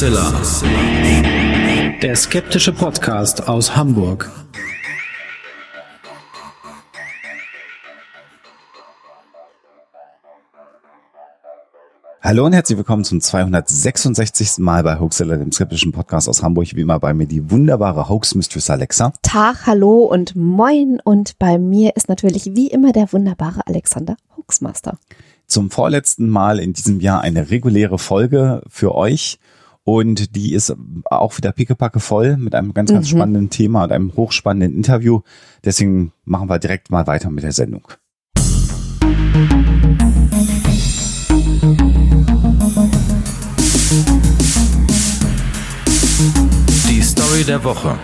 Huxilla. 0.00 0.32
Der 2.00 2.16
skeptische 2.16 2.72
Podcast 2.72 3.46
aus 3.48 3.76
Hamburg. 3.76 4.30
Hallo 12.22 12.46
und 12.46 12.54
herzlich 12.54 12.78
willkommen 12.78 13.04
zum 13.04 13.20
266. 13.20 14.56
Mal 14.60 14.82
bei 14.84 14.98
Hoaxilla, 14.98 15.36
dem 15.36 15.52
skeptischen 15.52 15.92
Podcast 15.92 16.30
aus 16.30 16.42
Hamburg. 16.42 16.74
Wie 16.74 16.80
immer 16.80 16.98
bei 16.98 17.12
mir 17.12 17.26
die 17.26 17.50
wunderbare 17.50 18.08
Hoax 18.08 18.34
Mistress 18.34 18.70
Alexa. 18.70 19.12
Tag, 19.20 19.66
hallo 19.66 20.04
und 20.04 20.34
moin. 20.34 20.98
Und 21.04 21.38
bei 21.38 21.58
mir 21.58 21.94
ist 21.96 22.08
natürlich 22.08 22.52
wie 22.54 22.68
immer 22.68 22.92
der 22.92 23.12
wunderbare 23.12 23.66
Alexander 23.66 24.16
Hoaxmaster. 24.34 24.96
Zum 25.46 25.70
vorletzten 25.70 26.30
Mal 26.30 26.58
in 26.58 26.72
diesem 26.72 27.00
Jahr 27.00 27.20
eine 27.20 27.50
reguläre 27.50 27.98
Folge 27.98 28.62
für 28.66 28.94
euch. 28.94 29.38
Und 29.84 30.36
die 30.36 30.52
ist 30.52 30.74
auch 31.06 31.36
wieder 31.36 31.52
pickepacke 31.52 32.00
voll 32.00 32.36
mit 32.36 32.54
einem 32.54 32.74
ganz, 32.74 32.92
ganz 32.92 33.06
mhm. 33.06 33.16
spannenden 33.16 33.50
Thema 33.50 33.84
und 33.84 33.92
einem 33.92 34.14
hochspannenden 34.14 34.76
Interview. 34.76 35.20
Deswegen 35.64 36.12
machen 36.24 36.48
wir 36.48 36.58
direkt 36.58 36.90
mal 36.90 37.06
weiter 37.06 37.30
mit 37.30 37.44
der 37.44 37.52
Sendung. 37.52 37.88
Die 46.88 47.02
Story 47.02 47.44
der 47.44 47.64
Woche. 47.64 47.98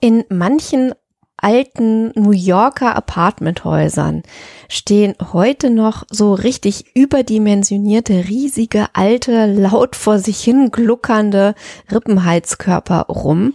In 0.00 0.24
manchen 0.30 0.92
alten 1.40 2.12
New 2.14 2.32
Yorker 2.32 2.94
Apartmenthäusern 2.96 4.22
stehen 4.68 5.14
heute 5.32 5.70
noch 5.70 6.04
so 6.10 6.34
richtig 6.34 6.94
überdimensionierte, 6.94 8.28
riesige, 8.28 8.86
alte, 8.92 9.46
laut 9.46 9.96
vor 9.96 10.18
sich 10.18 10.40
hin 10.40 10.70
gluckernde 10.70 11.54
Rippenheizkörper 11.90 13.06
rum. 13.08 13.54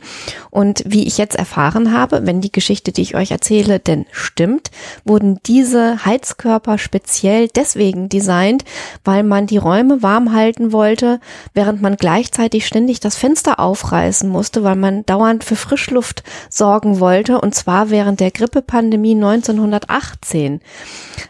Und 0.50 0.83
wie 0.86 1.08
ich 1.08 1.17
jetzt 1.17 1.36
erfahren 1.36 1.94
habe, 1.94 2.25
wenn 2.25 2.42
die 2.42 2.52
Geschichte, 2.52 2.92
die 2.92 3.02
ich 3.02 3.16
euch 3.16 3.31
erzähle, 3.31 3.80
denn 3.80 4.05
stimmt, 4.11 4.72
wurden 5.05 5.39
diese 5.45 6.05
Heizkörper 6.05 6.77
speziell 6.77 7.47
deswegen 7.47 8.09
designt, 8.09 8.66
weil 9.03 9.23
man 9.23 9.47
die 9.47 9.58
Räume 9.58 10.03
warm 10.03 10.33
halten 10.33 10.73
wollte, 10.73 11.20
während 11.53 11.81
man 11.81 11.95
gleichzeitig 11.95 12.67
ständig 12.67 12.99
das 12.99 13.16
Fenster 13.16 13.59
aufreißen 13.59 14.27
musste, 14.30 14.64
weil 14.64 14.75
man 14.75 15.05
dauernd 15.05 15.44
für 15.44 15.55
Frischluft 15.55 16.23
sorgen 16.49 16.99
wollte, 16.99 17.39
und 17.39 17.55
zwar 17.55 17.74
während 17.89 18.19
der 18.19 18.31
Grippepandemie 18.31 19.15
1918. 19.15 20.61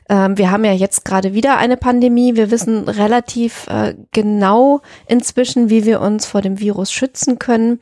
Ähm, 0.09 0.37
wir 0.37 0.51
haben 0.51 0.65
ja 0.65 0.73
jetzt 0.73 1.05
gerade 1.05 1.33
wieder 1.33 1.57
eine 1.57 1.77
Pandemie. 1.77 2.35
Wir 2.35 2.51
wissen 2.51 2.87
relativ 2.87 3.67
äh, 3.67 3.95
genau 4.11 4.81
inzwischen, 5.07 5.69
wie 5.69 5.85
wir 5.85 6.01
uns 6.01 6.25
vor 6.25 6.41
dem 6.41 6.59
Virus 6.59 6.91
schützen 6.91 7.39
können. 7.39 7.79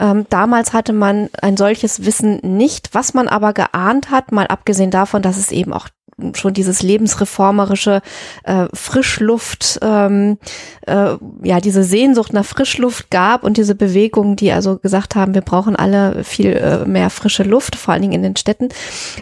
Ähm, 0.00 0.26
damals 0.28 0.72
hatte 0.72 0.92
man 0.92 1.30
ein 1.40 1.56
solches 1.56 2.04
Wissen 2.04 2.40
nicht. 2.42 2.90
Was 2.92 3.14
man 3.14 3.28
aber 3.28 3.52
geahnt 3.52 4.10
hat, 4.10 4.32
mal 4.32 4.46
abgesehen 4.46 4.90
davon, 4.90 5.22
dass 5.22 5.36
es 5.36 5.52
eben 5.52 5.72
auch 5.72 5.88
schon 6.34 6.54
dieses 6.54 6.82
lebensreformerische 6.82 8.02
äh, 8.44 8.66
Frischluft, 8.72 9.78
ähm, 9.82 10.38
äh, 10.86 11.16
ja, 11.42 11.60
diese 11.60 11.84
Sehnsucht 11.84 12.32
nach 12.32 12.44
Frischluft 12.44 13.10
gab 13.10 13.44
und 13.44 13.56
diese 13.56 13.74
Bewegung, 13.74 14.36
die 14.36 14.52
also 14.52 14.78
gesagt 14.78 15.14
haben, 15.14 15.34
wir 15.34 15.42
brauchen 15.42 15.76
alle 15.76 16.24
viel 16.24 16.52
äh, 16.52 16.86
mehr 16.86 17.10
frische 17.10 17.42
Luft, 17.42 17.76
vor 17.76 17.94
allen 17.94 18.02
Dingen 18.02 18.14
in 18.14 18.22
den 18.22 18.36
Städten. 18.36 18.68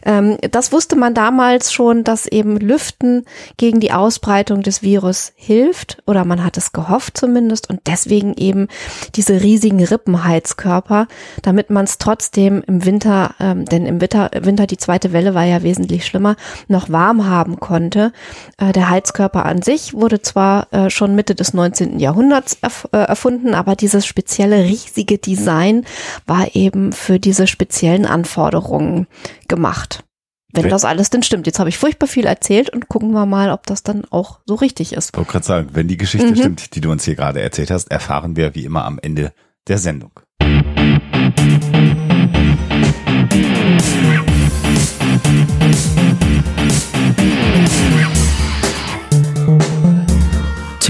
Ähm, 0.04 0.36
das 0.50 0.72
wusste 0.72 0.96
man 0.96 1.14
damals 1.14 1.72
schon, 1.72 2.04
dass 2.04 2.26
eben 2.26 2.56
Lüften 2.56 3.24
gegen 3.56 3.80
die 3.80 3.92
Ausbreitung 3.92 4.62
des 4.62 4.82
Virus 4.82 5.32
hilft 5.36 6.02
oder 6.06 6.24
man 6.24 6.44
hat 6.44 6.56
es 6.56 6.72
gehofft 6.72 7.16
zumindest 7.16 7.70
und 7.70 7.80
deswegen 7.86 8.34
eben 8.34 8.68
diese 9.14 9.42
riesigen 9.42 9.82
Rippenheizkörper, 9.82 11.06
damit 11.42 11.70
man 11.70 11.84
es 11.84 11.98
trotzdem 11.98 12.62
im 12.66 12.84
Winter, 12.84 13.34
ähm, 13.40 13.64
denn 13.64 13.86
im 13.86 14.00
Winter, 14.00 14.30
Winter 14.40 14.66
die 14.66 14.76
zweite 14.76 15.12
Welle 15.12 15.34
war 15.34 15.44
ja 15.44 15.62
wesentlich 15.62 16.06
schlimmer, 16.06 16.36
noch 16.68 16.79
warm 16.88 17.26
haben 17.26 17.60
konnte. 17.60 18.12
Äh, 18.58 18.72
der 18.72 18.90
Heizkörper 18.90 19.44
an 19.44 19.62
sich 19.62 19.94
wurde 19.94 20.22
zwar 20.22 20.72
äh, 20.72 20.90
schon 20.90 21.14
Mitte 21.14 21.34
des 21.34 21.54
19. 21.54 21.98
Jahrhunderts 21.98 22.58
äh, 22.92 22.96
erfunden, 22.96 23.54
aber 23.54 23.76
dieses 23.76 24.06
spezielle 24.06 24.64
riesige 24.64 25.18
Design 25.18 25.84
war 26.26 26.54
eben 26.54 26.92
für 26.92 27.18
diese 27.18 27.46
speziellen 27.46 28.06
Anforderungen 28.06 29.06
gemacht. 29.48 30.04
Wenn 30.52 30.68
das 30.68 30.84
alles 30.84 31.10
denn 31.10 31.22
stimmt. 31.22 31.46
Jetzt 31.46 31.60
habe 31.60 31.68
ich 31.68 31.78
furchtbar 31.78 32.08
viel 32.08 32.26
erzählt 32.26 32.70
und 32.70 32.88
gucken 32.88 33.12
wir 33.12 33.26
mal, 33.26 33.50
ob 33.50 33.66
das 33.66 33.82
dann 33.82 34.04
auch 34.10 34.40
so 34.46 34.56
richtig 34.56 34.92
ist. 34.92 35.10
Ich 35.12 35.16
wollte 35.16 35.30
gerade 35.30 35.46
sagen, 35.46 35.68
wenn 35.74 35.86
die 35.86 35.96
Geschichte 35.96 36.28
mhm. 36.28 36.36
stimmt, 36.36 36.74
die 36.74 36.80
du 36.80 36.90
uns 36.90 37.04
hier 37.04 37.14
gerade 37.14 37.40
erzählt 37.40 37.70
hast, 37.70 37.90
erfahren 37.90 38.36
wir 38.36 38.54
wie 38.54 38.64
immer 38.64 38.84
am 38.84 38.98
Ende 39.00 39.32
der 39.68 39.78
Sendung. 39.78 40.10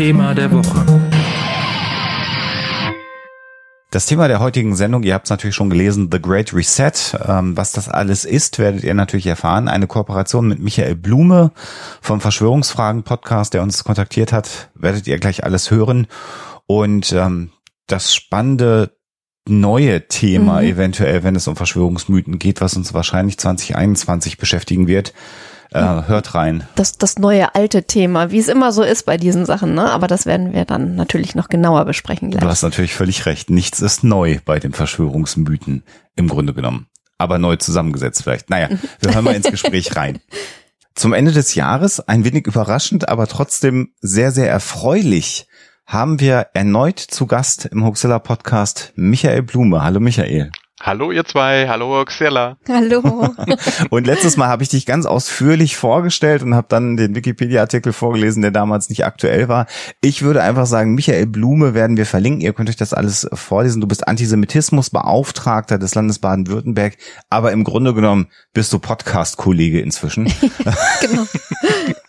Thema 0.01 0.35
der 0.35 0.51
Woche. 0.51 0.87
Das 3.91 4.07
Thema 4.07 4.29
der 4.29 4.41
heutigen 4.41 4.75
Sendung, 4.75 5.03
ihr 5.03 5.13
habt 5.13 5.27
es 5.27 5.31
natürlich 5.31 5.55
schon 5.55 5.69
gelesen, 5.69 6.09
The 6.11 6.23
Great 6.23 6.55
Reset. 6.55 6.93
Ähm, 7.29 7.55
was 7.55 7.73
das 7.73 7.91
alles 7.91 8.25
ist, 8.25 8.59
werdet 8.59 8.83
ihr 8.83 8.95
natürlich 8.95 9.27
erfahren. 9.27 9.69
Eine 9.69 9.87
Kooperation 9.87 10.49
mit 10.49 10.59
Michael 10.59 10.97
Blume 10.97 11.53
vom 12.01 12.23
Verschwörungsfragen 12.23 13.03
Podcast, 13.03 13.53
der 13.53 13.63
uns 13.63 13.85
kontaktiert 13.85 14.33
hat, 14.33 14.71
werdet 14.75 15.07
ihr 15.07 15.19
gleich 15.19 15.45
alles 15.45 15.71
hören. 15.71 16.07
Und 16.67 17.13
ähm, 17.13 17.51
das 17.87 18.15
spannende 18.15 18.97
neue 19.47 20.09
Thema 20.09 20.63
mhm. 20.63 20.69
eventuell, 20.69 21.25
wenn 21.25 21.37
es 21.37 21.47
um 21.47 21.57
Verschwörungsmythen 21.57 22.39
geht, 22.39 22.63
was 22.63 22.75
uns 22.75 22.95
wahrscheinlich 22.95 23.37
2021 23.37 24.39
beschäftigen 24.39 24.87
wird, 24.87 25.13
äh, 25.73 25.81
hört 25.81 26.35
rein. 26.35 26.65
Das, 26.75 26.99
das 26.99 27.19
neue 27.19 27.55
alte 27.55 27.85
Thema, 27.85 28.31
wie 28.31 28.39
es 28.39 28.49
immer 28.49 28.73
so 28.73 28.83
ist 28.83 29.07
bei 29.07 29.17
diesen 29.17 29.47
Sachen, 29.47 29.75
ne? 29.75 29.91
Aber 29.91 30.07
das 30.07 30.27
werden 30.27 30.53
wir 30.53 30.65
dann 30.65 30.97
natürlich 30.97 31.35
noch 31.35 31.49
genauer 31.49 31.85
besprechen 31.85 32.31
gleich. 32.31 32.43
Du 32.43 32.49
hast 32.49 32.63
natürlich 32.63 32.95
völlig 32.95 33.27
recht. 33.27 33.51
Nichts 33.51 33.81
ist 33.81 34.05
neu 34.05 34.39
bei 34.45 34.59
den 34.59 34.73
Verschwörungsmythen 34.73 35.85
im 36.17 36.29
Grunde 36.29 36.55
genommen. 36.55 36.87
Aber 37.19 37.39
neu 37.39 37.57
zusammengesetzt 37.57 38.23
vielleicht. 38.23 38.51
Naja, 38.51 38.69
wir 39.01 39.15
hören 39.15 39.25
mal 39.25 39.35
ins 39.35 39.51
Gespräch 39.51 39.95
rein. 39.97 40.21
Zum 40.95 41.13
Ende 41.13 41.33
des 41.33 41.55
Jahres, 41.55 42.01
ein 42.01 42.25
wenig 42.25 42.47
überraschend, 42.47 43.09
aber 43.09 43.27
trotzdem 43.27 43.93
sehr, 44.01 44.33
sehr 44.33 44.51
erfreulich, 44.51 45.47
haben 45.87 46.21
wir 46.21 46.49
erneut 46.55 46.99
zu 46.99 47.27
Gast 47.27 47.67
im 47.67 47.85
Hoaxilla 47.85 48.19
Podcast 48.19 48.93
Michael 48.97 49.43
Blume. 49.43 49.83
Hallo 49.83 50.01
Michael. 50.01 50.51
Hallo 50.83 51.13
ihr 51.13 51.27
zwei, 51.27 51.69
hallo 51.69 52.03
Xella. 52.07 52.57
Hallo. 52.67 53.29
und 53.91 54.07
letztes 54.07 54.39
Mal 54.39 54.49
habe 54.49 54.63
ich 54.63 54.71
dich 54.71 54.87
ganz 54.87 55.05
ausführlich 55.05 55.77
vorgestellt 55.77 56.43
und 56.43 56.55
habe 56.55 56.69
dann 56.71 56.97
den 56.97 57.15
Wikipedia-Artikel 57.15 57.93
vorgelesen, 57.93 58.41
der 58.41 58.51
damals 58.51 58.89
nicht 58.89 59.05
aktuell 59.05 59.49
war. 59.49 59.67
Ich 60.01 60.23
würde 60.23 60.43
einfach 60.43 60.65
sagen, 60.65 60.95
Michael 60.95 61.27
Blume 61.27 61.75
werden 61.75 61.99
wir 61.99 62.07
verlinken. 62.07 62.41
Ihr 62.41 62.55
könnt 62.55 62.71
euch 62.71 62.77
das 62.77 62.95
alles 62.95 63.29
vorlesen. 63.35 63.83
Du 63.83 63.87
bist 63.87 64.09
Antisemitismusbeauftragter 64.09 65.77
des 65.79 65.95
Landes 65.95 66.19
Baden-Württemberg, 66.19 66.97
aber 67.29 67.53
im 67.53 67.65
Grunde 67.65 67.93
genommen 67.93 68.29
bist 68.55 68.73
du 68.73 68.79
Podcast-Kollege 68.79 69.81
inzwischen. 69.81 70.25
genau. 71.03 71.27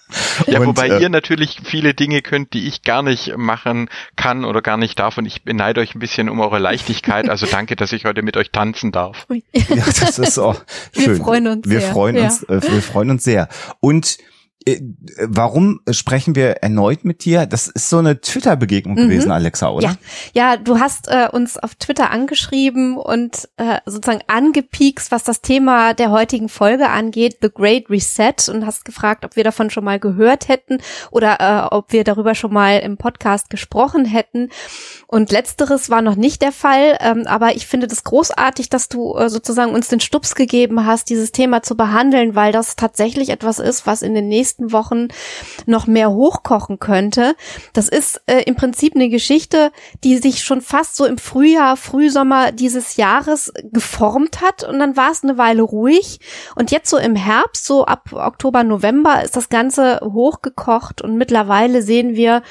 Ja, 0.47 0.59
und, 0.59 0.67
wobei 0.67 0.87
äh, 0.87 1.01
ihr 1.01 1.09
natürlich 1.09 1.59
viele 1.63 1.93
Dinge 1.93 2.21
könnt, 2.21 2.53
die 2.53 2.67
ich 2.67 2.83
gar 2.83 3.03
nicht 3.03 3.37
machen 3.37 3.89
kann 4.15 4.45
oder 4.45 4.61
gar 4.61 4.77
nicht 4.77 4.99
darf. 4.99 5.17
Und 5.17 5.25
ich 5.25 5.43
beneide 5.43 5.81
euch 5.81 5.95
ein 5.95 5.99
bisschen 5.99 6.29
um 6.29 6.39
eure 6.39 6.59
Leichtigkeit. 6.59 7.29
Also 7.29 7.45
danke, 7.51 7.75
dass 7.75 7.91
ich 7.91 8.05
heute 8.05 8.21
mit 8.21 8.37
euch 8.37 8.51
tanzen 8.51 8.91
darf. 8.91 9.27
ja, 9.29 9.85
das 9.85 10.19
ist 10.19 10.37
auch 10.37 10.61
schön. 10.93 11.05
Wir 11.05 11.15
freuen 11.15 11.47
uns 11.47 11.69
wir 11.69 11.81
sehr. 11.81 11.91
Freuen 11.91 12.15
ja. 12.15 12.23
uns, 12.23 12.43
äh, 12.43 12.61
wir 12.61 12.81
freuen 12.81 13.11
uns 13.11 13.23
sehr. 13.23 13.47
Und 13.79 14.17
äh, 14.19 14.30
warum 15.23 15.81
sprechen 15.89 16.35
wir 16.35 16.57
erneut 16.57 17.03
mit 17.03 17.25
dir? 17.25 17.45
Das 17.45 17.67
ist 17.67 17.89
so 17.89 17.97
eine 17.97 18.21
Twitter-Begegnung 18.21 18.95
mhm. 18.95 19.01
gewesen, 19.01 19.31
Alexa, 19.31 19.69
oder? 19.69 19.97
Ja, 20.33 20.51
ja 20.53 20.57
du 20.57 20.79
hast 20.79 21.07
äh, 21.07 21.27
uns 21.31 21.57
auf 21.57 21.75
Twitter 21.75 22.11
angeschrieben 22.11 22.97
und 22.97 23.49
äh, 23.57 23.79
sozusagen 23.85 24.23
angepiekst, 24.27 25.11
was 25.11 25.23
das 25.23 25.41
Thema 25.41 25.93
der 25.93 26.11
heutigen 26.11 26.47
Folge 26.47 26.89
angeht, 26.89 27.37
The 27.41 27.49
Great 27.53 27.89
Reset, 27.89 28.49
und 28.49 28.65
hast 28.65 28.85
gefragt, 28.85 29.25
ob 29.25 29.35
wir 29.35 29.43
davon 29.43 29.69
schon 29.69 29.83
mal 29.83 29.99
gehört 29.99 30.47
hätten 30.47 30.79
oder 31.09 31.39
äh, 31.39 31.75
ob 31.75 31.91
wir 31.91 32.03
darüber 32.03 32.35
schon 32.35 32.53
mal 32.53 32.79
im 32.79 32.97
Podcast 32.97 33.49
gesprochen 33.49 34.05
hätten. 34.05 34.49
Und 35.07 35.31
letzteres 35.31 35.89
war 35.89 36.01
noch 36.01 36.15
nicht 36.15 36.41
der 36.41 36.51
Fall, 36.51 36.97
ähm, 37.01 37.23
aber 37.25 37.55
ich 37.55 37.67
finde 37.67 37.87
das 37.87 38.03
großartig, 38.03 38.69
dass 38.69 38.89
du 38.89 39.15
äh, 39.15 39.29
sozusagen 39.29 39.73
uns 39.73 39.87
den 39.87 39.99
Stups 39.99 40.35
gegeben 40.35 40.85
hast, 40.85 41.09
dieses 41.09 41.31
Thema 41.31 41.63
zu 41.63 41.75
behandeln, 41.75 42.35
weil 42.35 42.51
das 42.51 42.75
tatsächlich 42.75 43.29
etwas 43.29 43.59
ist, 43.59 43.87
was 43.87 44.01
in 44.01 44.13
den 44.13 44.27
nächsten 44.27 44.50
nächsten 44.51 44.71
Wochen 44.71 45.07
noch 45.65 45.87
mehr 45.87 46.11
hochkochen 46.11 46.77
könnte. 46.79 47.35
Das 47.73 47.87
ist 47.87 48.21
äh, 48.25 48.43
im 48.43 48.55
Prinzip 48.55 48.95
eine 48.95 49.09
Geschichte, 49.09 49.71
die 50.03 50.17
sich 50.17 50.43
schon 50.43 50.61
fast 50.61 50.95
so 50.95 51.05
im 51.05 51.17
Frühjahr, 51.17 51.77
Frühsommer 51.77 52.51
dieses 52.51 52.97
Jahres 52.97 53.53
geformt 53.63 54.41
hat. 54.41 54.63
Und 54.63 54.79
dann 54.79 54.97
war 54.97 55.11
es 55.11 55.23
eine 55.23 55.37
Weile 55.37 55.61
ruhig. 55.61 56.19
Und 56.55 56.71
jetzt 56.71 56.89
so 56.89 56.97
im 56.97 57.15
Herbst, 57.15 57.65
so 57.65 57.85
ab 57.85 58.09
Oktober, 58.11 58.63
November 58.63 59.23
ist 59.23 59.37
das 59.37 59.49
Ganze 59.49 59.99
hochgekocht. 60.03 61.01
Und 61.01 61.17
mittlerweile 61.17 61.81
sehen 61.81 62.15
wir 62.15 62.41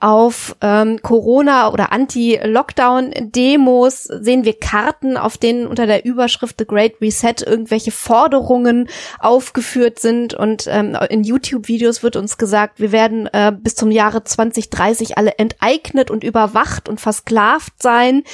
auf 0.00 0.56
ähm, 0.60 1.00
Corona 1.02 1.72
oder 1.72 1.92
Anti-Lockdown-Demos, 1.92 4.04
sehen 4.04 4.44
wir 4.44 4.58
Karten, 4.58 5.16
auf 5.16 5.38
denen 5.38 5.66
unter 5.66 5.86
der 5.86 6.04
Überschrift 6.04 6.56
The 6.58 6.66
Great 6.66 7.00
Reset 7.00 7.36
irgendwelche 7.46 7.92
Forderungen 7.92 8.88
aufgeführt 9.18 9.98
sind. 9.98 10.34
Und 10.34 10.66
ähm, 10.68 10.96
in 11.08 11.22
YouTube-Videos 11.50 12.02
wird 12.02 12.16
uns 12.16 12.38
gesagt, 12.38 12.80
wir 12.80 12.92
werden 12.92 13.28
äh, 13.32 13.52
bis 13.56 13.74
zum 13.74 13.90
Jahre 13.90 14.24
2030 14.24 15.18
alle 15.18 15.38
enteignet 15.38 16.10
und 16.10 16.24
überwacht 16.24 16.88
und 16.88 17.00
versklavt 17.00 17.72
sein. 17.82 18.24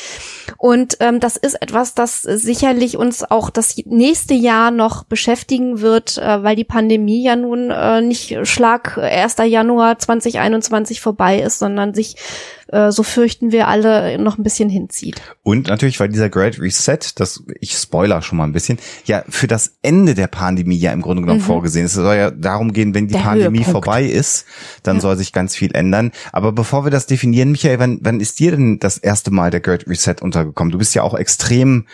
Und 0.58 0.96
ähm, 1.00 1.20
das 1.20 1.36
ist 1.36 1.54
etwas, 1.60 1.94
das 1.94 2.22
sicherlich 2.22 2.96
uns 2.96 3.22
auch 3.24 3.50
das 3.50 3.76
nächste 3.84 4.34
Jahr 4.34 4.70
noch 4.70 5.04
beschäftigen 5.04 5.80
wird, 5.80 6.18
äh, 6.18 6.42
weil 6.42 6.56
die 6.56 6.64
Pandemie 6.64 7.22
ja 7.22 7.36
nun 7.36 7.70
äh, 7.70 8.00
nicht 8.00 8.46
Schlag 8.46 8.98
1. 8.98 9.36
Januar 9.44 9.98
2021 9.98 11.00
vorbei 11.00 11.40
ist, 11.40 11.58
sondern 11.58 11.94
sich 11.94 12.16
äh, 12.72 12.90
so 12.90 13.02
fürchten 13.02 13.52
wir 13.52 13.68
alle, 13.68 14.18
noch 14.18 14.38
ein 14.38 14.42
bisschen 14.42 14.68
hinzieht. 14.70 15.20
Und 15.42 15.68
natürlich, 15.68 16.00
weil 16.00 16.08
dieser 16.08 16.30
Great 16.30 16.58
Reset, 16.58 16.98
das, 17.16 17.44
ich 17.60 17.74
spoiler 17.74 18.22
schon 18.22 18.38
mal 18.38 18.44
ein 18.44 18.52
bisschen, 18.52 18.78
ja 19.04 19.22
für 19.28 19.46
das 19.46 19.76
Ende 19.82 20.14
der 20.14 20.26
Pandemie 20.26 20.78
ja 20.78 20.92
im 20.92 21.02
Grunde 21.02 21.22
genommen 21.22 21.40
mhm. 21.40 21.44
vorgesehen 21.44 21.84
ist. 21.84 21.92
Es 21.92 22.02
soll 22.02 22.16
ja 22.16 22.30
darum 22.30 22.72
gehen, 22.72 22.94
wenn 22.94 23.06
die 23.06 23.14
der 23.14 23.20
Pandemie 23.20 23.58
Höhepunkt. 23.58 23.84
vorbei 23.86 24.04
ist, 24.04 24.46
dann 24.82 24.96
ja. 24.96 25.02
soll 25.02 25.16
sich 25.16 25.32
ganz 25.32 25.54
viel 25.54 25.74
ändern. 25.74 26.12
Aber 26.32 26.52
bevor 26.52 26.84
wir 26.84 26.90
das 26.90 27.06
definieren, 27.06 27.52
Michael, 27.52 27.78
wann, 27.78 27.98
wann 28.02 28.20
ist 28.20 28.40
dir 28.40 28.52
denn 28.52 28.78
das 28.78 28.96
erste 28.96 29.30
Mal 29.30 29.50
der 29.50 29.60
Great 29.60 29.86
Reset 29.86 30.16
untergekommen? 30.22 30.72
Du 30.72 30.78
bist 30.78 30.94
ja 30.94 31.02
auch 31.02 31.14
extrem, 31.14 31.86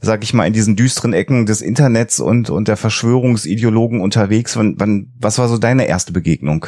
sag 0.00 0.24
ich 0.24 0.34
mal, 0.34 0.46
in 0.46 0.52
diesen 0.52 0.74
düsteren 0.74 1.12
Ecken 1.12 1.46
des 1.46 1.62
Internets 1.62 2.18
und, 2.18 2.50
und 2.50 2.66
der 2.66 2.76
Verschwörungsideologen 2.76 4.00
unterwegs. 4.00 4.56
Wann, 4.56 4.74
wann, 4.78 5.12
was 5.20 5.38
war 5.38 5.48
so 5.48 5.58
deine 5.58 5.86
erste 5.86 6.12
Begegnung? 6.12 6.66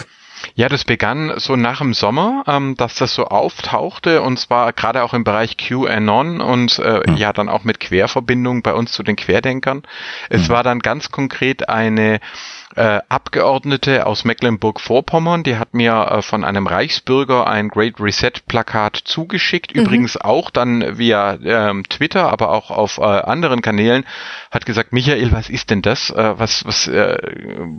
Ja, 0.54 0.69
das 0.69 0.84
begann 0.84 1.32
so 1.37 1.56
nach 1.56 1.78
dem 1.78 1.94
Sommer, 1.94 2.44
ähm, 2.46 2.76
dass 2.76 2.94
das 2.94 3.14
so 3.14 3.26
auftauchte 3.26 4.22
und 4.22 4.38
zwar 4.38 4.72
gerade 4.72 5.02
auch 5.02 5.14
im 5.14 5.25
Bereich 5.25 5.56
QAnon 5.56 6.40
und 6.40 6.78
äh, 6.78 7.00
mhm. 7.06 7.16
ja 7.16 7.32
dann 7.32 7.48
auch 7.48 7.64
mit 7.64 7.81
Querverbindung 7.81 8.62
bei 8.62 8.75
uns 8.75 8.93
zu 8.93 9.02
den 9.02 9.16
Querdenkern. 9.16 9.82
Es 10.31 10.48
mhm. 10.48 10.52
war 10.52 10.62
dann 10.62 10.78
ganz 10.81 11.10
konkret 11.10 11.69
eine 11.69 12.20
äh, 12.76 13.00
Abgeordnete 13.08 14.06
aus 14.06 14.25
Mecklenburg-Vorpommern, 14.25 15.43
die 15.43 15.56
hat 15.56 15.73
mir 15.73 15.93
äh, 15.93 16.23
von 16.23 16.44
einem 16.44 16.67
Reichsbürger 16.67 17.46
ein 17.46 17.69
Great 17.69 17.99
Reset 17.99 18.32
Plakat 18.46 18.96
zugeschickt, 18.96 19.75
mhm. 19.75 19.82
übrigens 19.82 20.17
auch 20.19 20.50
dann 20.50 20.99
via 20.99 21.38
ähm, 21.43 21.84
Twitter, 21.88 22.31
aber 22.31 22.50
auch 22.50 22.70
auf 22.70 22.99
äh, 22.99 23.02
anderen 23.02 23.62
Kanälen, 23.62 24.05
hat 24.50 24.67
gesagt, 24.67 24.93
Michael, 24.93 25.32
was 25.32 25.49
ist 25.49 25.70
denn 25.70 25.81
das? 25.81 26.11
Äh, 26.11 26.38
was, 26.38 26.67
was, 26.67 26.87
äh, 26.87 27.17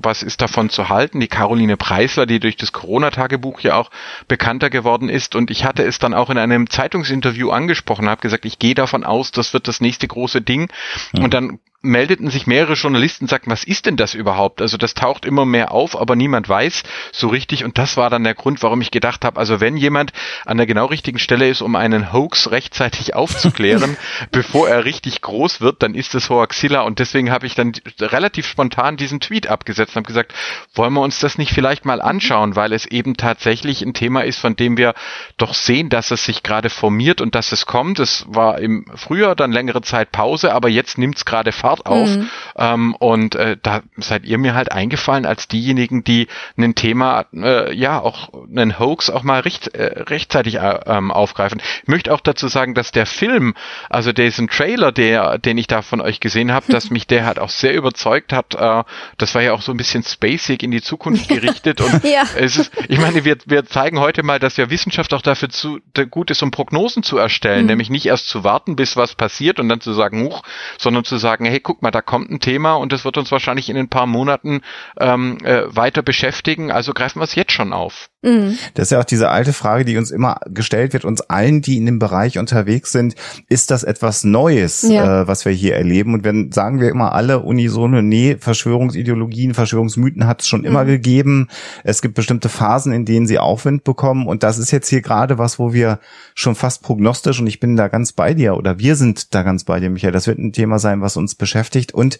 was 0.02 0.24
ist 0.24 0.42
davon 0.42 0.70
zu 0.72 0.90
halten? 0.90 1.20
Die 1.20 1.28
Caroline 1.28 1.78
Preisler, 1.78 2.26
die 2.26 2.40
durch 2.40 2.58
das 2.58 2.74
Corona-Tagebuch 2.74 3.60
ja 3.60 3.76
auch 3.76 3.92
bekannter 4.28 4.72
geworden 4.72 5.10
ist 5.10 5.36
und 5.36 5.52
ich 5.52 5.64
hatte 5.64 5.84
es 5.84 6.00
dann 6.00 6.16
auch 6.16 6.32
in 6.32 6.40
einem 6.40 6.72
Zeitungsinterview 6.72 7.52
angesprochen, 7.52 8.10
habe 8.10 8.22
gesagt, 8.22 8.46
ich 8.46 8.58
gehe 8.58 8.74
davon 8.74 9.04
aus, 9.04 9.30
das 9.30 9.54
wird 9.54 9.68
das 9.68 9.80
nächste 9.80 10.08
große 10.08 10.42
Ding 10.42 10.72
mhm. 11.14 11.24
und 11.24 11.34
dann 11.36 11.60
meldeten 11.82 12.32
sich 12.32 12.48
mehrere 12.48 12.74
Journalisten 12.74 13.26
und 13.26 13.30
sagten, 13.30 13.52
was 13.52 13.64
ist 13.64 13.86
denn 13.86 13.98
das 13.98 14.16
überhaupt? 14.16 14.62
Also 14.62 14.78
das 14.78 14.96
taucht 14.96 15.26
immer 15.26 15.46
mehr 15.46 15.72
auf, 15.72 16.00
aber 16.00 16.16
niemand 16.16 16.50
weiß 16.50 16.84
so 17.12 17.28
richtig. 17.28 17.64
Und 17.64 17.78
das 17.78 17.98
war 17.98 18.10
dann 18.10 18.24
der 18.24 18.34
Grund, 18.34 18.64
warum 18.64 18.82
ich 18.82 18.90
gedacht 18.90 19.24
habe, 19.24 19.40
also 19.40 19.60
wenn 19.60 19.78
jemand 19.78 20.12
an 20.46 20.58
der 20.58 20.66
genau 20.66 20.86
richtigen 20.86 21.20
Stelle 21.20 21.48
ist, 21.48 21.62
um 21.62 21.76
einen 21.76 22.12
Hoax 22.12 22.50
rechtzeitig 22.50 23.14
aufzuklären, 23.16 23.96
bevor 24.32 24.68
er 24.68 24.86
richtig 24.86 25.22
groß 25.22 25.62
wird, 25.62 25.84
dann 25.84 25.94
ist 25.94 26.16
es 26.16 26.30
Hoaxilla. 26.30 26.82
Und 26.82 26.98
deswegen 26.98 27.30
habe 27.30 27.46
ich 27.46 27.54
dann 27.54 27.74
relativ 28.00 28.48
spontan 28.48 28.98
diesen 28.98 29.20
Tweet 29.20 29.48
abgesetzt 29.48 29.92
und 29.92 29.98
habe 29.98 30.08
gesagt, 30.08 30.34
wollen 30.74 30.94
wir 30.94 31.02
uns 31.02 31.20
das 31.20 31.38
nicht 31.38 31.54
vielleicht 31.54 31.86
mal 31.86 32.02
anschauen, 32.02 32.56
weil 32.56 32.74
es 32.74 32.88
eben 32.88 33.18
tatsächlich 33.18 33.84
ein 33.84 33.94
Thema 33.94 34.22
ist, 34.22 34.40
von 34.40 34.56
dem 34.56 34.78
wir 34.78 34.96
doch 35.38 35.54
sehen, 35.54 35.90
dass 35.90 36.10
es 36.10 36.26
sich 36.26 36.42
gerade 36.42 36.72
formiert 36.72 37.22
und 37.22 37.36
dass 37.36 37.52
es 37.52 37.68
kommt. 37.68 38.00
Es 38.00 38.26
war 38.28 38.60
im 38.60 38.86
Frühjahr 38.96 39.36
dann 39.36 39.52
längere 39.52 39.84
Zeit 39.84 40.12
Pause, 40.12 40.54
aber 40.54 40.70
jetzt 40.70 40.98
nimmt 40.98 41.18
es 41.18 41.26
gerade 41.26 41.52
Fahrt 41.52 41.67
Fahrt 41.68 41.86
auf. 41.86 42.08
Mhm. 42.08 42.30
Ähm, 42.57 42.95
und 42.95 43.36
äh, 43.36 43.57
da 43.62 43.81
seid 43.98 44.25
ihr 44.25 44.38
mir 44.38 44.54
halt 44.54 44.71
eingefallen 44.71 45.25
als 45.25 45.48
diejenigen, 45.48 46.04
die 46.04 46.27
ein 46.57 46.75
Thema, 46.75 47.25
äh, 47.33 47.74
ja, 47.74 48.00
auch 48.00 48.30
einen 48.33 48.80
Hoax 48.80 49.09
auch 49.09 49.24
mal 49.24 49.42
recht, 49.42 49.75
äh, 49.75 50.04
rechtzeitig 50.04 50.56
äh, 50.56 50.80
ähm, 50.86 51.12
aufgreifen. 51.12 51.62
Ich 51.83 51.88
möchte 51.88 52.13
auch 52.13 52.21
dazu 52.21 52.48
sagen, 52.48 52.74
dass 52.74 52.92
der 52.92 53.06
Film, 53.06 53.54
also 53.89 54.12
diesen 54.12 54.48
Trailer, 54.48 54.92
der, 54.92 55.38
den 55.38 55.57
ich 55.57 55.68
da 55.68 55.81
von 55.81 56.01
euch 56.01 56.19
gesehen 56.19 56.51
habe, 56.51 56.71
dass 56.71 56.89
mich 56.89 57.07
der 57.07 57.25
halt 57.25 57.39
auch 57.39 57.50
sehr 57.50 57.74
überzeugt 57.74 58.33
hat. 58.33 58.56
Äh, 58.56 58.83
das 59.18 59.36
war 59.36 59.42
ja 59.42 59.54
auch 59.54 59.62
so 59.62 59.71
ein 59.71 59.77
bisschen 59.77 60.04
spacig 60.04 60.63
in 60.63 60.71
die 60.71 60.81
Zukunft 60.81 61.30
gerichtet. 61.30 61.81
Und 61.81 62.04
ja. 62.04 62.24
es 62.38 62.57
ist, 62.57 62.71
ich 62.88 63.00
meine, 63.00 63.25
wir, 63.25 63.38
wir 63.45 63.65
zeigen 63.65 64.00
heute 64.00 64.24
mal, 64.24 64.39
dass 64.39 64.57
ja 64.57 64.69
Wissenschaft 64.69 65.13
auch 65.13 65.21
dafür 65.21 65.50
zu, 65.50 65.80
gut 66.09 66.31
ist, 66.31 66.42
um 66.42 66.51
Prognosen 66.51 67.04
zu 67.04 67.18
erstellen, 67.18 67.62
mhm. 67.62 67.68
nämlich 67.68 67.89
nicht 67.89 68.06
erst 68.06 68.27
zu 68.27 68.44
warten, 68.44 68.75
bis 68.75 68.98
was 68.98 69.15
passiert 69.15 69.59
und 69.59 69.69
dann 69.69 69.81
zu 69.81 69.94
sagen, 69.94 70.24
huch, 70.24 70.44
sondern 70.77 71.04
zu 71.04 71.18
sagen, 71.18 71.45
hey, 71.45 71.59
guck 71.59 71.81
mal, 71.81 71.92
da 71.92 72.01
kommt 72.01 72.31
ein 72.31 72.39
Thema 72.48 72.76
und 72.76 72.94
das 72.94 73.04
wird 73.04 73.18
uns 73.18 73.30
wahrscheinlich 73.30 73.68
in 73.70 73.76
ein 73.76 73.90
paar 73.90 74.08
Monaten 74.08 74.62
ähm, 75.02 75.38
äh, 75.44 75.64
weiter 75.68 76.02
beschäftigen. 76.02 76.72
Also 76.72 76.94
greifen 76.94 77.20
wir 77.20 77.26
es 77.26 77.36
jetzt 77.36 77.52
schon 77.52 77.74
auf. 77.74 78.10
Mhm. 78.24 78.58
Das 78.74 78.88
ist 78.88 78.92
ja 78.92 79.00
auch 79.00 79.06
diese 79.06 79.30
alte 79.30 79.54
Frage, 79.54 79.86
die 79.86 79.96
uns 79.96 80.10
immer 80.10 80.40
gestellt 80.48 80.94
wird, 80.94 81.06
uns 81.06 81.22
allen, 81.22 81.62
die 81.62 81.78
in 81.78 81.86
dem 81.86 82.00
Bereich 82.00 82.40
unterwegs 82.40 82.92
sind, 82.92 83.16
ist 83.48 83.69
das 83.69 83.84
etwas 83.84 84.24
Neues, 84.24 84.81
ja. 84.81 85.22
äh, 85.22 85.28
was 85.28 85.46
wir 85.46 85.52
hier 85.52 85.75
erleben? 85.75 86.16
Und 86.16 86.24
wenn 86.24 86.52
sagen 86.52 86.81
wir 86.81 86.90
immer 86.90 87.14
alle 87.14 87.40
unisono, 87.40 88.02
nee, 88.02 88.36
Verschwörungsideologien, 88.40 89.54
Verschwörungsmythen 89.54 90.25
hat 90.25 90.42
es 90.42 90.48
schon 90.48 90.64
immer 90.64 90.84
mhm. 90.84 90.88
gegeben. 90.88 91.48
Es 91.84 92.02
gibt 92.02 92.16
bestimmte 92.16 92.50
Phasen, 92.50 92.92
in 92.92 93.06
denen 93.06 93.28
sie 93.28 93.38
Aufwind 93.38 93.84
bekommen. 93.84 94.25
Und 94.25 94.42
das 94.42 94.58
ist 94.58 94.72
jetzt 94.72 94.90
hier 94.90 95.02
gerade 95.02 95.38
was, 95.38 95.60
wo 95.60 95.74
wir 95.74 96.00
schon 96.34 96.56
fast 96.56 96.81
prognostisch, 96.81 97.40
und 97.40 97.48
ich 97.48 97.60
bin 97.60 97.75
da 97.75 97.88
ganz 97.88 98.14
bei 98.14 98.34
dir, 98.34 98.58
oder 98.58 98.80
wir 98.80 98.96
sind 98.96 99.36
da 99.36 99.44
ganz 99.44 99.64
bei 99.64 99.80
dir, 99.80 99.92
Michael, 99.92 100.14
das 100.14 100.25
wird 100.25 100.40
ein 100.40 100.54
Thema 100.54 100.80
sein, 100.80 101.02
was 101.02 101.18
uns 101.18 101.36
beschäftigt. 101.36 101.94
Und 101.94 102.18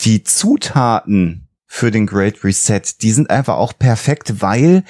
die 0.00 0.22
Zutaten 0.22 1.49
für 1.72 1.92
den 1.92 2.04
Great 2.04 2.42
Reset, 2.42 2.82
die 3.00 3.12
sind 3.12 3.30
einfach 3.30 3.56
auch 3.56 3.72
perfekt, 3.78 4.42
weil 4.42 4.82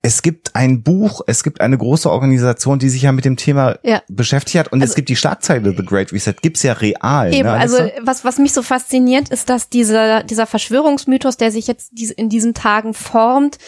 es 0.00 0.22
gibt 0.22 0.56
ein 0.56 0.82
Buch, 0.82 1.20
es 1.26 1.44
gibt 1.44 1.60
eine 1.60 1.76
große 1.76 2.10
Organisation, 2.10 2.78
die 2.78 2.88
sich 2.88 3.02
ja 3.02 3.12
mit 3.12 3.26
dem 3.26 3.36
Thema 3.36 3.78
ja. 3.82 4.02
beschäftigt 4.08 4.58
hat 4.58 4.72
und 4.72 4.80
also, 4.80 4.90
es 4.90 4.96
gibt 4.96 5.10
die 5.10 5.14
Schlagzeile 5.14 5.74
The 5.76 5.84
Great 5.84 6.10
Reset, 6.10 6.32
gibt's 6.40 6.62
ja 6.62 6.72
real. 6.72 7.28
Ne, 7.28 7.36
Eben, 7.36 7.48
ne, 7.48 7.52
also 7.52 7.86
was, 8.00 8.24
was 8.24 8.38
mich 8.38 8.54
so 8.54 8.62
fasziniert, 8.62 9.28
ist, 9.28 9.50
dass 9.50 9.68
dieser, 9.68 10.22
dieser 10.22 10.46
Verschwörungsmythos, 10.46 11.36
der 11.36 11.52
sich 11.52 11.66
jetzt 11.66 11.92
in 12.16 12.30
diesen 12.30 12.54
Tagen 12.54 12.94
formt, 12.94 13.58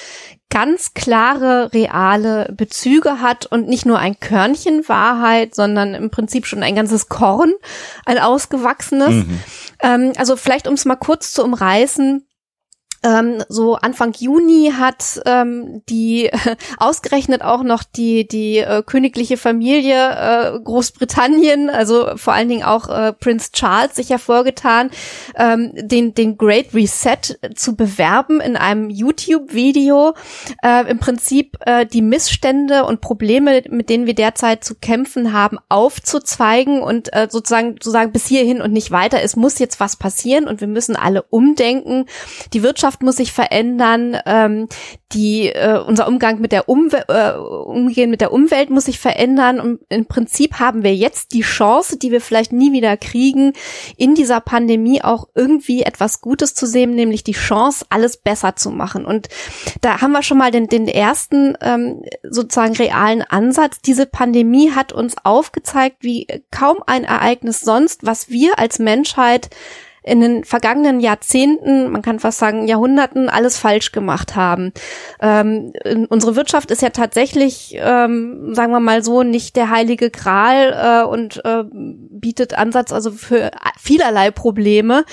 ganz 0.48 0.94
klare, 0.94 1.70
reale 1.74 2.50
Bezüge 2.56 3.20
hat 3.20 3.44
und 3.44 3.68
nicht 3.68 3.84
nur 3.84 3.98
ein 3.98 4.18
Körnchen 4.18 4.88
Wahrheit, 4.88 5.54
sondern 5.54 5.94
im 5.94 6.10
Prinzip 6.10 6.46
schon 6.46 6.62
ein 6.62 6.74
ganzes 6.74 7.10
Korn, 7.10 7.52
ein 8.06 8.18
ausgewachsenes. 8.18 9.10
Mhm. 9.10 9.40
Ähm, 9.82 10.12
also 10.16 10.36
vielleicht, 10.36 10.66
um 10.66 10.74
es 10.74 10.86
mal 10.86 10.96
kurz 10.96 11.32
zu 11.32 11.44
umreißen, 11.44 12.24
ähm, 13.04 13.44
so 13.48 13.76
Anfang 13.76 14.14
Juni 14.18 14.72
hat 14.76 15.20
ähm, 15.26 15.82
die 15.88 16.26
äh, 16.26 16.56
ausgerechnet 16.78 17.42
auch 17.42 17.62
noch 17.62 17.82
die 17.82 18.26
die 18.26 18.58
äh, 18.58 18.82
königliche 18.84 19.36
Familie 19.36 19.94
äh, 19.94 20.60
Großbritannien, 20.60 21.68
also 21.68 22.16
vor 22.16 22.32
allen 22.32 22.48
Dingen 22.48 22.64
auch 22.64 22.88
äh, 22.88 23.12
Prince 23.12 23.52
Charles 23.52 23.94
sich 23.94 24.10
hervorgetan, 24.10 24.90
ähm, 25.36 25.72
den 25.74 26.14
den 26.14 26.38
Great 26.38 26.72
Reset 26.72 27.38
zu 27.54 27.76
bewerben 27.76 28.40
in 28.40 28.56
einem 28.56 28.88
YouTube-Video. 28.88 30.14
Äh, 30.62 30.90
Im 30.90 30.98
Prinzip 30.98 31.58
äh, 31.60 31.84
die 31.84 32.02
Missstände 32.02 32.86
und 32.86 33.02
Probleme, 33.02 33.62
mit 33.68 33.90
denen 33.90 34.06
wir 34.06 34.14
derzeit 34.14 34.64
zu 34.64 34.74
kämpfen 34.76 35.34
haben, 35.34 35.58
aufzuzeigen 35.68 36.80
und 36.80 37.12
äh, 37.12 37.28
sozusagen 37.30 37.80
zu 37.80 37.90
sagen 37.90 38.12
bis 38.12 38.26
hierhin 38.26 38.62
und 38.62 38.72
nicht 38.72 38.90
weiter. 38.90 39.20
Es 39.22 39.36
muss 39.36 39.58
jetzt 39.58 39.78
was 39.78 39.96
passieren 39.96 40.46
und 40.46 40.62
wir 40.62 40.68
müssen 40.68 40.96
alle 40.96 41.22
umdenken. 41.22 42.06
Die 42.54 42.62
Wirtschaft 42.62 42.93
Gesellschaft 42.94 43.02
muss 43.02 43.16
sich 43.16 43.32
verändern, 43.32 44.16
ähm, 44.26 44.68
die 45.12 45.48
äh, 45.48 45.78
unser 45.78 46.08
Umgang 46.08 46.40
mit 46.40 46.52
der 46.52 46.68
Umwelt, 46.68 47.04
äh, 47.08 47.32
Umgehen 47.32 48.10
mit 48.10 48.20
der 48.20 48.32
Umwelt 48.32 48.70
muss 48.70 48.86
sich 48.86 48.98
verändern 48.98 49.60
und 49.60 49.80
im 49.88 50.06
Prinzip 50.06 50.58
haben 50.58 50.82
wir 50.82 50.94
jetzt 50.94 51.32
die 51.32 51.42
Chance, 51.42 51.98
die 51.98 52.10
wir 52.10 52.20
vielleicht 52.20 52.52
nie 52.52 52.72
wieder 52.72 52.96
kriegen, 52.96 53.52
in 53.96 54.14
dieser 54.14 54.40
Pandemie 54.40 55.02
auch 55.02 55.28
irgendwie 55.34 55.82
etwas 55.82 56.20
Gutes 56.20 56.54
zu 56.54 56.66
sehen, 56.66 56.94
nämlich 56.94 57.24
die 57.24 57.32
Chance, 57.32 57.86
alles 57.90 58.16
besser 58.16 58.56
zu 58.56 58.70
machen. 58.70 59.04
Und 59.04 59.28
da 59.80 60.00
haben 60.00 60.12
wir 60.12 60.22
schon 60.22 60.38
mal 60.38 60.50
den, 60.50 60.66
den 60.68 60.88
ersten 60.88 61.56
ähm, 61.60 62.02
sozusagen 62.22 62.74
realen 62.74 63.22
Ansatz. 63.22 63.80
Diese 63.80 64.06
Pandemie 64.06 64.72
hat 64.72 64.92
uns 64.92 65.14
aufgezeigt, 65.22 65.98
wie 66.00 66.26
kaum 66.50 66.78
ein 66.86 67.04
Ereignis 67.04 67.60
sonst, 67.60 68.04
was 68.04 68.30
wir 68.30 68.58
als 68.58 68.78
Menschheit 68.78 69.50
in 70.04 70.20
den 70.20 70.44
vergangenen 70.44 71.00
Jahrzehnten, 71.00 71.90
man 71.90 72.02
kann 72.02 72.20
fast 72.20 72.38
sagen 72.38 72.68
Jahrhunderten, 72.68 73.30
alles 73.30 73.58
falsch 73.58 73.90
gemacht 73.90 74.36
haben. 74.36 74.72
Ähm, 75.20 75.72
unsere 76.10 76.36
Wirtschaft 76.36 76.70
ist 76.70 76.82
ja 76.82 76.90
tatsächlich, 76.90 77.74
ähm, 77.78 78.54
sagen 78.54 78.72
wir 78.72 78.80
mal 78.80 79.02
so, 79.02 79.22
nicht 79.22 79.56
der 79.56 79.70
heilige 79.70 80.10
Gral 80.10 81.04
äh, 81.04 81.08
und 81.08 81.42
äh, 81.44 81.64
bietet 81.70 82.56
Ansatz 82.56 82.92
also 82.92 83.10
für 83.12 83.50
vielerlei 83.78 84.30
Probleme. 84.30 85.04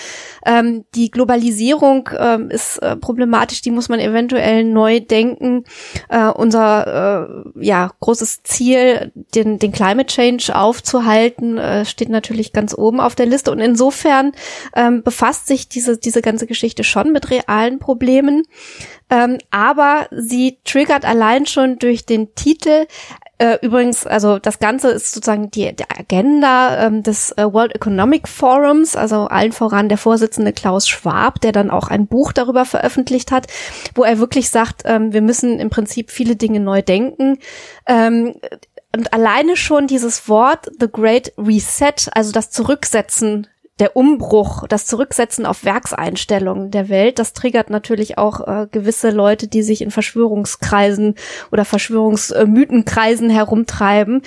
Ähm, 0.46 0.84
die 0.94 1.10
Globalisierung 1.10 2.10
ähm, 2.18 2.50
ist 2.50 2.78
äh, 2.78 2.98
problematisch, 2.98 3.62
die 3.62 3.72
muss 3.72 3.88
man 3.88 4.00
eventuell 4.00 4.66
neu 4.66 5.00
denken. 5.00 5.64
Äh, 6.10 6.28
unser 6.28 7.46
äh, 7.56 7.66
ja 7.66 7.92
großes 8.00 8.44
Ziel, 8.44 9.12
den, 9.36 9.58
den 9.58 9.72
Climate 9.72 10.08
Change 10.08 10.54
aufzuhalten, 10.54 11.58
äh, 11.58 11.86
steht 11.86 12.10
natürlich 12.10 12.52
ganz 12.52 12.74
oben 12.78 13.00
auf 13.00 13.16
der 13.16 13.26
Liste. 13.26 13.52
Und 13.52 13.60
insofern 13.60 14.34
ähm, 14.82 15.04
befasst 15.04 15.46
sich 15.46 15.70
diese, 15.70 15.98
diese 15.98 16.22
ganze 16.22 16.48
Geschichte 16.48 16.84
schon 16.84 17.12
mit 17.12 17.30
realen 17.30 17.78
Problemen. 17.78 18.44
Ähm, 19.12 19.38
aber 19.52 20.08
sie 20.12 20.58
triggert 20.64 21.06
allein 21.06 21.46
schon 21.46 21.78
durch 21.78 22.06
den 22.06 22.34
Titel 22.34 22.88
äh, 23.38 23.58
übrigens, 23.64 24.06
also 24.06 24.38
das 24.38 24.60
Ganze 24.60 24.90
ist 24.90 25.14
sozusagen 25.14 25.50
die, 25.50 25.76
die 25.76 25.90
Agenda 25.90 26.86
ähm, 26.86 27.02
des 27.02 27.32
äh, 27.38 27.52
World 27.52 27.74
Economic 27.74 28.28
Forums, 28.28 28.96
also 28.96 29.26
allen 29.26 29.52
voran 29.52 29.90
der 29.90 29.98
Vorsitzende 29.98 30.54
Klaus 30.54 30.88
Schwab, 30.88 31.42
der 31.42 31.52
dann 31.52 31.72
auch 31.72 31.88
ein 31.88 32.06
Buch 32.06 32.34
darüber 32.34 32.66
veröffentlicht 32.66 33.32
hat, 33.32 33.48
wo 33.96 34.04
er 34.04 34.20
wirklich 34.20 34.52
sagt, 34.52 34.84
ähm, 34.86 35.12
wir 35.12 35.24
müssen 35.24 35.60
im 35.60 35.72
Prinzip 35.72 36.12
viele 36.12 36.36
Dinge 36.36 36.60
neu 36.60 36.84
denken. 36.84 37.40
Ähm, 37.88 38.36
und 38.96 39.12
alleine 39.12 39.56
schon 39.56 39.88
dieses 39.88 40.30
Wort 40.30 40.70
The 40.80 40.92
Great 40.92 41.34
Reset, 41.36 42.12
also 42.14 42.32
das 42.32 42.52
Zurücksetzen 42.52 43.48
der 43.80 43.96
Umbruch, 43.96 44.68
das 44.68 44.86
Zurücksetzen 44.86 45.46
auf 45.46 45.64
Werkseinstellungen 45.64 46.70
der 46.72 46.90
Welt, 46.90 47.18
das 47.18 47.34
triggert 47.34 47.70
natürlich 47.70 48.18
auch 48.18 48.48
äh, 48.48 48.68
gewisse 48.70 49.10
Leute, 49.10 49.48
die 49.48 49.64
sich 49.64 49.82
in 49.82 49.90
Verschwörungskreisen 49.90 51.16
oder 51.52 51.66
Verschwörungsmythenkreisen 51.66 53.30
herumtreiben, 53.30 54.22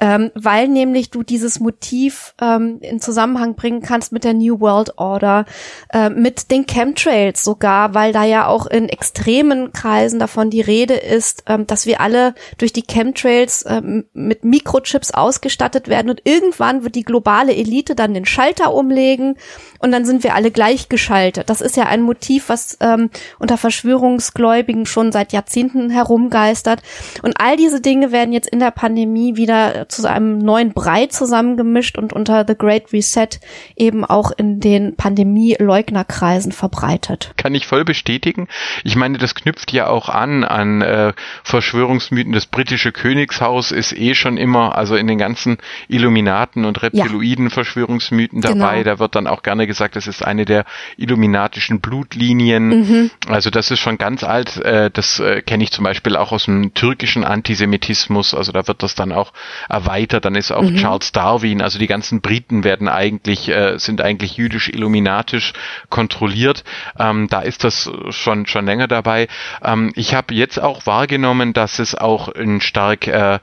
ähm, 0.00 0.30
weil 0.34 0.68
nämlich 0.68 1.10
du 1.10 1.22
dieses 1.22 1.60
Motiv 1.60 2.34
ähm, 2.40 2.78
in 2.80 3.00
Zusammenhang 3.00 3.54
bringen 3.54 3.82
kannst 3.82 4.12
mit 4.12 4.24
der 4.24 4.34
New 4.34 4.60
World 4.60 4.98
Order, 4.98 5.44
äh, 5.92 6.10
mit 6.10 6.50
den 6.50 6.66
Chemtrails 6.66 7.44
sogar, 7.44 7.94
weil 7.94 8.12
da 8.12 8.24
ja 8.24 8.46
auch 8.46 8.66
in 8.66 8.88
extremen 8.88 9.72
Kreisen 9.72 10.18
davon 10.18 10.50
die 10.50 10.60
Rede 10.60 10.94
ist, 10.94 11.44
ähm, 11.46 11.66
dass 11.66 11.86
wir 11.86 12.00
alle 12.00 12.34
durch 12.58 12.72
die 12.72 12.86
Chemtrails 12.86 13.64
ähm, 13.68 14.04
mit 14.12 14.44
Mikrochips 14.44 15.10
ausgestattet 15.10 15.88
werden 15.88 16.10
und 16.10 16.22
irgendwann 16.24 16.84
wird 16.84 16.94
die 16.94 17.04
globale 17.04 17.54
Elite 17.54 17.94
dann 17.94 18.14
den 18.14 18.26
Schalter 18.26 18.72
umlegen 18.72 18.98
legen 18.98 19.36
und 19.78 19.92
dann 19.92 20.04
sind 20.04 20.24
wir 20.24 20.34
alle 20.34 20.50
gleichgeschaltet. 20.50 21.48
Das 21.48 21.60
ist 21.60 21.76
ja 21.76 21.84
ein 21.84 22.02
Motiv, 22.02 22.48
was 22.48 22.76
ähm, 22.80 23.10
unter 23.38 23.56
Verschwörungsgläubigen 23.56 24.86
schon 24.86 25.12
seit 25.12 25.32
Jahrzehnten 25.32 25.90
herumgeistert. 25.90 26.82
Und 27.22 27.40
all 27.40 27.56
diese 27.56 27.80
Dinge 27.80 28.10
werden 28.10 28.32
jetzt 28.32 28.48
in 28.48 28.58
der 28.58 28.72
Pandemie 28.72 29.36
wieder 29.36 29.87
zu 29.88 30.08
einem 30.08 30.38
neuen 30.38 30.72
Brei 30.72 31.06
zusammengemischt 31.06 31.98
und 31.98 32.12
unter 32.12 32.44
The 32.46 32.56
Great 32.56 32.92
Reset 32.92 33.28
eben 33.76 34.04
auch 34.04 34.30
in 34.36 34.60
den 34.60 34.96
Pandemie-Leugnerkreisen 34.96 36.52
verbreitet. 36.52 37.32
Kann 37.36 37.54
ich 37.54 37.66
voll 37.66 37.84
bestätigen. 37.84 38.48
Ich 38.84 38.96
meine, 38.96 39.18
das 39.18 39.34
knüpft 39.34 39.72
ja 39.72 39.88
auch 39.88 40.08
an 40.08 40.44
an 40.44 40.82
äh, 40.82 41.12
Verschwörungsmythen. 41.42 42.32
Das 42.32 42.46
britische 42.46 42.92
Königshaus 42.92 43.72
ist 43.72 43.92
eh 43.92 44.14
schon 44.14 44.36
immer, 44.36 44.76
also 44.76 44.96
in 44.96 45.06
den 45.06 45.18
ganzen 45.18 45.58
Illuminaten 45.88 46.64
und 46.64 46.82
Reptiloiden-Verschwörungsmythen 46.82 48.40
dabei. 48.40 48.78
Genau. 48.78 48.84
Da 48.84 48.98
wird 48.98 49.14
dann 49.14 49.26
auch 49.26 49.42
gerne 49.42 49.66
gesagt, 49.66 49.96
das 49.96 50.06
ist 50.06 50.24
eine 50.24 50.44
der 50.44 50.64
illuminatischen 50.96 51.80
Blutlinien. 51.80 52.68
Mhm. 52.68 53.10
Also 53.28 53.50
das 53.50 53.70
ist 53.70 53.80
schon 53.80 53.98
ganz 53.98 54.24
alt. 54.24 54.56
Äh, 54.58 54.90
das 54.90 55.20
äh, 55.20 55.42
kenne 55.42 55.64
ich 55.64 55.72
zum 55.72 55.84
Beispiel 55.84 56.16
auch 56.16 56.32
aus 56.32 56.44
dem 56.44 56.74
türkischen 56.74 57.24
Antisemitismus. 57.24 58.34
Also 58.34 58.52
da 58.52 58.66
wird 58.66 58.82
das 58.82 58.94
dann 58.94 59.12
auch 59.12 59.32
erweitert. 59.78 60.24
Dann 60.24 60.34
ist 60.34 60.50
auch 60.50 60.62
mhm. 60.62 60.76
Charles 60.76 61.12
Darwin. 61.12 61.62
Also 61.62 61.78
die 61.78 61.86
ganzen 61.86 62.20
Briten 62.20 62.64
werden 62.64 62.88
eigentlich 62.88 63.48
äh, 63.48 63.78
sind 63.78 64.00
eigentlich 64.00 64.36
jüdisch-illuminatisch 64.36 65.52
kontrolliert. 65.88 66.64
Ähm, 66.98 67.28
da 67.28 67.40
ist 67.40 67.64
das 67.64 67.90
schon 68.10 68.46
schon 68.46 68.66
länger 68.66 68.88
dabei. 68.88 69.28
Ähm, 69.62 69.92
ich 69.94 70.14
habe 70.14 70.34
jetzt 70.34 70.60
auch 70.60 70.86
wahrgenommen, 70.86 71.52
dass 71.52 71.78
es 71.78 71.94
auch 71.94 72.28
ein 72.28 72.60
stark 72.60 73.06
äh, 73.06 73.38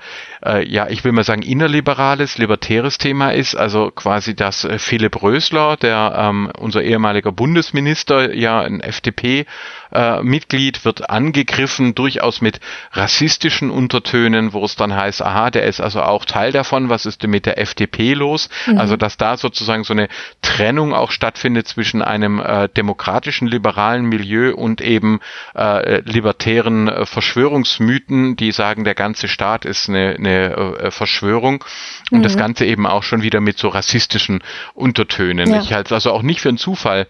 äh, 0.46 0.68
ja, 0.68 0.88
ich 0.88 1.04
will 1.04 1.12
mal 1.12 1.24
sagen, 1.24 1.42
innerliberales, 1.42 2.38
libertäres 2.38 2.98
Thema 2.98 3.32
ist. 3.32 3.56
Also 3.56 3.92
quasi, 3.92 4.36
dass 4.36 4.63
äh, 4.63 4.77
Philipp 4.77 5.22
Rösler, 5.22 5.77
der 5.77 6.13
ähm, 6.18 6.51
unser 6.58 6.84
ehemaliger 6.84 7.32
Bundesminister, 7.32 8.34
ja 8.34 8.62
ein 8.62 8.82
FDP 8.82 9.46
äh, 9.92 10.22
Mitglied 10.22 10.86
wird 10.86 11.10
angegriffen, 11.10 11.96
durchaus 11.96 12.42
mit 12.42 12.60
rassistischen 12.92 13.72
Untertönen, 13.72 14.54
wo 14.54 14.63
es 14.65 14.75
dann 14.75 14.96
heißt, 14.96 15.22
aha, 15.22 15.50
der 15.50 15.63
ist 15.63 15.82
also 15.82 16.01
auch 16.01 16.25
Teil 16.25 16.51
davon, 16.51 16.89
was 16.89 17.05
ist 17.05 17.24
denn 17.24 17.29
mit 17.29 17.46
der 17.46 17.60
FDP 17.60 18.13
los? 18.13 18.50
Mhm. 18.65 18.77
Also 18.77 18.98
dass 18.98 19.17
da 19.17 19.38
sozusagen 19.38 19.84
so 19.84 19.94
eine 19.94 20.08
Trennung 20.41 20.94
auch 20.94 21.12
stattfindet 21.12 21.67
zwischen 21.67 22.01
einem 22.01 22.39
äh, 22.39 22.70
demokratischen 22.70 23.48
liberalen 23.48 24.05
Milieu 24.05 24.53
und 24.53 24.82
eben 24.82 25.20
äh, 25.55 26.01
libertären 26.01 26.88
äh, 26.88 27.05
Verschwörungsmythen, 27.05 28.36
die 28.36 28.51
sagen, 28.51 28.84
der 28.84 28.96
ganze 28.96 29.27
Staat 29.27 29.65
ist 29.65 29.89
eine, 29.89 30.15
eine 30.17 30.55
äh, 30.55 30.91
Verschwörung 30.91 31.63
und 32.12 32.20
mhm. 32.20 32.24
das 32.24 32.38
Ganze 32.38 32.65
eben 32.65 32.86
auch 32.86 33.03
schon 33.03 33.22
wieder 33.22 33.41
mit 33.41 33.58
so 33.58 33.70
rassistischen 33.70 34.44
Untertönen. 34.74 35.51
Ja. 35.51 35.62
Ich 35.62 35.74
halte 35.74 35.88
es 35.88 35.91
also 35.94 36.12
auch 36.12 36.22
nicht 36.22 36.41
für 36.41 36.50
einen 36.50 36.58
Zufall, 36.58 37.08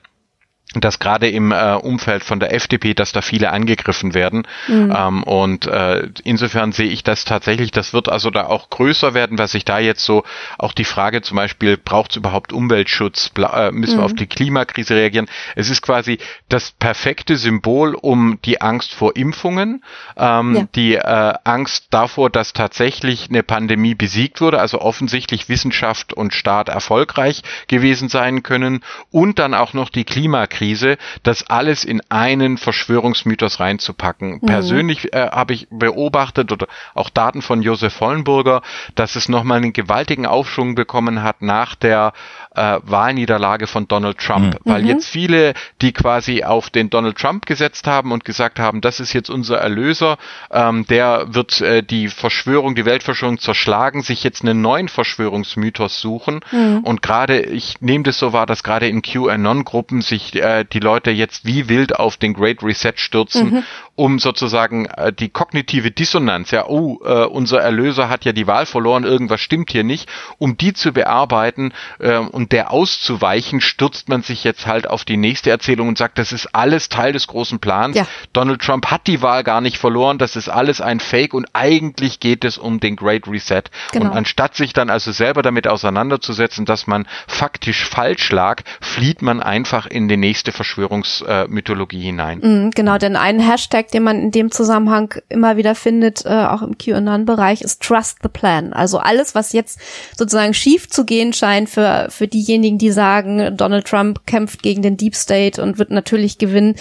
dass 0.81 0.99
gerade 0.99 1.29
im 1.29 1.51
äh, 1.51 1.73
Umfeld 1.73 2.23
von 2.23 2.39
der 2.39 2.53
FDP, 2.53 2.93
dass 2.93 3.11
da 3.11 3.21
viele 3.21 3.51
angegriffen 3.51 4.13
werden. 4.13 4.47
Mhm. 4.67 4.93
Ähm, 4.95 5.23
und 5.23 5.67
äh, 5.67 6.09
insofern 6.23 6.71
sehe 6.71 6.87
ich 6.87 7.03
das 7.03 7.25
tatsächlich, 7.25 7.71
das 7.71 7.93
wird 7.93 8.09
also 8.09 8.29
da 8.29 8.47
auch 8.47 8.69
größer 8.69 9.13
werden, 9.13 9.37
was 9.37 9.53
ich 9.53 9.65
da 9.65 9.79
jetzt 9.79 10.03
so 10.03 10.23
auch 10.57 10.73
die 10.73 10.83
Frage 10.83 11.21
zum 11.21 11.37
Beispiel, 11.37 11.77
braucht 11.77 12.11
es 12.11 12.17
überhaupt 12.17 12.53
Umweltschutz, 12.53 13.31
äh, 13.37 13.71
müssen 13.71 13.95
mhm. 13.95 13.99
wir 13.99 14.05
auf 14.05 14.13
die 14.13 14.27
Klimakrise 14.27 14.95
reagieren? 14.95 15.27
Es 15.55 15.69
ist 15.69 15.81
quasi 15.81 16.17
das 16.49 16.71
perfekte 16.71 17.37
Symbol 17.37 17.95
um 17.95 18.39
die 18.43 18.61
Angst 18.61 18.93
vor 18.93 19.15
Impfungen, 19.15 19.83
ähm, 20.17 20.55
ja. 20.55 20.67
die 20.75 20.95
äh, 20.95 21.33
Angst 21.43 21.87
davor, 21.91 22.29
dass 22.29 22.53
tatsächlich 22.53 23.29
eine 23.29 23.43
Pandemie 23.43 23.95
besiegt 23.95 24.41
wurde, 24.41 24.59
also 24.59 24.81
offensichtlich 24.81 25.49
Wissenschaft 25.49 26.13
und 26.13 26.33
Staat 26.33 26.69
erfolgreich 26.69 27.43
gewesen 27.67 28.09
sein 28.09 28.43
können 28.43 28.83
und 29.11 29.39
dann 29.39 29.53
auch 29.53 29.73
noch 29.73 29.89
die 29.89 30.03
Klimakrise 30.03 30.64
Krise, 30.65 30.97
das 31.21 31.47
alles 31.47 31.83
in 31.83 32.01
einen 32.09 32.57
Verschwörungsmythos 32.57 33.59
reinzupacken. 33.59 34.39
Mhm. 34.41 34.47
Persönlich 34.47 35.13
äh, 35.13 35.29
habe 35.29 35.53
ich 35.53 35.67
beobachtet 35.69 36.51
oder 36.51 36.67
auch 36.95 37.11
Daten 37.11 37.43
von 37.43 37.61
Josef 37.61 37.99
Hollenburger, 37.99 38.63
dass 38.95 39.15
es 39.15 39.29
nochmal 39.29 39.57
einen 39.57 39.73
gewaltigen 39.73 40.25
Aufschwung 40.25 40.73
bekommen 40.73 41.21
hat 41.21 41.43
nach 41.43 41.75
der 41.75 42.13
äh, 42.55 42.79
Wahlniederlage 42.83 43.67
von 43.67 43.87
Donald 43.87 44.17
Trump, 44.17 44.55
mhm. 44.55 44.71
weil 44.71 44.81
mhm. 44.81 44.87
jetzt 44.87 45.07
viele, 45.07 45.53
die 45.81 45.91
quasi 45.91 46.43
auf 46.43 46.69
den 46.69 46.89
Donald 46.89 47.17
Trump 47.17 47.45
gesetzt 47.45 47.87
haben 47.87 48.11
und 48.11 48.25
gesagt 48.25 48.59
haben, 48.59 48.81
das 48.81 48.99
ist 48.99 49.13
jetzt 49.13 49.29
unser 49.29 49.57
Erlöser, 49.57 50.17
ähm, 50.51 50.85
der 50.87 51.33
wird 51.33 51.61
äh, 51.61 51.83
die 51.83 52.07
Verschwörung, 52.07 52.75
die 52.75 52.85
Weltverschwörung 52.85 53.39
zerschlagen, 53.39 54.01
sich 54.01 54.23
jetzt 54.23 54.43
einen 54.43 54.61
neuen 54.61 54.87
Verschwörungsmythos 54.87 56.01
suchen 56.01 56.41
mhm. 56.51 56.79
und 56.83 57.01
gerade, 57.01 57.41
ich 57.41 57.81
nehme 57.81 58.03
das 58.03 58.19
so 58.19 58.33
wahr, 58.33 58.45
dass 58.45 58.63
gerade 58.63 58.87
in 58.87 59.01
QAnon-Gruppen 59.01 60.01
sich 60.01 60.35
äh, 60.35 60.65
die 60.65 60.79
Leute 60.79 61.11
jetzt 61.11 61.45
wie 61.45 61.69
wild 61.69 61.97
auf 61.97 62.17
den 62.17 62.33
Great 62.33 62.63
Reset 62.63 62.93
stürzen 62.95 63.49
mhm 63.49 63.63
um 63.95 64.19
sozusagen 64.19 64.85
äh, 64.85 65.11
die 65.11 65.29
kognitive 65.29 65.91
Dissonanz, 65.91 66.51
ja, 66.51 66.67
oh, 66.67 66.99
äh, 67.03 67.25
unser 67.25 67.61
Erlöser 67.61 68.09
hat 68.09 68.25
ja 68.25 68.31
die 68.33 68.47
Wahl 68.47 68.65
verloren, 68.65 69.03
irgendwas 69.03 69.41
stimmt 69.41 69.71
hier 69.71 69.83
nicht, 69.83 70.09
um 70.37 70.57
die 70.57 70.73
zu 70.73 70.91
bearbeiten 70.91 71.73
äh, 71.99 72.17
und 72.17 72.51
der 72.51 72.71
auszuweichen, 72.71 73.61
stürzt 73.61 74.09
man 74.09 74.21
sich 74.21 74.43
jetzt 74.43 74.67
halt 74.67 74.87
auf 74.87 75.05
die 75.05 75.17
nächste 75.17 75.49
Erzählung 75.49 75.87
und 75.87 75.97
sagt, 75.97 76.17
das 76.17 76.31
ist 76.31 76.53
alles 76.53 76.89
Teil 76.89 77.13
des 77.13 77.27
großen 77.27 77.59
Plans. 77.59 77.95
Ja. 77.95 78.05
Donald 78.33 78.61
Trump 78.61 78.87
hat 78.91 79.07
die 79.07 79.21
Wahl 79.21 79.43
gar 79.43 79.61
nicht 79.61 79.77
verloren, 79.77 80.17
das 80.17 80.35
ist 80.35 80.49
alles 80.49 80.81
ein 80.81 80.99
Fake 80.99 81.33
und 81.33 81.47
eigentlich 81.53 82.19
geht 82.19 82.45
es 82.45 82.57
um 82.57 82.79
den 82.79 82.95
Great 82.95 83.27
Reset. 83.27 83.63
Genau. 83.91 84.05
Und 84.05 84.11
anstatt 84.11 84.55
sich 84.55 84.73
dann 84.73 84.89
also 84.89 85.11
selber 85.11 85.41
damit 85.41 85.67
auseinanderzusetzen, 85.67 86.65
dass 86.65 86.87
man 86.87 87.07
faktisch 87.27 87.85
falsch 87.85 88.31
lag, 88.31 88.61
flieht 88.81 89.21
man 89.21 89.41
einfach 89.41 89.85
in 89.85 90.07
nächsten 90.07 90.35
nächste 90.35 90.51
Verschwörungsmythologie 90.51 92.01
hinein. 92.01 92.39
Mhm, 92.41 92.71
genau, 92.71 92.97
denn 92.97 93.15
ein 93.15 93.39
Hashtag, 93.39 93.84
den 93.93 94.03
man 94.03 94.19
in 94.19 94.31
dem 94.31 94.51
Zusammenhang 94.51 95.13
immer 95.29 95.57
wieder 95.57 95.75
findet, 95.75 96.25
äh, 96.25 96.29
auch 96.29 96.61
im 96.61 96.77
QAnon-Bereich, 96.77 97.61
ist 97.61 97.81
Trust 97.81 98.19
the 98.23 98.29
Plan. 98.29 98.73
Also 98.73 98.97
alles, 98.97 99.35
was 99.35 99.53
jetzt 99.53 99.79
sozusagen 100.17 100.53
schief 100.53 100.89
zu 100.89 101.05
gehen 101.05 101.33
scheint 101.33 101.69
für, 101.69 102.07
für 102.09 102.27
diejenigen, 102.27 102.77
die 102.77 102.91
sagen, 102.91 103.55
Donald 103.57 103.85
Trump 103.87 104.25
kämpft 104.25 104.63
gegen 104.63 104.81
den 104.81 104.97
Deep 104.97 105.15
State 105.15 105.61
und 105.61 105.77
wird 105.77 105.91
natürlich 105.91 106.37
gewinnen, 106.37 106.75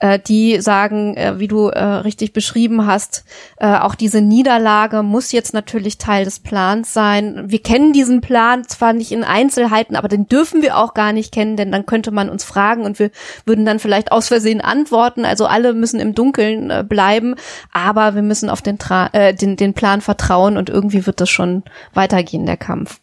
äh, 0.00 0.18
die 0.18 0.60
sagen, 0.60 1.16
äh, 1.16 1.38
wie 1.38 1.48
du 1.48 1.68
äh, 1.68 1.82
richtig 1.82 2.32
beschrieben 2.32 2.86
hast, 2.86 3.24
äh, 3.58 3.76
auch 3.76 3.94
diese 3.94 4.20
Niederlage 4.20 5.02
muss 5.02 5.32
jetzt 5.32 5.54
natürlich 5.54 5.98
Teil 5.98 6.24
des 6.24 6.40
Plans 6.40 6.92
sein. 6.92 7.44
Wir 7.46 7.62
kennen 7.62 7.92
diesen 7.92 8.20
Plan 8.20 8.64
zwar 8.66 8.92
nicht 8.92 9.12
in 9.12 9.24
Einzelheiten, 9.24 9.96
aber 9.96 10.08
den 10.08 10.26
dürfen 10.26 10.62
wir 10.62 10.76
auch 10.76 10.94
gar 10.94 11.12
nicht 11.12 11.32
kennen, 11.32 11.56
denn 11.56 11.72
dann 11.72 11.86
könnte 11.86 12.10
man 12.10 12.28
uns 12.28 12.44
fragen 12.44 12.84
und 12.84 12.98
wir 12.98 13.10
würden 13.44 13.64
dann 13.64 13.78
vielleicht 13.78 14.12
aus 14.12 14.28
Versehen 14.28 14.60
antworten. 14.60 15.24
Also 15.24 15.46
alle 15.46 15.74
müssen 15.74 16.00
im 16.00 16.14
Dunkeln 16.14 16.47
äh, 16.48 16.84
bleiben, 16.88 17.34
aber 17.72 18.14
wir 18.14 18.22
müssen 18.22 18.50
auf 18.50 18.62
den, 18.62 18.78
Tra 18.78 19.10
äh, 19.12 19.34
den, 19.34 19.56
den 19.56 19.74
Plan 19.74 20.00
vertrauen 20.00 20.56
und 20.56 20.70
irgendwie 20.70 21.06
wird 21.06 21.20
das 21.20 21.30
schon 21.30 21.62
weitergehen, 21.94 22.46
der 22.46 22.56
Kampf. 22.56 23.00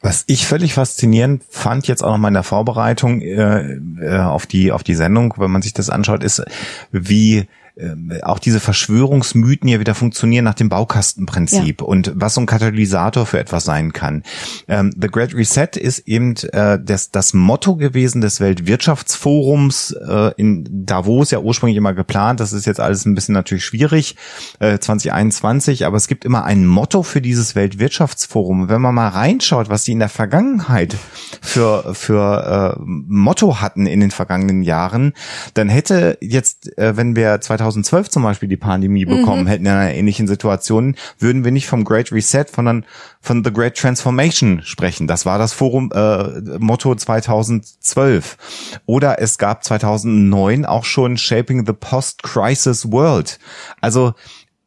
Was 0.00 0.24
ich 0.28 0.46
völlig 0.46 0.74
faszinierend 0.74 1.42
fand 1.50 1.88
jetzt 1.88 2.02
auch 2.02 2.12
noch 2.12 2.18
mal 2.18 2.28
in 2.28 2.34
der 2.34 2.44
Vorbereitung 2.44 3.20
äh, 3.20 3.78
äh, 4.00 4.20
auf 4.20 4.46
die 4.46 4.70
auf 4.70 4.84
die 4.84 4.94
Sendung, 4.94 5.34
wenn 5.38 5.50
man 5.50 5.62
sich 5.62 5.72
das 5.74 5.90
anschaut, 5.90 6.22
ist 6.22 6.44
wie 6.92 7.48
ähm, 7.78 8.12
auch 8.22 8.38
diese 8.38 8.60
Verschwörungsmythen 8.60 9.68
ja 9.68 9.80
wieder 9.80 9.94
funktionieren 9.94 10.44
nach 10.44 10.54
dem 10.54 10.68
Baukastenprinzip 10.68 11.80
ja. 11.80 11.86
und 11.86 12.12
was 12.14 12.34
so 12.34 12.40
ein 12.40 12.46
Katalysator 12.46 13.26
für 13.26 13.38
etwas 13.38 13.64
sein 13.64 13.92
kann. 13.92 14.22
Ähm, 14.66 14.92
The 15.00 15.08
Great 15.08 15.34
Reset 15.34 15.76
ist 15.76 16.00
eben 16.00 16.34
äh, 16.52 16.78
das, 16.82 17.10
das 17.10 17.34
Motto 17.34 17.76
gewesen 17.76 18.20
des 18.20 18.40
Weltwirtschaftsforums 18.40 19.92
äh, 19.92 20.32
in 20.36 20.66
Davos, 20.68 21.30
ja 21.30 21.38
ursprünglich 21.38 21.76
immer 21.76 21.94
geplant. 21.94 22.40
Das 22.40 22.52
ist 22.52 22.66
jetzt 22.66 22.80
alles 22.80 23.04
ein 23.06 23.14
bisschen 23.14 23.34
natürlich 23.34 23.64
schwierig, 23.64 24.16
äh, 24.58 24.78
2021, 24.78 25.86
aber 25.86 25.96
es 25.96 26.08
gibt 26.08 26.24
immer 26.24 26.44
ein 26.44 26.66
Motto 26.66 27.02
für 27.02 27.20
dieses 27.20 27.54
Weltwirtschaftsforum. 27.54 28.68
Wenn 28.68 28.80
man 28.80 28.94
mal 28.94 29.08
reinschaut, 29.08 29.68
was 29.68 29.84
die 29.84 29.92
in 29.92 30.00
der 30.00 30.08
Vergangenheit 30.08 30.96
für, 31.40 31.94
für 31.94 32.76
äh, 32.76 32.80
Motto 32.84 33.60
hatten 33.60 33.86
in 33.86 34.00
den 34.00 34.10
vergangenen 34.10 34.62
Jahren, 34.62 35.12
dann 35.54 35.68
hätte 35.68 36.18
jetzt, 36.20 36.76
äh, 36.76 36.96
wenn 36.96 37.14
wir 37.14 37.40
2000 37.40 37.67
2012 37.72 38.08
zum 38.08 38.22
Beispiel 38.22 38.48
die 38.48 38.56
Pandemie 38.56 39.04
bekommen 39.04 39.42
mhm. 39.42 39.46
hätten 39.46 39.66
in 39.66 39.72
einer 39.72 39.94
ähnlichen 39.94 40.26
Situation, 40.26 40.96
würden 41.18 41.44
wir 41.44 41.52
nicht 41.52 41.66
vom 41.66 41.84
Great 41.84 42.12
Reset, 42.12 42.46
sondern 42.54 42.84
von 43.20 43.44
The 43.44 43.52
Great 43.52 43.76
Transformation 43.76 44.62
sprechen. 44.62 45.06
Das 45.06 45.26
war 45.26 45.38
das 45.38 45.52
Forum 45.52 45.90
äh, 45.94 46.58
Motto 46.58 46.94
2012. 46.94 48.80
Oder 48.86 49.20
es 49.20 49.38
gab 49.38 49.64
2009 49.64 50.64
auch 50.64 50.84
schon 50.84 51.16
Shaping 51.16 51.66
the 51.66 51.72
Post-Crisis 51.72 52.90
World. 52.90 53.38
Also 53.80 54.14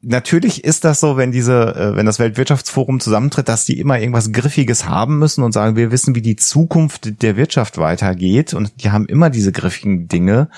natürlich 0.01 0.63
ist 0.63 0.84
das 0.84 1.00
so, 1.00 1.17
wenn 1.17 1.31
diese, 1.31 1.75
äh, 1.75 1.96
wenn 1.96 2.05
das 2.05 2.20
Weltwirtschaftsforum 2.20 3.00
zusammentritt, 3.00 3.48
dass 3.48 3.65
die 3.65 3.79
immer 3.79 4.00
irgendwas 4.00 4.31
Griffiges 4.31 4.88
haben 4.88 5.20
müssen 5.20 5.43
und 5.43 5.51
sagen, 5.51 5.75
wir 5.75 5.91
wissen, 5.91 6.15
wie 6.15 6.22
die 6.22 6.36
Zukunft 6.36 7.22
der 7.22 7.38
Wirtschaft 7.38 7.77
weitergeht 7.77 8.53
und 8.53 8.84
die 8.84 8.91
haben 8.91 9.05
immer 9.05 9.29
diese 9.29 9.51
griffigen 9.51 10.08
Dinge. 10.08 10.50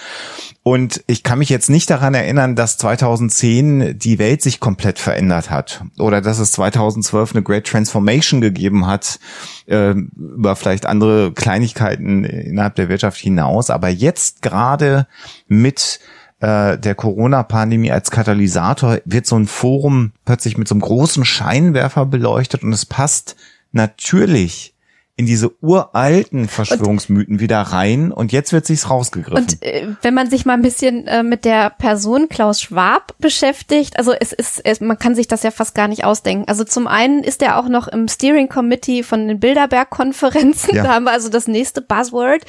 Und 0.63 1.03
ich 1.07 1.23
kann 1.23 1.39
mich 1.39 1.49
jetzt 1.49 1.69
nicht 1.69 1.89
daran 1.89 2.13
erinnern, 2.13 2.55
dass 2.55 2.77
2010 2.77 3.99
die 3.99 4.17
Welt 4.17 4.41
sich 4.41 4.59
komplett 4.61 4.97
verändert 4.97 5.49
hat 5.49 5.83
oder 5.99 6.21
dass 6.21 6.39
es 6.39 6.53
2012 6.53 7.33
eine 7.33 7.43
Great 7.43 7.67
Transformation 7.67 8.39
gegeben 8.39 8.87
hat 8.87 9.19
äh, 9.65 9.91
über 9.91 10.55
vielleicht 10.55 10.85
andere 10.85 11.33
Kleinigkeiten 11.33 12.23
innerhalb 12.23 12.75
der 12.75 12.87
Wirtschaft 12.89 13.17
hinaus. 13.17 13.69
Aber 13.69 13.89
jetzt 13.89 14.41
gerade 14.41 15.07
mit 15.47 15.99
äh, 16.43 16.77
der 16.77 16.93
Corona-Pandemie 16.93 17.91
als 17.91 18.11
Katalysator 18.11 18.97
wird 19.05 19.25
so 19.25 19.37
ein 19.37 19.47
Forum 19.47 20.11
plötzlich 20.25 20.57
mit 20.57 20.67
so 20.67 20.75
einem 20.75 20.81
großen 20.81 21.23
Scheinwerfer 21.23 22.05
beleuchtet 22.05 22.63
und 22.63 22.73
es 22.73 22.85
passt 22.85 23.37
natürlich 23.71 24.73
in 25.15 25.27
diese 25.27 25.51
uralten 25.61 26.47
Verschwörungsmythen 26.47 27.35
und, 27.35 27.39
wieder 27.39 27.61
rein 27.61 28.11
und 28.11 28.31
jetzt 28.31 28.51
wird 28.51 28.65
sich's 28.65 28.89
rausgegriffen. 28.89 29.43
Und 29.43 29.61
äh, 29.61 29.89
wenn 30.01 30.15
man 30.15 30.27
sich 30.27 30.43
mal 30.43 30.53
ein 30.53 30.63
bisschen 30.63 31.05
äh, 31.05 31.21
mit 31.21 31.45
der 31.45 31.69
Person 31.69 32.29
Klaus 32.29 32.59
Schwab 32.59 33.13
beschäftigt, 33.19 33.97
also 33.99 34.11
es 34.11 34.33
ist, 34.33 34.61
es, 34.63 34.81
man 34.81 34.97
kann 34.97 35.13
sich 35.13 35.27
das 35.27 35.43
ja 35.43 35.51
fast 35.51 35.75
gar 35.75 35.87
nicht 35.87 36.03
ausdenken. 36.03 36.45
Also 36.47 36.63
zum 36.63 36.87
einen 36.87 37.23
ist 37.23 37.43
er 37.43 37.59
auch 37.59 37.69
noch 37.69 37.87
im 37.87 38.07
Steering 38.07 38.49
Committee 38.49 39.03
von 39.03 39.27
den 39.27 39.39
Bilderberg-Konferenzen. 39.39 40.75
Ja. 40.75 40.83
Da 40.83 40.89
haben 40.95 41.03
wir 41.03 41.11
also 41.11 41.29
das 41.29 41.47
nächste 41.47 41.81
Buzzword. 41.81 42.41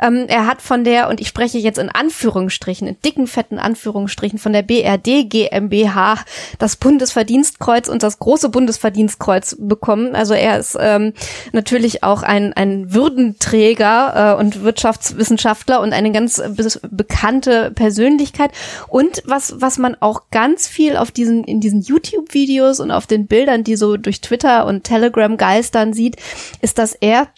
Ähm, 0.00 0.26
er 0.28 0.46
hat 0.46 0.62
von 0.62 0.84
der, 0.84 1.08
und 1.08 1.20
ich 1.20 1.28
spreche 1.28 1.58
jetzt 1.58 1.78
in 1.78 1.88
Anführungsstrichen, 1.88 2.86
in 2.86 3.00
dicken, 3.00 3.26
fetten 3.26 3.58
Anführungsstrichen, 3.58 4.38
von 4.38 4.52
der 4.52 4.62
BRD 4.62 5.28
GmbH 5.28 6.24
das 6.58 6.76
Bundesverdienstkreuz 6.76 7.88
und 7.88 8.02
das 8.02 8.18
große 8.18 8.48
Bundesverdienstkreuz 8.48 9.56
bekommen. 9.58 10.14
Also 10.14 10.34
er 10.34 10.58
ist 10.58 10.76
ähm, 10.78 11.12
natürlich 11.52 12.02
auch 12.02 12.22
ein, 12.22 12.52
ein 12.52 12.92
Würdenträger 12.92 14.34
äh, 14.34 14.40
und 14.40 14.62
Wirtschaftswissenschaftler 14.62 15.80
und 15.80 15.92
eine 15.92 16.12
ganz 16.12 16.36
be 16.36 16.66
bekannte 16.90 17.70
Persönlichkeit. 17.70 18.50
Und 18.88 19.22
was, 19.24 19.60
was 19.60 19.78
man 19.78 19.96
auch 20.00 20.30
ganz 20.30 20.66
viel 20.66 20.96
auf 20.96 21.10
diesen, 21.10 21.44
in 21.44 21.60
diesen 21.60 21.80
YouTube-Videos 21.80 22.80
und 22.80 22.90
auf 22.90 23.06
den 23.06 23.26
Bildern, 23.26 23.64
die 23.64 23.76
so 23.76 23.96
durch 23.96 24.20
Twitter 24.20 24.66
und 24.66 24.84
Telegram 24.84 25.36
geistern 25.36 25.92
sieht, 25.92 26.16
ist, 26.60 26.78
dass 26.78 26.94
er 26.94 27.28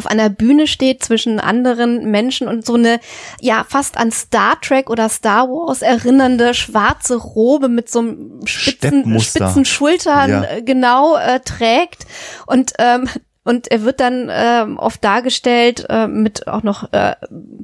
auf 0.00 0.06
einer 0.06 0.30
Bühne 0.30 0.66
steht 0.66 1.04
zwischen 1.04 1.40
anderen 1.40 2.10
Menschen 2.10 2.48
und 2.48 2.64
so 2.64 2.72
eine 2.72 3.00
ja 3.38 3.66
fast 3.68 3.98
an 3.98 4.10
Star 4.10 4.58
Trek 4.62 4.88
oder 4.88 5.10
Star 5.10 5.46
Wars 5.48 5.82
erinnernde 5.82 6.54
schwarze 6.54 7.16
Robe 7.16 7.68
mit 7.68 7.90
so 7.90 7.98
einem 7.98 8.40
spitzen, 8.46 9.20
spitzen 9.20 9.66
Schultern 9.66 10.30
ja. 10.30 10.44
Äh, 10.44 10.62
genau 10.62 11.16
äh, 11.16 11.40
trägt 11.40 12.06
und 12.46 12.72
ähm, 12.78 13.10
und 13.50 13.68
er 13.68 13.82
wird 13.82 13.98
dann 13.98 14.28
äh, 14.28 14.64
oft 14.76 15.02
dargestellt 15.02 15.84
äh, 15.88 16.06
mit 16.06 16.46
auch 16.46 16.62
noch 16.62 16.92
äh, 16.92 17.16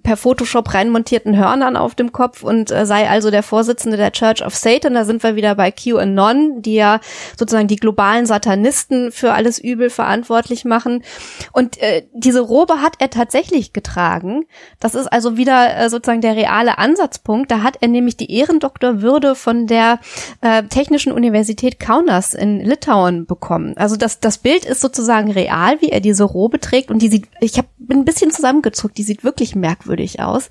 per 0.03 0.16
Photoshop 0.16 0.75
reinmontierten 0.75 1.37
Hörnern 1.37 1.77
auf 1.77 1.94
dem 1.94 2.11
Kopf 2.11 2.42
und 2.42 2.72
äh, 2.72 2.85
sei 2.85 3.09
also 3.09 3.31
der 3.31 3.44
Vorsitzende 3.44 3.96
der 3.96 4.11
Church 4.11 4.44
of 4.44 4.57
Satan. 4.57 4.94
Da 4.94 5.05
sind 5.05 5.22
wir 5.22 5.37
wieder 5.37 5.55
bei 5.55 5.70
QAnon, 5.70 6.61
die 6.61 6.75
ja 6.75 6.99
sozusagen 7.38 7.68
die 7.68 7.77
globalen 7.77 8.27
Satanisten 8.27 9.12
für 9.12 9.33
alles 9.33 9.61
Übel 9.61 9.88
verantwortlich 9.88 10.64
machen. 10.64 11.05
Und 11.53 11.81
äh, 11.81 12.09
diese 12.12 12.40
Robe 12.40 12.83
hat 12.83 12.94
er 12.99 13.11
tatsächlich 13.11 13.72
getragen. 13.72 14.44
Das 14.81 14.96
ist 14.96 15.07
also 15.07 15.37
wieder 15.37 15.77
äh, 15.77 15.88
sozusagen 15.88 16.20
der 16.20 16.35
reale 16.35 16.79
Ansatzpunkt. 16.79 17.49
Da 17.53 17.62
hat 17.62 17.77
er 17.81 17.87
nämlich 17.87 18.16
die 18.16 18.33
Ehrendoktorwürde 18.33 19.37
von 19.37 19.68
der 19.68 20.01
äh, 20.40 20.64
Technischen 20.64 21.12
Universität 21.12 21.79
Kaunas 21.79 22.35
in 22.35 22.59
Litauen 22.59 23.25
bekommen. 23.25 23.77
Also 23.77 23.94
das, 23.94 24.18
das 24.18 24.38
Bild 24.38 24.64
ist 24.64 24.81
sozusagen 24.81 25.31
real 25.31 25.76
wie 25.81 25.91
er 25.91 26.01
diese 26.01 26.25
Robe 26.25 26.61
trägt 26.61 26.91
und 26.91 27.01
die 27.01 27.09
sieht, 27.09 27.29
ich 27.41 27.59
hab, 27.59 27.67
bin 27.79 27.99
ein 27.99 28.05
bisschen 28.05 28.31
zusammengezuckt, 28.31 28.99
die 28.99 29.03
sieht 29.03 29.25
wirklich 29.25 29.55
merkwürdig 29.55 30.21
aus. 30.21 30.49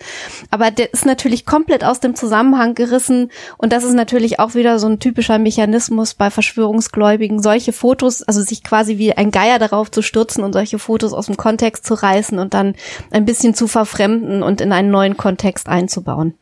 Aber 0.52 0.72
der 0.72 0.94
ist 0.94 1.06
natürlich 1.06 1.46
komplett 1.46 1.84
aus 1.84 2.00
dem 2.00 2.16
Zusammenhang 2.16 2.76
gerissen 2.76 3.32
und 3.58 3.74
das 3.74 3.84
ist 3.84 3.94
natürlich 3.94 4.40
auch 4.40 4.56
wieder 4.56 4.80
so 4.80 4.88
ein 4.88 5.00
typischer 5.00 5.40
Mechanismus 5.40 6.14
bei 6.14 6.30
Verschwörungsgläubigen, 6.30 7.42
solche 7.42 7.74
Fotos, 7.74 8.22
also 8.24 8.42
sich 8.42 8.64
quasi 8.64 8.98
wie 8.98 9.14
ein 9.14 9.32
Geier 9.32 9.60
darauf 9.60 9.92
zu 9.92 10.02
stürzen 10.02 10.44
und 10.44 10.54
solche 10.54 10.80
Fotos 10.80 11.14
aus 11.14 11.28
dem 11.28 11.38
Kontext 11.38 11.86
zu 11.86 11.94
reißen 11.94 12.40
und 12.40 12.54
dann 12.54 12.76
ein 13.12 13.26
bisschen 13.26 13.54
zu 13.54 13.68
verfremden 13.68 14.44
und 14.44 14.62
in 14.62 14.72
einen 14.72 14.92
neuen 14.92 15.18
Kontext 15.18 15.68
einzubauen. 15.68 16.36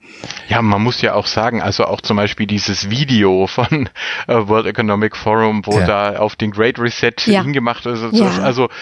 Ja, 0.48 0.62
man 0.62 0.82
muss 0.82 1.02
ja 1.02 1.16
auch 1.16 1.28
sagen, 1.28 1.62
also 1.62 1.86
auch 1.86 2.02
zum 2.02 2.18
Beispiel 2.18 2.48
dieses 2.48 2.90
Video 2.90 3.48
von 3.48 3.90
äh, 4.28 4.48
World 4.48 4.66
Economic 4.66 5.16
Forum, 5.16 5.62
wo 5.66 5.80
ja. 5.80 5.86
da 5.86 6.18
auf 6.18 6.36
den 6.36 6.52
Great 6.52 6.80
Reset 6.80 7.14
ja. 7.26 7.44
hingemacht 7.44 7.86
ist, 7.86 8.04
also, 8.04 8.24
ja. 8.24 8.42
also 8.42 8.63
also 8.64 8.74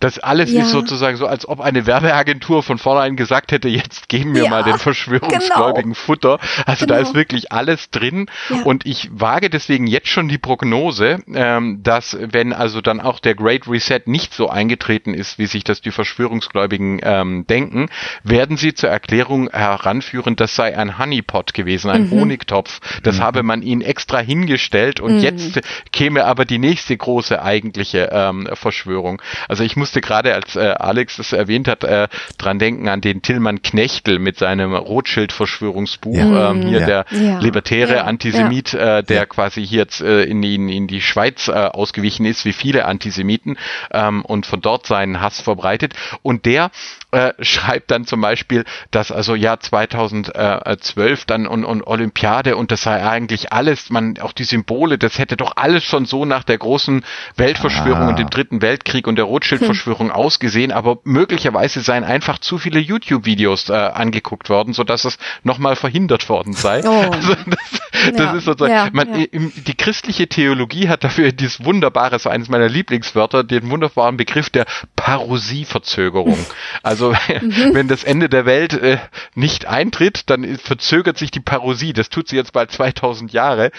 das 0.00 0.18
alles 0.18 0.52
ja. 0.52 0.62
ist 0.62 0.70
sozusagen 0.70 1.16
so, 1.16 1.26
als 1.26 1.48
ob 1.48 1.60
eine 1.60 1.86
Werbeagentur 1.86 2.62
von 2.62 2.78
vornherein 2.78 3.16
gesagt 3.16 3.52
hätte, 3.52 3.68
jetzt 3.68 4.08
geben 4.08 4.34
wir 4.34 4.44
ja, 4.44 4.50
mal 4.50 4.62
den 4.62 4.78
Verschwörungsgläubigen 4.78 5.92
genau. 5.92 5.94
Futter. 5.94 6.38
Also 6.66 6.86
genau. 6.86 6.98
da 6.98 7.00
ist 7.00 7.14
wirklich 7.14 7.52
alles 7.52 7.90
drin. 7.90 8.26
Ja. 8.50 8.62
Und 8.62 8.86
ich 8.86 9.08
wage 9.12 9.50
deswegen 9.50 9.86
jetzt 9.86 10.08
schon 10.08 10.28
die 10.28 10.38
Prognose, 10.38 11.18
ähm, 11.32 11.82
dass 11.82 12.16
wenn 12.20 12.52
also 12.52 12.80
dann 12.80 13.00
auch 13.00 13.20
der 13.20 13.34
Great 13.34 13.68
Reset 13.68 14.02
nicht 14.06 14.34
so 14.34 14.48
eingetreten 14.48 15.14
ist, 15.14 15.38
wie 15.38 15.46
sich 15.46 15.64
das 15.64 15.80
die 15.80 15.90
Verschwörungsgläubigen 15.90 17.00
ähm, 17.02 17.46
denken, 17.46 17.88
werden 18.22 18.56
sie 18.56 18.74
zur 18.74 18.90
Erklärung 18.90 19.50
heranführen, 19.50 20.36
das 20.36 20.54
sei 20.54 20.76
ein 20.76 20.98
Honeypot 20.98 21.54
gewesen, 21.54 21.90
ein 21.90 22.06
mhm. 22.06 22.10
Honigtopf. 22.10 22.80
Das 23.02 23.18
mhm. 23.18 23.22
habe 23.22 23.42
man 23.42 23.62
ihnen 23.62 23.80
extra 23.80 24.18
hingestellt 24.18 25.00
und 25.00 25.16
mhm. 25.16 25.22
jetzt 25.22 25.60
käme 25.92 26.24
aber 26.24 26.44
die 26.44 26.58
nächste 26.58 26.96
große 26.96 27.42
eigentliche 27.42 28.10
ähm, 28.12 28.48
Verschwörung. 28.54 29.20
Also 29.48 29.64
ich 29.64 29.76
muss 29.76 29.83
musste 29.84 30.00
gerade, 30.00 30.32
als 30.34 30.56
äh, 30.56 30.60
Alex 30.78 31.18
es 31.18 31.34
erwähnt 31.34 31.68
hat, 31.68 31.84
äh, 31.84 32.08
dran 32.38 32.58
denken 32.58 32.88
an 32.88 33.02
den 33.02 33.20
Tillmann 33.20 33.60
Knechtel 33.60 34.18
mit 34.18 34.38
seinem 34.38 34.74
Rothschild-Verschwörungsbuch. 34.74 36.16
Ja. 36.16 36.50
Ähm, 36.52 36.62
hier 36.62 36.80
Ja. 36.80 36.86
der 36.86 37.04
Ja. 37.10 37.38
libertäre. 37.40 38.04
Antisemit, 38.04 38.72
äh, 38.72 39.02
der 39.02 39.26
quasi 39.26 39.66
hier 39.66 39.80
jetzt 39.80 40.00
äh, 40.00 40.22
in, 40.22 40.42
in, 40.42 40.70
in 40.70 40.86
die 40.86 41.02
Schweiz 41.02 41.48
äh, 41.48 41.52
ausgewichen 41.52 42.24
ist, 42.24 42.46
wie 42.46 42.54
viele 42.54 42.86
Antisemiten, 42.86 43.58
ähm, 43.92 44.24
und 44.24 44.46
von 44.46 44.62
dort 44.62 44.86
seinen 44.86 45.20
Hass 45.20 45.42
verbreitet. 45.42 45.92
Und 46.22 46.46
der 46.46 46.70
äh, 47.14 47.32
schreibt 47.40 47.90
dann 47.90 48.04
zum 48.04 48.20
Beispiel, 48.20 48.64
dass 48.90 49.10
also 49.12 49.34
Jahr 49.34 49.60
2012 49.60 51.24
dann 51.26 51.46
und, 51.46 51.64
und 51.64 51.86
Olympiade 51.86 52.56
und 52.56 52.70
das 52.70 52.82
sei 52.82 53.02
eigentlich 53.06 53.52
alles, 53.52 53.90
man 53.90 54.18
auch 54.20 54.32
die 54.32 54.44
Symbole, 54.44 54.98
das 54.98 55.18
hätte 55.18 55.36
doch 55.36 55.52
alles 55.56 55.84
schon 55.84 56.04
so 56.06 56.24
nach 56.24 56.44
der 56.44 56.58
großen 56.58 57.04
Weltverschwörung 57.36 58.02
Ah. 58.02 58.08
und 58.08 58.18
dem 58.18 58.30
Dritten 58.30 58.60
Weltkrieg 58.62 59.06
und 59.06 59.16
der 59.16 59.24
Rothschild-Verschwörung 59.24 60.10
ausgesehen, 60.10 60.72
aber 60.72 60.98
möglicherweise 61.04 61.80
seien 61.80 62.04
einfach 62.04 62.38
zu 62.38 62.58
viele 62.58 62.80
YouTube-Videos 62.80 63.68
äh, 63.70 63.72
angeguckt 63.74 64.48
worden, 64.48 64.72
so 64.74 64.84
dass 64.84 65.04
es 65.04 65.18
nochmal 65.42 65.76
verhindert 65.76 66.28
worden 66.28 66.52
sei. 66.52 66.82
Oh. 66.84 67.10
Also 67.14 67.34
das, 67.46 68.12
das 68.12 68.18
Ja, 68.18 68.32
ist 68.32 68.44
sozusagen, 68.44 68.74
ja, 68.74 68.88
man, 68.92 69.18
ja. 69.20 69.26
im- 69.30 69.52
die 69.54 69.74
christliche 69.76 70.26
Theologie 70.26 70.88
hat 70.88 71.04
dafür 71.04 71.32
dieses 71.32 71.64
wunderbare, 71.64 72.18
so 72.18 72.28
eines 72.28 72.48
meiner 72.48 72.68
Lieblingswörter, 72.68 73.44
den 73.44 73.70
wunderbaren 73.70 74.16
Begriff 74.16 74.50
der 74.50 74.66
Parosieverzögerung. 74.96 76.38
Also 76.82 77.03
Mhm. 77.10 77.74
wenn 77.74 77.88
das 77.88 78.04
Ende 78.04 78.28
der 78.28 78.46
Welt 78.46 78.72
äh, 78.74 78.98
nicht 79.34 79.66
eintritt, 79.66 80.30
dann 80.30 80.56
verzögert 80.58 81.18
sich 81.18 81.30
die 81.30 81.40
Parosie. 81.40 81.92
Das 81.92 82.08
tut 82.08 82.28
sie 82.28 82.36
jetzt 82.36 82.52
bald 82.52 82.70
2000 82.70 83.32
Jahre. 83.32 83.70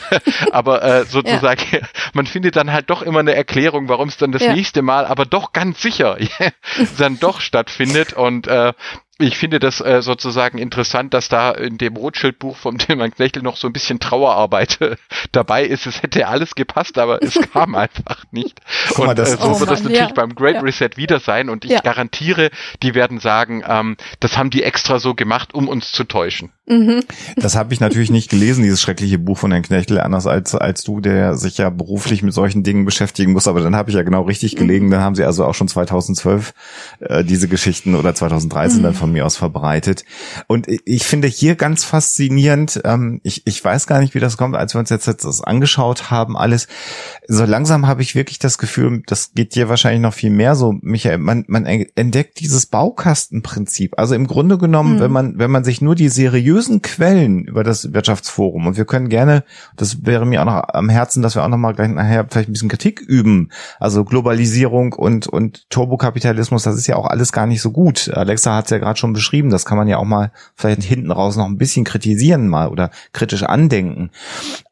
aber 0.52 0.82
äh, 0.82 1.04
sozusagen, 1.04 1.62
man 2.12 2.26
findet 2.26 2.56
dann 2.56 2.72
halt 2.72 2.90
doch 2.90 3.02
immer 3.02 3.20
eine 3.20 3.34
Erklärung, 3.34 3.88
warum 3.88 4.08
es 4.08 4.16
dann 4.16 4.32
das 4.32 4.42
Ja. 4.42 4.52
nächste 4.54 4.82
Mal, 4.82 5.06
aber 5.06 5.24
doch 5.26 5.52
ganz 5.52 5.80
sicher 5.82 6.16
dann 6.98 7.18
doch 7.18 7.40
stattfindet. 7.40 8.12
Und 8.12 8.46
äh, 8.46 8.72
ich 9.18 9.36
finde 9.38 9.60
das 9.60 9.80
äh, 9.80 10.02
sozusagen 10.02 10.58
interessant, 10.58 11.14
dass 11.14 11.28
da 11.28 11.50
in 11.52 11.78
dem 11.78 11.96
Rothschild-Buch 11.96 12.56
vom 12.56 12.78
Tillmann 12.78 13.12
Knechtel 13.12 13.42
noch 13.42 13.56
so 13.56 13.68
ein 13.68 13.72
bisschen 13.72 14.00
Trauerarbeit 14.00 14.80
äh, 14.80 14.96
dabei 15.32 15.64
ist. 15.64 15.86
Es 15.86 16.02
hätte 16.02 16.26
alles 16.26 16.54
gepasst, 16.54 16.98
aber 16.98 17.22
es 17.22 17.34
kam 17.52 17.74
einfach 17.74 18.24
nicht. 18.32 18.60
Guck 18.88 18.98
mal, 18.98 19.08
Und 19.10 19.18
das- 19.18 19.34
äh, 19.34 19.36
so 19.36 19.48
Oh 19.50 19.60
wird 19.60 19.70
das 19.70 19.82
Mann, 19.82 19.92
natürlich 19.92 20.08
ja. 20.08 20.14
beim 20.14 20.34
Great 20.34 20.56
Ja. 20.56 20.60
Reset 20.62 20.90
wieder 20.96 21.20
sein. 21.20 21.50
Und 21.50 21.64
ich 21.64 21.70
Ja. 21.72 21.80
garantiere, 21.80 22.50
die 22.82 22.94
werden 22.94 23.20
sagen, 23.20 23.62
ähm, 23.66 23.96
das 24.20 24.38
haben 24.38 24.50
die 24.50 24.62
extra 24.64 24.98
so 24.98 25.14
gemacht, 25.14 25.54
um 25.54 25.68
uns 25.68 25.92
zu 25.92 26.04
täuschen. 26.04 26.50
Mhm. 26.66 27.02
Das 27.36 27.56
habe 27.56 27.74
ich 27.74 27.80
natürlich 27.80 28.10
nicht 28.10 28.30
gelesen, 28.30 28.62
dieses 28.62 28.80
schreckliche 28.80 29.18
Buch 29.18 29.36
von 29.38 29.50
Herrn 29.50 29.62
Knechtel, 29.64 30.00
anders 30.00 30.26
als, 30.28 30.54
als 30.54 30.84
du, 30.84 31.00
der 31.00 31.36
sich 31.36 31.58
ja 31.58 31.70
beruflich 31.70 32.22
mit 32.22 32.32
solchen 32.32 32.62
Dingen 32.62 32.84
beschäftigen 32.84 33.32
muss. 33.32 33.48
Aber 33.48 33.60
dann 33.60 33.74
habe 33.74 33.90
ich 33.90 33.96
ja 33.96 34.02
genau 34.02 34.22
richtig 34.22 34.54
gelegen. 34.56 34.90
Dann 34.90 35.00
haben 35.00 35.14
sie 35.16 35.24
also 35.24 35.44
auch 35.44 35.54
schon 35.54 35.66
2012 35.68 36.54
äh, 37.00 37.24
diese 37.24 37.48
Geschichten 37.48 37.94
oder 37.96 38.14
2013 38.14 38.82
dann 38.82 38.94
von 38.94 39.10
mir 39.12 39.26
aus 39.26 39.36
verbreitet. 39.36 40.04
Und 40.46 40.68
ich- 40.68 41.02
finde 41.04 41.26
hier 41.28 41.56
ganz 41.56 41.84
faszinierend, 41.84 42.80
ähm, 42.84 43.20
ich, 43.24 43.42
ich 43.46 43.62
weiß 43.62 43.86
gar 43.88 44.00
nicht, 44.00 44.14
wie 44.14 44.20
das 44.20 44.36
kommt, 44.36 44.54
als 44.56 44.74
wir 44.74 44.78
uns 44.78 44.88
jetzt, 44.88 45.06
jetzt 45.06 45.24
das 45.24 45.42
angeschaut 45.42 46.10
haben, 46.10 46.36
alles, 46.38 46.68
so 47.28 47.44
langsam 47.44 47.86
habe 47.86 48.02
ich 48.02 48.14
wirklich 48.14 48.38
das 48.38 48.56
Gefühl, 48.56 49.02
das 49.06 49.32
geht 49.34 49.54
dir 49.56 49.68
wahrscheinlich 49.68 50.00
noch 50.00 50.14
viel 50.14 50.30
mehr 50.30 50.54
so, 50.54 50.74
Michael, 50.80 51.18
man, 51.18 51.44
man 51.48 51.66
entdeckt 51.66 52.40
dieses 52.40 52.66
Baukastenprinzip. 52.66 53.98
Also 53.98 54.14
im 54.14 54.26
Grunde 54.26 54.58
genommen, 54.58 55.00
wenn 55.00 55.10
man, 55.12 55.38
wenn 55.38 55.50
man 55.50 55.64
sich 55.64 55.80
nur 55.82 55.94
die 55.94 56.08
seriösen 56.08 56.52
Quellen 56.82 57.44
über 57.44 57.64
das 57.64 57.92
Wirtschaftsforum 57.92 58.66
und 58.66 58.76
wir 58.76 58.84
können 58.84 59.08
gerne, 59.08 59.44
das 59.76 60.06
wäre 60.06 60.26
mir 60.26 60.40
auch 60.40 60.46
noch 60.46 60.62
am 60.68 60.88
Herzen, 60.88 61.22
dass 61.22 61.34
wir 61.34 61.44
auch 61.44 61.48
noch 61.48 61.56
mal 61.56 61.72
gleich 61.72 61.88
nachher 61.88 62.26
vielleicht 62.30 62.48
ein 62.48 62.52
bisschen 62.52 62.68
Kritik 62.68 63.00
üben. 63.00 63.50
Also 63.80 64.04
Globalisierung 64.04 64.92
und, 64.92 65.26
und 65.26 65.68
Turbokapitalismus, 65.70 66.62
das 66.62 66.76
ist 66.76 66.86
ja 66.86 66.96
auch 66.96 67.06
alles 67.06 67.32
gar 67.32 67.46
nicht 67.46 67.60
so 67.60 67.70
gut. 67.70 68.10
Alexa 68.12 68.56
hat 68.56 68.66
es 68.66 68.70
ja 68.70 68.78
gerade 68.78 68.98
schon 68.98 69.12
beschrieben, 69.12 69.50
das 69.50 69.64
kann 69.64 69.78
man 69.78 69.88
ja 69.88 69.98
auch 69.98 70.04
mal 70.04 70.30
vielleicht 70.54 70.82
hinten 70.82 71.10
raus 71.10 71.36
noch 71.36 71.46
ein 71.46 71.58
bisschen 71.58 71.84
kritisieren 71.84 72.48
mal 72.48 72.68
oder 72.68 72.90
kritisch 73.12 73.42
andenken. 73.42 74.10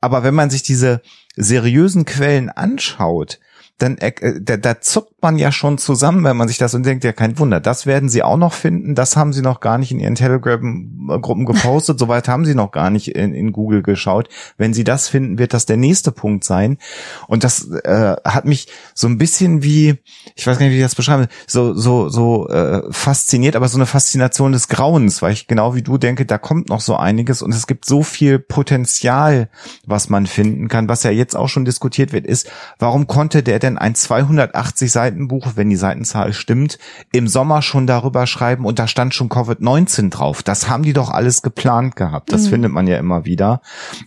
Aber 0.01 0.23
wenn 0.23 0.35
man 0.35 0.51
sich 0.51 0.63
diese 0.63 1.03
seriösen 1.37 2.05
Quellen 2.05 2.51
anschaut, 2.51 3.41
dann 3.83 3.99
äh, 3.99 4.41
da, 4.41 4.57
da 4.57 4.81
zuckt 4.81 5.23
man 5.23 5.39
ja 5.39 5.53
schon 5.53 5.79
zusammen, 5.79 6.25
wenn 6.25 6.37
man 6.37 6.49
sich 6.49 6.59
das 6.59 6.75
und 6.75 6.85
denkt, 6.85 7.05
ja 7.05 7.13
kein 7.13 7.39
Wunder, 7.39 7.61
das 7.61 7.87
werden 7.87 8.09
sie 8.09 8.23
auch 8.23 8.37
noch 8.37 8.53
finden, 8.53 8.95
das 8.95 9.17
haben 9.17 9.33
sie 9.33 9.43
noch 9.43 9.61
gar 9.61 9.79
nicht 9.79 9.91
in 9.91 10.01
ihren 10.01 10.15
Telegram-Gruppen 10.15 11.47
gepostet, 11.47 11.99
soweit 11.99 12.29
haben 12.29 12.45
sie 12.45 12.55
noch 12.55 12.71
gar 12.71 12.91
nicht 12.91 13.09
in, 13.09 13.35
in 13.35 13.53
Google 13.53 13.83
geschaut. 13.83 14.29
Wenn 14.57 14.75
sie 14.75 14.85
das 14.85 15.09
finden, 15.09 15.39
wird 15.39 15.55
das 15.55 15.67
der 15.67 15.77
nächste 15.77 16.13
Punkt 16.13 16.45
sein. 16.45 16.79
Und 17.27 17.45
das 17.45 17.71
äh, 17.71 18.17
hat 18.25 18.45
mich 18.45 18.69
so 18.95 19.09
ein 19.09 19.19
bisschen 19.19 19.63
wie, 19.63 19.99
ich 20.35 20.47
weiß 20.47 20.59
gar 20.59 20.67
nicht, 20.67 20.75
wie 20.75 20.79
ich 20.79 20.85
das 20.85 20.95
beschreibe, 20.95 21.29
so 21.47 21.75
so 21.75 22.09
so 22.09 22.49
äh, 22.49 22.83
fasziniert, 22.91 23.57
aber 23.57 23.69
so 23.69 23.79
eine 23.79 23.87
Faszination 23.87 24.53
des 24.53 24.69
Grauens, 24.69 25.23
weil 25.23 25.33
ich 25.33 25.47
genau 25.47 25.75
wie 25.75 25.83
du 25.83 25.99
denke, 25.99 26.27
da 26.27 26.39
kommt 26.39 26.69
noch 26.69 26.81
so 26.81 26.97
einiges 26.97 27.43
und 27.43 27.55
es 27.55 27.67
gibt 27.67 27.85
so 27.85 28.03
viel 28.03 28.39
Potenzial, 28.39 29.49
was 29.87 30.09
man 30.09 30.27
finden 30.27 30.69
kann, 30.69 30.89
was 30.89 31.03
ja 31.03 31.11
jetzt 31.11 31.37
auch 31.37 31.49
schon 31.49 31.65
diskutiert 31.65 32.13
wird, 32.13 32.27
ist, 32.27 32.51
warum 32.79 33.07
konnte 33.07 33.43
der 33.43 33.59
denn 33.59 33.70
ein 33.79 33.95
280 33.95 34.91
Seiten 34.91 35.29
Buch, 35.29 35.53
wenn 35.55 35.71
die 35.71 35.77
Seitenzahl 35.77 36.33
stimmt, 36.33 36.79
im 37.13 37.29
Sommer 37.29 37.63
schon 37.63 37.87
darüber 37.87 38.27
schreiben 38.27 38.65
und 38.65 38.79
da 38.79 38.87
stand 38.87 39.15
schon 39.15 39.29
Covid-19 39.29 40.11
drauf. 40.11 40.43
Das 40.43 40.69
haben 40.69 40.83
die 40.83 40.93
doch 40.93 41.11
alles 41.11 41.43
geplant 41.43 41.97
gehabt. 41.97 42.33
Das 42.33 42.49
findet 42.49 42.73
man 42.73 42.87
ja 42.87 42.99
immer 42.99 43.25
wieder. 43.25 43.61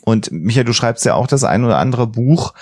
Und 0.04 0.32
Michael, 0.32 0.66
du 0.66 0.74
schreibst 0.74 1.06
ja 1.06 1.16
auch 1.16 1.28
das 1.28 1.44
ein 1.44 1.64
oder 1.64 1.78
andere 1.78 2.08
Buch. 2.08 2.54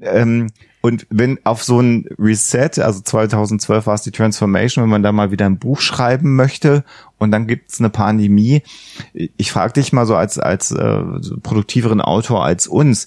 Ähm, 0.00 0.48
und 0.84 1.06
wenn 1.08 1.38
auf 1.44 1.64
so 1.64 1.80
ein 1.80 2.06
Reset, 2.18 2.78
also 2.78 3.00
2012 3.00 3.86
war 3.86 3.94
es 3.94 4.02
die 4.02 4.10
Transformation, 4.10 4.84
wenn 4.84 4.90
man 4.90 5.02
da 5.02 5.12
mal 5.12 5.30
wieder 5.30 5.46
ein 5.46 5.58
Buch 5.58 5.80
schreiben 5.80 6.36
möchte 6.36 6.84
und 7.16 7.30
dann 7.30 7.46
gibt's 7.46 7.80
eine 7.80 7.88
Pandemie, 7.88 8.62
ich 9.14 9.50
frage 9.50 9.72
dich 9.72 9.94
mal 9.94 10.04
so 10.04 10.14
als 10.14 10.38
als 10.38 10.72
äh, 10.72 11.02
produktiveren 11.42 12.02
Autor 12.02 12.44
als 12.44 12.66
uns, 12.66 13.06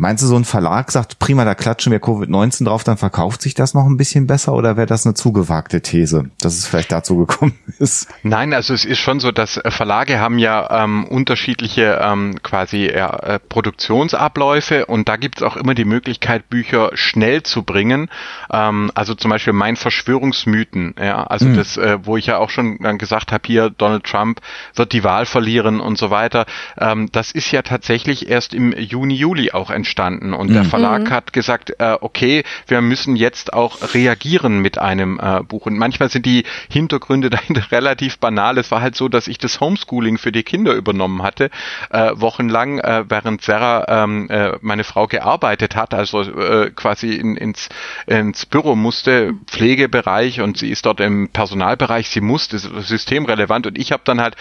meinst 0.00 0.22
du 0.22 0.26
so 0.26 0.36
ein 0.36 0.46
Verlag 0.46 0.90
sagt, 0.90 1.18
prima, 1.18 1.44
da 1.44 1.54
klatschen 1.54 1.92
wir 1.92 2.00
Covid-19 2.00 2.64
drauf, 2.64 2.84
dann 2.84 2.96
verkauft 2.96 3.42
sich 3.42 3.52
das 3.54 3.74
noch 3.74 3.84
ein 3.84 3.98
bisschen 3.98 4.26
besser 4.26 4.54
oder 4.54 4.78
wäre 4.78 4.86
das 4.86 5.04
eine 5.04 5.14
zugewagte 5.14 5.82
These, 5.82 6.30
dass 6.40 6.54
es 6.54 6.66
vielleicht 6.66 6.90
dazu 6.90 7.18
gekommen 7.18 7.52
ist? 7.78 8.08
Nein, 8.22 8.54
also 8.54 8.72
es 8.72 8.86
ist 8.86 8.98
schon 8.98 9.20
so, 9.20 9.30
dass 9.30 9.58
äh, 9.58 9.70
Verlage 9.70 10.18
haben 10.18 10.38
ja 10.38 10.84
ähm, 10.84 11.04
unterschiedliche 11.04 12.00
ähm, 12.02 12.42
quasi 12.42 12.86
äh, 12.86 13.38
Produktionsabläufe 13.50 14.86
und 14.86 15.08
da 15.08 15.16
gibt's 15.16 15.42
auch 15.42 15.56
immer 15.56 15.74
die 15.74 15.84
Möglichkeit, 15.84 16.48
Bücher 16.48 16.90
schnell 16.94 17.42
zu 17.42 17.62
bringen. 17.62 18.08
Ähm, 18.50 18.90
also 18.94 19.14
zum 19.14 19.30
Beispiel 19.30 19.52
mein 19.52 19.76
Verschwörungsmythen, 19.76 20.94
ja, 20.98 21.24
also 21.24 21.44
Mhm. 21.44 21.56
das, 21.56 21.76
äh, 21.76 21.98
wo 22.04 22.16
ich 22.16 22.26
ja 22.26 22.38
auch 22.38 22.48
schon 22.48 22.78
dann 22.78 22.96
gesagt 22.96 23.32
habe, 23.32 23.42
hier 23.46 23.68
Donald 23.68 24.04
Trump 24.04 24.40
wird 24.74 24.92
die 24.94 25.04
Wahl 25.04 25.26
verlieren 25.26 25.80
und 25.80 25.98
so 25.98 26.10
weiter. 26.10 26.46
Ähm, 26.78 27.10
das 27.12 27.32
ist 27.32 27.50
ja 27.52 27.60
tatsächlich 27.60 28.30
erst 28.30 28.54
im 28.54 28.72
Juni, 28.72 29.14
Juli 29.14 29.52
auch 29.52 29.68
entstanden 29.70 29.89
und 29.98 30.52
der 30.52 30.64
Verlag 30.64 31.10
hat 31.10 31.32
gesagt, 31.32 31.74
äh, 31.78 31.96
okay, 32.00 32.44
wir 32.66 32.80
müssen 32.80 33.16
jetzt 33.16 33.52
auch 33.52 33.94
reagieren 33.94 34.60
mit 34.60 34.78
einem 34.78 35.20
äh, 35.20 35.42
Buch. 35.42 35.66
Und 35.66 35.76
manchmal 35.76 36.08
sind 36.10 36.26
die 36.26 36.44
Hintergründe 36.70 37.30
dahinter 37.30 37.70
relativ 37.70 38.18
banal. 38.18 38.58
Es 38.58 38.70
war 38.70 38.80
halt 38.80 38.94
so, 38.94 39.08
dass 39.08 39.28
ich 39.28 39.38
das 39.38 39.60
Homeschooling 39.60 40.18
für 40.18 40.32
die 40.32 40.42
Kinder 40.42 40.74
übernommen 40.74 41.22
hatte, 41.22 41.50
äh, 41.90 42.10
wochenlang, 42.14 42.78
äh, 42.78 43.04
während 43.08 43.42
Sarah, 43.42 44.04
ähm, 44.04 44.28
äh, 44.30 44.52
meine 44.60 44.84
Frau, 44.84 45.06
gearbeitet 45.06 45.76
hat, 45.76 45.94
also 45.94 46.22
äh, 46.22 46.70
quasi 46.70 47.14
in, 47.14 47.36
ins, 47.36 47.68
ins 48.06 48.46
Büro 48.46 48.76
musste, 48.76 49.34
Pflegebereich 49.46 50.40
und 50.40 50.58
sie 50.58 50.70
ist 50.70 50.86
dort 50.86 51.00
im 51.00 51.28
Personalbereich, 51.28 52.08
sie 52.08 52.20
musste, 52.20 52.58
systemrelevant. 52.58 53.66
Und 53.66 53.78
ich 53.78 53.92
habe 53.92 54.02
dann 54.04 54.20
halt 54.20 54.36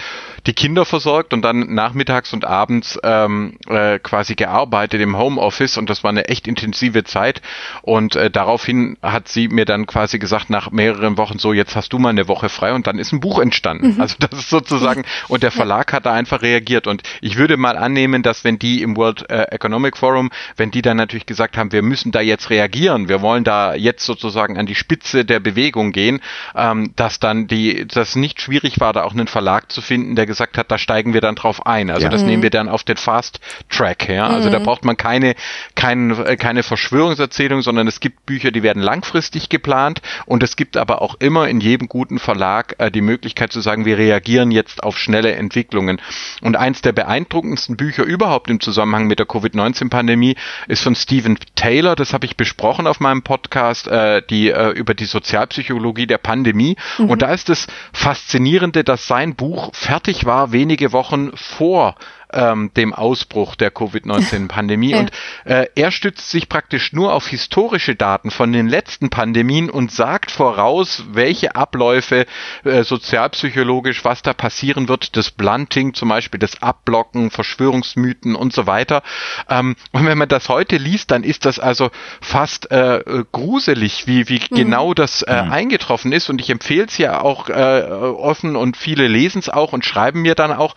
die 0.46 0.54
Kinder 0.54 0.86
versorgt 0.86 1.34
und 1.34 1.42
dann 1.42 1.74
nachmittags 1.74 2.34
und 2.34 2.46
abends 2.46 3.00
ähm, 3.04 3.58
äh, 3.68 4.00
quasi 4.00 4.36
gearbeitet 4.36 5.02
im 5.02 5.18
Homeoffice 5.40 5.78
und 5.78 5.90
das 5.90 6.04
war 6.04 6.10
eine 6.10 6.28
echt 6.28 6.48
intensive 6.48 7.04
Zeit 7.04 7.42
und 7.82 8.16
äh, 8.16 8.30
daraufhin 8.30 8.98
hat 9.02 9.28
sie 9.28 9.48
mir 9.48 9.66
dann 9.66 9.86
quasi 9.86 10.20
gesagt 10.20 10.50
nach 10.50 10.72
mehreren 10.72 11.18
Wochen 11.18 11.40
so 11.40 11.54
jetzt 11.54 11.76
hast 11.76 11.94
du 11.94 12.00
mal 12.00 12.10
eine 12.10 12.28
Woche 12.28 12.50
frei 12.50 12.74
und 12.74 12.88
dann 12.88 13.00
ist 13.00 13.12
ein 13.14 13.20
Buch 13.20 13.40
entstanden. 13.40 14.00
Also 14.00 14.16
das 14.20 14.40
ist 14.40 14.50
sozusagen 14.50 15.04
und 15.28 15.44
der 15.44 15.52
Verlag 15.52 15.94
hat 15.94 16.06
da 16.06 16.14
einfach 16.14 16.42
reagiert 16.42 16.88
und 16.88 17.04
ich 17.22 17.38
würde 17.38 17.58
mal 17.58 17.78
annehmen, 17.78 18.22
dass 18.24 18.44
wenn 18.44 18.60
die 18.60 18.82
im 18.82 18.98
World 18.98 19.30
äh, 19.30 19.44
Economic 19.52 19.98
Forum, 19.98 20.30
wenn 20.58 20.72
die 20.72 20.82
dann 20.82 20.98
natürlich 20.98 21.26
gesagt 21.26 21.58
haben, 21.58 21.72
wir 21.72 21.82
müssen 21.82 22.12
da 22.12 22.22
jetzt 22.22 22.50
reagieren, 22.50 23.10
wir 23.10 23.22
wollen 23.22 23.44
da 23.44 23.74
jetzt 23.76 24.06
sozusagen 24.06 24.58
an 24.58 24.66
die 24.66 24.76
Spitze 24.76 25.26
der 25.26 25.40
Bewegung 25.40 25.92
gehen, 25.92 26.20
ähm, 26.56 26.92
dass 26.96 27.20
dann 27.20 27.48
die 27.48 27.88
das 27.88 28.16
nicht 28.16 28.42
schwierig 28.42 28.80
war, 28.80 28.94
da 28.94 29.04
auch 29.04 29.14
einen 29.14 29.28
Verlag 29.28 29.72
zu 29.72 29.82
finden, 29.82 30.16
der 30.16 30.26
gesagt 30.26 30.58
hat, 30.58 30.72
da 30.72 30.78
steigen 30.78 31.14
wir 31.14 31.22
dann 31.22 31.36
drauf 31.36 31.66
ein. 31.66 31.90
Also 31.90 32.06
Ja. 32.06 32.10
das 32.10 32.24
nehmen 32.24 32.44
wir 32.44 32.50
dann 32.50 32.70
auf 32.70 32.84
den 32.84 32.98
Fast 32.98 33.40
Track, 33.70 34.10
ja. 34.10 34.28
Also 34.28 34.50
da 34.50 34.60
braucht 34.60 34.86
man 34.86 34.98
keine 34.98 35.29
keine, 35.76 36.16
kein, 36.16 36.26
äh, 36.26 36.36
keine 36.38 36.64
Verschwörungserzählung, 36.64 37.62
sondern 37.62 37.88
es 37.88 38.00
gibt 38.00 38.26
Bücher, 38.26 38.52
die 38.52 38.64
werden 38.64 38.82
langfristig 38.82 39.50
geplant 39.50 40.02
und 40.26 40.44
es 40.44 40.56
gibt 40.56 40.78
aber 40.78 41.02
auch 41.02 41.16
immer 41.20 41.48
in 41.48 41.60
jedem 41.60 41.88
guten 41.88 42.20
Verlag 42.20 42.76
äh, 42.78 42.92
die 42.92 43.02
Möglichkeit 43.02 43.52
zu 43.52 43.62
sagen, 43.62 43.86
wir 43.86 43.98
reagieren 43.98 44.52
jetzt 44.52 44.84
auf 44.84 44.98
schnelle 44.98 45.34
Entwicklungen. 45.34 46.02
Und 46.42 46.56
eins 46.56 46.82
der 46.82 46.92
beeindruckendsten 46.92 47.78
Bücher 47.78 48.04
überhaupt 48.04 48.50
im 48.50 48.60
Zusammenhang 48.60 49.08
mit 49.08 49.20
der 49.20 49.26
Covid-19-Pandemie 49.26 50.36
ist 50.68 50.84
von 50.84 50.96
Stephen 50.96 51.38
Taylor, 51.56 51.96
das 51.96 52.14
habe 52.14 52.26
ich 52.26 52.38
besprochen 52.38 52.88
auf 52.88 53.00
meinem 53.00 53.24
Podcast, 53.24 53.88
äh, 53.88 54.22
die 54.30 54.50
äh, 54.50 54.70
über 54.70 54.94
die 54.94 55.06
Sozialpsychologie 55.06 56.08
der 56.08 56.18
Pandemie. 56.18 56.76
Mhm. 56.98 57.10
Und 57.10 57.22
da 57.22 57.34
ist 57.34 57.50
es 57.50 57.68
faszinierende, 57.94 58.84
dass 58.84 59.08
sein 59.08 59.36
Buch 59.36 59.72
fertig 59.74 60.26
war 60.26 60.52
wenige 60.52 60.92
Wochen 60.92 61.32
vor 61.36 61.96
ähm, 62.34 62.72
dem 62.76 62.94
Ausbruch 62.94 63.56
der 63.56 63.72
Covid-19-Pandemie. 63.72 64.92
ja. 64.92 65.00
Und 65.00 65.12
äh, 65.46 65.68
er 65.76 65.92
stützt 65.92 66.30
sich 66.30 66.50
praktisch 66.50 66.94
nur 66.94 67.14
auf 67.14 67.28
historische 67.28 67.96
Daten 67.96 68.32
von 68.32 68.52
den 68.52 68.68
letzten 68.68 69.10
Pandemien 69.10 69.70
und 69.70 69.92
sagt 69.92 70.32
voraus, 70.32 71.04
welche 71.12 71.56
Abläufe 71.56 72.26
äh, 72.64 72.84
sozialpsychologisch, 72.84 74.06
was 74.06 74.22
da 74.22 74.34
passieren 74.34 74.88
wird, 74.88 75.16
das 75.18 75.32
Blunting 75.32 75.94
zum 75.94 76.10
Beispiel, 76.10 76.40
das 76.40 76.62
Abblocken, 76.62 77.32
Verschwörungsmythen 77.32 78.36
und 78.36 78.54
so 78.54 78.68
weiter. 78.68 79.02
Ähm, 79.50 79.76
und 79.92 80.06
wenn 80.06 80.18
man 80.18 80.30
das 80.30 80.50
heute 80.50 80.78
liest, 80.78 81.12
dann 81.12 81.24
ist 81.24 81.46
das 81.46 81.60
also 81.60 81.90
fast 82.22 82.72
äh, 82.72 83.04
gruselig, 83.32 84.08
wie, 84.08 84.30
wie 84.30 84.42
mhm. 84.50 84.56
genau 84.56 84.94
das 84.94 85.22
äh, 85.24 85.44
mhm. 85.44 85.52
eingetroffen 85.52 86.12
ist. 86.12 86.30
Und 86.30 86.42
ich 86.42 86.50
empfehle 86.50 86.86
es 86.86 86.98
ja 86.98 87.22
auch 87.22 87.50
äh, 87.50 87.84
offen 87.90 88.56
und 88.56 88.78
viele 88.78 89.08
lesen 89.08 89.40
es 89.40 89.50
auch 89.50 89.74
und 89.74 89.86
schreiben 89.86 90.22
mir 90.22 90.36
dann 90.36 90.52
auch. 90.52 90.76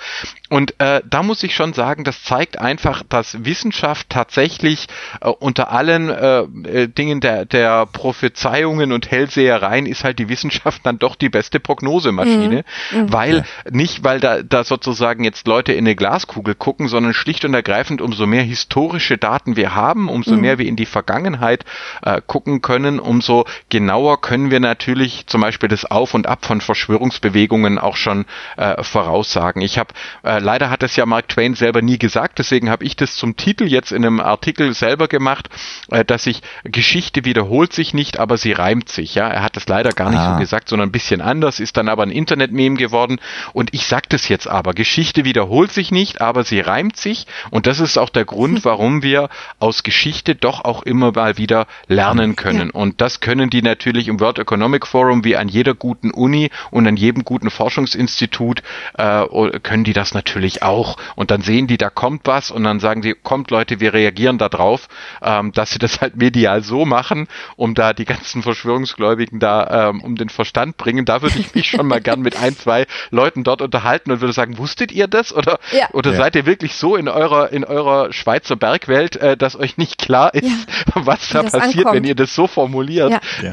Und 0.49 0.79
äh, 0.81 1.03
da 1.09 1.23
muss 1.23 1.42
ich 1.47 1.55
schon 1.55 1.73
sagen, 1.73 2.05
das 2.05 2.23
zeigt 2.23 2.59
einfach, 2.59 3.03
dass 3.09 3.45
Wissenschaft 3.45 4.09
tatsächlich 4.11 4.87
äh, 5.21 5.29
unter 5.29 5.73
allen 5.73 6.09
äh, 6.09 6.41
äh, 6.41 6.89
Dingen 6.89 7.21
der, 7.21 7.45
der 7.45 7.87
Prophezeiungen 7.87 8.93
und 8.93 9.11
Hellsehereien 9.11 9.87
ist 9.87 10.05
halt 10.05 10.19
die 10.19 10.29
Wissenschaft 10.29 10.85
dann 10.85 10.99
doch 10.99 11.17
die 11.17 11.29
beste 11.29 11.61
Prognosemaschine, 11.61 12.65
mhm. 12.91 12.99
mhm. 12.99 13.13
weil 13.13 13.37
ja. 13.37 13.45
nicht, 13.71 14.05
weil 14.05 14.21
da, 14.21 14.43
da 14.43 14.65
sozusagen 14.65 15.25
jetzt 15.25 15.47
Leute 15.47 15.73
in 15.73 15.87
eine 15.87 15.97
Glaskugel 15.97 16.55
gucken, 16.55 16.89
sondern 16.89 17.15
schlicht 17.15 17.45
und 17.45 17.55
ergreifend, 17.55 18.01
umso 18.01 18.27
mehr 18.27 18.43
historische 18.43 19.19
Daten 19.19 19.57
wir 19.57 19.75
haben, 19.75 20.09
umso 20.09 20.35
mhm. 20.35 20.41
mehr 20.41 20.59
wir 20.59 20.67
in 20.67 20.77
die 20.77 20.87
Vergangenheit 20.87 21.65
äh, 22.03 22.21
gucken 22.27 22.63
können, 22.63 23.01
umso 23.01 23.47
genauer 23.69 24.21
können 24.21 24.51
wir 24.51 24.61
natürlich 24.61 25.27
zum 25.27 25.41
Beispiel 25.41 25.69
das 25.69 25.85
Auf 25.85 26.15
und 26.15 26.27
Ab 26.27 26.45
von 26.45 26.61
Verschwörungsbewegungen 26.61 27.79
auch 27.79 27.97
schon 27.97 28.27
äh, 28.57 28.83
voraussagen. 28.83 29.63
Ich 29.63 29.79
habe 29.79 29.95
äh, 30.25 30.39
leider 30.39 30.71
hat 30.71 30.83
es 30.83 30.97
ja 30.97 31.07
Mark 31.07 31.29
Twain 31.33 31.55
selber 31.55 31.81
nie 31.81 31.99
gesagt, 31.99 32.39
deswegen 32.39 32.69
habe 32.69 32.85
ich 32.85 32.95
das 32.97 33.17
zum 33.17 33.37
Titel 33.37 33.65
jetzt 33.65 33.91
in 33.91 34.05
einem 34.05 34.21
Artikel 34.21 34.75
selber 34.75 35.09
gemacht, 35.09 35.49
äh, 35.91 36.05
dass 36.05 36.25
sich 36.25 36.43
Geschichte 36.65 37.25
wiederholt 37.25 37.73
sich 37.73 37.95
nicht, 37.95 38.19
aber 38.19 38.37
sie 38.37 38.53
reimt 38.53 38.89
sich. 38.89 39.15
Ja, 39.15 39.29
er 39.29 39.43
hat 39.43 39.57
das 39.57 39.67
leider 39.67 39.91
gar 39.91 40.11
nicht 40.11 40.19
ah. 40.19 40.35
so 40.35 40.41
gesagt, 40.41 40.69
sondern 40.69 40.91
ein 40.91 40.93
bisschen 40.93 41.21
anders, 41.21 41.59
ist 41.61 41.77
dann 41.77 41.89
aber 41.89 42.03
ein 42.03 42.11
Internet-Meme 42.11 42.77
geworden. 42.77 43.19
Und 43.55 43.73
ich 43.73 43.87
sage 43.87 44.07
das 44.11 44.29
jetzt 44.29 44.47
aber: 44.47 44.75
Geschichte 44.75 45.25
wiederholt 45.25 45.73
sich 45.73 45.91
nicht, 45.91 46.21
aber 46.21 46.45
sie 46.45 46.61
reimt 46.61 46.97
sich. 46.97 47.27
Und 47.51 47.67
das 47.67 47.81
ist 47.81 47.97
auch 47.97 48.11
der 48.11 48.25
Grund, 48.25 48.65
warum 48.65 49.03
wir 49.03 49.31
aus 49.59 49.83
Geschichte 49.83 50.35
doch 50.35 50.65
auch 50.65 50.83
immer 50.83 51.13
mal 51.13 51.39
wieder 51.39 51.67
lernen 51.87 52.37
können. 52.37 52.71
Ja. 52.75 52.81
Und 52.81 53.01
das 53.01 53.21
können 53.21 53.49
die 53.49 53.63
natürlich 53.63 54.09
im 54.09 54.21
World 54.21 54.39
Economic 54.39 54.87
Forum 54.87 55.25
wie 55.25 55.37
an 55.37 55.49
jeder 55.49 55.75
guten 55.75 56.11
Uni 56.11 56.51
und 56.71 56.87
an 56.87 56.97
jedem 56.97 57.25
guten 57.25 57.51
Forschungsinstitut 57.51 58.63
äh, 58.99 59.27
können 59.61 59.85
die 59.85 59.95
das 59.95 60.13
natürlich 60.13 60.63
auch. 60.63 60.99
Und 61.17 61.22
dann 61.31 61.43
sehen 61.43 61.67
die, 61.67 61.77
da 61.77 61.91
kommt 61.91 62.23
was 62.27 62.51
und 62.51 62.65
dann 62.65 62.81
sagen 62.81 63.03
die, 63.03 63.15
kommt 63.15 63.51
Leute, 63.51 63.81
wir 63.81 63.93
reagieren 63.93 64.39
da 64.39 64.49
drauf, 64.49 64.89
ähm, 65.23 65.53
dass 65.53 65.71
sie 65.71 65.79
das 65.79 66.01
halt 66.01 66.17
medial 66.17 66.63
so 66.63 66.85
machen, 66.85 67.29
um 67.57 67.75
da 67.75 67.93
die 67.93 68.05
ganzen 68.05 68.43
Verschwörungsgläubigen 68.43 69.39
da 69.39 69.91
ähm, 69.91 70.01
um 70.03 70.17
den 70.17 70.29
Verstand 70.29 70.77
bringen. 70.77 71.05
Da 71.05 71.23
würde 71.23 71.39
ich 71.39 71.55
mich 71.55 71.69
schon 71.69 71.87
mal 71.87 72.01
gern 72.01 72.21
mit 72.21 72.37
ein, 72.37 72.57
zwei 72.57 72.87
Leuten 73.11 73.45
dort 73.45 73.63
unterhalten 73.63 74.11
und 74.11 74.21
würde 74.21 74.33
sagen, 74.33 74.59
wusstet 74.59 74.93
ihr 74.93 75.07
das? 75.07 75.33
Oder, 75.33 75.59
ja. 75.73 75.89
oder 75.93 76.13
ja. 76.13 76.17
seid 76.17 76.37
ihr 76.37 76.47
wirklich 76.47 76.75
so 76.75 76.97
in 76.97 77.09
eurer, 77.09 77.53
in 77.53 77.65
eurer 77.65 78.13
Schweizer 78.13 78.57
Bergwelt, 78.57 79.17
äh, 79.17 79.37
dass 79.37 79.57
euch 79.57 79.77
nicht 79.77 79.99
klar 79.99 80.35
ist, 80.35 80.45
ja. 80.45 80.93
was 80.95 81.29
da 81.29 81.43
passiert, 81.43 81.63
ankommt. 81.63 81.95
wenn 81.95 82.05
ihr 82.05 82.15
das 82.15 82.35
so 82.35 82.47
formuliert? 82.47 83.13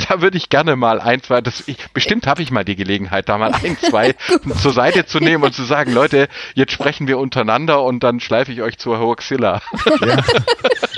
Da 0.09 0.21
würde 0.21 0.37
ich 0.37 0.49
gerne 0.49 0.75
mal 0.75 0.99
ein, 0.99 1.21
zwei, 1.21 1.41
das, 1.41 1.67
ich, 1.67 1.77
bestimmt 1.93 2.27
habe 2.27 2.41
ich 2.41 2.51
mal 2.51 2.63
die 2.63 2.75
Gelegenheit, 2.75 3.29
da 3.29 3.37
mal 3.37 3.53
ein, 3.53 3.77
zwei 3.77 4.15
zur 4.61 4.73
Seite 4.73 5.05
zu 5.05 5.19
nehmen 5.19 5.43
und 5.43 5.53
zu 5.53 5.63
sagen, 5.63 5.93
Leute, 5.93 6.27
jetzt 6.53 6.71
sprechen 6.71 7.07
wir 7.07 7.17
untereinander 7.17 7.58
und 7.67 8.03
dann 8.03 8.19
schleife 8.19 8.51
ich 8.51 8.61
euch 8.61 8.77
zur 8.77 8.99
Hoaxilla. 8.99 9.61
Ja. 10.01 10.17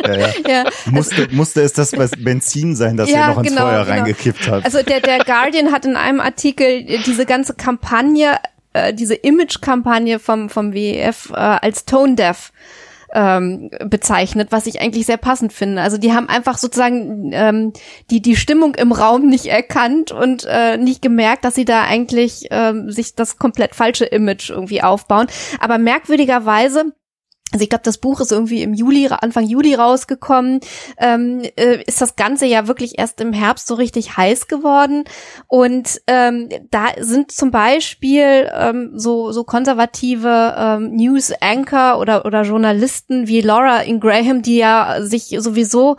Ja, 0.04 0.16
ja. 0.16 0.28
ja. 0.48 0.64
Musste, 0.90 1.28
musste 1.32 1.62
es 1.62 1.74
das 1.74 1.92
Benzin 1.92 2.76
sein, 2.76 2.98
das 2.98 3.10
ja, 3.10 3.20
ihr 3.20 3.28
noch 3.28 3.44
ins 3.44 3.50
genau, 3.50 3.62
Feuer 3.62 3.86
genau. 3.86 3.98
reingekippt 3.98 4.50
habt? 4.50 4.66
Also 4.66 4.82
der, 4.82 5.00
der 5.00 5.20
Guardian 5.20 5.72
hat 5.72 5.86
in 5.86 5.96
einem 5.96 6.20
Artikel 6.20 6.84
diese 7.06 7.26
ganze 7.26 7.54
Kampagne, 7.54 8.38
äh, 8.74 8.94
diese 8.94 9.16
Image-Kampagne 9.16 10.20
vom, 10.20 10.50
vom 10.50 10.74
WEF 10.74 11.30
äh, 11.32 11.36
als 11.36 11.86
Tone 11.86 12.16
Deaf 12.16 12.52
ähm, 13.14 13.70
bezeichnet, 13.86 14.50
was 14.52 14.68
ich 14.68 14.82
eigentlich 14.82 15.06
sehr 15.06 15.18
passend 15.18 15.54
finde. 15.54 15.82
Also 15.82 15.98
die 15.98 16.14
haben 16.14 16.30
einfach 16.30 16.58
sozusagen 16.58 17.32
ähm, 17.34 17.74
die 18.10 18.22
die 18.22 18.36
Stimmung 18.36 18.76
im 18.76 18.92
Raum 18.92 19.28
nicht 19.28 19.48
erkannt 19.48 20.12
und 20.12 20.46
äh, 20.50 20.78
nicht 20.78 21.02
gemerkt, 21.02 21.46
dass 21.46 21.56
sie 21.56 21.66
da 21.66 21.84
eigentlich 21.84 22.48
ähm, 22.52 22.92
sich 22.92 23.16
das 23.16 23.38
komplett 23.38 23.76
falsche 23.76 24.06
Image 24.06 24.50
irgendwie 24.50 24.82
aufbauen. 24.82 25.28
Aber 25.60 25.78
merkwürdigerweise 25.78 26.94
also 27.54 27.64
ich 27.64 27.70
glaube, 27.70 27.84
das 27.84 27.98
Buch 27.98 28.22
ist 28.22 28.32
irgendwie 28.32 28.62
im 28.64 28.74
Juli, 28.74 29.10
Anfang 29.10 29.46
Juli 29.46 29.76
rausgekommen. 29.76 30.62
Ähm, 30.98 31.42
äh, 31.58 31.84
ist 31.86 32.02
das 32.02 32.16
Ganze 32.16 32.46
ja 32.46 32.68
wirklich 32.68 32.98
erst 32.98 33.20
im 33.20 33.34
Herbst 33.34 33.68
so 33.68 33.76
richtig 33.76 34.16
heiß 34.16 34.48
geworden. 34.48 35.04
Und 35.48 36.02
ähm, 36.08 36.48
da 36.70 36.86
sind 37.00 37.32
zum 37.32 37.52
Beispiel 37.52 38.50
ähm, 38.58 38.92
so, 38.96 39.34
so 39.34 39.44
konservative 39.44 40.56
ähm, 40.58 40.96
News 40.96 41.34
Anchor 41.42 42.00
oder, 42.00 42.26
oder 42.26 42.44
Journalisten 42.44 43.28
wie 43.28 43.42
Laura 43.42 43.82
Ingraham, 43.82 44.42
die 44.42 44.58
ja 44.58 45.02
sich 45.02 45.36
sowieso 45.40 45.98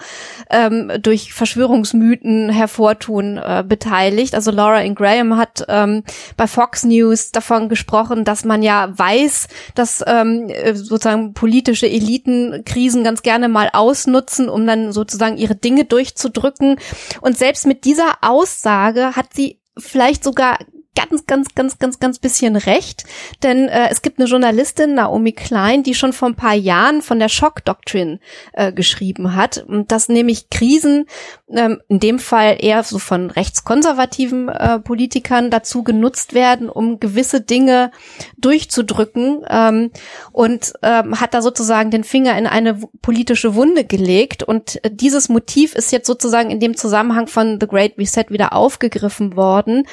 ähm, 0.48 0.90
durch 1.02 1.34
Verschwörungsmythen 1.34 2.48
hervortun, 2.48 3.36
äh, 3.36 3.62
beteiligt. 3.66 4.34
Also 4.34 4.50
Laura 4.50 4.80
Ingraham 4.80 5.36
hat 5.36 5.66
ähm, 5.68 6.02
bei 6.38 6.46
Fox 6.46 6.84
News 6.84 7.30
davon 7.30 7.68
gesprochen, 7.68 8.24
dass 8.24 8.46
man 8.46 8.62
ja 8.62 8.90
weiß, 8.96 9.48
dass 9.74 10.02
ähm, 10.06 10.50
sozusagen 10.72 11.34
politische 11.42 11.90
Eliten 11.90 12.62
Krisen 12.64 13.02
ganz 13.02 13.22
gerne 13.22 13.48
mal 13.48 13.68
ausnutzen, 13.72 14.48
um 14.48 14.64
dann 14.64 14.92
sozusagen 14.92 15.38
ihre 15.38 15.56
Dinge 15.56 15.84
durchzudrücken. 15.84 16.76
Und 17.20 17.36
selbst 17.36 17.66
mit 17.66 17.84
dieser 17.84 18.18
Aussage 18.20 19.16
hat 19.16 19.34
sie 19.34 19.58
vielleicht 19.76 20.22
sogar 20.22 20.60
ganz, 20.94 21.26
ganz, 21.26 21.54
ganz, 21.56 21.80
ganz, 21.80 21.98
ganz 21.98 22.20
bisschen 22.20 22.54
recht, 22.54 23.02
denn 23.42 23.66
äh, 23.66 23.88
es 23.90 24.02
gibt 24.02 24.20
eine 24.20 24.28
Journalistin, 24.28 24.94
Naomi 24.94 25.32
Klein, 25.32 25.82
die 25.82 25.94
schon 25.94 26.12
vor 26.12 26.28
ein 26.28 26.36
paar 26.36 26.54
Jahren 26.54 27.02
von 27.02 27.18
der 27.18 27.28
Shock 27.28 27.64
Doctrine 27.64 28.20
äh, 28.52 28.72
geschrieben 28.72 29.34
hat, 29.34 29.64
und 29.66 29.90
dass 29.90 30.08
nämlich 30.08 30.48
Krisen, 30.48 31.06
ähm, 31.54 31.80
in 31.88 32.00
dem 32.00 32.18
Fall 32.18 32.56
eher 32.60 32.82
so 32.82 32.98
von 32.98 33.30
rechtskonservativen 33.30 34.48
äh, 34.48 34.78
Politikern 34.78 35.50
dazu 35.50 35.82
genutzt 35.82 36.34
werden, 36.34 36.68
um 36.68 37.00
gewisse 37.00 37.40
Dinge 37.40 37.90
durchzudrücken 38.38 39.44
ähm, 39.48 39.90
und 40.32 40.72
ähm, 40.82 41.20
hat 41.20 41.34
da 41.34 41.42
sozusagen 41.42 41.90
den 41.90 42.04
Finger 42.04 42.36
in 42.36 42.46
eine 42.46 42.78
politische 43.02 43.54
Wunde 43.54 43.84
gelegt. 43.84 44.42
Und 44.42 44.84
äh, 44.84 44.90
dieses 44.92 45.28
Motiv 45.28 45.74
ist 45.74 45.92
jetzt 45.92 46.06
sozusagen 46.06 46.50
in 46.50 46.60
dem 46.60 46.76
Zusammenhang 46.76 47.26
von 47.26 47.58
The 47.60 47.66
Great 47.66 47.98
Reset 47.98 48.26
wieder 48.28 48.52
aufgegriffen 48.52 49.36
worden. 49.36 49.86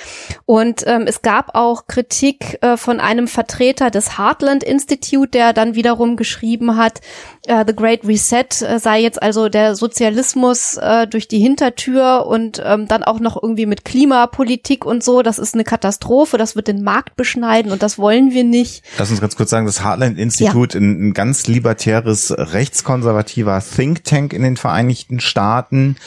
Und 0.45 0.83
ähm, 0.87 1.03
es 1.07 1.21
gab 1.21 1.55
auch 1.55 1.87
Kritik 1.87 2.57
äh, 2.61 2.77
von 2.77 2.99
einem 2.99 3.27
Vertreter 3.27 3.89
des 3.89 4.17
Heartland 4.17 4.63
Institute, 4.63 5.29
der 5.29 5.53
dann 5.53 5.75
wiederum 5.75 6.15
geschrieben 6.15 6.77
hat, 6.77 7.01
äh, 7.49 7.65
The 7.67 7.75
Great 7.75 8.05
Reset 8.05 8.45
äh, 8.61 8.79
sei 8.79 9.01
jetzt 9.01 9.21
also 9.21 9.49
der 9.49 9.75
Sozialismus 9.75 10.77
äh, 10.77 11.07
durch 11.07 11.27
die 11.27 11.39
Hintertür 11.39 12.25
und 12.25 12.61
ähm, 12.65 12.87
dann 12.87 13.03
auch 13.03 13.19
noch 13.19 13.41
irgendwie 13.41 13.65
mit 13.65 13.85
Klimapolitik 13.85 14.85
und 14.85 15.03
so. 15.03 15.21
Das 15.21 15.37
ist 15.37 15.53
eine 15.53 15.63
Katastrophe, 15.63 16.37
das 16.37 16.55
wird 16.55 16.67
den 16.67 16.83
Markt 16.83 17.15
beschneiden 17.15 17.71
und 17.71 17.83
das 17.83 17.99
wollen 17.99 18.31
wir 18.31 18.43
nicht. 18.43 18.83
Lass 18.97 19.11
uns 19.11 19.21
ganz 19.21 19.35
kurz 19.35 19.49
sagen, 19.49 19.65
das 19.65 19.83
Heartland 19.83 20.17
Institute, 20.17 20.77
ja. 20.77 20.83
ein, 20.83 21.09
ein 21.09 21.13
ganz 21.13 21.47
libertäres, 21.47 22.33
rechtskonservativer 22.35 23.61
Think 23.61 24.03
Tank 24.05 24.33
in 24.33 24.41
den 24.41 24.57
Vereinigten 24.57 25.19
Staaten 25.19 25.97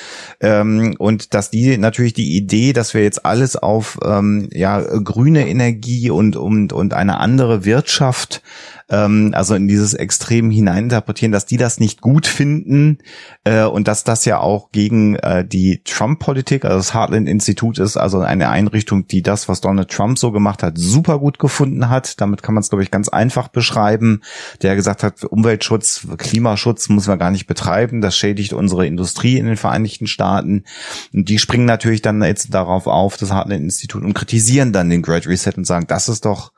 ähm, 0.40 0.96
und 0.98 1.34
dass 1.34 1.50
die 1.50 1.76
natürlich 1.78 2.14
die 2.14 2.36
Idee, 2.36 2.72
dass 2.72 2.94
wir 2.94 3.02
jetzt 3.02 3.24
alles 3.24 3.56
auf 3.56 3.98
ähm, 4.04 4.48
ja 4.52 4.72
ja 4.72 4.98
grüne 5.02 5.48
Energie 5.48 6.10
und 6.10 6.36
und 6.36 6.72
und 6.72 6.94
eine 6.94 7.18
andere 7.18 7.64
Wirtschaft 7.64 8.42
ähm, 8.88 9.32
also 9.34 9.54
in 9.54 9.68
dieses 9.68 9.94
Extrem 9.94 10.50
hineininterpretieren, 10.50 11.32
dass 11.32 11.46
die 11.46 11.56
das 11.56 11.80
nicht 11.80 12.00
gut 12.00 12.26
finden 12.26 12.98
äh, 13.44 13.64
und 13.64 13.88
dass 13.88 14.04
das 14.04 14.24
ja 14.24 14.38
auch 14.38 14.70
gegen 14.70 15.16
äh, 15.16 15.46
die 15.46 15.82
Trump-Politik, 15.84 16.64
also 16.64 16.76
das 16.76 16.94
Heartland-Institut 16.94 17.78
ist 17.78 17.96
also 17.96 18.20
eine 18.20 18.48
Einrichtung, 18.48 19.06
die 19.06 19.22
das, 19.22 19.48
was 19.48 19.60
Donald 19.60 19.90
Trump 19.90 20.18
so 20.18 20.32
gemacht 20.32 20.62
hat, 20.62 20.78
super 20.78 21.18
gut 21.18 21.38
gefunden 21.38 21.88
hat. 21.88 22.20
Damit 22.20 22.42
kann 22.42 22.54
man 22.54 22.62
es, 22.62 22.70
glaube 22.70 22.82
ich, 22.82 22.90
ganz 22.90 23.08
einfach 23.08 23.48
beschreiben. 23.48 24.22
Der 24.62 24.76
gesagt 24.76 25.02
hat, 25.02 25.24
Umweltschutz, 25.24 26.06
Klimaschutz 26.18 26.88
muss 26.88 27.06
man 27.06 27.18
gar 27.18 27.30
nicht 27.30 27.46
betreiben. 27.46 28.00
Das 28.00 28.16
schädigt 28.16 28.52
unsere 28.52 28.86
Industrie 28.86 29.38
in 29.38 29.46
den 29.46 29.56
Vereinigten 29.56 30.06
Staaten. 30.06 30.64
Und 31.12 31.28
die 31.28 31.38
springen 31.38 31.66
natürlich 31.66 32.02
dann 32.02 32.22
jetzt 32.22 32.54
darauf 32.54 32.86
auf, 32.86 33.16
das 33.16 33.32
Heartland-Institut, 33.32 34.02
und 34.02 34.14
kritisieren 34.14 34.72
dann 34.72 34.90
den 34.90 35.02
Great 35.02 35.26
Reset 35.26 35.52
und 35.56 35.66
sagen, 35.66 35.86
das 35.88 36.08
ist 36.08 36.24
doch 36.24 36.51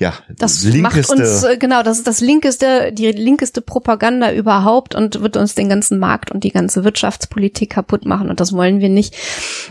ja, 0.00 0.14
das 0.34 0.64
linkeste. 0.64 1.14
macht 1.14 1.20
uns, 1.20 1.42
äh, 1.42 1.58
genau, 1.58 1.82
das 1.82 1.98
ist 1.98 2.06
das 2.06 2.22
linkeste, 2.22 2.90
die 2.90 3.12
linkeste 3.12 3.60
Propaganda 3.60 4.32
überhaupt 4.32 4.94
und 4.94 5.20
wird 5.20 5.36
uns 5.36 5.54
den 5.54 5.68
ganzen 5.68 5.98
Markt 5.98 6.30
und 6.30 6.42
die 6.42 6.52
ganze 6.52 6.84
Wirtschaftspolitik 6.84 7.68
kaputt 7.68 8.06
machen 8.06 8.30
und 8.30 8.40
das 8.40 8.54
wollen 8.54 8.80
wir 8.80 8.88
nicht. 8.88 9.14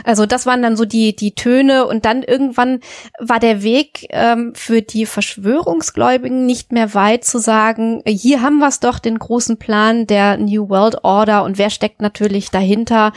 Also 0.03 0.27
das 0.27 0.45
waren 0.45 0.61
dann 0.61 0.77
so 0.77 0.85
die, 0.85 1.15
die 1.15 1.33
Töne 1.33 1.87
und 1.87 2.05
dann 2.05 2.21
irgendwann 2.21 2.81
war 3.17 3.39
der 3.39 3.63
Weg 3.63 4.05
ähm, 4.11 4.53
für 4.53 4.83
die 4.83 5.07
Verschwörungsgläubigen 5.07 6.45
nicht 6.45 6.71
mehr 6.71 6.93
weit 6.93 7.25
zu 7.25 7.39
sagen, 7.39 8.03
hier 8.05 8.43
haben 8.43 8.59
wir 8.59 8.67
es 8.67 8.79
doch, 8.79 8.99
den 8.99 9.17
großen 9.17 9.57
Plan 9.57 10.05
der 10.05 10.37
New 10.37 10.69
World 10.69 11.03
Order 11.03 11.43
und 11.43 11.57
wer 11.57 11.71
steckt 11.71 12.03
natürlich 12.03 12.51
dahinter? 12.51 13.13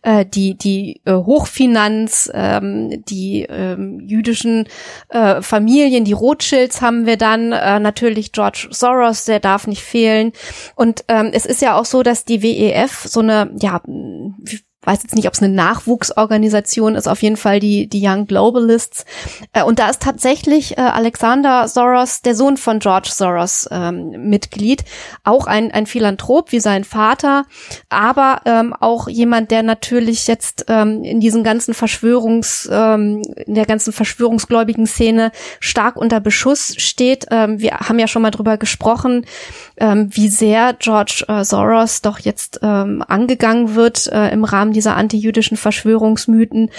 Äh, 0.00 0.24
die, 0.24 0.54
die 0.54 1.02
äh, 1.04 1.12
Hochfinanz, 1.12 2.30
ähm, 2.32 3.04
die 3.04 3.42
ähm, 3.42 4.00
jüdischen 4.00 4.66
äh, 5.10 5.42
Familien, 5.42 6.06
die 6.06 6.14
Rothschild 6.14 6.53
Rothschilds 6.54 6.80
haben 6.80 7.06
wir 7.06 7.16
dann, 7.16 7.52
äh, 7.52 7.80
natürlich 7.80 8.32
George 8.32 8.68
Soros, 8.70 9.24
der 9.24 9.40
darf 9.40 9.66
nicht 9.66 9.82
fehlen. 9.82 10.32
Und 10.76 11.04
ähm, 11.08 11.30
es 11.32 11.46
ist 11.46 11.60
ja 11.60 11.76
auch 11.76 11.84
so, 11.84 12.02
dass 12.02 12.24
die 12.24 12.42
WEF 12.42 13.04
so 13.06 13.20
eine, 13.20 13.50
ja, 13.60 13.80
weiß 14.84 15.02
jetzt 15.02 15.14
nicht, 15.14 15.26
ob 15.26 15.34
es 15.34 15.42
eine 15.42 15.52
Nachwuchsorganisation 15.52 16.94
ist, 16.94 17.08
auf 17.08 17.22
jeden 17.22 17.36
Fall 17.36 17.60
die, 17.60 17.86
die 17.88 18.06
Young 18.06 18.26
Globalists. 18.26 19.04
Äh, 19.52 19.62
und 19.62 19.78
da 19.78 19.88
ist 19.88 20.02
tatsächlich 20.02 20.76
äh, 20.76 20.80
Alexander 20.80 21.68
Soros, 21.68 22.22
der 22.22 22.34
Sohn 22.34 22.56
von 22.56 22.78
George 22.78 23.10
Soros, 23.12 23.68
ähm, 23.70 24.28
Mitglied. 24.28 24.84
Auch 25.24 25.46
ein, 25.46 25.72
ein 25.72 25.86
Philanthrop 25.86 26.52
wie 26.52 26.60
sein 26.60 26.84
Vater, 26.84 27.44
aber 27.88 28.42
ähm, 28.44 28.74
auch 28.78 29.08
jemand, 29.08 29.50
der 29.50 29.62
natürlich 29.62 30.26
jetzt 30.26 30.66
ähm, 30.68 31.02
in 31.04 31.20
diesen 31.20 31.44
ganzen 31.44 31.74
Verschwörungs, 31.74 32.68
ähm, 32.70 33.22
in 33.46 33.54
der 33.54 33.66
ganzen 33.66 33.92
verschwörungsgläubigen 33.92 34.86
Szene 34.86 35.32
stark 35.60 35.96
unter 35.96 36.20
Beschuss 36.20 36.74
steht. 36.78 37.26
Ähm, 37.30 37.60
wir 37.60 37.72
haben 37.72 37.98
ja 37.98 38.08
schon 38.08 38.22
mal 38.22 38.30
drüber 38.30 38.58
gesprochen, 38.58 39.24
ähm, 39.76 40.08
wie 40.12 40.28
sehr 40.28 40.74
George 40.74 41.24
äh, 41.28 41.44
Soros 41.44 42.02
doch 42.02 42.18
jetzt 42.18 42.60
ähm, 42.62 43.02
angegangen 43.06 43.74
wird 43.74 44.06
äh, 44.08 44.28
im 44.30 44.44
Rahmen 44.44 44.73
dieser 44.74 44.96
antijüdischen 44.96 45.56
Verschwörungsmythen. 45.56 46.70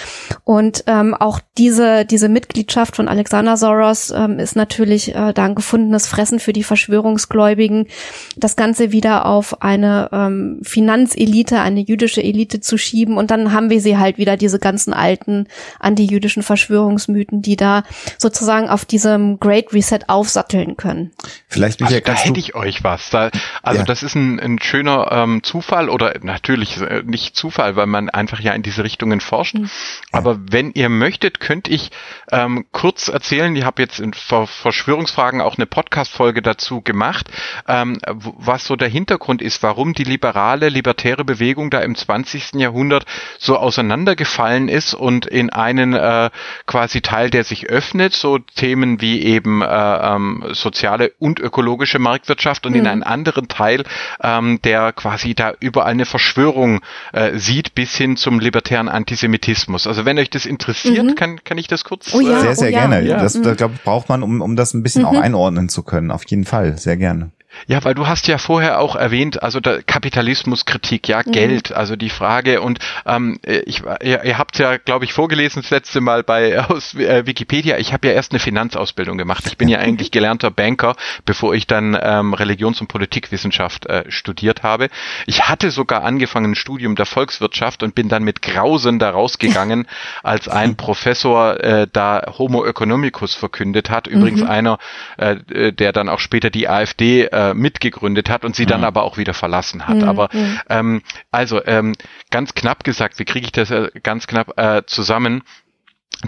Und 0.43 0.83
ähm, 0.85 1.15
auch 1.15 1.39
diese, 1.57 2.05
diese 2.05 2.29
Mitgliedschaft 2.29 2.95
von 2.95 3.07
Alexander 3.07 3.57
Soros 3.57 4.11
ähm, 4.11 4.37
ist 4.37 4.55
natürlich 4.55 5.15
äh, 5.15 5.33
da 5.33 5.45
ein 5.45 5.55
gefundenes 5.55 6.07
Fressen 6.07 6.39
für 6.39 6.53
die 6.53 6.63
Verschwörungsgläubigen, 6.63 7.87
das 8.35 8.55
Ganze 8.55 8.91
wieder 8.91 9.25
auf 9.25 9.61
eine 9.61 10.09
ähm, 10.11 10.59
Finanzelite, 10.61 11.59
eine 11.59 11.79
jüdische 11.79 12.21
Elite 12.21 12.59
zu 12.59 12.77
schieben. 12.77 13.17
Und 13.17 13.31
dann 13.31 13.51
haben 13.51 13.69
wir 13.69 13.81
sie 13.81 13.97
halt 13.97 14.17
wieder, 14.17 14.37
diese 14.37 14.59
ganzen 14.59 14.93
alten 14.93 15.47
antijüdischen 15.79 16.43
Verschwörungsmythen, 16.43 17.41
die 17.41 17.55
da 17.55 17.83
sozusagen 18.17 18.69
auf 18.69 18.85
diesem 18.85 19.39
Great 19.39 19.73
Reset 19.73 20.01
aufsatteln 20.07 20.77
können. 20.77 21.11
Vielleicht 21.47 21.81
also, 21.81 21.99
da 21.99 22.13
hätte 22.13 22.39
ich 22.39 22.55
euch 22.55 22.83
was. 22.83 23.09
Da, 23.09 23.31
also 23.63 23.79
ja. 23.79 23.85
das 23.85 24.03
ist 24.03 24.15
ein, 24.15 24.39
ein 24.39 24.59
schöner 24.61 25.09
ähm, 25.11 25.43
Zufall 25.43 25.89
oder 25.89 26.15
natürlich 26.21 26.81
äh, 26.81 27.03
nicht 27.05 27.35
Zufall, 27.35 27.75
weil 27.75 27.84
man 27.89 28.09
einfach 28.09 28.39
ja 28.39 28.53
in 28.53 28.61
diese 28.61 28.83
Richtungen 28.83 29.21
forscht. 29.21 29.55
Mhm. 29.55 29.69
Aber 30.11 30.39
wenn 30.39 30.71
ihr 30.71 30.89
möchtet, 30.89 31.39
könnte 31.39 31.71
ich 31.71 31.91
ähm, 32.31 32.65
kurz 32.71 33.07
erzählen. 33.07 33.55
Ich 33.55 33.63
habe 33.63 33.81
jetzt 33.81 33.99
in 33.99 34.13
Ver 34.13 34.47
Verschwörungsfragen 34.47 35.41
auch 35.41 35.57
eine 35.57 35.65
Podcast-Folge 35.65 36.41
dazu 36.41 36.81
gemacht, 36.81 37.29
ähm, 37.67 37.99
was 38.07 38.65
so 38.65 38.75
der 38.75 38.87
Hintergrund 38.87 39.41
ist, 39.41 39.63
warum 39.63 39.93
die 39.93 40.03
liberale, 40.03 40.69
libertäre 40.69 41.25
Bewegung 41.25 41.69
da 41.69 41.79
im 41.79 41.95
20. 41.95 42.53
Jahrhundert 42.55 43.05
so 43.37 43.57
auseinandergefallen 43.57 44.67
ist 44.69 44.93
und 44.93 45.25
in 45.25 45.49
einen 45.49 45.93
äh, 45.93 46.29
quasi 46.65 47.01
Teil, 47.01 47.29
der 47.29 47.43
sich 47.43 47.67
öffnet, 47.67 48.13
so 48.13 48.39
Themen 48.39 49.01
wie 49.01 49.21
eben 49.23 49.61
äh, 49.61 49.65
ähm, 49.67 50.45
soziale 50.51 51.13
und 51.19 51.39
ökologische 51.39 51.99
Marktwirtschaft 51.99 52.65
und 52.65 52.73
mhm. 52.73 52.79
in 52.79 52.87
einen 52.87 53.03
anderen 53.03 53.47
Teil, 53.47 53.83
ähm, 54.21 54.61
der 54.63 54.93
quasi 54.93 55.35
da 55.35 55.53
überall 55.59 55.95
eine 55.95 56.05
Verschwörung 56.05 56.81
äh, 57.13 57.37
sieht, 57.37 57.74
bis 57.75 57.95
hin 57.95 58.17
zum 58.17 58.39
libertären 58.39 58.89
Antisemitismus. 58.89 59.85
Also 59.85 60.05
wenn 60.05 60.17
euch 60.17 60.29
das 60.29 60.45
interessiert, 60.45 61.05
mhm. 61.05 61.15
kann, 61.15 61.43
kann 61.43 61.57
ich 61.57 61.67
das 61.67 61.83
kurz. 61.83 62.13
Oh 62.13 62.21
ja, 62.21 62.39
sehr, 62.39 62.55
sehr 62.55 62.69
oh 62.69 62.71
ja. 62.71 62.79
gerne. 62.79 63.05
Ja. 63.05 63.19
Das, 63.19 63.39
das 63.39 63.57
glaub, 63.57 63.71
braucht 63.83 64.09
man, 64.09 64.23
um, 64.23 64.41
um 64.41 64.55
das 64.55 64.73
ein 64.73 64.81
bisschen 64.81 65.03
mhm. 65.03 65.09
auch 65.09 65.19
einordnen 65.19 65.69
zu 65.69 65.83
können. 65.83 66.09
Auf 66.09 66.25
jeden 66.25 66.45
Fall, 66.45 66.77
sehr 66.77 66.97
gerne. 66.97 67.31
Ja, 67.67 67.83
weil 67.83 67.95
du 67.95 68.07
hast 68.07 68.27
ja 68.27 68.37
vorher 68.37 68.79
auch 68.79 68.95
erwähnt, 68.95 69.41
also 69.41 69.59
der 69.59 69.81
Kapitalismuskritik, 69.81 71.07
ja, 71.07 71.21
mhm. 71.25 71.31
Geld, 71.31 71.71
also 71.71 71.95
die 71.95 72.09
Frage 72.09 72.61
und 72.61 72.79
ähm, 73.05 73.39
ich, 73.43 73.83
ihr, 74.03 74.23
ihr 74.23 74.37
habt 74.37 74.57
ja, 74.57 74.77
glaube 74.77 75.05
ich, 75.05 75.13
vorgelesen 75.13 75.61
das 75.61 75.71
letzte 75.71 76.01
Mal 76.01 76.23
bei 76.23 76.59
aus 76.69 76.93
äh, 76.95 77.25
Wikipedia. 77.25 77.77
Ich 77.77 77.93
habe 77.93 78.07
ja 78.07 78.13
erst 78.13 78.31
eine 78.31 78.39
Finanzausbildung 78.39 79.17
gemacht. 79.17 79.45
Ich 79.47 79.57
bin 79.57 79.67
ja 79.67 79.79
eigentlich 79.79 80.11
gelernter 80.15 80.51
Banker, 80.51 80.95
bevor 81.25 81.55
ich 81.55 81.67
dann 81.67 81.97
ähm, 82.01 82.33
Religions- 82.33 82.81
und 82.81 82.87
Politikwissenschaft 82.87 83.85
äh, 83.87 84.03
studiert 84.09 84.63
habe. 84.63 84.89
Ich 85.25 85.47
hatte 85.47 85.71
sogar 85.71 86.03
angefangen 86.03 86.51
ein 86.51 86.55
Studium 86.55 86.95
der 86.95 87.05
Volkswirtschaft 87.05 87.83
und 87.83 87.95
bin 87.95 88.09
dann 88.09 88.23
mit 88.23 88.41
Grausen 88.41 88.99
da 88.99 89.09
rausgegangen, 89.09 89.87
als 90.23 90.47
ein 90.47 90.75
Professor 90.75 91.59
äh, 91.63 91.87
da 91.91 92.23
Homo 92.37 92.65
economicus 92.65 93.35
verkündet 93.35 93.89
hat. 93.89 94.07
Übrigens 94.07 94.41
mhm. 94.41 94.49
einer, 94.49 94.77
äh, 95.17 95.73
der 95.73 95.91
dann 95.91 96.09
auch 96.09 96.19
später 96.19 96.49
die 96.49 96.67
AfD 96.67 97.25
äh, 97.25 97.44
äh, 97.51 97.53
mitgegründet 97.53 98.29
hat 98.29 98.45
und 98.45 98.55
sie 98.55 98.65
dann 98.65 98.81
mhm. 98.81 98.87
aber 98.87 99.03
auch 99.03 99.17
wieder 99.17 99.33
verlassen 99.33 99.87
hat. 99.87 99.97
Mhm. 99.97 100.03
Aber 100.03 100.29
ähm, 100.69 101.01
also 101.31 101.63
ähm, 101.65 101.93
ganz 102.31 102.53
knapp 102.53 102.83
gesagt, 102.83 103.19
wie 103.19 103.25
kriege 103.25 103.45
ich 103.45 103.51
das 103.51 103.71
äh, 103.71 103.89
ganz 104.03 104.27
knapp 104.27 104.57
äh, 104.57 104.83
zusammen? 104.85 105.43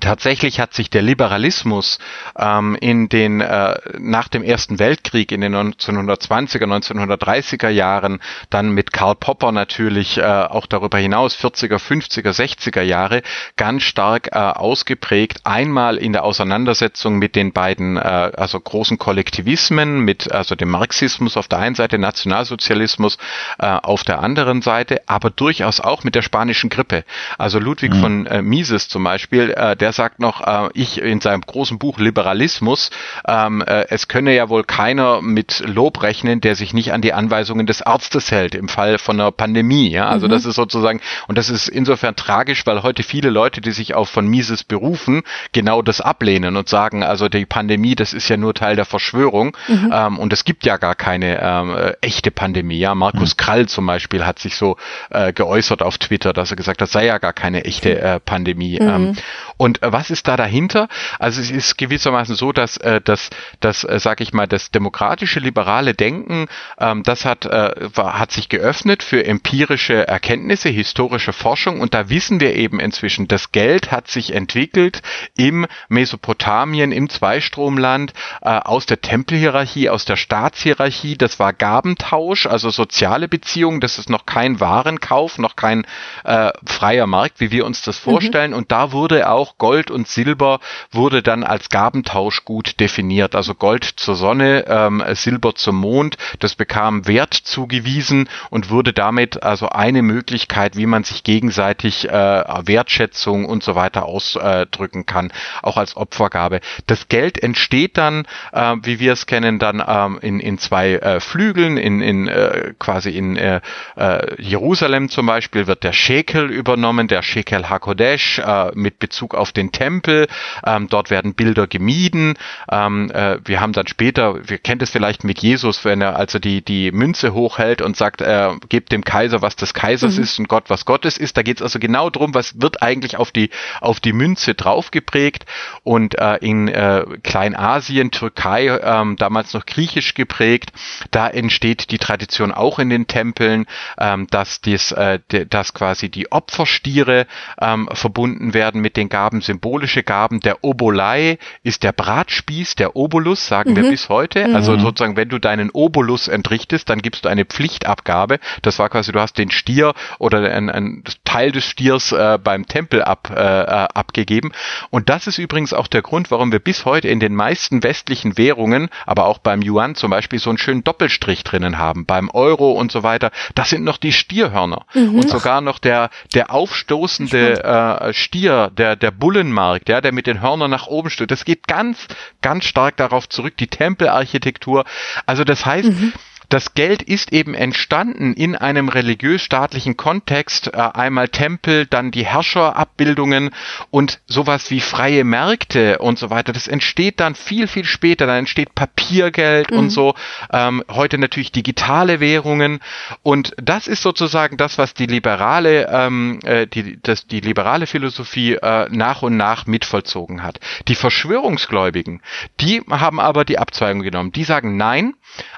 Tatsächlich 0.02 0.60
hat 0.60 0.74
sich 0.74 0.90
der 0.90 1.02
Liberalismus 1.02 1.98
ähm, 2.38 2.78
in 2.80 3.10
den 3.10 3.42
äh, 3.42 3.80
nach 3.98 4.28
dem 4.28 4.44
Ersten 4.44 4.80
Weltkrieg 4.80 5.32
in 5.32 5.42
den 5.42 5.56
1920er, 5.56 6.66
1930er 6.66 7.70
Jahren, 7.70 8.20
dann 8.50 8.72
mit 8.72 8.92
Karl 8.92 9.16
Popper 9.16 9.52
natürlich 9.52 10.18
äh, 10.18 10.24
auch 10.24 10.68
darüber 10.68 10.98
hinaus 10.98 11.36
40er, 11.36 11.78
50er, 11.78 12.32
60er 12.32 12.82
Jahre 12.82 13.24
ganz 13.56 13.84
stark 13.84 14.30
äh, 14.34 14.38
ausgeprägt. 14.38 15.42
Einmal 15.46 15.98
in 15.98 16.14
der 16.14 16.26
Auseinandersetzung 16.26 17.18
mit 17.18 17.36
den 17.36 17.54
beiden 17.54 17.98
äh, 17.98 18.02
also 18.02 18.60
großen 18.60 18.98
Kollektivismen, 18.98 20.02
mit 20.02 20.32
also 20.32 20.56
dem 20.56 20.70
Marxismus 20.70 21.38
auf 21.38 21.48
der 21.48 21.60
einen 21.60 21.76
Seite, 21.76 21.98
Nationalsozialismus 21.98 23.18
äh, 23.58 23.66
auf 23.66 24.04
der 24.04 24.20
anderen 24.20 24.62
Seite, 24.62 25.02
aber 25.08 25.30
durchaus 25.30 25.80
auch 25.80 26.04
mit 26.04 26.14
der 26.14 26.22
spanischen 26.22 26.70
Grippe. 26.70 27.04
Also 27.38 27.58
Ludwig 27.58 27.94
mhm. 27.94 28.02
von 28.02 28.26
äh, 28.28 28.42
Mises 28.42 28.90
zum 28.90 29.04
Beispiel 29.06 29.52
äh, 29.52 29.76
der 29.76 29.87
sagt 29.92 30.20
noch, 30.20 30.42
äh, 30.42 30.70
ich 30.74 31.02
in 31.02 31.22
seinem 31.22 31.42
großen 31.42 31.78
Buch 31.78 32.00
Liberalismus, 32.00 32.90
ähm, 33.28 33.62
äh, 33.62 33.86
es 33.90 34.08
könne 34.08 34.36
ja 34.36 34.50
wohl 34.50 34.64
keiner 34.64 35.22
mit 35.22 35.64
Lob 35.66 36.04
rechnen, 36.04 36.42
der 36.42 36.56
sich 36.56 36.74
nicht 36.74 36.94
an 36.94 37.02
die 37.02 37.14
Anweisungen 37.14 37.66
des 37.66 37.82
Arztes 37.82 38.32
hält 38.32 38.56
im 38.56 38.70
Fall 38.70 38.98
von 38.98 39.20
einer 39.20 39.32
Pandemie. 39.32 39.90
Ja, 39.90 40.08
also 40.08 40.28
mhm. 40.28 40.32
das 40.32 40.46
ist 40.46 40.56
sozusagen 40.56 41.02
und 41.28 41.38
das 41.38 41.50
ist 41.50 41.68
insofern 41.68 42.16
tragisch, 42.16 42.66
weil 42.66 42.84
heute 42.84 43.04
viele 43.04 43.30
Leute, 43.30 43.62
die 43.62 43.72
sich 43.72 43.96
auch 43.96 44.08
von 44.08 44.28
Mises 44.28 44.64
berufen, 44.64 45.24
genau 45.52 45.82
das 45.82 46.02
ablehnen 46.02 46.56
und 46.58 46.70
sagen, 46.70 47.04
also 47.04 47.30
die 47.30 47.46
Pandemie, 47.46 47.96
das 47.96 48.14
ist 48.14 48.30
ja 48.30 48.38
nur 48.38 48.54
Teil 48.54 48.76
der 48.76 48.86
Verschwörung 48.86 49.56
mhm. 49.68 49.92
ähm, 49.94 50.20
und 50.20 50.34
es 50.34 50.46
gibt 50.46 50.66
ja 50.66 50.78
gar 50.78 50.96
keine 50.96 51.42
ähm, 51.42 51.76
äh, 51.76 51.94
echte 52.02 52.32
Pandemie. 52.32 52.80
Ja, 52.80 52.96
Markus 52.96 53.34
mhm. 53.34 53.38
Krall 53.38 53.66
zum 53.68 53.86
Beispiel 53.86 54.26
hat 54.26 54.40
sich 54.40 54.56
so 54.56 54.78
äh, 55.10 55.34
geäußert 55.34 55.82
auf 55.82 55.98
Twitter, 55.98 56.34
dass 56.34 56.52
er 56.52 56.58
gesagt 56.58 56.82
hat, 56.82 56.88
das 56.88 56.92
sei 56.92 57.06
ja 57.06 57.18
gar 57.18 57.34
keine 57.34 57.66
echte 57.66 58.00
äh, 58.00 58.20
Pandemie. 58.20 58.80
Mhm. 58.80 58.88
Ähm, 58.88 59.16
und 59.58 59.67
äh, 59.76 59.92
was 59.92 60.10
ist 60.10 60.28
da 60.28 60.38
dahinter? 60.38 60.88
Also 61.20 61.42
es 61.42 61.52
ist 61.52 61.78
gewissermaßen 61.78 62.36
so, 62.36 62.52
dass 62.52 62.78
äh, 62.78 63.02
das, 63.04 63.30
das 63.60 63.84
äh, 63.84 64.00
sage 64.00 64.24
ich 64.24 64.34
mal, 64.34 64.48
das 64.48 64.72
demokratische 64.72 65.40
liberale 65.40 65.94
Denken, 65.94 66.48
ähm, 66.80 67.04
das 67.04 67.26
hat 67.26 67.46
äh, 67.46 67.90
hat 67.98 68.32
sich 68.32 68.50
geöffnet 68.50 69.04
für 69.04 69.26
empirische 69.26 70.08
Erkenntnisse, 70.08 70.70
historische 70.70 71.34
Forschung 71.34 71.82
und 71.82 71.94
da 71.94 72.10
wissen 72.10 72.40
wir 72.40 72.56
eben 72.56 72.80
inzwischen, 72.80 73.28
das 73.28 73.52
Geld 73.52 73.92
hat 73.92 74.08
sich 74.08 74.34
entwickelt 74.34 75.02
im 75.36 75.68
Mesopotamien, 75.90 76.92
im 76.92 77.10
Zweistromland, 77.10 78.14
äh, 78.42 78.50
aus 78.50 78.86
der 78.86 79.02
Tempelhierarchie, 79.02 79.90
aus 79.90 80.06
der 80.06 80.16
Staatshierarchie. 80.16 81.18
Das 81.18 81.40
war 81.40 81.54
Gabentausch, 81.54 82.46
also 82.46 82.70
soziale 82.70 83.28
Beziehungen. 83.28 83.80
Das 83.80 84.00
ist 84.00 84.10
noch 84.10 84.26
kein 84.26 84.60
Warenkauf, 84.60 85.38
noch 85.38 85.56
kein 85.56 85.86
äh, 86.24 86.52
freier 86.66 87.08
Markt, 87.08 87.40
wie 87.40 87.52
wir 87.52 87.66
uns 87.66 87.82
das 87.82 88.00
mhm. 88.00 88.12
vorstellen. 88.12 88.52
Mhm. 88.52 88.58
Und 88.58 88.72
da 88.72 88.92
wurde 88.92 89.30
auch 89.30 89.57
Gold 89.58 89.92
und 89.92 90.08
Silber 90.08 90.60
wurde 90.92 91.22
dann 91.22 91.44
als 91.44 91.70
Gabentauschgut 91.70 92.80
definiert. 92.80 93.36
Also 93.36 93.56
Gold 93.56 93.84
zur 93.84 94.16
Sonne, 94.16 94.66
ähm, 94.68 95.04
Silber 95.14 95.56
zum 95.56 95.78
Mond. 95.78 96.18
Das 96.40 96.56
bekam 96.56 97.08
Wert 97.08 97.34
zugewiesen 97.34 98.30
und 98.50 98.70
wurde 98.70 98.94
damit 98.94 99.44
also 99.44 99.70
eine 99.70 100.02
Möglichkeit, 100.02 100.76
wie 100.76 100.86
man 100.86 101.04
sich 101.04 101.24
gegenseitig 101.24 102.10
äh, 102.10 102.12
Wertschätzung 102.12 103.46
und 103.46 103.64
so 103.64 103.76
weiter 103.76 104.06
ausdrücken 104.06 105.06
kann, 105.06 105.32
auch 105.62 105.78
als 105.78 105.96
Opfergabe. 105.96 106.62
Das 106.86 107.08
Geld 107.08 107.42
entsteht 107.42 107.98
dann, 107.98 108.26
äh, 108.52 108.76
wie 108.84 109.00
wir 109.00 109.14
es 109.14 109.26
kennen, 109.26 109.60
dann 109.60 109.84
ähm, 109.86 110.20
in, 110.22 110.40
in 110.40 110.58
zwei 110.58 110.94
äh, 110.94 111.20
Flügeln, 111.20 111.78
in, 111.78 112.02
in 112.02 112.28
äh, 112.28 112.74
quasi 112.80 113.12
in 113.12 113.38
äh, 113.38 113.62
äh, 113.96 114.42
Jerusalem 114.42 115.10
zum 115.10 115.26
Beispiel 115.26 115.68
wird 115.68 115.84
der 115.84 115.94
Shekel 115.94 116.50
übernommen, 116.50 117.08
der 117.08 117.22
Shekel 117.22 117.70
Hakodesh 117.70 118.40
äh, 118.40 118.72
mit 118.74 119.00
Bezug 119.00 119.36
auf 119.36 119.47
den 119.54 119.72
Tempel. 119.72 120.28
Ähm, 120.66 120.88
dort 120.90 121.10
werden 121.10 121.34
Bilder 121.34 121.68
gemieden. 121.68 122.36
Ähm, 122.72 123.12
äh, 123.12 123.40
wir 123.46 123.62
haben 123.62 123.74
dann 123.74 123.88
später, 123.88 124.48
wir 124.48 124.58
kennt 124.58 124.82
es 124.82 124.90
vielleicht 124.90 125.24
mit 125.24 125.40
Jesus, 125.40 125.86
wenn 125.86 126.02
er 126.02 126.16
also 126.16 126.40
die 126.40 126.64
die 126.64 126.92
Münze 126.92 127.34
hochhält 127.34 127.82
und 127.82 127.98
sagt, 127.98 128.22
äh, 128.22 128.50
gebt 128.70 128.92
dem 128.92 129.04
Kaiser 129.04 129.42
was 129.42 129.56
des 129.56 129.74
Kaisers 129.74 130.18
mhm. 130.18 130.24
ist 130.24 130.40
und 130.40 130.48
Gott 130.48 130.70
was 130.70 130.86
Gottes 130.86 131.18
ist. 131.18 131.38
Da 131.38 131.44
geht 131.44 131.58
es 131.58 131.62
also 131.62 131.80
genau 131.80 132.10
drum, 132.10 132.34
was 132.34 132.60
wird 132.62 132.82
eigentlich 132.82 133.18
auf 133.18 133.32
die 133.32 133.50
auf 133.82 134.00
die 134.00 134.14
Münze 134.14 134.56
draufgeprägt 134.56 135.46
und 135.84 136.18
äh, 136.18 136.38
in 136.38 136.68
äh, 136.68 137.06
Kleinasien, 137.24 138.12
Türkei, 138.12 138.68
äh, 138.68 139.16
damals 139.16 139.54
noch 139.54 139.66
griechisch 139.66 140.14
geprägt, 140.14 140.72
da 141.12 141.28
entsteht 141.28 141.92
die 141.92 141.98
Tradition 141.98 142.52
auch 142.52 142.80
in 142.80 142.90
den 142.90 143.08
Tempeln, 143.08 143.66
äh, 143.98 144.18
dass 144.30 144.62
dies, 144.62 144.92
äh, 144.92 145.20
dass 145.28 145.74
quasi 145.74 146.10
die 146.10 146.32
Opferstiere 146.32 147.28
äh, 147.58 147.78
verbunden 147.94 148.54
werden 148.54 148.82
mit 148.82 148.98
den 148.98 149.10
Gaben, 149.10 149.37
symbolische 149.42 150.04
Gaben. 150.04 150.40
Der 150.40 150.64
Obolai 150.64 151.38
ist 151.64 151.84
der 151.84 151.92
Bratspieß, 151.92 152.76
der 152.76 152.96
Obolus, 152.96 153.48
sagen 153.48 153.72
mhm. 153.72 153.76
wir 153.78 153.90
bis 153.90 154.10
heute. 154.10 154.48
Mhm. 154.48 154.56
Also 154.56 154.78
sozusagen, 154.78 155.18
wenn 155.18 155.30
du 155.30 155.40
deinen 155.40 155.70
Obolus 155.72 156.28
entrichtest, 156.28 156.90
dann 156.90 157.02
gibst 157.02 157.26
du 157.26 157.30
eine 157.30 157.46
Pflichtabgabe. 157.46 158.40
Das 158.62 158.80
war 158.80 158.90
quasi, 158.90 159.12
du 159.12 159.20
hast 159.20 159.38
den 159.38 159.52
Stier 159.52 159.94
oder 160.20 160.40
ein, 160.52 160.70
ein 160.70 161.04
Teil 161.24 161.52
des 161.52 161.66
Stiers 161.66 162.12
äh, 162.12 162.38
beim 162.42 162.68
Tempel 162.68 163.04
ab, 163.04 163.32
äh, 163.36 163.40
äh, 163.40 163.88
abgegeben. 163.94 164.52
Und 164.90 165.10
das 165.10 165.28
ist 165.28 165.38
übrigens 165.38 165.74
auch 165.74 165.88
der 165.88 166.02
Grund, 166.02 166.32
warum 166.32 166.52
wir 166.52 166.60
bis 166.60 166.86
heute 166.86 167.08
in 167.08 167.20
den 167.20 167.36
meisten 167.36 167.84
westlichen 167.84 168.38
Währungen, 168.38 168.90
aber 169.06 169.26
auch 169.26 169.40
beim 169.40 169.62
Yuan 169.62 169.96
zum 169.96 170.12
Beispiel, 170.12 170.40
so 170.40 170.50
einen 170.50 170.58
schönen 170.58 170.84
Doppelstrich 170.84 171.44
drinnen 171.44 171.78
haben. 171.78 172.06
Beim 172.06 172.30
Euro 172.30 172.72
und 172.72 172.92
so 172.92 173.04
weiter. 173.04 173.32
Das 173.56 173.70
sind 173.70 173.84
noch 173.84 173.98
die 173.98 174.12
Stierhörner. 174.12 174.86
Mhm. 174.94 175.16
Und 175.16 175.30
sogar 175.30 175.62
noch 175.62 175.80
der, 175.80 176.10
der 176.34 176.52
aufstoßende 176.52 177.64
äh, 177.64 178.14
Stier, 178.14 178.72
der, 178.76 178.96
der 178.96 179.12
Bullenmarkt, 179.28 179.90
ja, 179.90 180.00
der 180.00 180.14
mit 180.14 180.26
den 180.26 180.40
Hörnern 180.40 180.72
nach 180.72 180.88
oben 180.88 181.10
steht. 181.10 181.32
Das 181.32 181.44
geht 181.44 181.68
ganz, 181.68 182.08
ganz 182.42 182.64
stark 182.64 182.96
darauf 182.96 183.28
zurück, 183.28 183.58
die 183.58 183.68
Tempelarchitektur. 183.68 184.86
Also 185.26 185.44
das 185.44 185.66
heißt, 185.66 185.90
mhm. 185.90 186.14
Das 186.50 186.74
Geld 186.74 187.02
ist 187.02 187.34
eben 187.34 187.54
entstanden 187.54 188.34
in 188.34 188.56
einem 188.56 188.88
religiös-staatlichen 188.88 189.98
Kontext, 189.98 190.74
äh, 190.74 190.78
einmal 190.78 191.28
Tempel, 191.28 191.86
dann 191.86 192.12
die 192.12 192.26
Herrscherabbildungen 192.26 193.50
und 193.92 194.20
sowas 194.28 194.72
wie 194.72 194.80
freie 194.80 195.26
Märkte 195.26 195.98
und 196.00 196.18
so 196.18 196.30
weiter. 196.30 196.54
Das 196.54 196.68
entsteht 196.68 197.20
dann 197.20 197.36
viel, 197.36 197.68
viel 197.68 197.84
später. 197.84 198.28
Dann 198.28 198.40
entsteht 198.40 198.76
Papiergeld 198.76 199.72
mhm. 199.72 199.78
und 199.78 199.90
so. 199.90 200.16
Ähm, 200.52 200.84
heute 200.90 201.18
natürlich 201.18 201.52
digitale 201.52 202.20
Währungen. 202.20 202.80
Und 203.24 203.54
das 203.58 203.88
ist 203.88 204.02
sozusagen 204.02 204.56
das, 204.56 204.78
was 204.78 204.94
die 204.94 205.06
liberale, 205.06 205.90
ähm, 205.92 206.40
äh, 206.46 206.66
die, 206.66 206.98
das, 207.02 207.28
die 207.28 207.42
liberale 207.42 207.88
Philosophie 207.88 208.54
äh, 208.54 208.88
nach 208.90 209.22
und 209.22 209.36
nach 209.36 209.66
mitvollzogen 209.66 210.44
hat. 210.44 210.60
Die 210.88 210.96
Verschwörungsgläubigen, 210.96 212.22
die 212.62 212.82
haben 212.90 213.20
aber 213.20 213.44
die 213.44 213.60
Abzweigung 213.60 214.02
genommen. 214.02 214.32
Die 214.32 214.46
sagen, 214.46 214.78
nein, 214.78 215.14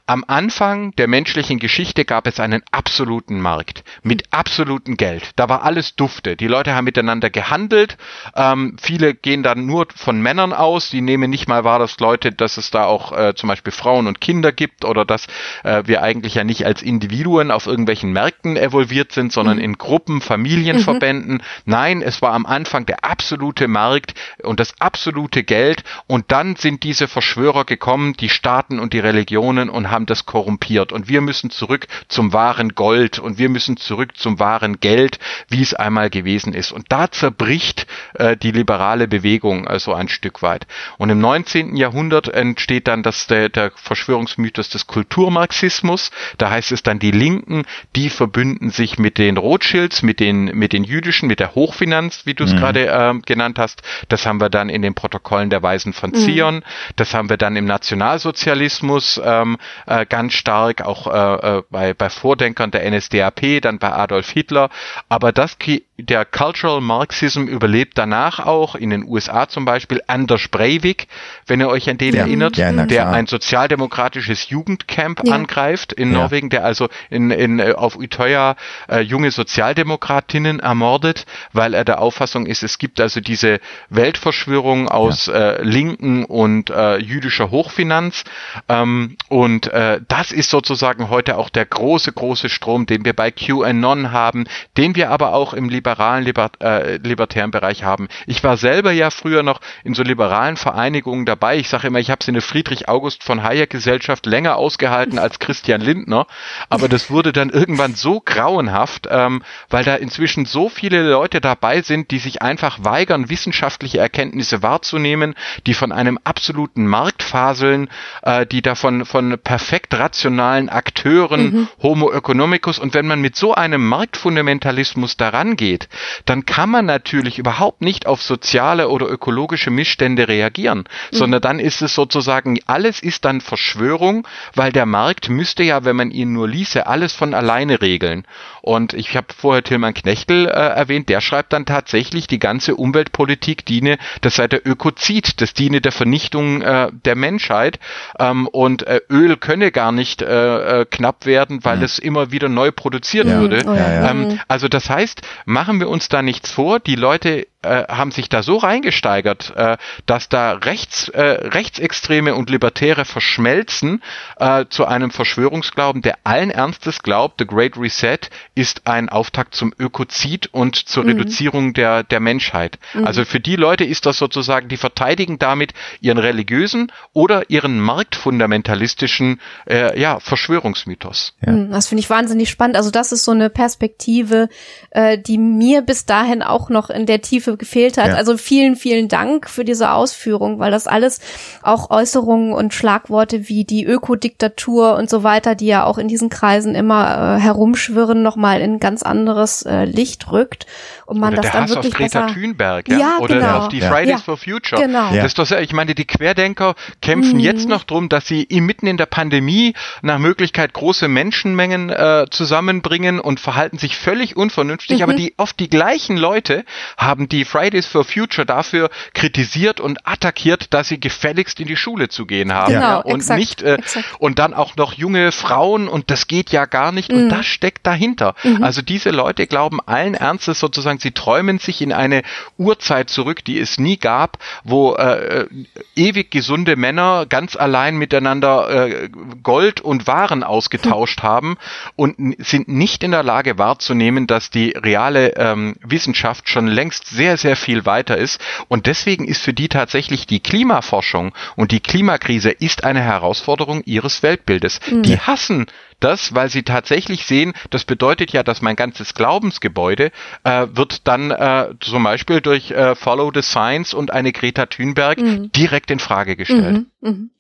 am 0.08 0.24
Anfang 0.28 0.79
der 0.98 1.08
menschlichen 1.08 1.60
Geschichte 1.60 2.06
gab 2.06 2.28
es 2.28 2.40
einen 2.40 2.64
absoluten 2.72 3.40
Markt 3.40 3.84
mit 4.04 4.24
absolutem 4.32 4.98
Geld. 4.98 5.32
Da 5.36 5.50
war 5.50 5.64
alles 5.64 5.96
dufte. 5.96 6.36
Die 6.36 6.48
Leute 6.48 6.74
haben 6.74 6.86
miteinander 6.86 7.30
gehandelt. 7.30 7.98
Ähm, 8.36 8.76
viele 8.82 9.14
gehen 9.14 9.44
dann 9.44 9.66
nur 9.66 9.88
von 9.96 10.22
Männern 10.22 10.54
aus. 10.54 10.90
Die 10.90 11.02
nehmen 11.02 11.30
nicht 11.30 11.48
mal 11.48 11.64
wahr, 11.64 11.80
dass 11.80 12.00
Leute, 12.00 12.32
dass 12.32 12.58
es 12.58 12.72
da 12.72 12.86
auch 12.86 13.12
äh, 13.12 13.36
zum 13.36 13.50
Beispiel 13.50 13.74
Frauen 13.74 14.08
und 14.08 14.22
Kinder 14.22 14.52
gibt 14.52 14.86
oder 14.86 15.06
dass 15.06 15.28
äh, 15.64 15.84
wir 15.86 16.02
eigentlich 16.02 16.36
ja 16.36 16.44
nicht 16.44 16.66
als 16.66 16.82
Individuen 16.82 17.52
auf 17.52 17.68
irgendwelchen 17.68 18.12
Märkten 18.12 18.58
evolviert 18.58 19.12
sind, 19.12 19.32
sondern 19.32 19.58
mhm. 19.58 19.64
in 19.64 19.78
Gruppen, 19.78 20.22
Familienverbänden. 20.22 21.36
Mhm. 21.36 21.42
Nein, 21.66 22.02
es 22.02 22.22
war 22.22 22.34
am 22.34 22.46
Anfang 22.46 22.86
der 22.86 23.04
absolute 23.04 23.68
Markt 23.68 24.14
und 24.44 24.60
das 24.60 24.80
absolute 24.80 25.44
Geld. 25.44 25.84
Und 26.08 26.32
dann 26.32 26.56
sind 26.56 26.84
diese 26.84 27.08
Verschwörer 27.08 27.66
gekommen, 27.66 28.14
die 28.14 28.30
Staaten 28.30 28.80
und 28.80 28.94
die 28.94 29.00
Religionen 29.00 29.70
und 29.70 29.92
haben 29.92 30.06
das 30.06 30.26
korrumpiert. 30.26 30.69
Und 30.78 31.08
wir 31.08 31.22
müssen 31.22 31.50
zurück 31.50 31.88
zum 32.08 32.32
wahren 32.32 32.76
Gold 32.76 33.18
und 33.18 33.38
wir 33.40 33.50
müssen 33.50 33.78
zurück 33.78 34.18
zum 34.18 34.40
wahren 34.40 34.80
Geld, 34.80 35.18
wie 35.50 35.62
es 35.62 35.74
einmal 35.74 36.10
gewesen 36.10 36.54
ist. 36.54 36.72
Und 36.72 36.86
da 36.90 37.10
zerbricht 37.10 37.88
äh, 38.14 38.38
die 38.38 38.52
liberale 38.52 39.08
Bewegung 39.08 39.66
äh, 39.66 39.80
so 39.80 39.94
ein 39.94 40.10
Stück 40.10 40.44
weit. 40.44 40.68
Und 40.98 41.10
im 41.10 41.20
19. 41.20 41.76
Jahrhundert 41.76 42.28
entsteht 42.28 42.88
dann 42.88 43.02
das, 43.02 43.26
der, 43.28 43.50
der 43.50 43.72
Verschwörungsmythos 43.76 44.70
des 44.70 44.86
Kulturmarxismus. 44.86 46.12
Da 46.38 46.52
heißt 46.52 46.72
es 46.72 46.84
dann, 46.84 47.00
die 47.00 47.12
Linken, 47.12 47.64
die 47.96 48.10
verbünden 48.10 48.70
sich 48.70 49.00
mit 49.00 49.18
den 49.18 49.38
Rothschilds, 49.38 50.04
mit 50.04 50.20
den, 50.20 50.46
mit 50.46 50.74
den 50.74 50.84
jüdischen, 50.84 51.28
mit 51.28 51.40
der 51.40 51.56
Hochfinanz, 51.56 52.26
wie 52.26 52.36
du 52.36 52.44
es 52.44 52.54
mhm. 52.54 52.58
gerade 52.58 52.88
äh, 52.88 53.14
genannt 53.26 53.58
hast. 53.58 53.82
Das 54.08 54.26
haben 54.28 54.40
wir 54.40 54.50
dann 54.50 54.70
in 54.70 54.84
den 54.84 54.94
Protokollen 54.94 55.50
der 55.50 55.64
Weisen 55.64 55.94
von 55.94 56.14
Zion. 56.14 56.56
Mhm. 56.56 56.64
Das 56.96 57.14
haben 57.14 57.30
wir 57.30 57.38
dann 57.38 57.56
im 57.56 57.66
Nationalsozialismus. 57.66 59.20
Ähm, 59.24 59.58
äh, 59.88 60.06
ganz 60.06 60.34
stark, 60.34 60.59
auch 60.86 61.08
äh, 61.08 61.58
äh 61.58 61.64
bei, 61.70 61.94
bei 61.94 62.10
Vordenkern 62.10 62.72
der 62.72 62.90
NSDAP, 62.90 63.62
dann 63.62 63.80
bei 63.80 63.92
Adolf 63.92 64.30
Hitler. 64.30 64.70
Aber 65.08 65.32
das 65.32 65.58
der 66.04 66.26
Cultural 66.26 66.82
Marxism 66.82 67.44
überlebt 67.44 67.98
danach 67.98 68.40
auch 68.40 68.76
in 68.76 68.90
den 68.90 69.06
USA 69.06 69.48
zum 69.48 69.66
Beispiel 69.66 70.02
Anders 70.08 70.48
Breivik, 70.48 71.08
wenn 71.48 71.60
ihr 71.60 71.68
euch 71.68 71.90
an 71.90 71.98
den 71.98 72.16
ja, 72.16 72.22
erinnert, 72.22 72.58
ja, 72.58 72.72
der 72.72 73.10
ein 73.10 73.28
sozialdemokratisches 73.28 74.50
Jugendcamp 74.50 75.22
ja. 75.26 75.34
angreift 75.34 75.94
in 75.94 76.12
Norwegen, 76.12 76.50
der 76.50 76.64
also 76.64 76.90
in, 77.10 77.32
in, 77.32 77.60
äh, 77.60 77.74
auf 77.74 77.96
Utøya 77.96 78.56
äh, 78.90 79.00
junge 79.02 79.32
Sozialdemokratinnen 79.32 80.60
ermordet, 80.60 81.26
weil 81.54 81.74
er 81.74 81.86
der 81.86 82.02
Auffassung 82.02 82.46
ist, 82.46 82.64
es 82.64 82.78
gibt 82.78 83.00
also 83.00 83.20
diese 83.20 83.60
Weltverschwörung 83.90 84.88
aus 84.88 85.28
äh, 85.28 85.62
Linken 85.64 86.26
und 86.26 86.70
äh, 86.70 86.98
jüdischer 86.98 87.52
Hochfinanz. 87.52 88.24
Ähm, 88.68 89.18
und 89.28 89.68
äh, 89.68 90.00
das 90.08 90.32
ist 90.32 90.50
sozusagen 90.50 91.10
heute 91.10 91.38
auch 91.38 91.50
der 91.50 91.66
große, 91.66 92.12
große 92.12 92.50
Strom, 92.50 92.86
den 92.86 93.06
wir 93.06 93.14
bei 93.14 93.32
QAnon 93.32 94.12
haben, 94.12 94.46
den 94.78 94.96
wir 94.96 95.10
aber 95.10 95.34
auch 95.34 95.54
im 95.54 95.70
Liber 95.70 95.89
liberalen, 95.90 96.24
liber, 96.24 96.52
äh, 96.62 96.98
libertären 96.98 97.52
Bereich 97.52 97.84
haben. 97.84 98.08
Ich 98.28 98.44
war 98.44 98.58
selber 98.58 98.92
ja 98.92 99.10
früher 99.10 99.44
noch 99.44 99.60
in 99.84 99.94
so 99.94 100.04
liberalen 100.04 100.58
Vereinigungen 100.58 101.26
dabei. 101.26 101.58
Ich 101.58 101.70
sage 101.70 101.88
immer, 101.88 102.00
ich 102.00 102.10
habe 102.10 102.20
es 102.22 102.28
in 102.28 102.36
der 102.36 102.44
Friedrich 102.44 102.88
August 102.88 103.24
von 103.24 103.44
Hayek 103.44 103.70
Gesellschaft 103.70 104.26
länger 104.26 104.58
ausgehalten 104.58 105.20
als 105.20 105.40
Christian 105.40 105.82
Lindner. 105.82 106.28
Aber 106.70 106.88
das 106.88 107.10
wurde 107.10 107.32
dann 107.32 107.50
irgendwann 107.50 107.96
so 107.96 108.22
grauenhaft, 108.24 109.08
ähm, 109.10 109.42
weil 109.70 109.84
da 109.84 109.96
inzwischen 109.96 110.46
so 110.46 110.70
viele 110.70 111.10
Leute 111.10 111.42
dabei 111.42 111.82
sind, 111.82 112.12
die 112.12 112.20
sich 112.20 112.42
einfach 112.42 112.84
weigern, 112.84 113.30
wissenschaftliche 113.30 114.00
Erkenntnisse 114.00 114.62
wahrzunehmen, 114.62 115.36
die 115.66 115.74
von 115.74 115.92
einem 115.92 116.20
absoluten 116.24 116.86
Markt 116.86 117.24
faseln, 117.24 117.90
äh, 118.22 118.46
die 118.46 118.62
davon 118.62 119.06
von 119.06 119.38
perfekt 119.44 119.98
rationalen 119.98 120.70
Akteuren, 120.70 121.52
mhm. 121.52 121.68
Homo 121.82 122.12
economicus 122.12 122.80
und 122.80 122.94
wenn 122.94 123.08
man 123.08 123.22
mit 123.22 123.36
so 123.36 123.56
einem 123.56 123.88
Marktfundamentalismus 123.88 125.18
daran 125.18 125.56
geht, 125.56 125.79
geht, 125.80 125.90
dann 126.26 126.46
kann 126.46 126.70
man 126.70 126.86
natürlich 126.86 127.40
überhaupt 127.40 127.82
nicht 127.82 128.06
auf 128.06 128.22
soziale 128.22 128.90
oder 128.90 129.08
ökologische 129.08 129.72
Missstände 129.72 130.28
reagieren, 130.28 130.80
mhm. 130.80 131.16
sondern 131.16 131.42
dann 131.42 131.60
ist 131.60 131.82
es 131.82 131.96
sozusagen, 131.96 132.60
alles 132.66 133.02
ist 133.02 133.26
dann 133.26 133.42
Verschwörung, 133.42 134.28
weil 134.56 134.72
der 134.72 134.86
Markt 134.86 135.30
müsste 135.30 135.64
ja, 135.64 135.86
wenn 135.86 135.96
man 135.96 136.12
ihn 136.12 136.34
nur 136.34 136.48
ließe, 136.48 136.86
alles 136.88 137.14
von 137.14 137.34
alleine 137.34 137.82
regeln. 137.82 138.26
Und 138.70 138.94
ich 138.94 139.18
habe 139.18 139.26
vorher 139.36 139.64
Tilman 139.64 139.96
Knechtel 139.96 140.46
äh, 140.46 140.52
erwähnt, 140.52 141.10
der 141.10 141.22
schreibt 141.22 141.54
dann 141.54 141.66
tatsächlich, 141.66 142.28
die 142.28 142.38
ganze 142.38 142.76
Umweltpolitik 142.76 143.66
diene, 143.66 143.98
das 144.22 144.36
sei 144.36 144.48
der 144.48 144.64
Ökozid, 144.64 145.42
das 145.42 145.56
diene 145.56 145.82
der 145.82 145.92
Vernichtung 145.92 146.62
äh, 146.62 146.92
der 147.04 147.16
Menschheit 147.16 147.80
ähm, 148.20 148.46
und 148.46 148.86
äh, 148.86 149.02
Öl 149.10 149.38
könne 149.38 149.72
gar 149.72 149.92
nicht 149.92 150.22
äh, 150.22 150.82
äh, 150.82 150.86
knapp 150.86 151.26
werden, 151.26 151.66
weil 151.66 151.78
mhm. 151.78 151.84
es 151.84 151.98
immer 151.98 152.32
wieder 152.32 152.48
neu 152.48 152.72
produziert 152.72 153.26
ja. 153.26 153.40
würde. 153.40 153.64
Oh 153.66 153.74
ja. 153.74 154.12
Ähm, 154.12 154.40
also 154.48 154.68
das 154.68 154.88
heißt, 154.88 155.24
machen 155.46 155.80
wir 155.80 155.90
uns 155.90 156.08
da 156.08 156.22
nichts 156.22 156.52
vor, 156.52 156.80
die 156.80 156.96
Leute 156.96 157.48
äh, 157.62 157.84
haben 157.90 158.12
sich 158.12 158.30
da 158.30 158.42
so 158.42 158.58
reingesteigert, 158.58 159.54
äh, 159.56 159.78
dass 160.06 160.30
da 160.30 160.54
rechts, 160.54 161.10
äh, 161.10 161.22
Rechtsextreme 161.22 162.34
und 162.34 162.50
Libertäre 162.50 163.04
verschmelzen 163.04 164.02
äh, 164.38 164.66
zu 164.70 164.86
einem 164.86 165.12
Verschwörungsglauben, 165.12 166.02
der 166.02 166.20
allen 166.24 166.52
Ernstes 166.52 167.04
glaubt, 167.04 167.36
The 167.40 167.46
Great 167.46 167.76
Reset 167.78 168.20
ist 168.56 168.88
ein 168.88 169.10
Auftakt 169.10 169.56
zum 169.56 169.74
Ökozid 169.78 170.48
und 170.54 170.78
zur 170.78 171.04
mhm. 171.04 171.10
Reduzierung 171.10 171.74
der, 171.74 172.04
der 172.04 172.22
Menschheit. 172.22 172.80
Mhm. 172.94 173.06
Also 173.06 173.26
für 173.26 173.42
die 173.42 173.58
Leute 173.58 173.84
ist 173.84 174.06
das 174.06 174.18
sozusagen, 174.18 174.70
die 174.70 174.78
verteidigen 174.78 175.38
damit 175.38 175.74
ihren 176.00 176.18
religiösen 176.18 176.94
oder 177.12 177.50
ihren 177.50 177.82
marktfundamentalistischen 177.82 179.42
äh, 179.70 180.00
ja, 180.00 180.22
Verschwörungsmythos. 180.22 181.34
Ja. 181.46 181.52
Mhm, 181.52 181.72
das 181.72 181.88
finde 181.88 182.00
ich 182.00 182.10
wahnsinnig 182.10 182.50
spannend. 182.50 182.78
Also 182.78 182.90
das 182.90 183.12
ist 183.12 183.26
so 183.26 183.32
eine 183.32 183.50
Perspektive, 183.50 184.48
äh, 184.92 185.18
die 185.18 185.38
mir 185.38 185.82
bis 185.82 186.06
dahin 186.06 186.42
auch 186.42 186.70
noch 186.70 186.90
in 186.90 187.06
der 187.06 187.22
Tiefe 187.22 187.49
gefehlt 187.58 187.98
hat. 187.98 188.08
Ja. 188.10 188.14
Also 188.16 188.38
vielen, 188.38 188.76
vielen 188.76 189.08
Dank 189.08 189.50
für 189.50 189.66
diese 189.66 189.92
Ausführung, 189.92 190.60
weil 190.60 190.72
das 190.72 190.88
alles 190.88 191.20
auch 191.62 191.90
Äußerungen 191.90 192.54
und 192.54 192.74
Schlagworte 192.74 193.48
wie 193.50 193.66
die 193.66 193.86
Ökodiktatur 193.86 194.96
und 194.98 195.10
so 195.10 195.24
weiter, 195.24 195.56
die 195.56 195.68
ja 195.68 195.84
auch 195.86 195.98
in 195.98 196.08
diesen 196.08 196.30
Kreisen 196.30 196.76
immer 196.76 197.38
äh, 197.38 197.42
herumschwirren, 197.42 198.22
nochmal 198.22 198.62
in 198.62 198.80
ganz 198.80 199.04
anderes 199.04 199.64
äh, 199.64 199.86
Licht 199.86 200.32
rückt 200.32 200.66
und 201.06 201.20
man 201.20 201.34
Oder 201.34 201.42
das 201.42 201.52
der 201.52 201.54
dann 201.54 201.64
Hass 201.64 201.76
wirklich 201.76 201.94
auf 201.94 201.98
Greta 202.00 202.22
besser 202.28 202.34
Thunberg, 202.40 202.88
ja? 202.90 202.98
ja 202.98 203.18
Oder 203.20 203.36
genau. 203.36 203.58
auf 203.60 203.68
die. 203.70 203.80
Fridays 203.82 204.10
Ja. 204.10 204.18
for 204.18 204.38
Future. 204.38 204.82
Genau. 204.82 205.14
Das 205.14 205.26
ist 205.26 205.40
doch, 205.40 205.50
ich 205.52 205.74
meine, 205.74 205.96
die 205.96 206.06
Querdenker 206.06 206.76
kämpfen 207.02 207.36
Mhm. 207.36 207.40
jetzt 207.40 207.68
noch 207.68 207.84
drum, 207.84 208.10
dass 208.10 208.28
sie 208.28 208.46
mitten 208.52 208.88
in 208.88 208.98
der 208.98 209.06
Pandemie 209.06 209.74
nach 210.02 210.20
Möglichkeit 210.20 210.74
große 210.74 211.08
Menschenmengen 211.08 211.90
äh, 211.90 212.26
zusammenbringen 212.30 213.20
und 213.20 213.40
verhalten 213.40 213.78
sich 213.78 213.96
völlig 213.98 214.36
unvernünftig, 214.36 214.98
Mhm. 214.98 215.04
aber 215.04 215.14
die 215.14 215.34
oft 215.38 215.60
die 215.60 215.70
gleichen 215.70 216.18
Leute 216.18 216.66
haben 216.98 217.30
die 217.30 217.39
Fridays 217.46 217.86
for 217.86 218.04
Future 218.04 218.46
dafür 218.46 218.90
kritisiert 219.14 219.80
und 219.80 220.00
attackiert, 220.08 220.74
dass 220.74 220.88
sie 220.88 221.00
gefälligst 221.00 221.60
in 221.60 221.68
die 221.68 221.76
Schule 221.76 222.10
zu 222.10 222.26
gehen 222.26 222.54
haben. 222.54 222.74
Genau, 222.74 222.82
ja, 222.82 222.98
und 222.98 223.18
exakt, 223.18 223.40
nicht 223.40 223.62
äh, 223.62 223.76
exakt. 223.76 224.06
und 224.20 224.40
dann 224.40 224.54
auch 224.54 224.76
noch 224.76 224.94
junge 224.94 225.32
Frauen 225.32 225.88
und 225.88 226.10
das 226.12 226.28
geht 226.28 226.52
ja 226.52 226.66
gar 226.66 226.92
nicht 226.92 227.10
Mhm. 227.12 227.24
und 227.24 227.30
das 227.30 227.46
steckt 227.46 227.86
dahinter. 227.88 228.36
Also 228.62 228.82
diese 228.82 229.10
Leute 229.12 229.48
glauben 229.48 229.80
allen 229.86 230.14
Ernstes 230.14 230.60
sozusagen, 230.60 231.00
sie 231.00 231.12
träumen 231.12 231.60
sich 231.60 231.82
in 231.82 231.94
eine 231.94 232.22
Urzeit 232.58 233.10
zurück, 233.10 233.44
die 233.44 233.60
es 233.60 233.78
nie 233.78 233.98
gab, 233.98 234.38
wo 234.64 234.96
äh, 234.96 235.42
äh, 235.42 235.48
ewig 235.96 236.32
gesunde 236.32 236.76
Männer 236.76 237.26
ganz 237.28 237.56
allein 237.56 237.98
miteinander 237.98 238.70
äh, 238.88 239.10
Gold 239.44 239.82
und 239.82 240.08
Waren 240.08 240.44
ausgetauscht 240.44 241.24
haben 241.24 241.58
und 241.96 242.16
sind 242.40 242.68
nicht 242.68 243.04
in 243.04 243.12
der 243.12 243.24
Lage 243.24 243.58
wahrzunehmen, 243.58 244.28
dass 244.28 244.50
die 244.50 244.72
reale 244.72 245.36
ähm, 245.38 245.76
Wissenschaft 245.82 246.50
schon 246.50 246.68
längst 246.68 247.08
sehr, 247.08 247.29
sehr 247.38 247.56
viel 247.56 247.86
weiter 247.86 248.18
ist. 248.18 248.40
Und 248.68 248.86
deswegen 248.86 249.26
ist 249.26 249.42
für 249.42 249.54
die 249.54 249.70
tatsächlich 249.70 250.28
die 250.28 250.40
Klimaforschung 250.40 251.34
und 251.56 251.72
die 251.72 251.80
Klimakrise 251.80 252.50
ist 252.50 252.84
eine 252.84 253.02
Herausforderung 253.02 253.84
ihres 253.86 254.24
Weltbildes. 254.24 254.80
Die 255.04 255.20
hassen 255.20 255.68
das, 256.00 256.34
weil 256.34 256.50
sie 256.50 256.64
tatsächlich 256.64 257.26
sehen, 257.26 257.54
das 257.70 257.84
bedeutet 257.84 258.32
ja, 258.32 258.44
dass 258.44 258.62
mein 258.62 258.76
ganzes 258.76 259.14
Glaubensgebäude 259.14 260.12
äh, 260.44 260.68
wird 260.72 261.08
dann 261.08 261.32
äh, 261.32 261.74
zum 261.80 262.04
Beispiel 262.04 262.42
durch 262.42 262.72
äh, 262.72 262.96
Follow 262.96 263.32
the 263.34 263.42
Science 263.42 263.94
und 263.94 264.12
eine 264.12 264.32
Greta 264.32 264.66
Thunberg 264.66 265.18
direkt 265.52 265.92
in 265.92 266.00
Frage 266.00 266.36
gestellt. 266.36 266.86
Mhm. 267.02 267.32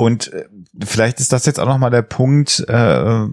Mhm. 0.00 0.06
Und 0.06 0.32
äh, 0.32 0.44
vielleicht 0.82 1.20
ist 1.20 1.32
das 1.32 1.46
jetzt 1.46 1.60
auch 1.60 1.66
nochmal 1.66 1.90
der 1.90 2.02
Punkt, 2.02 2.64
äh, 2.68 3.26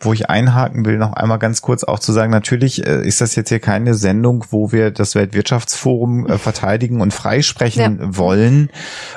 wo 0.00 0.12
ich 0.12 0.28
einhaken 0.28 0.84
will, 0.84 0.98
noch 0.98 1.14
einmal 1.14 1.38
ganz 1.38 1.62
kurz 1.62 1.84
auch 1.84 1.98
zu 1.98 2.12
sagen, 2.12 2.30
natürlich 2.30 2.86
äh, 2.86 3.06
ist 3.06 3.20
das 3.20 3.34
jetzt 3.34 3.48
hier 3.48 3.60
keine 3.60 3.94
Sendung, 3.94 4.44
wo 4.50 4.72
wir 4.72 4.90
das 4.90 5.14
Weltwirtschaftsforum 5.14 6.26
äh, 6.26 6.38
verteidigen 6.38 7.00
und 7.00 7.12
freisprechen 7.12 8.16
wollen. 8.16 8.70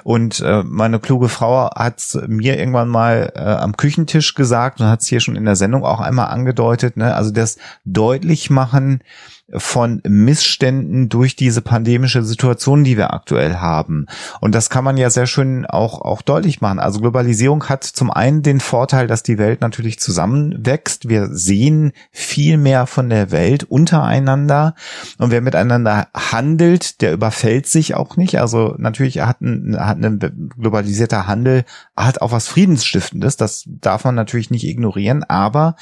Und 0.04 0.40
äh, 0.40 0.64
meine 0.64 1.00
kluge 1.00 1.30
Frau 1.30 1.70
hat 1.70 2.18
mir 2.28 2.58
irgendwann 2.58 2.90
mal 2.90 3.32
äh, 3.36 3.40
am 3.40 3.78
Küchentisch 3.78 4.34
gesagt 4.36 4.80
und 4.80 4.88
hat 4.88 5.02
es 5.02 5.08
hier 5.08 5.20
schon 5.20 5.36
in 5.36 5.46
der 5.46 5.56
Sendung 5.56 5.84
auch 5.84 6.00
einmal 6.00 6.28
angedeutet, 6.28 6.98
ne? 6.98 7.14
also 7.14 7.32
das 7.32 7.58
deutlich 7.86 8.50
machen, 8.50 9.02
von 9.52 10.02
Missständen 10.08 11.10
durch 11.10 11.36
diese 11.36 11.62
pandemische 11.62 12.24
Situation, 12.24 12.84
die 12.84 12.98
wir 12.98 13.14
aktuell 13.14 13.56
haben. 13.56 14.06
Und 14.40 14.56
das 14.56 14.70
kann 14.70 14.86
man 14.86 14.98
ja 14.98 15.10
sehr 15.10 15.28
schön 15.28 15.66
auch, 15.66 16.02
auch 16.02 16.22
deutlich 16.22 16.62
machen. 16.62 16.80
Also 16.80 17.02
Globalisierung 17.02 17.66
hat 17.66 17.84
zum 17.84 18.10
einen 18.10 18.42
den 18.42 18.62
Vorteil, 18.62 19.08
dass 19.08 19.22
die 19.22 19.38
Welt 19.38 19.60
natürlich 19.62 20.00
zusammenwächst. 20.00 21.10
Wir 21.10 21.28
sehen 21.28 21.92
viel 22.12 22.58
mehr 22.58 22.88
von 22.88 23.10
der 23.10 23.32
Welt 23.32 23.66
untereinander. 23.66 24.76
Und 25.18 25.32
wer 25.32 25.42
miteinander 25.42 26.08
handelt, 26.16 27.02
der 27.02 27.14
überfällt 27.14 27.68
sich 27.68 27.96
auch 27.96 28.16
nicht. 28.16 28.40
Also 28.40 28.76
natürlich 28.78 29.20
hat 29.20 29.42
ein, 29.42 29.78
hat 29.78 29.98
ein 29.98 30.52
globalisierter 30.58 31.28
Handel 31.28 31.66
hat 31.98 32.22
auch 32.22 32.32
was 32.32 32.48
Friedensstiftendes. 32.48 33.38
Das 33.38 33.66
darf 33.68 34.06
man 34.06 34.16
natürlich 34.16 34.50
nicht 34.52 34.66
ignorieren. 34.66 35.24
Aber 35.24 35.76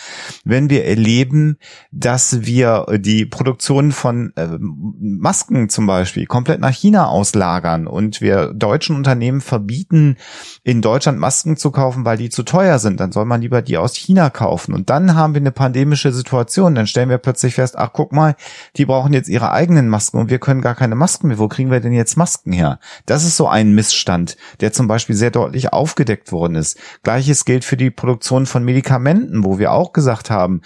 wenn 0.44 0.70
wir 0.70 0.86
erleben, 0.86 1.58
dass 1.92 2.42
wir 2.42 2.86
die 2.98 3.26
Produktion 3.26 3.51
von 3.60 4.34
äh, 4.36 4.48
Masken 4.60 5.70
zum 5.70 5.88
Beispiel 5.88 6.26
komplett 6.26 6.60
nach 6.60 6.74
China 6.74 7.08
auslagern 7.08 7.88
und 7.88 8.22
wir 8.22 8.54
deutschen 8.54 8.96
Unternehmen 8.96 9.42
verbieten, 9.42 10.18
in 10.64 10.82
Deutschland 10.82 11.20
Masken 11.20 11.58
zu 11.58 11.72
kaufen, 11.72 12.06
weil 12.06 12.18
die 12.18 12.30
zu 12.30 12.44
teuer 12.44 12.80
sind, 12.80 13.00
dann 13.00 13.12
soll 13.12 13.26
man 13.26 13.42
lieber 13.42 13.62
die 13.62 13.78
aus 13.78 13.96
China 13.96 14.30
kaufen. 14.30 14.74
Und 14.74 14.90
dann 14.90 15.16
haben 15.16 15.34
wir 15.34 15.42
eine 15.42 15.52
pandemische 15.52 16.12
Situation. 16.12 16.76
Dann 16.76 16.88
stellen 16.88 17.10
wir 17.10 17.18
plötzlich 17.18 17.56
fest, 17.56 17.78
ach 17.78 17.92
guck 17.94 18.12
mal, 18.12 18.36
die 18.78 18.86
brauchen 18.86 19.14
jetzt 19.14 19.30
ihre 19.30 19.52
eigenen 19.52 19.90
Masken 19.90 20.18
und 20.18 20.30
wir 20.30 20.40
können 20.40 20.62
gar 20.62 20.76
keine 20.76 20.96
Masken 20.96 21.28
mehr. 21.28 21.40
Wo 21.40 21.48
kriegen 21.48 21.72
wir 21.72 21.80
denn 21.80 21.94
jetzt 21.94 22.18
Masken 22.18 22.52
her? 22.52 22.80
Das 23.06 23.24
ist 23.24 23.38
so 23.38 23.48
ein 23.48 23.74
Missstand, 23.74 24.38
der 24.60 24.74
zum 24.74 24.88
Beispiel 24.88 25.16
sehr 25.16 25.32
deutlich 25.32 25.74
aufgedeckt 25.74 26.32
worden 26.32 26.56
ist. 26.56 26.78
Gleiches 27.04 27.46
gilt 27.46 27.66
für 27.66 27.78
die 27.78 27.92
Produktion 27.92 28.46
von 28.46 28.64
Medikamenten, 28.64 29.44
wo 29.44 29.60
wir 29.60 29.72
auch 29.72 29.94
gesagt 29.94 30.30
haben, 30.30 30.62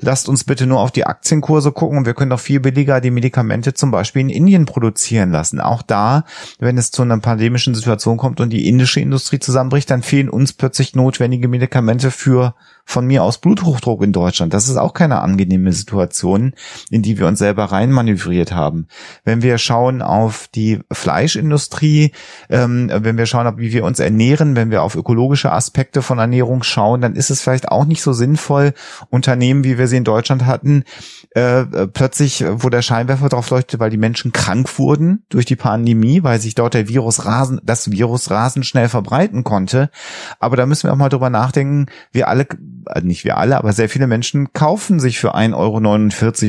lasst 0.00 0.28
uns 0.28 0.44
bitte 0.44 0.66
nur 0.66 0.80
auf 0.80 0.90
die 0.90 1.06
Aktienkurse 1.06 1.72
gucken 1.72 1.98
und 1.98 2.06
wir 2.06 2.14
können 2.14 2.30
doch 2.30 2.40
viel 2.40 2.60
billiger 2.60 3.00
die 3.00 3.10
Medikamente 3.10 3.74
zum 3.74 3.90
Beispiel 3.90 4.22
in 4.22 4.30
Indien 4.30 4.66
produzieren 4.66 5.30
lassen. 5.30 5.60
Auch 5.60 5.82
da, 5.82 6.24
wenn 6.58 6.78
es 6.78 6.90
zu 6.90 7.02
einer 7.02 7.18
pandemischen 7.18 7.74
Situation 7.74 8.16
kommt 8.16 8.40
und 8.40 8.50
die 8.50 8.68
indische 8.68 9.00
Industrie 9.00 9.38
zusammenbricht, 9.38 9.90
dann 9.90 10.02
fehlen 10.02 10.28
uns 10.28 10.52
plötzlich 10.52 10.94
notwendige 10.94 11.48
Medikamente 11.48 12.10
für 12.10 12.54
von 12.90 13.06
mir 13.06 13.22
aus 13.22 13.38
Bluthochdruck 13.38 14.02
in 14.02 14.12
Deutschland. 14.12 14.52
Das 14.52 14.68
ist 14.68 14.76
auch 14.76 14.94
keine 14.94 15.20
angenehme 15.20 15.72
Situation, 15.72 16.54
in 16.90 17.02
die 17.02 17.18
wir 17.18 17.28
uns 17.28 17.38
selber 17.38 17.66
reinmanövriert 17.66 18.52
haben. 18.52 18.88
Wenn 19.24 19.42
wir 19.42 19.58
schauen 19.58 20.02
auf 20.02 20.48
die 20.52 20.80
Fleischindustrie, 20.90 22.10
ähm, 22.48 22.90
wenn 22.92 23.16
wir 23.16 23.26
schauen, 23.26 23.58
wie 23.58 23.72
wir 23.72 23.84
uns 23.84 24.00
ernähren, 24.00 24.56
wenn 24.56 24.72
wir 24.72 24.82
auf 24.82 24.96
ökologische 24.96 25.52
Aspekte 25.52 26.02
von 26.02 26.18
Ernährung 26.18 26.64
schauen, 26.64 27.00
dann 27.00 27.14
ist 27.14 27.30
es 27.30 27.40
vielleicht 27.40 27.68
auch 27.68 27.84
nicht 27.84 28.02
so 28.02 28.12
sinnvoll, 28.12 28.74
Unternehmen, 29.08 29.62
wie 29.62 29.78
wir 29.78 29.86
sie 29.86 29.98
in 29.98 30.04
Deutschland 30.04 30.44
hatten, 30.44 30.82
äh, 31.36 31.64
plötzlich, 31.86 32.44
wo 32.48 32.70
der 32.70 32.82
Scheinwerfer 32.82 33.28
drauf 33.28 33.50
leuchtet, 33.50 33.78
weil 33.78 33.90
die 33.90 33.98
Menschen 33.98 34.32
krank 34.32 34.78
wurden 34.78 35.24
durch 35.28 35.46
die 35.46 35.56
Pandemie, 35.56 36.24
weil 36.24 36.40
sich 36.40 36.56
dort 36.56 36.74
der 36.74 36.88
Virus 36.88 37.24
rasen, 37.24 37.60
das 37.62 37.92
Virus 37.92 38.32
rasend 38.32 38.66
schnell 38.66 38.88
verbreiten 38.88 39.44
konnte. 39.44 39.90
Aber 40.40 40.56
da 40.56 40.66
müssen 40.66 40.88
wir 40.88 40.92
auch 40.92 40.96
mal 40.96 41.08
drüber 41.08 41.30
nachdenken, 41.30 41.86
wir 42.10 42.26
alle, 42.26 42.48
also 42.86 43.06
nicht 43.06 43.24
wir 43.24 43.36
alle, 43.36 43.56
aber 43.56 43.72
sehr 43.72 43.88
viele 43.88 44.06
Menschen 44.06 44.52
kaufen 44.52 45.00
sich 45.00 45.18
für 45.18 45.34
1,49 45.34 45.54
Euro 45.56 45.76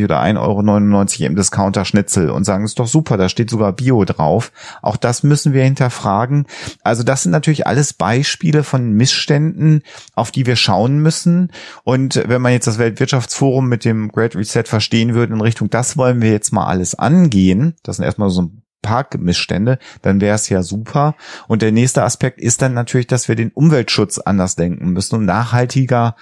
oder 0.06 0.22
1,99 0.22 1.20
Euro 1.22 1.28
im 1.28 1.36
Discounter 1.36 1.86
Schnitzel 1.86 2.30
und 2.30 2.44
sagen, 2.44 2.66
ist 2.66 2.80
doch 2.80 2.88
super, 2.88 3.18
da 3.18 3.30
steht 3.30 3.50
sogar 3.50 3.74
Bio 3.74 4.06
drauf. 4.06 4.52
Auch 4.82 4.98
das 4.98 5.24
müssen 5.24 5.54
wir 5.54 5.64
hinterfragen. 5.64 6.46
Also 6.84 7.04
das 7.04 7.24
sind 7.24 7.32
natürlich 7.32 7.68
alles 7.68 7.94
Beispiele 7.94 8.64
von 8.64 8.92
Missständen, 8.94 9.84
auf 10.16 10.32
die 10.32 10.46
wir 10.46 10.56
schauen 10.56 11.00
müssen. 11.00 11.52
Und 11.84 12.22
wenn 12.28 12.42
man 12.42 12.54
jetzt 12.54 12.68
das 12.68 12.80
Weltwirtschaftsforum 12.80 13.68
mit 13.68 13.86
dem 13.86 14.10
Great 14.10 14.36
Reset 14.36 14.64
verstehen 14.66 15.14
würde 15.14 15.34
in 15.34 15.42
Richtung, 15.42 15.70
das 15.70 15.98
wollen 15.98 16.22
wir 16.22 16.32
jetzt 16.32 16.52
mal 16.52 16.66
alles 16.66 16.96
angehen, 16.96 17.76
das 17.84 17.98
sind 17.98 18.06
erstmal 18.06 18.30
so 18.30 18.44
ein 18.44 18.61
paar 18.82 19.08
Missstände, 19.18 19.80
dann 20.02 20.22
wäre 20.22 20.36
es 20.36 20.50
ja 20.50 20.64
super. 20.64 21.16
Und 21.48 21.62
der 21.62 21.72
nächste 21.72 22.04
Aspekt 22.04 22.40
ist 22.40 22.62
dann 22.62 22.74
natürlich, 22.74 23.08
dass 23.08 23.28
wir 23.28 23.36
den 23.36 23.52
Umweltschutz 23.52 24.18
anders 24.18 24.56
denken 24.56 24.90
müssen 24.90 25.16
und 25.16 25.26
nachhaltiger 25.26 26.16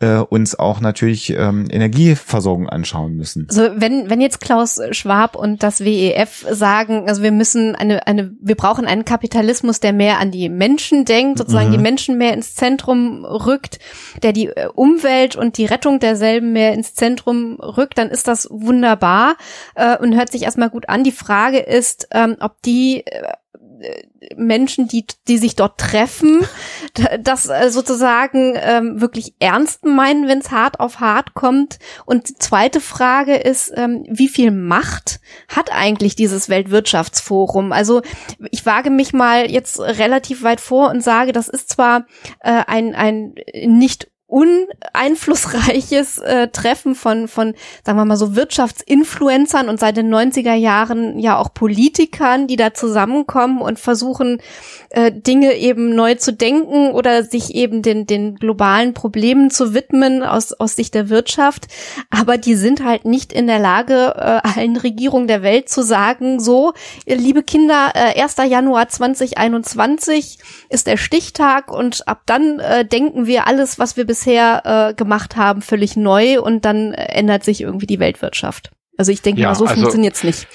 äh, 0.00 0.16
uns 0.16 0.58
auch 0.58 0.80
natürlich 0.80 1.30
ähm, 1.30 1.66
Energieversorgung 1.70 2.68
anschauen 2.68 3.16
müssen. 3.16 3.46
Also 3.48 3.68
wenn, 3.76 4.10
wenn 4.10 4.20
jetzt 4.20 4.40
Klaus 4.40 4.80
Schwab 4.90 5.36
und 5.36 5.62
das 5.62 5.84
WEF 5.84 6.44
sagen, 6.50 7.08
also 7.08 7.22
wir 7.22 7.32
müssen 7.32 7.76
eine, 7.76 8.06
eine, 8.06 8.32
wir 8.40 8.56
brauchen 8.56 8.86
einen 8.86 9.04
Kapitalismus, 9.04 9.80
der 9.80 9.92
mehr 9.92 10.18
an 10.18 10.30
die 10.30 10.48
Menschen 10.48 11.04
denkt, 11.04 11.38
sozusagen 11.38 11.68
Mhm. 11.68 11.72
die 11.72 11.78
Menschen 11.78 12.18
mehr 12.18 12.34
ins 12.34 12.54
Zentrum 12.54 13.24
rückt, 13.24 13.78
der 14.22 14.32
die 14.32 14.48
äh, 14.48 14.68
Umwelt 14.74 15.36
und 15.36 15.58
die 15.58 15.66
Rettung 15.66 16.00
derselben 16.00 16.52
mehr 16.52 16.74
ins 16.74 16.94
Zentrum 16.94 17.56
rückt, 17.60 17.96
dann 17.96 18.10
ist 18.10 18.28
das 18.28 18.48
wunderbar 18.50 19.36
äh, 19.74 19.96
und 19.96 20.14
hört 20.14 20.30
sich 20.32 20.42
erstmal 20.42 20.70
gut 20.70 20.88
an. 20.88 21.04
Die 21.04 21.12
Frage 21.12 21.58
ist, 21.58 22.03
ähm, 22.10 22.36
ob 22.40 22.60
die 22.62 23.06
äh, 23.06 23.32
Menschen, 24.36 24.88
die, 24.88 25.06
die 25.28 25.38
sich 25.38 25.56
dort 25.56 25.78
treffen, 25.78 26.46
das 27.20 27.48
äh, 27.48 27.70
sozusagen 27.70 28.54
ähm, 28.56 29.00
wirklich 29.00 29.34
ernst 29.38 29.84
meinen, 29.84 30.28
wenn 30.28 30.38
es 30.38 30.50
hart 30.50 30.80
auf 30.80 31.00
hart 31.00 31.34
kommt. 31.34 31.78
Und 32.06 32.28
die 32.28 32.34
zweite 32.36 32.80
Frage 32.80 33.36
ist, 33.36 33.72
ähm, 33.76 34.04
wie 34.08 34.28
viel 34.28 34.50
Macht 34.50 35.20
hat 35.48 35.70
eigentlich 35.72 36.16
dieses 36.16 36.48
Weltwirtschaftsforum? 36.48 37.72
Also 37.72 38.02
ich 38.50 38.64
wage 38.64 38.90
mich 38.90 39.12
mal 39.12 39.50
jetzt 39.50 39.80
relativ 39.80 40.42
weit 40.42 40.60
vor 40.60 40.90
und 40.90 41.02
sage, 41.02 41.32
das 41.32 41.48
ist 41.48 41.68
zwar 41.70 42.06
äh, 42.40 42.62
ein, 42.66 42.94
ein 42.94 43.34
nicht 43.66 44.10
uneinflussreiches 44.26 46.18
äh, 46.18 46.48
Treffen 46.48 46.94
von, 46.94 47.28
von, 47.28 47.54
sagen 47.84 47.98
wir 47.98 48.04
mal 48.06 48.16
so, 48.16 48.34
Wirtschaftsinfluencern 48.34 49.68
und 49.68 49.78
seit 49.78 49.98
den 49.98 50.12
90er 50.12 50.54
Jahren 50.54 51.18
ja 51.18 51.38
auch 51.38 51.52
Politikern, 51.52 52.46
die 52.46 52.56
da 52.56 52.72
zusammenkommen 52.72 53.60
und 53.60 53.78
versuchen, 53.78 54.40
äh, 54.90 55.12
Dinge 55.12 55.54
eben 55.54 55.94
neu 55.94 56.14
zu 56.14 56.32
denken 56.32 56.92
oder 56.92 57.22
sich 57.22 57.54
eben 57.54 57.82
den, 57.82 58.06
den 58.06 58.36
globalen 58.36 58.94
Problemen 58.94 59.50
zu 59.50 59.74
widmen 59.74 60.22
aus, 60.22 60.54
aus 60.54 60.74
Sicht 60.74 60.94
der 60.94 61.10
Wirtschaft. 61.10 61.66
Aber 62.08 62.38
die 62.38 62.54
sind 62.54 62.82
halt 62.82 63.04
nicht 63.04 63.30
in 63.30 63.46
der 63.46 63.58
Lage, 63.58 64.14
äh, 64.16 64.48
allen 64.58 64.78
Regierungen 64.78 65.28
der 65.28 65.42
Welt 65.42 65.68
zu 65.68 65.82
sagen, 65.82 66.40
so, 66.40 66.72
liebe 67.06 67.42
Kinder, 67.42 67.92
äh, 67.94 68.20
1. 68.20 68.36
Januar 68.48 68.88
2021 68.88 70.38
ist 70.70 70.86
der 70.86 70.96
Stichtag 70.96 71.70
und 71.70 72.08
ab 72.08 72.22
dann 72.24 72.58
äh, 72.58 72.86
denken 72.86 73.26
wir 73.26 73.46
alles, 73.46 73.78
was 73.78 73.98
wir 73.98 74.06
bisher 74.06 74.13
bisher 74.14 74.62
äh, 74.90 74.94
gemacht 74.94 75.34
haben, 75.34 75.60
völlig 75.60 75.96
neu 75.96 76.40
und 76.40 76.64
dann 76.64 76.92
ändert 76.92 77.42
sich 77.42 77.60
irgendwie 77.60 77.86
die 77.86 77.98
Weltwirtschaft. 77.98 78.70
Also 78.96 79.10
ich 79.10 79.22
denke 79.22 79.40
ja, 79.40 79.48
mal, 79.48 79.54
so 79.56 79.64
also 79.66 79.80
funktioniert's 79.80 80.22
nicht. 80.22 80.46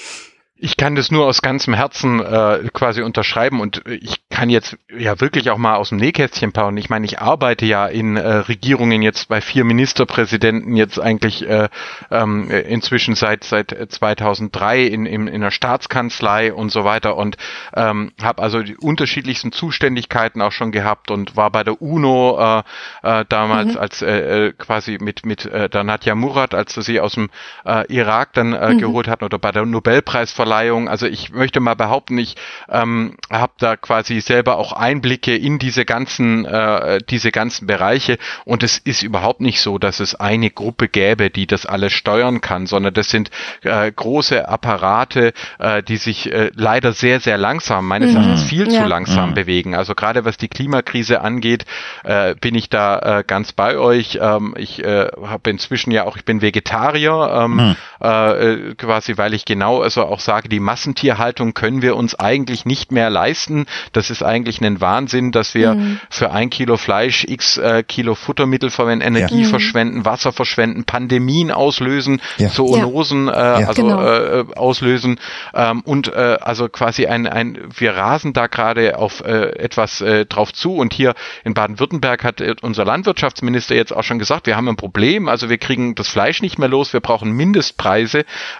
Ich 0.62 0.76
kann 0.76 0.96
das 0.96 1.10
nur 1.10 1.26
aus 1.26 1.42
ganzem 1.42 1.74
Herzen 1.74 2.20
äh, 2.20 2.68
quasi 2.74 3.02
unterschreiben 3.02 3.62
und 3.62 3.82
ich 3.88 4.20
kann 4.30 4.50
jetzt 4.50 4.78
ja 4.94 5.22
wirklich 5.22 5.52
auch 5.52 5.58
mal 5.58 5.76
aus 5.76 5.88
dem 5.88 6.00
Nähkästchen 6.00 6.52
plaudern. 6.52 6.76
Ich 6.76 6.90
meine, 6.90 7.06
ich 7.06 7.20
arbeite 7.20 7.66
ja 7.66 7.88
in 7.88 8.18
äh, 8.18 8.28
Regierungen 8.28 9.02
jetzt 9.02 9.30
bei 9.30 9.40
vier 9.40 9.64
Ministerpräsidenten 9.64 10.76
jetzt 10.76 11.00
eigentlich 11.00 11.48
äh, 11.48 11.70
ähm, 12.12 12.52
inzwischen 12.52 13.16
seit 13.16 13.46
seit 13.46 13.74
2003 13.90 14.84
in, 14.84 15.06
in, 15.06 15.28
in 15.28 15.40
der 15.40 15.52
Staatskanzlei 15.52 16.54
und 16.54 16.74
so 16.74 16.84
weiter 16.84 17.16
und 17.16 17.38
ähm, 17.74 18.12
habe 18.22 18.44
also 18.44 18.62
die 18.62 18.76
unterschiedlichsten 18.76 19.54
Zuständigkeiten 19.54 20.42
auch 20.42 20.52
schon 20.52 20.74
gehabt 20.74 21.10
und 21.10 21.38
war 21.38 21.52
bei 21.52 21.64
der 21.64 21.82
UNO 21.82 22.38
äh, 22.38 22.64
äh, 23.04 23.26
damals 23.30 23.76
mhm. 23.76 23.80
als 23.80 24.02
äh, 24.02 24.48
äh 24.48 24.54
quasi 24.58 24.98
mit 25.00 25.26
mit 25.26 25.46
äh, 25.46 25.70
der 25.70 25.86
Nadja 25.86 26.16
Murad, 26.16 26.54
als 26.54 26.74
sie 26.74 27.00
aus 27.00 27.14
dem 27.14 27.30
äh, 27.66 27.86
Irak 27.94 28.34
dann 28.34 28.52
äh, 28.52 28.74
mhm. 28.74 28.80
geholt 28.80 29.08
hatten 29.08 29.24
oder 29.24 29.40
bei 29.40 29.54
der 29.54 29.66
Nobelpreisverleihung 29.66 30.49
Preisverleihung. 30.50 30.90
Also 30.90 31.06
ich 31.06 31.32
möchte 31.32 31.60
mal 31.60 31.76
behaupten, 31.76 32.18
ich 32.18 32.36
ähm, 32.70 33.16
habe 33.32 33.54
da 33.60 33.76
quasi 33.76 34.20
selber 34.22 34.58
auch 34.58 34.74
Einblicke 34.74 35.36
in 35.36 35.60
diese 35.60 35.86
ganzen, 35.86 36.46
äh, 36.46 37.00
diese 37.10 37.32
ganzen 37.32 37.68
Bereiche 37.68 38.18
und 38.46 38.64
es 38.64 38.78
ist 38.80 39.04
überhaupt 39.04 39.42
nicht 39.42 39.62
so, 39.62 39.78
dass 39.78 40.00
es 40.00 40.16
eine 40.16 40.50
Gruppe 40.50 40.88
gäbe, 40.88 41.30
die 41.30 41.48
das 41.48 41.66
alles 41.66 41.94
steuern 41.94 42.42
kann, 42.42 42.66
sondern 42.66 42.94
das 42.94 43.10
sind 43.10 43.30
äh, 43.62 43.92
große 43.92 44.48
Apparate, 44.48 45.34
äh, 45.60 45.84
die 45.84 45.98
sich 45.98 46.32
äh, 46.32 46.52
leider 46.56 46.94
sehr, 46.94 47.20
sehr 47.20 47.38
langsam, 47.38 47.88
meines 47.88 48.12
mhm. 48.12 48.18
Erachtens 48.18 48.44
viel 48.44 48.72
ja. 48.72 48.82
zu 48.82 48.88
langsam 48.88 49.32
mhm. 49.32 49.36
bewegen. 49.36 49.76
Also 49.76 49.96
gerade 49.96 50.26
was 50.26 50.38
die 50.38 50.48
Klimakrise 50.48 51.22
angeht, 51.22 51.66
äh, 52.04 52.36
bin 52.36 52.56
ich 52.56 52.70
da 52.70 53.20
äh, 53.20 53.24
ganz 53.26 53.52
bei 53.54 53.78
euch. 53.78 54.20
Ähm, 54.22 54.56
ich 54.58 54.84
äh, 54.84 55.10
habe 55.22 55.50
inzwischen 55.50 55.92
ja 55.92 56.06
auch, 56.06 56.18
ich 56.18 56.26
bin 56.26 56.42
Vegetarier, 56.42 57.44
ähm, 57.44 57.56
mhm. 57.56 57.76
Äh, 58.00 58.76
quasi, 58.76 59.18
weil 59.18 59.34
ich 59.34 59.46
genau 59.46 59.82
also 59.82 60.06
auch 60.06 60.20
sage, 60.20 60.50
die 60.50 60.60
Massentierhaltung 60.60 61.54
können 61.54 61.82
wir 61.82 61.96
uns 61.96 62.16
eigentlich 62.16 62.66
nicht 62.66 62.92
mehr 62.92 63.10
leisten. 63.10 63.66
Das 63.94 64.10
ist 64.10 64.24
eigentlich 64.24 64.62
ein 64.62 64.82
Wahnsinn, 64.82 65.32
dass 65.32 65.54
wir 65.54 65.76
mhm. 65.76 66.00
für 66.10 66.32
ein 66.32 66.50
Kilo 66.50 66.78
Fleisch 66.78 67.26
x 67.28 67.58
äh, 67.58 67.84
Kilo 67.84 68.16
Futtermittel 68.16 68.70
verwenden, 68.70 69.06
Energie 69.06 69.44
ja. 69.44 69.48
verschwenden, 69.48 70.06
Wasser 70.06 70.32
verschwenden, 70.32 70.86
Pandemien 70.86 71.52
auslösen, 71.52 72.22
ja. 72.38 72.50
Zoonosen 72.50 73.28
äh, 73.28 73.32
ja. 73.32 73.68
also 73.68 73.84
genau. 73.84 74.02
äh, 74.02 74.46
auslösen 74.56 75.20
ähm, 75.54 75.82
und 75.82 76.08
äh, 76.08 76.38
also 76.42 76.70
quasi 76.70 77.08
ein, 77.08 77.28
ein 77.28 77.58
wir 77.76 77.96
rasen 77.96 78.34
da 78.34 78.48
gerade 78.48 78.98
auf 78.98 79.22
äh, 79.22 79.50
etwas 79.58 80.02
äh, 80.02 80.26
drauf 80.26 80.54
zu 80.54 80.76
und 80.76 80.94
hier 80.94 81.14
in 81.44 81.54
Baden-Württemberg 81.54 82.24
hat 82.24 82.42
äh, 82.42 82.56
unser 82.62 82.86
Landwirtschaftsminister 82.86 83.76
jetzt 83.76 83.92
auch 83.94 84.04
schon 84.04 84.20
gesagt, 84.20 84.48
wir 84.48 84.56
haben 84.56 84.68
ein 84.68 84.76
Problem, 84.76 85.28
also 85.28 85.50
wir 85.50 85.58
kriegen 85.58 85.96
das 85.96 86.08
Fleisch 86.08 86.42
nicht 86.42 86.58
mehr 86.60 86.70
los, 86.70 86.94
wir 86.94 87.00
brauchen 87.00 87.32
Mindestpreise, 87.32 87.89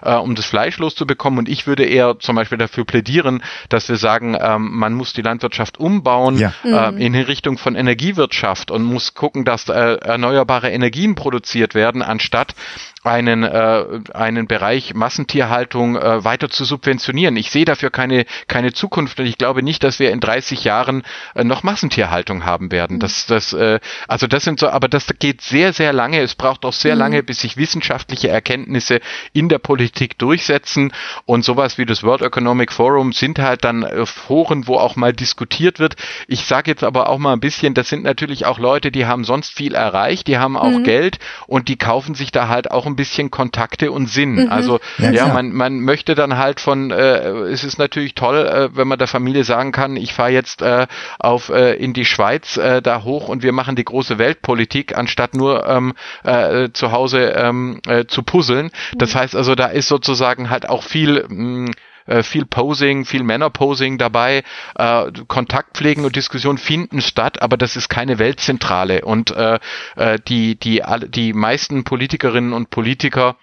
äh, 0.02 0.14
um 0.14 0.34
das 0.34 0.46
Fleisch 0.46 0.78
loszubekommen 0.78 1.38
und 1.38 1.48
ich 1.48 1.66
würde 1.66 1.84
eher 1.84 2.18
zum 2.18 2.36
Beispiel 2.36 2.58
dafür 2.58 2.84
plädieren, 2.84 3.42
dass 3.68 3.88
wir 3.88 3.96
sagen, 3.96 4.36
ähm, 4.40 4.70
man 4.72 4.94
muss 4.94 5.12
die 5.12 5.22
Landwirtschaft 5.22 5.78
umbauen 5.78 6.38
ja. 6.38 6.52
äh, 6.64 6.92
mhm. 6.92 6.98
in 6.98 7.14
Richtung 7.14 7.58
von 7.58 7.74
Energiewirtschaft 7.74 8.70
und 8.70 8.82
muss 8.82 9.14
gucken, 9.14 9.44
dass 9.44 9.68
äh, 9.68 9.72
erneuerbare 9.72 10.70
Energien 10.70 11.14
produziert 11.14 11.74
werden, 11.74 12.02
anstatt 12.02 12.54
einen, 13.02 13.44
äh, 13.44 13.84
einen 14.12 14.46
Bereich 14.46 14.92
Massentierhaltung 14.94 15.96
äh, 15.96 16.22
weiter 16.22 16.50
zu 16.50 16.64
subventionieren. 16.64 17.36
Ich 17.36 17.50
sehe 17.50 17.64
dafür 17.64 17.90
keine, 17.90 18.26
keine 18.46 18.72
Zukunft 18.74 19.18
und 19.18 19.26
ich 19.26 19.38
glaube 19.38 19.62
nicht, 19.62 19.82
dass 19.82 19.98
wir 19.98 20.10
in 20.10 20.20
30 20.20 20.64
Jahren 20.64 21.02
äh, 21.34 21.42
noch 21.42 21.62
Massentierhaltung 21.62 22.44
haben 22.44 22.70
werden. 22.70 22.96
Mhm. 22.96 23.00
Das, 23.00 23.24
das, 23.24 23.54
äh, 23.54 23.80
also 24.06 24.26
das 24.26 24.44
sind 24.44 24.60
so, 24.60 24.68
aber 24.68 24.88
das 24.88 25.06
geht 25.18 25.40
sehr, 25.40 25.72
sehr 25.72 25.94
lange. 25.94 26.20
Es 26.20 26.34
braucht 26.34 26.66
auch 26.66 26.74
sehr 26.74 26.94
mhm. 26.94 27.00
lange, 27.00 27.22
bis 27.22 27.40
sich 27.40 27.56
wissenschaftliche 27.56 28.28
Erkenntnisse 28.28 29.00
in 29.32 29.48
der 29.48 29.58
Politik 29.58 30.18
durchsetzen 30.18 30.92
und 31.24 31.42
sowas 31.42 31.78
wie 31.78 31.86
das 31.86 32.02
World 32.02 32.20
Economic 32.20 32.70
Forum 32.70 33.12
sind 33.12 33.38
halt 33.38 33.64
dann 33.64 33.82
äh, 33.82 34.04
Foren, 34.04 34.66
wo 34.66 34.76
auch 34.76 34.96
mal 34.96 35.14
diskutiert 35.14 35.78
wird. 35.78 35.96
Ich 36.28 36.44
sage 36.44 36.70
jetzt 36.70 36.84
aber 36.84 37.08
auch 37.08 37.18
mal 37.18 37.32
ein 37.32 37.40
bisschen, 37.40 37.72
das 37.72 37.88
sind 37.88 38.04
natürlich 38.04 38.44
auch 38.44 38.58
Leute, 38.58 38.90
die 38.90 39.06
haben 39.06 39.24
sonst 39.24 39.54
viel 39.54 39.74
erreicht, 39.74 40.26
die 40.26 40.36
haben 40.36 40.58
auch 40.58 40.68
mhm. 40.68 40.84
Geld 40.84 41.18
und 41.46 41.68
die 41.68 41.78
kaufen 41.78 42.14
sich 42.14 42.30
da 42.30 42.48
halt 42.48 42.70
auch 42.70 42.89
ein 42.90 42.96
bisschen 42.96 43.30
Kontakte 43.30 43.92
und 43.92 44.08
Sinn. 44.08 44.34
Mhm. 44.34 44.48
Also 44.50 44.80
ja, 44.98 45.10
ja 45.10 45.28
man, 45.28 45.52
man 45.52 45.80
möchte 45.80 46.14
dann 46.14 46.36
halt 46.36 46.60
von, 46.60 46.90
äh, 46.90 47.28
es 47.48 47.64
ist 47.64 47.78
natürlich 47.78 48.14
toll, 48.14 48.38
äh, 48.38 48.76
wenn 48.76 48.88
man 48.88 48.98
der 48.98 49.08
Familie 49.08 49.44
sagen 49.44 49.72
kann, 49.72 49.96
ich 49.96 50.12
fahre 50.12 50.30
jetzt 50.30 50.62
äh, 50.62 50.86
auf 51.18 51.48
äh, 51.48 51.74
in 51.74 51.92
die 51.92 52.04
Schweiz 52.04 52.56
äh, 52.56 52.82
da 52.82 53.04
hoch 53.04 53.28
und 53.28 53.42
wir 53.42 53.52
machen 53.52 53.76
die 53.76 53.84
große 53.84 54.18
Weltpolitik, 54.18 54.96
anstatt 54.96 55.34
nur 55.34 55.66
ähm, 55.66 55.94
äh, 56.24 56.70
zu 56.72 56.92
Hause 56.92 57.34
ähm, 57.36 57.80
äh, 57.86 58.04
zu 58.06 58.22
puzzeln. 58.22 58.70
Das 58.96 59.14
mhm. 59.14 59.18
heißt 59.20 59.36
also, 59.36 59.54
da 59.54 59.66
ist 59.66 59.88
sozusagen 59.88 60.50
halt 60.50 60.68
auch 60.68 60.82
viel 60.82 61.24
mh, 61.28 61.68
mm, 61.68 61.70
äh, 62.10 62.22
viel 62.22 62.44
Posing, 62.44 63.04
viel 63.04 63.22
Männerposing 63.22 63.96
dabei, 63.96 64.42
äh, 64.76 65.10
Kontaktpflegen 65.28 66.04
und 66.04 66.16
Diskussion 66.16 66.58
finden 66.58 67.00
statt, 67.00 67.40
aber 67.40 67.56
das 67.56 67.76
ist 67.76 67.88
keine 67.88 68.18
Weltzentrale. 68.18 69.04
Und 69.04 69.30
äh, 69.30 69.58
äh 69.96 70.18
die 70.28 70.56
die 70.58 70.82
die 71.08 71.32
meisten 71.32 71.84
Politikerinnen 71.84 72.52
und 72.52 72.70
Politiker 72.70 73.36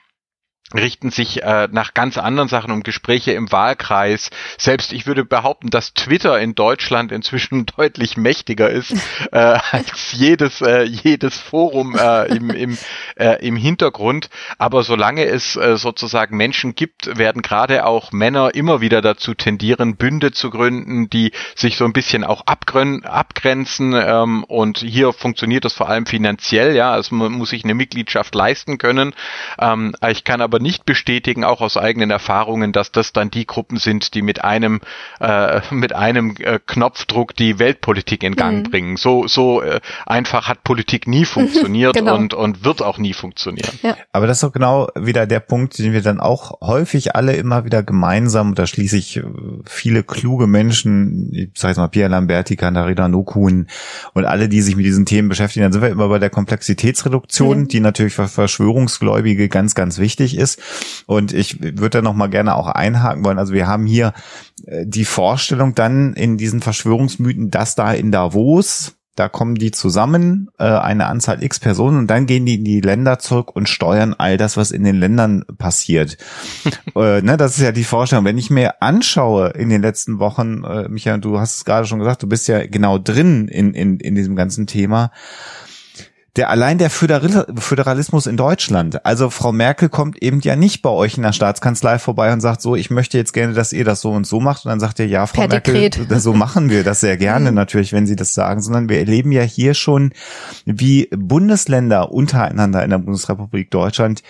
richten 0.74 1.12
sich 1.12 1.44
äh, 1.44 1.70
nach 1.72 1.94
ganz 1.94 2.18
anderen 2.18 2.50
Sachen 2.50 2.72
um 2.72 2.84
Gespräche 2.84 3.32
im 3.32 3.52
Wahlkreis. 3.54 4.30
Selbst 4.58 4.92
ich 4.92 5.08
würde 5.08 5.24
behaupten, 5.24 5.70
dass 5.70 5.94
Twitter 5.94 6.40
in 6.40 6.56
Deutschland 6.56 7.14
inzwischen 7.14 7.66
deutlich 7.78 8.18
mächtiger 8.18 8.70
ist 8.70 8.94
äh, 9.32 9.38
als 9.38 10.12
jedes 10.12 10.62
äh, 10.62 10.84
jedes 10.84 11.38
Forum 11.38 11.96
äh, 11.96 12.26
im 12.36 12.50
im, 12.50 12.78
äh, 13.16 13.46
im 13.46 13.56
Hintergrund. 13.56 14.30
Aber 14.58 14.84
solange 14.84 15.26
es 15.26 15.56
äh, 15.56 15.78
sozusagen 15.78 16.36
Menschen 16.36 16.76
gibt, 16.76 17.18
werden 17.18 17.42
gerade 17.42 17.86
auch 17.86 18.12
Männer 18.12 18.54
immer 18.54 18.82
wieder 18.82 19.02
dazu 19.02 19.36
tendieren, 19.36 19.96
Bünde 19.96 20.32
zu 20.32 20.50
gründen, 20.50 21.10
die 21.10 21.32
sich 21.56 21.78
so 21.78 21.86
ein 21.86 21.94
bisschen 21.94 22.26
auch 22.26 22.42
abgrenzen. 22.46 23.94
Ähm, 23.94 24.44
und 24.44 24.80
hier 24.80 25.14
funktioniert 25.14 25.64
das 25.64 25.74
vor 25.74 25.88
allem 25.88 26.06
finanziell. 26.06 26.76
Ja, 26.76 26.92
also 26.92 27.16
man 27.16 27.32
muss 27.32 27.52
sich 27.52 27.64
eine 27.64 27.74
Mitgliedschaft 27.74 28.36
leisten 28.36 28.78
können. 28.78 29.16
Ähm, 29.60 29.96
ich 30.10 30.26
kann 30.26 30.42
aber 30.42 30.57
aber 30.58 30.64
nicht 30.64 30.86
bestätigen, 30.86 31.44
auch 31.44 31.62
aus 31.62 31.78
eigenen 31.78 32.10
Erfahrungen, 32.10 32.72
dass 32.72 32.92
das 32.92 33.14
dann 33.14 33.30
die 33.30 33.46
Gruppen 33.46 33.78
sind, 33.78 34.16
die 34.16 34.22
mit 34.22 34.44
einem 34.44 34.82
äh, 35.20 35.62
mit 35.70 35.94
einem 35.94 36.36
äh, 36.40 36.60
Knopfdruck 36.66 37.36
die 37.36 37.60
Weltpolitik 37.60 38.24
in 38.24 38.36
Gang 38.36 38.66
mhm. 38.66 38.72
bringen. 38.72 38.98
So 38.98 39.28
so 39.28 39.62
äh, 39.62 39.80
einfach 40.06 40.48
hat 40.48 40.64
Politik 40.64 41.08
nie 41.08 41.26
funktioniert 41.38 41.96
genau. 41.96 42.16
und 42.16 42.34
und 42.34 42.66
wird 42.66 42.82
auch 42.82 42.98
nie 42.98 43.14
funktionieren. 43.14 43.72
Ja. 43.84 43.96
Aber 44.12 44.26
das 44.26 44.38
ist 44.38 44.44
doch 44.44 44.52
genau 44.52 44.88
wieder 44.96 45.28
der 45.28 45.40
Punkt, 45.40 45.78
den 45.78 45.94
wir 45.94 46.02
dann 46.02 46.20
auch 46.20 46.60
häufig 46.62 47.16
alle 47.16 47.34
immer 47.34 47.66
wieder 47.66 47.84
gemeinsam, 47.84 48.56
da 48.56 48.66
schließe 48.66 48.98
ich 48.98 49.18
äh, 49.18 49.24
viele 49.66 50.04
kluge 50.04 50.48
Menschen, 50.48 51.30
ich 51.34 51.52
sage 51.56 51.72
jetzt 51.72 51.78
mal 51.78 51.88
Pierre 51.88 52.10
Lamberti, 52.10 52.56
Katharina 52.56 53.08
Nokun 53.08 53.68
und 54.14 54.26
alle, 54.26 54.50
die 54.50 54.62
sich 54.62 54.76
mit 54.76 54.86
diesen 54.86 55.06
Themen 55.06 55.30
beschäftigen, 55.30 55.64
dann 55.64 55.72
sind 55.72 55.82
wir 55.84 55.90
immer 55.90 56.10
bei 56.10 56.20
der 56.20 56.30
Komplexitätsreduktion, 56.30 57.62
mhm. 57.62 57.68
die 57.68 57.80
natürlich 57.80 58.14
für 58.14 58.28
Verschwörungsgläubige 58.28 59.50
ganz, 59.50 59.76
ganz 59.76 60.00
wichtig 60.00 60.38
ist 60.38 60.47
ist. 60.56 61.04
Und 61.06 61.34
ich 61.34 61.62
würde 61.62 61.90
da 61.90 62.02
noch 62.02 62.14
mal 62.14 62.28
gerne 62.28 62.56
auch 62.56 62.68
einhaken 62.68 63.26
wollen. 63.26 63.40
Also 63.40 63.54
wir 63.54 63.68
haben 63.68 63.86
hier 63.86 64.14
äh, 64.66 64.86
die 64.86 65.06
Vorstellung 65.06 65.76
dann 65.76 66.14
in 66.14 66.38
diesen 66.38 66.62
Verschwörungsmythen, 66.62 67.52
dass 67.52 67.76
da 67.76 67.94
in 67.94 68.12
Davos 68.12 68.98
da 69.18 69.30
kommen 69.30 69.56
die 69.56 69.72
zusammen, 69.72 70.50
äh, 70.60 70.64
eine 70.64 71.08
Anzahl 71.08 71.44
x 71.44 71.60
Personen 71.60 71.98
und 71.98 72.08
dann 72.08 72.28
gehen 72.28 72.46
die 72.46 72.56
in 72.56 72.64
die 72.64 72.82
Länder 72.82 73.18
zurück 73.18 73.56
und 73.56 73.68
steuern 73.68 74.14
all 74.16 74.38
das, 74.38 74.58
was 74.58 74.70
in 74.70 74.84
den 74.84 74.96
Ländern 74.96 75.44
passiert. 75.58 76.18
äh, 76.96 77.22
ne, 77.22 77.36
das 77.36 77.58
ist 77.58 77.64
ja 77.64 77.72
die 77.72 77.84
Vorstellung. 77.84 78.26
Wenn 78.26 78.38
ich 78.38 78.52
mir 78.52 78.82
anschaue 78.84 79.50
in 79.50 79.70
den 79.70 79.82
letzten 79.82 80.20
Wochen, 80.20 80.64
äh, 80.64 80.88
Michael, 80.88 81.20
du 81.20 81.40
hast 81.40 81.56
es 81.56 81.66
gerade 81.66 81.88
schon 81.88 81.98
gesagt, 81.98 82.22
du 82.22 82.28
bist 82.28 82.48
ja 82.48 82.68
genau 82.68 83.00
drin 83.00 83.48
in, 83.48 83.74
in, 83.74 84.00
in 84.00 84.14
diesem 84.14 84.36
ganzen 84.36 84.68
Thema 84.68 85.12
der 86.38 86.50
allein 86.50 86.78
der 86.78 86.90
Föderalismus 86.90 88.28
in 88.28 88.38
Deutschland. 88.38 89.06
Also 89.06 89.30
Frau 89.30 89.52
Merkel 89.52 89.90
kommt 89.90 90.22
eben 90.22 90.40
ja 90.42 90.56
nicht 90.56 90.82
bei 90.82 90.90
euch 90.90 91.18
in 91.18 91.24
der 91.24 91.34
Staatskanzlei 91.34 92.00
vorbei 92.00 92.32
und 92.32 92.42
sagt 92.42 92.62
so, 92.62 92.76
ich 92.76 92.90
möchte 92.92 93.18
jetzt 93.18 93.34
gerne, 93.34 93.54
dass 93.54 93.74
ihr 93.74 93.84
das 93.84 94.02
so 94.02 94.12
und 94.12 94.28
so 94.28 94.40
macht. 94.40 94.66
Und 94.66 94.70
dann 94.70 94.80
sagt 94.80 95.00
ihr, 95.00 95.08
ja, 95.08 95.26
Frau 95.26 95.42
Per 95.42 95.48
Merkel, 95.48 95.90
Dekret. 95.90 96.22
so 96.22 96.34
machen 96.34 96.70
wir 96.70 96.84
das 96.84 97.02
sehr 97.02 97.18
gerne 97.18 97.50
Mhm. 97.50 97.56
natürlich, 97.56 97.94
wenn 97.94 98.08
Sie 98.08 98.16
das 98.16 98.34
sagen, 98.34 98.62
sondern 98.62 98.90
wir 98.90 99.00
erleben 99.00 99.32
ja 99.32 99.42
hier 99.42 99.74
schon, 99.74 100.12
wie 100.66 101.10
Bundesländer 101.16 102.12
untereinander 102.12 102.84
in 102.84 102.90
der 102.92 103.00
Bundesrepublik 103.00 103.72
Deutschland 103.72 104.22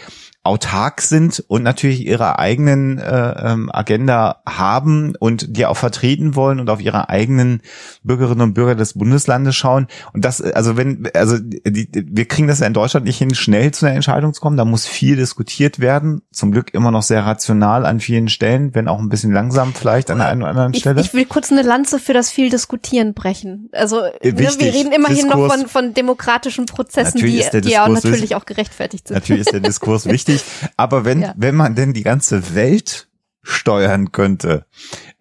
autark 0.48 1.02
sind 1.02 1.44
und 1.48 1.62
natürlich 1.62 2.06
ihre 2.06 2.40
eigenen 2.40 2.98
äh, 3.00 3.52
ähm, 3.52 3.70
Agenda 3.74 4.42
haben 4.48 5.14
und 5.20 5.58
die 5.58 5.66
auch 5.66 5.78
vertreten 5.78 6.36
wollen 6.36 6.60
und 6.60 6.70
auf 6.70 6.82
ihre 6.82 7.10
eigenen 7.10 7.62
Bürgerinnen 8.04 8.42
und 8.42 8.54
Bürger 8.54 8.76
des 8.76 8.94
Bundeslandes 8.94 9.56
schauen. 9.56 9.88
Und 10.14 10.24
das, 10.24 10.42
also 10.42 10.78
wenn, 10.78 11.10
also 11.14 11.38
die, 11.38 11.90
wir 11.94 12.26
kriegen 12.26 12.48
das 12.48 12.60
ja 12.60 12.68
in 12.68 12.74
Deutschland 12.74 13.06
nicht 13.06 13.18
hin, 13.18 13.36
schnell 13.36 13.72
zu 13.72 13.86
einer 13.86 13.96
Entscheidung 13.96 14.34
zu 14.34 14.40
kommen. 14.40 14.56
Da 14.56 14.64
muss 14.64 14.86
viel 14.86 15.18
diskutiert 15.18 15.80
werden. 15.80 16.22
Zum 16.32 16.52
Glück 16.52 16.74
immer 16.74 16.92
noch 16.92 17.04
sehr 17.04 17.26
rational 17.26 17.86
an 17.86 18.00
vielen 18.00 18.30
Stellen, 18.30 18.74
wenn 18.74 18.88
auch 18.88 19.00
ein 19.00 19.10
bisschen 19.10 19.34
langsam 19.34 19.74
vielleicht 19.74 20.10
an 20.10 20.20
der 20.20 20.28
einen 20.28 20.42
oder 20.44 20.52
anderen 20.52 20.74
Ich, 20.74 20.80
Stelle. 20.80 21.02
ich 21.02 21.14
will 21.14 21.26
kurz 21.26 21.52
eine 21.52 21.62
Lanze 21.62 22.00
für 22.00 22.14
das 22.14 22.32
viel 22.32 22.50
Diskutieren 22.50 23.14
brechen. 23.14 23.70
Also 23.74 24.02
ne, 24.02 24.12
wir 24.22 24.38
wichtig. 24.38 24.74
reden 24.74 24.92
immerhin 24.94 25.28
noch 25.28 25.36
Diskurs. 25.36 25.62
von, 25.62 25.68
von 25.68 25.94
demokratischen 25.94 26.66
Prozessen, 26.68 27.20
die, 27.20 27.44
die 27.62 27.70
ja 27.70 27.88
natürlich 27.90 28.36
auch 28.36 28.46
gerechtfertigt 28.46 29.10
sind. 29.10 29.16
Natürlich 29.16 29.42
ist 29.42 29.52
der 29.52 29.60
Diskurs 29.60 30.06
wichtig, 30.10 30.37
aber 30.78 31.06
wenn, 31.06 31.22
Ja. 31.22 31.34
wenn 31.38 31.56
man 31.56 31.76
denn 31.76 31.94
die 31.94 32.04
ganze 32.04 32.56
Welt 32.56 33.08
steuern 33.48 34.12
könnte, 34.12 34.66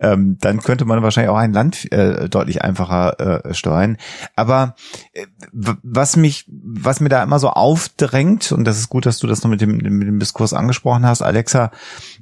ähm, 0.01 0.37
dann 0.41 0.61
könnte 0.61 0.85
man 0.85 1.03
wahrscheinlich 1.03 1.31
auch 1.31 1.37
ein 1.37 1.53
Land 1.53 1.91
äh, 1.93 2.29
deutlich 2.29 2.63
einfacher 2.63 3.45
äh, 3.47 3.55
steuern. 3.55 3.99
Aber 4.35 4.75
äh, 5.13 5.27
was 5.53 6.17
mich, 6.17 6.45
was 6.49 7.01
mir 7.01 7.09
da 7.09 7.23
immer 7.23 7.39
so 7.39 7.51
aufdrängt, 7.51 8.51
und 8.51 8.65
das 8.65 8.79
ist 8.79 8.89
gut, 8.89 9.07
dass 9.07 9.19
du 9.19 9.29
das 9.29 9.45
noch 9.45 9.51
mit 9.51 9.61
dem, 9.61 9.77
mit 9.77 10.09
dem 10.09 10.19
Diskurs 10.19 10.55
angesprochen 10.55 11.07
hast, 11.07 11.23
Alexa, 11.23 11.71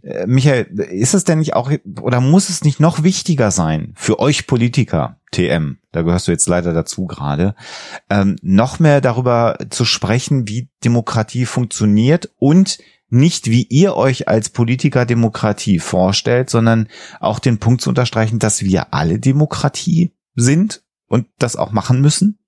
äh, 0.02 0.26
Michael, 0.26 0.64
ist 0.90 1.14
es 1.14 1.24
denn 1.24 1.38
nicht 1.38 1.54
auch, 1.54 1.72
oder 2.00 2.20
muss 2.20 2.50
es 2.50 2.64
nicht 2.64 2.80
noch 2.80 3.02
wichtiger 3.02 3.50
sein 3.50 3.94
für 3.96 4.18
euch 4.18 4.46
Politiker, 4.46 5.16
TM, 5.32 5.78
da 5.90 6.02
gehörst 6.02 6.28
du 6.28 6.32
jetzt 6.32 6.46
leider 6.46 6.72
dazu 6.72 7.06
gerade, 7.06 7.54
ähm, 8.08 8.36
noch 8.42 8.78
mehr 8.78 9.00
darüber 9.00 9.56
zu 9.70 9.84
sprechen, 9.84 10.46
wie 10.46 10.68
Demokratie 10.84 11.46
funktioniert 11.46 12.30
und 12.38 12.78
nicht, 13.14 13.46
wie 13.46 13.62
ihr 13.62 13.96
euch 13.96 14.28
als 14.28 14.50
Politiker 14.50 15.06
Demokratie 15.06 15.78
vorstellt, 15.78 16.50
sondern 16.50 16.88
auch 17.20 17.38
den 17.38 17.58
Punkt 17.58 17.80
zu 17.80 17.88
unterstreichen, 17.88 18.38
dass 18.38 18.62
wir 18.62 18.92
alle 18.92 19.18
Demokratie 19.18 20.12
sind 20.34 20.82
und 21.06 21.26
das 21.38 21.56
auch 21.56 21.72
machen 21.72 22.00
müssen? 22.00 22.38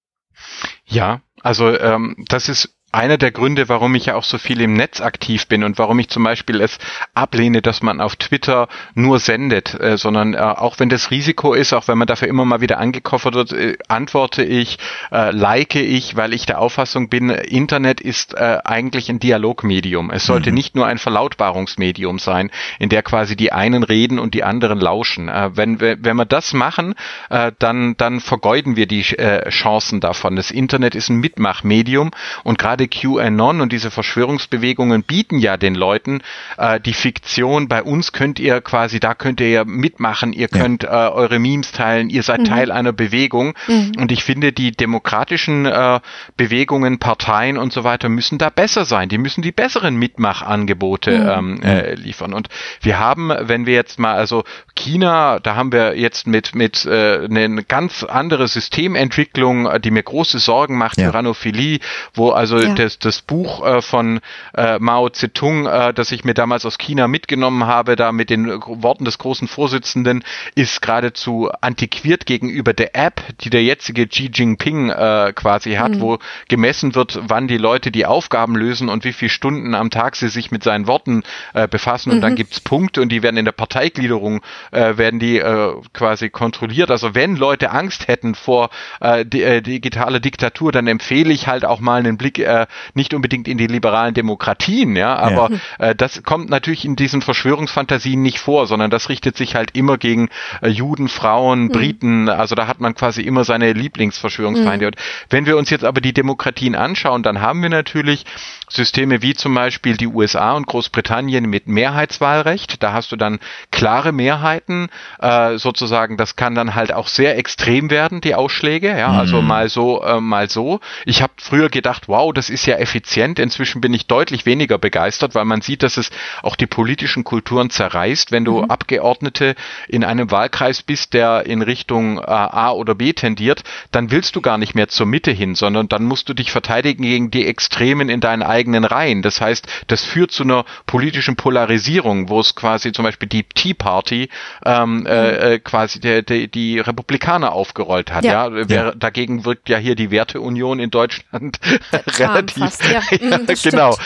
Ja, 0.84 1.22
also 1.42 1.68
ähm, 1.70 2.24
das 2.28 2.48
ist 2.48 2.75
einer 2.96 3.18
der 3.18 3.30
Gründe, 3.30 3.68
warum 3.68 3.94
ich 3.94 4.06
ja 4.06 4.14
auch 4.14 4.24
so 4.24 4.38
viel 4.38 4.60
im 4.60 4.72
Netz 4.72 5.00
aktiv 5.00 5.46
bin 5.48 5.62
und 5.64 5.78
warum 5.78 5.98
ich 5.98 6.08
zum 6.08 6.24
Beispiel 6.24 6.60
es 6.60 6.78
ablehne, 7.14 7.60
dass 7.62 7.82
man 7.82 8.00
auf 8.00 8.16
Twitter 8.16 8.68
nur 8.94 9.18
sendet, 9.20 9.78
äh, 9.78 9.96
sondern 9.98 10.34
äh, 10.34 10.38
auch 10.38 10.78
wenn 10.78 10.88
das 10.88 11.10
Risiko 11.10 11.52
ist, 11.52 11.72
auch 11.74 11.88
wenn 11.88 11.98
man 11.98 12.06
dafür 12.06 12.28
immer 12.28 12.44
mal 12.44 12.60
wieder 12.62 12.78
angekoffert 12.78 13.34
wird, 13.34 13.52
äh, 13.52 13.76
antworte 13.88 14.42
ich, 14.42 14.78
äh, 15.12 15.30
like 15.30 15.74
ich, 15.74 16.16
weil 16.16 16.32
ich 16.32 16.46
der 16.46 16.58
Auffassung 16.60 17.08
bin, 17.10 17.28
Internet 17.30 18.00
ist 18.00 18.34
äh, 18.34 18.58
eigentlich 18.64 19.10
ein 19.10 19.18
Dialogmedium. 19.18 20.10
Es 20.10 20.24
sollte 20.24 20.50
nicht 20.52 20.74
nur 20.74 20.86
ein 20.86 20.98
Verlautbarungsmedium 20.98 22.18
sein, 22.18 22.50
in 22.78 22.88
der 22.88 23.02
quasi 23.02 23.36
die 23.36 23.52
einen 23.52 23.82
reden 23.82 24.18
und 24.18 24.34
die 24.34 24.42
anderen 24.42 24.80
lauschen. 24.80 25.28
Äh, 25.28 25.50
wenn, 25.54 25.80
wir- 25.80 25.98
wenn 26.00 26.16
wir 26.16 26.24
das 26.24 26.54
machen, 26.54 26.94
äh, 27.30 27.52
dann, 27.58 27.96
dann 27.98 28.20
vergeuden 28.20 28.76
wir 28.76 28.86
die 28.86 29.02
äh, 29.18 29.48
Chancen 29.50 30.00
davon. 30.00 30.34
Das 30.36 30.50
Internet 30.50 30.94
ist 30.94 31.08
ein 31.10 31.16
Mitmachmedium 31.20 32.10
und 32.42 32.58
gerade 32.58 32.85
QAnon 32.88 33.60
und 33.60 33.72
diese 33.72 33.90
Verschwörungsbewegungen 33.90 35.02
bieten 35.02 35.38
ja 35.38 35.56
den 35.56 35.74
Leuten 35.74 36.20
äh, 36.58 36.80
die 36.80 36.94
Fiktion, 36.94 37.68
bei 37.68 37.82
uns 37.82 38.12
könnt 38.12 38.38
ihr 38.38 38.60
quasi, 38.60 39.00
da 39.00 39.14
könnt 39.14 39.40
ihr 39.40 39.50
ja 39.50 39.64
mitmachen, 39.64 40.32
ihr 40.32 40.48
Ja. 40.52 40.58
könnt 40.58 40.84
äh, 40.84 40.86
eure 40.88 41.38
Memes 41.38 41.72
teilen, 41.72 42.10
ihr 42.10 42.22
seid 42.22 42.46
Teil 42.46 42.70
einer 42.70 42.92
Bewegung 42.92 43.54
und 43.98 44.12
ich 44.12 44.22
finde, 44.24 44.52
die 44.52 44.72
demokratischen 44.72 45.66
äh, 45.66 46.00
Bewegungen, 46.36 46.98
Parteien 46.98 47.58
und 47.58 47.72
so 47.72 47.82
weiter 47.84 48.08
müssen 48.08 48.38
da 48.38 48.50
besser 48.50 48.84
sein. 48.84 49.08
Die 49.08 49.18
müssen 49.18 49.42
die 49.42 49.52
besseren 49.52 49.96
Mitmachangebote 49.96 51.10
ähm, 51.12 51.60
äh, 51.62 51.94
liefern. 51.94 52.32
Und 52.32 52.48
wir 52.82 52.98
haben, 52.98 53.30
wenn 53.40 53.66
wir 53.66 53.74
jetzt 53.74 53.98
mal, 53.98 54.14
also 54.14 54.44
China, 54.74 55.40
da 55.40 55.56
haben 55.56 55.72
wir 55.72 55.98
jetzt 55.98 56.26
mit 56.26 56.54
mit 56.54 56.84
äh, 56.86 57.24
eine 57.24 57.64
ganz 57.64 58.04
andere 58.04 58.46
Systementwicklung, 58.48 59.66
äh, 59.66 59.80
die 59.80 59.90
mir 59.90 60.02
große 60.02 60.38
Sorgen 60.38 60.76
macht, 60.78 60.98
Ja. 60.98 61.10
Tyrannophilie, 61.10 61.80
wo 62.14 62.30
also 62.30 62.58
Ja. 62.58 62.74
Das, 62.78 62.98
das 62.98 63.22
Buch 63.22 63.64
äh, 63.64 63.82
von 63.82 64.20
äh, 64.54 64.78
Mao 64.78 65.08
Zedong, 65.08 65.66
äh, 65.66 65.94
das 65.94 66.12
ich 66.12 66.24
mir 66.24 66.34
damals 66.34 66.66
aus 66.66 66.78
China 66.78 67.08
mitgenommen 67.08 67.66
habe, 67.66 67.96
da 67.96 68.12
mit 68.12 68.30
den 68.30 68.48
Worten 68.48 69.04
des 69.04 69.18
großen 69.18 69.48
Vorsitzenden, 69.48 70.24
ist 70.54 70.82
geradezu 70.82 71.50
antiquiert 71.60 72.26
gegenüber 72.26 72.72
der 72.72 72.94
App, 72.94 73.22
die 73.40 73.50
der 73.50 73.62
jetzige 73.62 74.06
Xi 74.06 74.30
Jinping 74.32 74.90
äh, 74.90 75.32
quasi 75.34 75.74
hat, 75.74 76.00
wo 76.00 76.18
gemessen 76.48 76.94
wird, 76.94 77.18
wann 77.22 77.48
die 77.48 77.58
Leute 77.58 77.90
die 77.90 78.06
Aufgaben 78.06 78.56
lösen 78.56 78.88
und 78.88 79.04
wie 79.04 79.12
viele 79.12 79.30
Stunden 79.30 79.74
am 79.74 79.90
Tag 79.90 80.16
sie 80.16 80.28
sich 80.28 80.50
mit 80.50 80.62
seinen 80.62 80.86
Worten 80.86 81.22
äh, 81.54 81.68
befassen. 81.68 82.12
Und 82.12 82.20
dann 82.20 82.34
gibt's 82.34 82.60
Punkte 82.60 83.02
und 83.02 83.10
die 83.10 83.22
werden 83.22 83.36
in 83.36 83.44
der 83.44 83.52
Parteigliederung, 83.52 84.42
äh, 84.70 84.96
werden 84.96 85.18
die 85.20 85.38
äh, 85.38 85.74
quasi 85.92 86.30
kontrolliert. 86.30 86.90
Also 86.90 87.14
wenn 87.14 87.36
Leute 87.36 87.70
Angst 87.70 88.08
hätten 88.08 88.34
vor 88.34 88.70
äh, 89.00 89.24
di 89.24 89.42
äh, 89.42 89.60
digitaler 89.62 90.20
Diktatur, 90.20 90.72
dann 90.72 90.86
empfehle 90.86 91.32
ich 91.32 91.46
halt 91.46 91.64
auch 91.64 91.80
mal 91.80 91.98
einen 91.98 92.16
Blick 92.16 92.38
äh, 92.38 92.55
nicht 92.94 93.14
unbedingt 93.14 93.48
in 93.48 93.58
die 93.58 93.66
liberalen 93.66 94.14
Demokratien, 94.14 94.96
ja, 94.96 95.16
aber 95.16 95.50
äh, 95.78 95.94
das 95.94 96.22
kommt 96.22 96.50
natürlich 96.50 96.84
in 96.84 96.96
diesen 96.96 97.22
Verschwörungsfantasien 97.22 98.20
nicht 98.20 98.38
vor, 98.38 98.66
sondern 98.66 98.90
das 98.90 99.08
richtet 99.08 99.36
sich 99.36 99.54
halt 99.54 99.76
immer 99.76 99.98
gegen 99.98 100.28
äh, 100.62 100.68
Juden, 100.68 101.08
Frauen, 101.08 101.68
Briten, 101.68 102.28
also 102.28 102.54
da 102.54 102.66
hat 102.66 102.80
man 102.80 102.94
quasi 102.94 103.22
immer 103.22 103.44
seine 103.44 103.72
Lieblingsverschwörungsfeinde. 103.72 104.86
Und 104.88 104.96
wenn 105.30 105.46
wir 105.46 105.56
uns 105.56 105.70
jetzt 105.70 105.84
aber 105.84 106.00
die 106.00 106.12
Demokratien 106.12 106.74
anschauen, 106.74 107.22
dann 107.22 107.40
haben 107.40 107.62
wir 107.62 107.70
natürlich 107.70 108.24
Systeme 108.68 109.22
wie 109.22 109.34
zum 109.34 109.54
Beispiel 109.54 109.96
die 109.96 110.08
USA 110.08 110.52
und 110.52 110.66
Großbritannien 110.66 111.44
mit 111.44 111.68
Mehrheitswahlrecht. 111.68 112.82
Da 112.82 112.92
hast 112.92 113.12
du 113.12 113.16
dann 113.16 113.38
klare 113.70 114.12
Mehrheiten, 114.12 114.88
äh, 115.20 115.56
sozusagen, 115.58 116.16
das 116.16 116.36
kann 116.36 116.54
dann 116.54 116.74
halt 116.74 116.92
auch 116.92 117.08
sehr 117.08 117.38
extrem 117.38 117.90
werden, 117.90 118.20
die 118.20 118.34
Ausschläge, 118.34 118.96
ja, 118.96 119.12
also 119.12 119.42
mal 119.42 119.68
so, 119.68 120.02
äh, 120.02 120.20
mal 120.20 120.50
so. 120.50 120.80
Ich 121.04 121.22
habe 121.22 121.32
früher 121.36 121.68
gedacht, 121.68 122.08
wow, 122.08 122.32
das 122.32 122.45
ist 122.50 122.66
ja 122.66 122.76
effizient. 122.76 123.38
Inzwischen 123.38 123.80
bin 123.80 123.92
ich 123.94 124.06
deutlich 124.06 124.46
weniger 124.46 124.78
begeistert, 124.78 125.34
weil 125.34 125.44
man 125.44 125.60
sieht, 125.60 125.82
dass 125.82 125.96
es 125.96 126.10
auch 126.42 126.56
die 126.56 126.66
politischen 126.66 127.24
Kulturen 127.24 127.70
zerreißt, 127.70 128.32
wenn 128.32 128.44
du 128.44 128.64
Abgeordnete 128.64 129.54
in 129.88 130.04
einem 130.04 130.30
Wahlkreis 130.30 130.82
bist, 130.82 131.14
der 131.14 131.46
in 131.46 131.62
Richtung 131.62 132.18
äh, 132.18 132.22
A 132.26 132.70
oder 132.70 132.94
B 132.94 133.12
tendiert, 133.12 133.62
dann 133.92 134.10
willst 134.10 134.36
du 134.36 134.40
gar 134.40 134.58
nicht 134.58 134.74
mehr 134.74 134.88
zur 134.88 135.06
Mitte 135.06 135.30
hin, 135.30 135.54
sondern 135.54 135.88
dann 135.88 136.04
musst 136.04 136.28
du 136.28 136.34
dich 136.34 136.52
verteidigen 136.52 137.02
gegen 137.02 137.30
die 137.30 137.46
Extremen 137.46 138.08
in 138.08 138.20
deinen 138.20 138.42
eigenen 138.42 138.84
Reihen. 138.84 139.22
Das 139.22 139.40
heißt, 139.40 139.66
das 139.86 140.04
führt 140.04 140.32
zu 140.32 140.42
einer 140.42 140.64
politischen 140.86 141.36
Polarisierung, 141.36 142.28
wo 142.28 142.40
es 142.40 142.54
quasi 142.54 142.92
zum 142.92 143.04
Beispiel 143.04 143.28
die 143.28 143.44
Tea 143.44 143.74
Party 143.74 144.28
ähm, 144.64 145.06
äh, 145.06 145.54
äh, 145.54 145.58
quasi 145.58 146.00
der, 146.00 146.22
der, 146.22 146.46
die 146.46 146.78
Republikaner 146.78 147.52
aufgerollt 147.52 148.12
hat. 148.12 148.24
Ja, 148.24 148.48
Ja. 148.76 148.92
Dagegen 148.94 149.44
wirkt 149.44 149.68
ja 149.68 149.78
hier 149.78 149.94
die 149.94 150.10
Werteunion 150.10 150.78
in 150.78 150.90
Deutschland 150.90 151.58
Relativ. 152.36 152.62
fast, 152.62 152.84
ja. 152.84 153.00
Mm, 153.16 153.46
das 153.46 153.62
genau. 153.62 153.96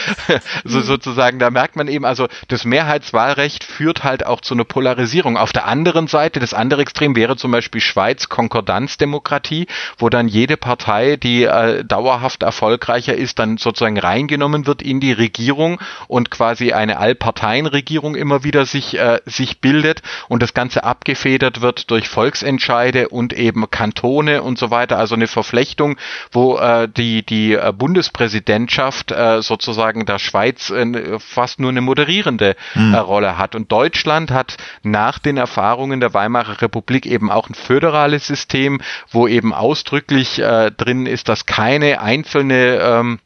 So, 0.65 0.81
sozusagen, 0.81 1.39
da 1.39 1.51
merkt 1.51 1.77
man 1.77 1.89
eben, 1.89 2.05
also 2.05 2.29
das 2.49 2.65
Mehrheitswahlrecht 2.65 3.65
führt 3.65 4.05
halt 4.05 4.25
auch 4.25 4.41
zu 4.41 4.55
einer 4.55 4.65
Polarisierung. 4.65 5.37
Auf 5.37 5.53
der 5.53 5.67
anderen 5.67 6.07
Seite, 6.07 6.39
das 6.41 6.55
andere 6.55 6.83
Extrem 6.83 7.17
wäre 7.17 7.37
zum 7.37 7.51
Beispiel 7.51 7.81
Schweiz 7.81 8.29
Konkordanzdemokratie, 8.29 9.67
wo 9.99 10.09
dann 10.09 10.29
jede 10.29 10.57
Partei, 10.57 11.17
die 11.17 11.45
äh, 11.45 11.85
dauerhaft 11.85 12.43
erfolgreicher 12.43 13.15
ist, 13.15 13.39
dann 13.39 13.57
sozusagen 13.57 13.99
reingenommen 13.99 14.67
wird 14.67 14.83
in 14.83 15.01
die 15.01 15.13
Regierung 15.13 15.81
und 16.09 16.31
quasi 16.31 16.73
eine 16.73 16.99
Allparteienregierung 16.99 18.15
immer 18.15 18.45
wieder 18.45 18.67
sich, 18.67 18.99
äh, 18.99 19.21
sich 19.27 19.61
bildet 19.61 20.03
und 20.29 20.43
das 20.43 20.55
Ganze 20.55 20.85
abgefedert 20.85 21.61
wird 21.61 21.91
durch 21.91 22.09
Volksentscheide 22.09 23.09
und 23.09 23.33
eben 23.33 23.71
Kantone 23.71 24.43
und 24.43 24.59
so 24.59 24.71
weiter. 24.71 24.99
Also 24.99 25.15
eine 25.15 25.27
Verflechtung, 25.27 25.97
wo 26.33 26.59
äh, 26.59 26.89
die, 26.89 27.25
die 27.25 27.55
äh, 27.55 27.73
Präsidentschaft 28.21 29.13
äh, 29.13 29.41
sozusagen 29.41 30.05
der 30.05 30.19
Schweiz 30.19 30.69
äh, 30.69 31.19
fast 31.19 31.59
nur 31.59 31.71
eine 31.71 31.81
moderierende 31.81 32.55
mhm. 32.75 32.93
äh, 32.93 32.99
Rolle 32.99 33.39
hat. 33.39 33.55
Und 33.55 33.73
Deutschland 33.73 34.31
hat 34.31 34.59
nach 34.83 35.19
den 35.19 35.39
Erfahrungen 35.39 36.01
der 36.01 36.13
Weimarer 36.13 36.61
Republik 36.61 37.07
eben 37.07 37.31
auch 37.31 37.49
ein 37.49 37.55
föderales 37.55 38.27
System, 38.27 38.83
wo 39.11 39.27
eben 39.27 39.55
ausdrücklich 39.55 40.39
äh, 40.39 40.71
drin 40.71 41.07
ist, 41.07 41.31
dass 41.31 41.47
keine 41.47 42.03
einzelne 42.03 42.77
ähm, 42.83 43.21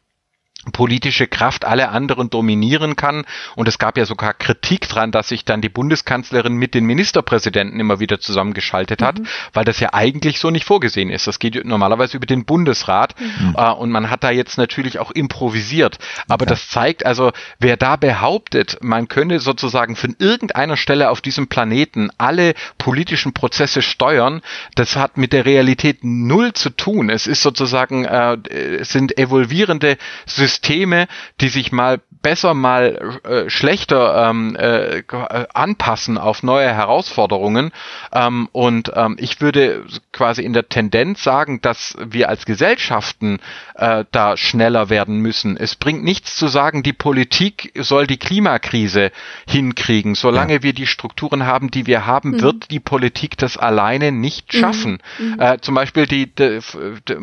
politische 0.73 1.27
Kraft 1.27 1.65
alle 1.65 1.89
anderen 1.91 2.31
dominieren 2.31 2.97
kann. 2.97 3.25
Und 3.57 3.69
es 3.69 3.79
gab 3.79 3.97
ja 3.97 4.05
sogar 4.05 4.35
Kritik 4.35 4.89
dran, 4.89 5.13
dass 5.13 5.29
sich 5.29 5.45
dann 5.45 5.61
die 5.61 5.69
Bundeskanzlerin 5.69 6.55
mit 6.55 6.75
den 6.75 6.85
Ministerpräsidenten 6.85 7.81
immer 7.81 8.01
wieder 8.01 8.21
zusammengeschaltet 8.21 9.03
hat, 9.03 9.19
mhm. 9.19 9.27
weil 9.53 9.65
das 9.65 9.81
ja 9.81 9.93
eigentlich 9.93 10.41
so 10.41 10.51
nicht 10.51 10.65
vorgesehen 10.65 11.11
ist. 11.11 11.27
Das 11.27 11.39
geht 11.39 11.65
normalerweise 11.65 12.17
über 12.17 12.27
den 12.27 12.45
Bundesrat 12.45 13.15
mhm. 13.21 13.55
äh, 13.57 13.71
und 13.71 13.91
man 13.91 14.11
hat 14.11 14.25
da 14.25 14.31
jetzt 14.31 14.59
natürlich 14.59 14.99
auch 14.99 15.11
improvisiert. 15.11 15.99
Aber 16.29 16.45
okay. 16.45 16.51
das 16.51 16.69
zeigt 16.69 17.07
also, 17.07 17.33
wer 17.59 17.77
da 17.77 17.97
behauptet, 17.97 18.79
man 18.81 19.09
könne 19.09 19.41
sozusagen 19.41 19.97
von 19.97 20.17
irgendeiner 20.19 20.77
Stelle 20.77 21.11
auf 21.11 21.21
diesem 21.21 21.49
Planeten 21.49 22.11
alle 22.19 22.55
politischen 22.79 23.33
Prozesse 23.33 23.83
steuern, 23.83 24.43
das 24.75 24.97
hat 24.97 25.17
mit 25.17 25.33
der 25.33 25.45
Realität 25.45 25.99
null 26.03 26.53
zu 26.53 26.71
tun. 26.71 27.11
Es 27.11 27.27
ist 27.27 27.43
sozusagen, 27.43 28.05
äh, 28.05 28.37
es 28.81 28.91
sind 28.91 29.19
evolvierende 29.19 29.97
Systeme 30.27 30.54
Systeme, 30.55 31.09
die 31.41 31.49
sich 31.49 31.73
mal 31.73 32.01
besser, 32.25 32.55
mal 32.55 33.21
äh, 33.25 33.51
schlechter 33.51 34.31
ähm, 34.31 34.57
äh, 34.57 35.03
anpassen 35.53 36.17
auf 36.17 36.43
neue 36.43 36.73
Herausforderungen. 36.73 37.71
Ähm, 38.13 38.49
und 38.53 38.93
ähm, 38.95 39.17
ich 39.19 39.41
würde 39.43 39.85
quasi 40.11 40.43
in 40.43 40.55
der 40.55 40.69
Tendenz 40.69 41.23
sagen, 41.23 41.61
dass 41.61 41.97
wir 42.01 42.31
als 42.31 42.47
Gesellschaften 42.47 43.41
äh, 43.75 44.05
da 44.11 44.39
schneller 44.39 44.89
werden 44.89 45.19
müssen. 45.19 45.59
Es 45.59 45.77
bringt 45.77 46.03
nichts 46.03 46.37
zu 46.37 46.49
sagen, 46.49 46.83
die 46.83 46.95
Politik 46.95 47.73
soll 47.77 48.07
die 48.07 48.17
Klimakrise 48.17 49.13
hinkriegen. 49.47 50.15
Solange 50.15 50.55
ja. 50.55 50.63
wir 50.63 50.73
die 50.73 50.87
Strukturen 50.87 51.45
haben, 51.45 51.71
die 51.71 51.87
wir 51.87 52.07
haben, 52.07 52.31
mhm. 52.31 52.41
wird 52.41 52.71
die 52.71 52.81
Politik 52.81 53.37
das 53.37 53.59
alleine 53.59 54.13
nicht 54.13 54.55
mhm. 54.55 54.59
schaffen. 54.59 54.99
Mhm. 55.19 55.41
Äh, 55.41 55.59
zum 55.61 55.75
Beispiel 55.75 56.07
die, 56.07 56.35
die, 56.35 56.61
die, 57.07 57.17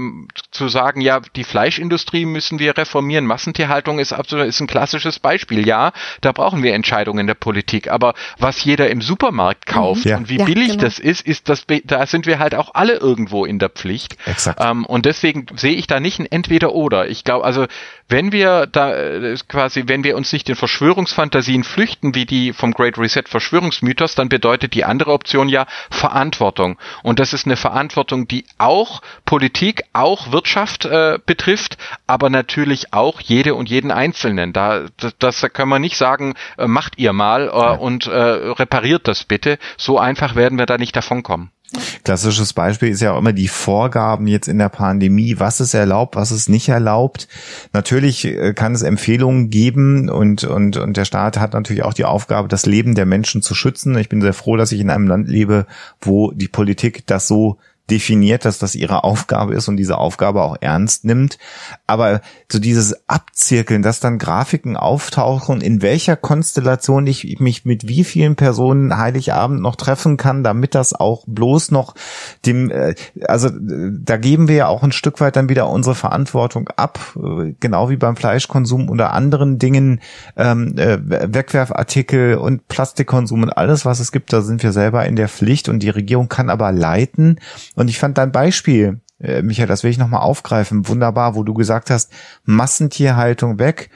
zu 0.51 0.67
sagen, 0.67 1.01
ja, 1.01 1.21
die 1.35 1.43
Fleischindustrie 1.43 2.25
müssen 2.25 2.59
wir 2.59 2.77
reformieren. 2.77 3.20
Massentierhaltung 3.25 3.99
ist 3.99 4.13
absolut 4.13 4.47
ist 4.47 4.59
ein 4.59 4.67
klassisches 4.67 5.19
Beispiel. 5.19 5.67
Ja, 5.67 5.91
da 6.21 6.31
brauchen 6.31 6.63
wir 6.63 6.73
Entscheidungen 6.73 7.27
der 7.27 7.33
Politik. 7.33 7.89
Aber 7.89 8.13
was 8.37 8.63
jeder 8.63 8.89
im 8.89 9.01
Supermarkt 9.01 9.65
kauft 9.65 10.05
mhm. 10.05 10.11
ja. 10.11 10.17
und 10.17 10.29
wie 10.29 10.37
ja, 10.37 10.45
billig 10.45 10.71
genau. 10.71 10.83
das 10.83 10.99
ist, 10.99 11.25
ist 11.25 11.49
das, 11.49 11.65
da 11.83 12.05
sind 12.05 12.25
wir 12.25 12.39
halt 12.39 12.55
auch 12.55 12.71
alle 12.73 12.95
irgendwo 12.95 13.45
in 13.45 13.59
der 13.59 13.69
Pflicht. 13.69 14.17
Exakt. 14.25 14.59
Ähm, 14.61 14.85
und 14.85 15.05
deswegen 15.05 15.45
sehe 15.55 15.73
ich 15.73 15.87
da 15.87 15.99
nicht 15.99 16.19
ein 16.19 16.25
Entweder-Oder. 16.25 17.09
Ich 17.09 17.23
glaube, 17.23 17.45
also 17.45 17.67
wenn 18.07 18.31
wir 18.31 18.67
da 18.67 18.93
äh, 18.93 19.35
quasi, 19.47 19.83
wenn 19.87 20.03
wir 20.03 20.15
uns 20.15 20.31
nicht 20.31 20.49
in 20.49 20.55
Verschwörungsfantasien 20.55 21.63
flüchten, 21.63 22.13
wie 22.15 22.25
die 22.25 22.53
vom 22.53 22.73
Great 22.73 22.97
Reset 22.97 23.23
Verschwörungsmythos, 23.27 24.15
dann 24.15 24.29
bedeutet 24.29 24.73
die 24.73 24.83
andere 24.85 25.11
Option 25.11 25.49
ja 25.49 25.65
Verantwortung. 25.89 26.77
Und 27.03 27.19
das 27.19 27.33
ist 27.33 27.45
eine 27.45 27.57
Verantwortung, 27.57 28.27
die 28.27 28.45
auch 28.57 29.01
Politik, 29.25 29.83
auch 29.93 30.31
Wirtschaft 30.31 30.85
äh, 30.85 31.19
betrifft, 31.25 31.77
aber 32.07 32.29
natürlich 32.29 32.93
auch 32.93 33.10
jede 33.19 33.55
und 33.55 33.69
jeden 33.69 33.91
Einzelnen. 33.91 34.53
Da, 34.53 34.85
das, 34.97 35.13
das 35.19 35.41
können 35.53 35.69
wir 35.69 35.79
nicht 35.79 35.97
sagen, 35.97 36.35
äh, 36.57 36.67
macht 36.67 36.97
ihr 36.97 37.13
mal 37.13 37.47
äh, 37.47 37.77
und 37.77 38.07
äh, 38.07 38.15
repariert 38.15 39.07
das 39.07 39.25
bitte. 39.25 39.57
So 39.77 39.99
einfach 39.99 40.35
werden 40.35 40.57
wir 40.57 40.65
da 40.65 40.77
nicht 40.77 40.95
davonkommen. 40.95 41.51
Klassisches 42.03 42.51
Beispiel 42.51 42.89
ist 42.89 43.01
ja 43.01 43.13
auch 43.13 43.19
immer 43.19 43.31
die 43.31 43.47
Vorgaben 43.47 44.27
jetzt 44.27 44.49
in 44.49 44.57
der 44.57 44.67
Pandemie, 44.67 45.35
was 45.37 45.61
ist 45.61 45.73
erlaubt, 45.73 46.17
was 46.17 46.31
ist 46.31 46.49
nicht 46.49 46.67
erlaubt. 46.67 47.29
Natürlich 47.71 48.25
äh, 48.25 48.53
kann 48.53 48.75
es 48.75 48.81
Empfehlungen 48.81 49.49
geben 49.49 50.09
und, 50.09 50.43
und, 50.43 50.75
und 50.75 50.97
der 50.97 51.05
Staat 51.05 51.39
hat 51.39 51.53
natürlich 51.53 51.83
auch 51.83 51.93
die 51.93 52.03
Aufgabe, 52.03 52.49
das 52.49 52.65
Leben 52.65 52.93
der 52.95 53.05
Menschen 53.05 53.41
zu 53.41 53.55
schützen. 53.55 53.97
Ich 53.97 54.09
bin 54.09 54.21
sehr 54.21 54.33
froh, 54.33 54.57
dass 54.57 54.73
ich 54.73 54.81
in 54.81 54.89
einem 54.89 55.07
Land 55.07 55.29
lebe, 55.29 55.65
wo 56.01 56.31
die 56.31 56.49
Politik 56.49 57.07
das 57.07 57.27
so 57.27 57.57
definiert, 57.89 58.45
dass 58.45 58.59
das 58.59 58.75
ihre 58.75 59.03
Aufgabe 59.03 59.53
ist 59.53 59.67
und 59.67 59.77
diese 59.77 59.97
Aufgabe 59.97 60.43
auch 60.43 60.57
ernst 60.61 61.03
nimmt. 61.03 61.37
Aber 61.87 62.21
so 62.49 62.59
dieses 62.59 63.09
Abzirkeln, 63.09 63.81
dass 63.81 63.99
dann 63.99 64.17
Grafiken 64.17 64.77
auftauchen, 64.77 65.61
in 65.61 65.81
welcher 65.81 66.15
Konstellation 66.15 67.05
ich 67.07 67.39
mich 67.39 67.65
mit 67.65 67.87
wie 67.87 68.03
vielen 68.03 68.35
Personen 68.35 68.97
Heiligabend 68.97 69.61
noch 69.61 69.75
treffen 69.75 70.17
kann, 70.17 70.43
damit 70.43 70.73
das 70.73 70.93
auch 70.93 71.25
bloß 71.27 71.71
noch 71.71 71.95
dem, 72.45 72.71
äh, 72.71 72.95
also 73.27 73.49
da 73.51 74.17
geben 74.17 74.47
wir 74.47 74.55
ja 74.55 74.67
auch 74.67 74.83
ein 74.83 74.93
Stück 74.93 75.19
weit 75.19 75.35
dann 75.35 75.49
wieder 75.49 75.69
unsere 75.69 75.95
Verantwortung 75.95 76.69
ab, 76.69 76.99
genau 77.59 77.89
wie 77.89 77.97
beim 77.97 78.15
Fleischkonsum 78.15 78.89
oder 78.89 79.13
anderen 79.13 79.59
Dingen, 79.59 79.99
ähm, 80.37 80.77
äh, 80.77 80.97
Wegwerfartikel 81.01 82.35
und 82.35 82.67
Plastikkonsum 82.67 83.43
und 83.43 83.49
alles, 83.49 83.85
was 83.85 83.99
es 83.99 84.11
gibt, 84.11 84.31
da 84.31 84.41
sind 84.41 84.63
wir 84.63 84.71
selber 84.71 85.05
in 85.05 85.15
der 85.15 85.27
Pflicht 85.27 85.67
und 85.67 85.79
die 85.79 85.89
Regierung 85.89 86.29
kann 86.29 86.49
aber 86.49 86.71
leiten 86.71 87.39
und 87.75 87.89
ich 87.89 87.97
fand 87.97 88.17
dein 88.17 88.31
Beispiel, 88.31 89.01
äh, 89.19 89.41
Michael, 89.41 89.67
das 89.67 89.83
will 89.83 89.91
ich 89.91 89.97
nochmal 89.97 90.21
aufgreifen, 90.21 90.87
wunderbar, 90.87 91.35
wo 91.35 91.43
du 91.43 91.53
gesagt 91.53 91.89
hast, 91.89 92.11
Massentierhaltung 92.43 93.59
weg 93.59 93.89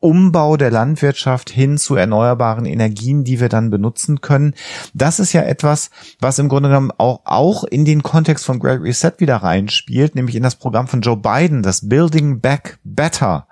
Umbau 0.00 0.56
der 0.56 0.70
Landwirtschaft 0.70 1.50
hin 1.50 1.78
zu 1.78 1.94
erneuerbaren 1.94 2.66
Energien, 2.66 3.24
die 3.24 3.40
wir 3.40 3.48
dann 3.48 3.70
benutzen 3.70 4.20
können. 4.20 4.54
Das 4.94 5.20
ist 5.20 5.32
ja 5.32 5.42
etwas, 5.42 5.90
was 6.20 6.38
im 6.38 6.48
Grunde 6.48 6.68
genommen 6.68 6.92
auch, 6.98 7.20
auch 7.24 7.64
in 7.64 7.84
den 7.84 8.02
Kontext 8.02 8.44
von 8.44 8.58
Great 8.58 8.80
Reset 8.80 9.12
wieder 9.18 9.36
reinspielt, 9.36 10.14
nämlich 10.14 10.34
in 10.34 10.42
das 10.42 10.56
Programm 10.56 10.88
von 10.88 11.00
Joe 11.00 11.16
Biden, 11.16 11.62
das 11.62 11.88
Building 11.88 12.40
Back 12.40 12.78
Better. 12.82 13.46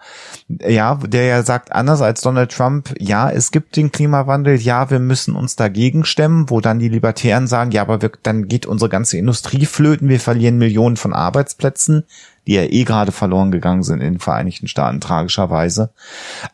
Ja, 0.49 0.97
der 0.97 1.25
ja 1.25 1.43
sagt, 1.43 1.73
anders 1.73 2.01
als 2.01 2.21
Donald 2.21 2.53
Trump, 2.53 2.95
ja, 2.99 3.31
es 3.31 3.53
gibt 3.53 3.77
den 3.77 3.93
Klimawandel, 3.93 4.57
ja, 4.57 4.91
wir 4.91 4.99
müssen 4.99 5.37
uns 5.37 5.57
dagegen 5.57 6.05
stemmen, 6.05 6.51
wo 6.51 6.61
dann 6.61 6.81
die 6.81 6.89
Libertären 6.89 7.47
sagen, 7.47 7.71
ja, 7.71 7.83
aber 7.83 8.03
wir, 8.03 8.11
dann 8.23 8.49
geht 8.49 8.67
unsere 8.67 8.89
ganze 8.89 9.19
Industrie 9.19 9.67
flöten, 9.67 10.09
wir 10.09 10.21
verlieren 10.21 10.59
Millionen 10.59 10.97
von 10.97 11.13
Arbeitsplätzen 11.13 12.05
die 12.47 12.55
ja 12.55 12.63
eh 12.63 12.85
gerade 12.85 13.13
verloren 13.13 13.51
gegangen 13.51 13.83
sind 13.83 14.01
in 14.01 14.15
den 14.15 14.21
Vereinigten 14.21 14.69
Staaten, 14.69 15.01
tragischerweise. 15.01 15.93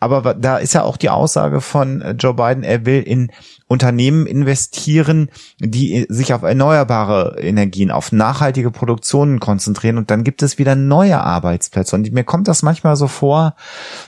Aber 0.00 0.34
da 0.34 0.58
ist 0.58 0.74
ja 0.74 0.82
auch 0.82 0.96
die 0.96 1.10
Aussage 1.10 1.60
von 1.60 2.00
äh, 2.02 2.12
Joe 2.12 2.34
Biden, 2.34 2.64
er 2.64 2.86
will 2.86 3.02
in 3.02 3.30
Unternehmen 3.68 4.26
investieren, 4.26 5.28
die 5.58 6.06
sich 6.08 6.32
auf 6.32 6.42
erneuerbare 6.42 7.36
Energien, 7.40 7.90
auf 7.90 8.12
nachhaltige 8.12 8.70
Produktionen 8.70 9.40
konzentrieren 9.40 9.98
und 9.98 10.10
dann 10.10 10.22
gibt 10.22 10.42
es 10.42 10.58
wieder 10.58 10.76
neue 10.76 11.20
Arbeitsplätze. 11.20 11.96
Und 11.96 12.12
mir 12.12 12.22
kommt 12.22 12.46
das 12.46 12.62
manchmal 12.62 12.94
so 12.94 13.08
vor, 13.08 13.56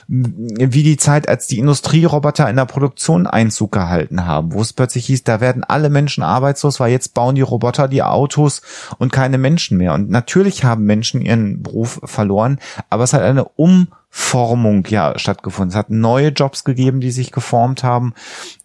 wie 0.07 0.83
die 0.83 0.95
Zeit, 0.95 1.27
als 1.27 1.47
die 1.47 1.59
Industrieroboter 1.59 2.49
in 2.49 2.55
der 2.55 2.65
Produktion 2.65 3.27
Einzug 3.27 3.73
gehalten 3.73 4.25
haben, 4.25 4.53
wo 4.53 4.61
es 4.61 4.71
plötzlich 4.71 5.07
hieß, 5.07 5.25
da 5.25 5.41
werden 5.41 5.65
alle 5.65 5.89
Menschen 5.89 6.23
arbeitslos, 6.23 6.79
weil 6.79 6.91
jetzt 6.91 7.13
bauen 7.13 7.35
die 7.35 7.41
Roboter 7.41 7.89
die 7.89 8.03
Autos 8.03 8.61
und 8.97 9.11
keine 9.11 9.37
Menschen 9.37 9.77
mehr. 9.77 9.93
Und 9.93 10.09
natürlich 10.09 10.63
haben 10.63 10.85
Menschen 10.85 11.21
ihren 11.21 11.63
Beruf 11.69 11.99
verloren, 12.03 12.59
aber 12.89 13.03
es 13.03 13.13
hat 13.13 13.21
eine 13.21 13.45
Um 13.45 13.87
Formung 14.11 14.85
ja 14.89 15.17
stattgefunden. 15.19 15.69
Es 15.69 15.75
hat 15.75 15.91
neue 15.91 16.29
Jobs 16.29 16.63
gegeben, 16.63 16.99
die 16.99 17.11
sich 17.11 17.31
geformt 17.31 17.83
haben. 17.83 18.13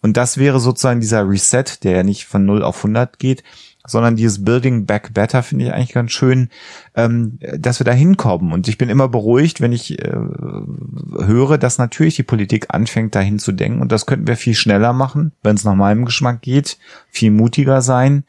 Und 0.01 0.17
das 0.17 0.37
wäre 0.37 0.59
sozusagen 0.59 1.01
dieser 1.01 1.29
Reset, 1.29 1.65
der 1.83 1.97
ja 1.97 2.03
nicht 2.03 2.25
von 2.25 2.45
0 2.45 2.63
auf 2.63 2.77
100 2.77 3.19
geht, 3.19 3.43
sondern 3.87 4.15
dieses 4.15 4.43
Building 4.43 4.85
Back 4.85 5.13
Better 5.13 5.43
finde 5.43 5.65
ich 5.65 5.73
eigentlich 5.73 5.93
ganz 5.93 6.11
schön, 6.11 6.49
ähm, 6.95 7.39
dass 7.57 7.79
wir 7.79 7.85
da 7.85 7.91
hinkommen. 7.91 8.51
Und 8.51 8.67
ich 8.67 8.77
bin 8.77 8.89
immer 8.89 9.07
beruhigt, 9.07 9.61
wenn 9.61 9.71
ich 9.71 9.99
äh, 9.99 10.11
höre, 10.11 11.57
dass 11.57 11.77
natürlich 11.77 12.15
die 12.15 12.23
Politik 12.23 12.67
anfängt, 12.69 13.15
dahin 13.15 13.39
zu 13.39 13.51
denken. 13.51 13.81
Und 13.81 13.91
das 13.91 14.05
könnten 14.05 14.27
wir 14.27 14.37
viel 14.37 14.55
schneller 14.55 14.93
machen, 14.93 15.31
wenn 15.43 15.55
es 15.55 15.63
nach 15.63 15.75
meinem 15.75 16.05
Geschmack 16.05 16.41
geht, 16.41 16.77
viel 17.09 17.31
mutiger 17.31 17.81
sein. 17.81 18.23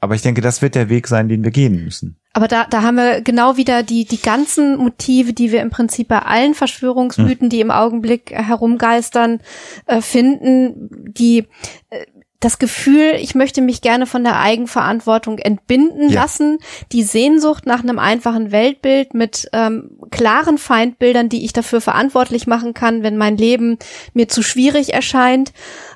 Aber 0.00 0.14
ich 0.14 0.22
denke, 0.22 0.40
das 0.40 0.62
wird 0.62 0.74
der 0.74 0.88
Weg 0.88 1.06
sein, 1.06 1.28
den 1.28 1.44
wir 1.44 1.50
gehen 1.50 1.84
müssen. 1.84 2.16
Aber 2.34 2.48
da, 2.48 2.64
da 2.64 2.82
haben 2.82 2.96
wir 2.96 3.20
genau 3.20 3.56
wieder 3.56 3.82
die, 3.82 4.06
die 4.06 4.20
ganzen 4.20 4.76
Motive, 4.78 5.34
die 5.34 5.52
wir 5.52 5.60
im 5.60 5.70
Prinzip 5.70 6.08
bei 6.08 6.20
allen 6.20 6.54
Verschwörungsmythen, 6.54 7.46
hm. 7.46 7.50
die 7.50 7.60
im 7.60 7.70
Augenblick 7.70 8.32
herumgeistern, 8.32 9.40
äh, 9.86 10.00
finden, 10.00 10.88
die 11.12 11.46
äh, 11.90 12.06
das 12.42 12.58
Gefühl, 12.58 13.14
ich 13.20 13.36
möchte 13.36 13.62
mich 13.62 13.82
gerne 13.82 14.04
von 14.04 14.24
der 14.24 14.40
Eigenverantwortung 14.40 15.38
entbinden 15.38 16.10
ja. 16.10 16.22
lassen, 16.22 16.58
die 16.90 17.04
Sehnsucht 17.04 17.66
nach 17.66 17.82
einem 17.82 18.00
einfachen 18.00 18.50
Weltbild 18.50 19.14
mit 19.14 19.48
ähm, 19.52 19.90
klaren 20.10 20.58
Feindbildern, 20.58 21.28
die 21.28 21.44
ich 21.44 21.52
dafür 21.52 21.80
verantwortlich 21.80 22.48
machen 22.48 22.74
kann, 22.74 23.04
wenn 23.04 23.16
mein 23.16 23.36
Leben 23.36 23.78
mir 24.12 24.28
zu 24.28 24.42
schwierig 24.42 24.92
erscheint 24.92 25.52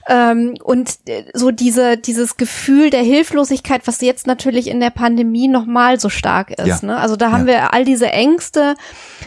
Ähm, 0.09 0.55
und 0.63 0.99
äh, 1.09 1.25
so 1.35 1.51
diese, 1.51 1.97
dieses 1.97 2.37
Gefühl 2.37 2.91
der 2.91 3.03
Hilflosigkeit, 3.03 3.87
was 3.87 4.01
jetzt 4.01 4.27
natürlich 4.27 4.69
in 4.69 4.79
der 4.79 4.91
Pandemie 4.91 5.49
nochmal 5.49 5.99
so 5.99 6.09
stark 6.09 6.53
ist. 6.53 6.83
Ja. 6.83 6.87
Ne? 6.87 6.97
Also 6.97 7.17
da 7.17 7.33
haben 7.33 7.49
ja. 7.49 7.55
wir 7.55 7.75
all 7.75 7.85
diese 7.85 8.11
Ängste 8.11 8.77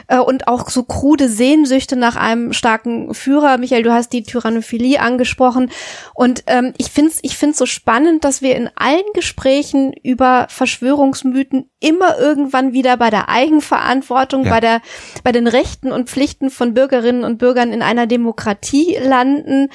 äh, 0.08 0.20
und 0.20 0.48
auch 0.48 0.70
so 0.70 0.84
krude 0.84 1.28
Sehnsüchte 1.28 1.98
nach 1.98 2.16
einem 2.16 2.54
starken 2.54 3.14
Führer. 3.14 3.58
Michael, 3.58 3.84
du 3.84 3.92
hast 3.92 4.14
die 4.14 4.24
Tyrannophilie 4.24 5.02
angesprochen. 5.02 5.70
Und 6.14 6.44
ähm, 6.48 6.74
ich 6.78 6.92
finde 6.92 7.12
es 7.12 7.20
ich 7.24 7.38
find's 7.38 7.58
so 7.58 7.66
spannend, 7.66 8.24
dass 8.24 8.42
wir 8.42 8.56
in 8.56 8.70
allen 8.76 9.04
Gesprächen 9.14 9.92
über 9.92 10.48
Verschwörungsmythen 10.50 11.70
immer 11.82 12.18
irgendwann 12.18 12.72
wieder 12.72 12.96
bei 12.96 13.10
der 13.10 13.28
Eigenverantwortung, 13.28 14.46
ja. 14.46 14.50
bei 14.50 14.60
der, 14.62 14.82
bei 15.24 15.34
den 15.34 15.48
Rechten 15.48 15.92
und 15.92 16.10
Pflichten 16.10 16.50
von 16.50 16.74
Bürgerinnen 16.74 17.26
und 17.26 17.38
Bürgern 17.38 17.74
in 17.74 17.82
einer 17.82 18.08
Demokratie 18.08 18.98
landen. 19.02 19.70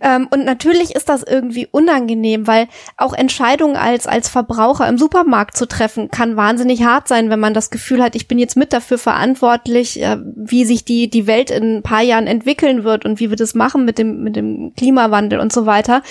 Ähm, 0.00 0.26
und 0.30 0.47
natürlich 0.48 0.96
ist 0.96 1.08
das 1.08 1.22
irgendwie 1.22 1.68
unangenehm, 1.70 2.46
weil 2.46 2.68
auch 2.96 3.12
Entscheidungen 3.12 3.76
als, 3.76 4.06
als 4.06 4.28
Verbraucher 4.28 4.88
im 4.88 4.98
Supermarkt 4.98 5.56
zu 5.56 5.68
treffen, 5.68 6.10
kann 6.10 6.36
wahnsinnig 6.36 6.82
hart 6.82 7.06
sein, 7.06 7.28
wenn 7.30 7.38
man 7.38 7.54
das 7.54 7.70
Gefühl 7.70 8.02
hat, 8.02 8.16
ich 8.16 8.26
bin 8.26 8.38
jetzt 8.38 8.56
mit 8.56 8.72
dafür 8.72 8.98
verantwortlich, 8.98 10.02
äh, 10.02 10.16
wie 10.34 10.64
sich 10.64 10.84
die, 10.84 11.10
die 11.10 11.26
Welt 11.26 11.50
in 11.50 11.76
ein 11.76 11.82
paar 11.82 12.02
Jahren 12.02 12.26
entwickeln 12.26 12.82
wird 12.82 13.04
und 13.04 13.20
wie 13.20 13.28
wir 13.28 13.36
das 13.36 13.54
machen 13.54 13.84
mit 13.84 13.98
dem, 13.98 14.22
mit 14.24 14.36
dem 14.36 14.72
Klimawandel 14.74 15.38
und 15.38 15.52
so 15.52 15.66
weiter. 15.66 16.02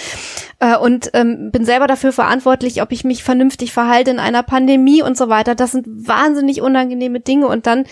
Äh, 0.59 0.77
und 0.77 1.09
ähm, 1.13 1.49
bin 1.51 1.65
selber 1.65 1.87
dafür 1.87 2.11
verantwortlich, 2.11 2.81
ob 2.81 2.91
ich 2.91 3.03
mich 3.03 3.23
vernünftig 3.23 3.73
verhalte 3.73 4.11
in 4.11 4.19
einer 4.19 4.43
Pandemie 4.43 5.01
und 5.01 5.17
so 5.17 5.29
weiter. 5.29 5.55
Das 5.55 5.71
sind 5.71 5.87
wahnsinnig 5.87 6.61
unangenehme 6.61 7.19
Dinge 7.19 7.47
und 7.47 7.65
dann 7.65 7.85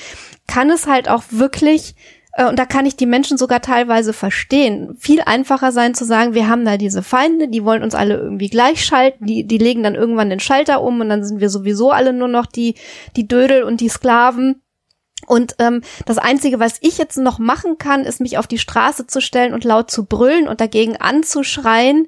kann 0.47 0.69
es 0.69 0.85
halt 0.85 1.09
auch 1.09 1.23
wirklich 1.31 1.95
und 2.43 2.59
da 2.59 2.65
kann 2.65 2.85
ich 2.85 2.97
die 2.97 3.05
Menschen 3.05 3.37
sogar 3.37 3.61
teilweise 3.61 4.11
verstehen. 4.11 4.95
Viel 4.99 5.21
einfacher 5.21 5.71
sein 5.71 5.93
zu 5.95 6.03
sagen, 6.03 6.33
wir 6.33 6.49
haben 6.49 6.65
da 6.65 6.75
diese 6.75 7.01
Feinde, 7.01 7.47
die 7.47 7.63
wollen 7.63 7.81
uns 7.81 7.95
alle 7.95 8.17
irgendwie 8.17 8.49
gleichschalten, 8.49 9.25
die, 9.25 9.45
die 9.45 9.57
legen 9.57 9.83
dann 9.83 9.95
irgendwann 9.95 10.29
den 10.29 10.41
Schalter 10.41 10.81
um 10.81 10.99
und 10.99 11.07
dann 11.07 11.23
sind 11.23 11.39
wir 11.39 11.49
sowieso 11.49 11.91
alle 11.91 12.11
nur 12.11 12.27
noch 12.27 12.45
die, 12.45 12.75
die 13.15 13.27
Dödel 13.27 13.63
und 13.63 13.79
die 13.79 13.87
Sklaven. 13.87 14.61
Und 15.27 15.55
ähm, 15.59 15.81
das 16.05 16.17
Einzige, 16.17 16.59
was 16.59 16.77
ich 16.81 16.97
jetzt 16.97 17.17
noch 17.17 17.39
machen 17.39 17.77
kann, 17.77 18.03
ist 18.03 18.19
mich 18.19 18.37
auf 18.37 18.47
die 18.47 18.59
Straße 18.59 19.07
zu 19.07 19.21
stellen 19.21 19.53
und 19.53 19.63
laut 19.63 19.89
zu 19.89 20.05
brüllen 20.05 20.47
und 20.47 20.61
dagegen 20.61 20.97
anzuschreien. 20.97 22.07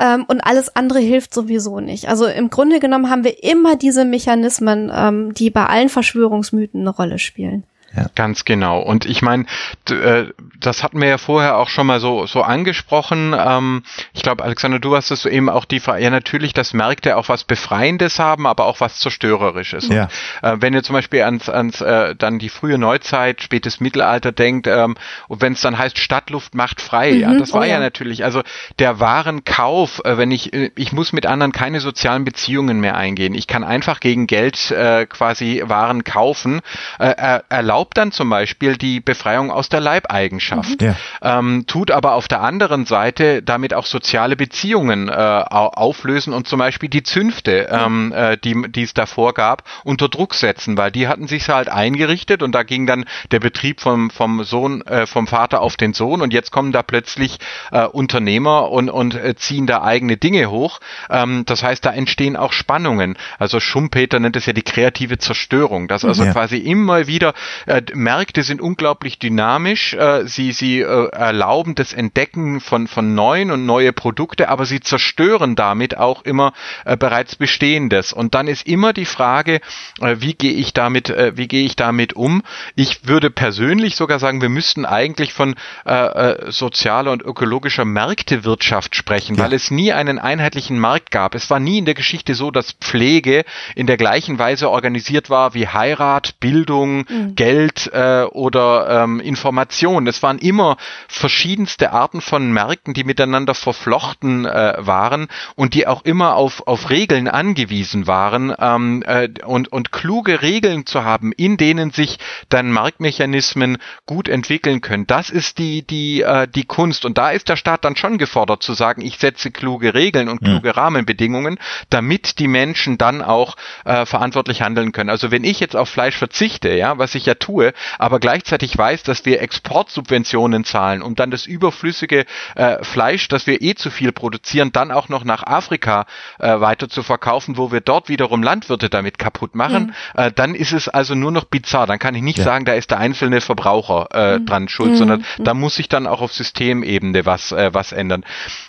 Ähm, 0.00 0.24
und 0.26 0.40
alles 0.40 0.74
andere 0.74 0.98
hilft 1.00 1.34
sowieso 1.34 1.80
nicht. 1.80 2.08
Also 2.08 2.26
im 2.26 2.50
Grunde 2.50 2.80
genommen 2.80 3.10
haben 3.10 3.24
wir 3.24 3.44
immer 3.44 3.76
diese 3.76 4.04
Mechanismen, 4.04 4.90
ähm, 4.92 5.34
die 5.34 5.50
bei 5.50 5.66
allen 5.66 5.90
Verschwörungsmythen 5.90 6.80
eine 6.80 6.90
Rolle 6.90 7.18
spielen. 7.18 7.64
Ja. 7.96 8.06
Ganz 8.14 8.44
genau. 8.44 8.80
Und 8.80 9.06
ich 9.06 9.22
meine, 9.22 9.46
äh, 9.88 10.26
das 10.60 10.82
hatten 10.82 11.00
wir 11.00 11.08
ja 11.08 11.18
vorher 11.18 11.56
auch 11.56 11.68
schon 11.68 11.86
mal 11.86 12.00
so, 12.00 12.26
so 12.26 12.42
angesprochen. 12.42 13.34
Ähm, 13.38 13.82
ich 14.12 14.22
glaube, 14.22 14.44
Alexander, 14.44 14.78
du 14.78 14.94
hast 14.94 15.10
es 15.10 15.22
so 15.22 15.28
eben 15.28 15.48
auch 15.48 15.64
die 15.64 15.80
Frage, 15.80 16.02
ja 16.02 16.10
natürlich, 16.10 16.52
dass 16.52 16.74
Märkte 16.74 17.16
auch 17.16 17.28
was 17.28 17.44
Befreiendes 17.44 18.18
haben, 18.18 18.46
aber 18.46 18.66
auch 18.66 18.80
was 18.80 18.98
Zerstörerisches. 18.98 19.88
Ja. 19.88 20.08
Und, 20.42 20.48
äh, 20.48 20.62
wenn 20.62 20.74
ihr 20.74 20.82
zum 20.82 20.94
Beispiel 20.94 21.22
ans, 21.22 21.48
ans 21.48 21.80
äh, 21.80 22.14
dann 22.14 22.38
die 22.38 22.48
frühe 22.48 22.78
Neuzeit, 22.78 23.42
spätes 23.42 23.80
Mittelalter 23.80 24.32
denkt, 24.32 24.66
ähm, 24.66 24.96
und 25.28 25.40
wenn 25.40 25.54
es 25.54 25.60
dann 25.60 25.78
heißt, 25.78 25.98
Stadtluft 25.98 26.54
macht 26.54 26.80
frei, 26.80 27.12
mhm, 27.12 27.20
ja, 27.20 27.34
das 27.34 27.52
war 27.52 27.62
oh, 27.62 27.64
ja. 27.64 27.74
ja. 27.74 27.80
natürlich, 27.80 28.24
also 28.24 28.42
der 28.78 29.00
Warenkauf, 29.00 30.02
äh, 30.04 30.18
wenn 30.18 30.30
ich, 30.30 30.52
äh, 30.52 30.70
ich 30.76 30.92
muss 30.92 31.12
mit 31.12 31.26
anderen 31.26 31.52
keine 31.52 31.80
sozialen 31.80 32.24
Beziehungen 32.24 32.80
mehr 32.80 32.96
eingehen. 32.96 33.34
Ich 33.34 33.46
kann 33.46 33.64
einfach 33.64 34.00
gegen 34.00 34.26
Geld 34.26 34.70
äh, 34.70 35.06
quasi 35.06 35.62
Waren 35.64 36.04
kaufen, 36.04 36.60
äh, 36.98 37.40
erlaubt 37.48 37.85
erlaubt 37.86 37.96
dann 37.96 38.12
zum 38.12 38.30
Beispiel 38.30 38.76
die 38.76 39.00
Befreiung 39.00 39.50
aus 39.50 39.68
der 39.68 39.80
Leibeigenschaft, 39.80 40.80
mhm. 40.80 40.86
ja. 40.86 40.96
ähm, 41.22 41.64
tut 41.66 41.90
aber 41.90 42.14
auf 42.14 42.28
der 42.28 42.40
anderen 42.40 42.86
Seite 42.86 43.42
damit 43.42 43.74
auch 43.74 43.86
soziale 43.86 44.36
Beziehungen 44.36 45.08
äh, 45.08 45.12
auflösen 45.12 46.32
und 46.32 46.48
zum 46.48 46.58
Beispiel 46.58 46.88
die 46.88 47.02
Zünfte, 47.02 47.68
ähm, 47.70 48.12
äh, 48.12 48.36
die, 48.36 48.70
die 48.70 48.82
es 48.82 48.94
davor 48.94 49.34
gab, 49.34 49.62
unter 49.84 50.08
Druck 50.08 50.34
setzen, 50.34 50.76
weil 50.76 50.90
die 50.90 51.08
hatten 51.08 51.26
sich 51.26 51.48
halt 51.48 51.68
eingerichtet 51.68 52.42
und 52.42 52.52
da 52.52 52.62
ging 52.62 52.86
dann 52.86 53.04
der 53.30 53.40
Betrieb 53.40 53.80
vom, 53.80 54.10
vom 54.10 54.44
Sohn, 54.44 54.82
äh, 54.86 55.06
vom 55.06 55.26
Vater 55.26 55.60
auf 55.60 55.76
den 55.76 55.92
Sohn 55.92 56.22
und 56.22 56.32
jetzt 56.32 56.50
kommen 56.50 56.72
da 56.72 56.82
plötzlich 56.82 57.38
äh, 57.70 57.84
Unternehmer 57.84 58.70
und, 58.70 58.90
und 58.90 59.14
äh, 59.14 59.34
ziehen 59.36 59.66
da 59.66 59.82
eigene 59.82 60.16
Dinge 60.16 60.50
hoch. 60.50 60.80
Ähm, 61.10 61.44
das 61.46 61.62
heißt, 61.62 61.84
da 61.84 61.92
entstehen 61.92 62.36
auch 62.36 62.52
Spannungen. 62.52 63.16
Also 63.38 63.60
Schumpeter 63.60 64.18
nennt 64.18 64.36
es 64.36 64.46
ja 64.46 64.52
die 64.52 64.62
kreative 64.62 65.18
Zerstörung, 65.18 65.88
dass 65.88 66.04
also 66.04 66.24
ja. 66.24 66.32
quasi 66.32 66.58
immer 66.58 67.06
wieder 67.06 67.34
äh, 67.76 67.82
Märkte 67.94 68.42
sind 68.42 68.60
unglaublich 68.60 69.18
dynamisch. 69.18 69.94
Äh, 69.94 70.26
sie 70.26 70.52
sie 70.52 70.80
äh, 70.80 71.08
erlauben 71.10 71.74
das 71.74 71.92
Entdecken 71.92 72.60
von 72.60 72.86
von 72.86 73.14
neuen 73.14 73.50
und 73.50 73.66
neue 73.66 73.92
Produkte, 73.92 74.48
aber 74.48 74.66
sie 74.66 74.80
zerstören 74.80 75.56
damit 75.56 75.96
auch 75.96 76.22
immer 76.22 76.52
äh, 76.84 76.96
bereits 76.96 77.36
bestehendes. 77.36 78.12
Und 78.12 78.34
dann 78.34 78.46
ist 78.46 78.66
immer 78.66 78.92
die 78.92 79.04
Frage, 79.04 79.60
äh, 80.00 80.16
wie 80.18 80.34
gehe 80.34 80.52
ich 80.52 80.72
damit, 80.72 81.10
äh, 81.10 81.36
wie 81.36 81.48
gehe 81.48 81.64
ich 81.64 81.76
damit 81.76 82.14
um? 82.14 82.42
Ich 82.74 83.06
würde 83.06 83.30
persönlich 83.30 83.96
sogar 83.96 84.18
sagen, 84.18 84.40
wir 84.40 84.48
müssten 84.48 84.84
eigentlich 84.84 85.32
von 85.32 85.54
äh, 85.84 85.92
äh, 85.92 86.50
sozialer 86.50 87.12
und 87.12 87.22
ökologischer 87.22 87.84
Märktewirtschaft 87.84 88.96
sprechen, 88.96 89.36
ja. 89.36 89.44
weil 89.44 89.52
es 89.52 89.70
nie 89.70 89.92
einen 89.92 90.18
einheitlichen 90.18 90.78
Markt 90.78 91.10
gab. 91.10 91.34
Es 91.34 91.50
war 91.50 91.60
nie 91.60 91.78
in 91.78 91.84
der 91.84 91.94
Geschichte 91.94 92.34
so, 92.34 92.50
dass 92.50 92.72
Pflege 92.72 93.44
in 93.74 93.86
der 93.86 93.96
gleichen 93.96 94.38
Weise 94.38 94.70
organisiert 94.70 95.30
war 95.30 95.54
wie 95.54 95.68
Heirat, 95.68 96.40
Bildung, 96.40 97.04
mhm. 97.08 97.34
Geld 97.34 97.55
Geld 97.56 97.90
äh, 97.94 98.24
oder 98.24 99.04
ähm, 99.04 99.18
Information. 99.18 100.06
Es 100.06 100.22
waren 100.22 100.38
immer 100.38 100.76
verschiedenste 101.08 101.90
Arten 101.90 102.20
von 102.20 102.52
Märkten, 102.52 102.92
die 102.92 103.04
miteinander 103.04 103.54
verflochten 103.54 104.44
äh, 104.44 104.74
waren 104.78 105.28
und 105.54 105.72
die 105.72 105.86
auch 105.86 106.04
immer 106.04 106.34
auf, 106.34 106.66
auf 106.66 106.90
Regeln 106.90 107.28
angewiesen 107.28 108.06
waren 108.06 108.54
ähm, 108.58 109.02
äh, 109.06 109.30
und, 109.46 109.72
und 109.72 109.90
kluge 109.90 110.42
Regeln 110.42 110.84
zu 110.84 111.02
haben, 111.02 111.32
in 111.32 111.56
denen 111.56 111.92
sich 111.92 112.18
dann 112.50 112.70
Marktmechanismen 112.70 113.78
gut 114.04 114.28
entwickeln 114.28 114.82
können. 114.82 115.06
Das 115.06 115.30
ist 115.30 115.56
die, 115.56 115.80
die, 115.86 116.20
äh, 116.20 116.46
die 116.46 116.64
Kunst. 116.64 117.06
Und 117.06 117.16
da 117.16 117.30
ist 117.30 117.48
der 117.48 117.56
Staat 117.56 117.86
dann 117.86 117.96
schon 117.96 118.18
gefordert 118.18 118.62
zu 118.62 118.74
sagen, 118.74 119.00
ich 119.00 119.16
setze 119.16 119.50
kluge 119.50 119.94
Regeln 119.94 120.28
und 120.28 120.42
kluge 120.42 120.68
ja. 120.68 120.74
Rahmenbedingungen, 120.74 121.58
damit 121.88 122.38
die 122.38 122.48
Menschen 122.48 122.98
dann 122.98 123.22
auch 123.22 123.56
äh, 123.86 124.04
verantwortlich 124.04 124.60
handeln 124.60 124.92
können. 124.92 125.08
Also 125.08 125.30
wenn 125.30 125.44
ich 125.44 125.58
jetzt 125.58 125.74
auf 125.74 125.88
Fleisch 125.88 126.18
verzichte, 126.18 126.74
ja, 126.74 126.98
was 126.98 127.14
ich 127.14 127.24
ja 127.24 127.34
tue, 127.46 127.72
aber 127.98 128.18
gleichzeitig 128.18 128.76
weiß, 128.76 129.04
dass 129.04 129.24
wir 129.24 129.40
Exportsubventionen 129.40 130.64
zahlen, 130.64 131.02
um 131.02 131.14
dann 131.14 131.30
das 131.30 131.46
überflüssige 131.46 132.24
äh, 132.56 132.82
Fleisch, 132.82 133.28
das 133.28 133.46
wir 133.46 133.62
eh 133.62 133.74
zu 133.74 133.90
viel 133.90 134.12
produzieren, 134.12 134.72
dann 134.72 134.90
auch 134.90 135.08
noch 135.08 135.24
nach 135.24 135.44
Afrika 135.44 136.06
äh, 136.38 136.60
weiter 136.60 136.88
zu 136.88 137.02
verkaufen, 137.02 137.56
wo 137.56 137.70
wir 137.70 137.80
dort 137.80 138.08
wiederum 138.08 138.42
Landwirte 138.42 138.90
damit 138.90 139.18
kaputt 139.18 139.54
machen, 139.54 139.94
mhm. 140.14 140.20
äh, 140.20 140.32
dann 140.32 140.54
ist 140.54 140.72
es 140.72 140.88
also 140.88 141.14
nur 141.14 141.30
noch 141.30 141.44
bizarr. 141.44 141.86
Dann 141.86 141.98
kann 141.98 142.14
ich 142.14 142.22
nicht 142.22 142.38
ja. 142.38 142.44
sagen, 142.44 142.64
da 142.64 142.72
ist 142.72 142.90
der 142.90 142.98
einzelne 142.98 143.40
Verbraucher 143.40 144.08
äh, 144.12 144.38
mhm. 144.38 144.46
dran 144.46 144.68
schuld, 144.68 144.92
mhm. 144.92 144.96
sondern 144.96 145.24
mhm. 145.38 145.44
da 145.44 145.54
muss 145.54 145.76
sich 145.76 145.88
dann 145.88 146.06
auch 146.06 146.20
auf 146.20 146.32
Systemebene 146.32 147.26
was, 147.26 147.52
äh, 147.52 147.72
was 147.72 147.92
ändern. 147.92 148.24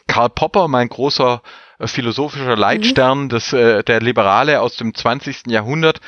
Karl 0.07 0.29
Popper, 0.29 0.67
mein 0.67 0.89
großer 0.89 1.41
äh, 1.79 1.87
philosophischer 1.87 2.55
Leitstern, 2.55 3.23
mhm. 3.23 3.29
des, 3.29 3.53
äh, 3.53 3.83
der 3.83 4.01
Liberale 4.01 4.61
aus 4.61 4.77
dem 4.77 4.93
20. 4.93 5.47
Jahrhundert, 5.47 5.99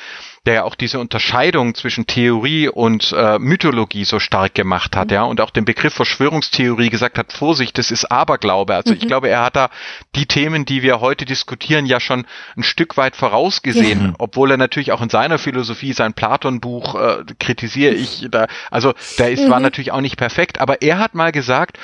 der 0.45 0.53
ja 0.53 0.63
auch 0.63 0.75
diese 0.75 0.99
Unterscheidung 0.99 1.75
zwischen 1.75 2.07
Theorie 2.07 2.69
und 2.69 3.11
äh, 3.11 3.39
Mythologie 3.39 4.05
so 4.05 4.19
stark 4.19 4.55
gemacht 4.55 4.95
hat, 4.95 5.09
mhm. 5.09 5.13
ja, 5.13 5.23
und 5.23 5.41
auch 5.41 5.49
den 5.49 5.65
Begriff 5.65 5.93
Verschwörungstheorie 5.93 6.89
gesagt 6.89 7.17
hat, 7.17 7.33
Vorsicht, 7.33 7.77
das 7.77 7.91
ist 7.91 8.05
Aberglaube. 8.05 8.75
Also 8.75 8.91
mhm. 8.91 8.99
ich 9.01 9.07
glaube, 9.07 9.29
er 9.29 9.43
hat 9.43 9.55
da 9.55 9.69
die 10.15 10.25
Themen, 10.25 10.65
die 10.65 10.81
wir 10.81 11.01
heute 11.01 11.25
diskutieren, 11.25 11.85
ja 11.85 11.99
schon 11.99 12.25
ein 12.55 12.63
Stück 12.63 12.97
weit 12.97 13.15
vorausgesehen, 13.15 14.05
ja. 14.07 14.13
obwohl 14.17 14.51
er 14.51 14.57
natürlich 14.57 14.91
auch 14.91 15.01
in 15.01 15.09
seiner 15.09 15.37
Philosophie 15.37 15.93
sein 15.93 16.13
Platon-Buch 16.13 16.95
äh, 16.95 17.23
kritisiere 17.39 17.93
ich 17.93 18.27
da, 18.29 18.47
also 18.71 18.93
der 19.17 19.31
ist, 19.31 19.45
mhm. 19.45 19.51
war 19.51 19.59
natürlich 19.59 19.91
auch 19.91 20.01
nicht 20.01 20.17
perfekt, 20.17 20.61
aber 20.61 20.81
er 20.81 20.99
hat 20.99 21.15
mal 21.15 21.31
gesagt, 21.31 21.77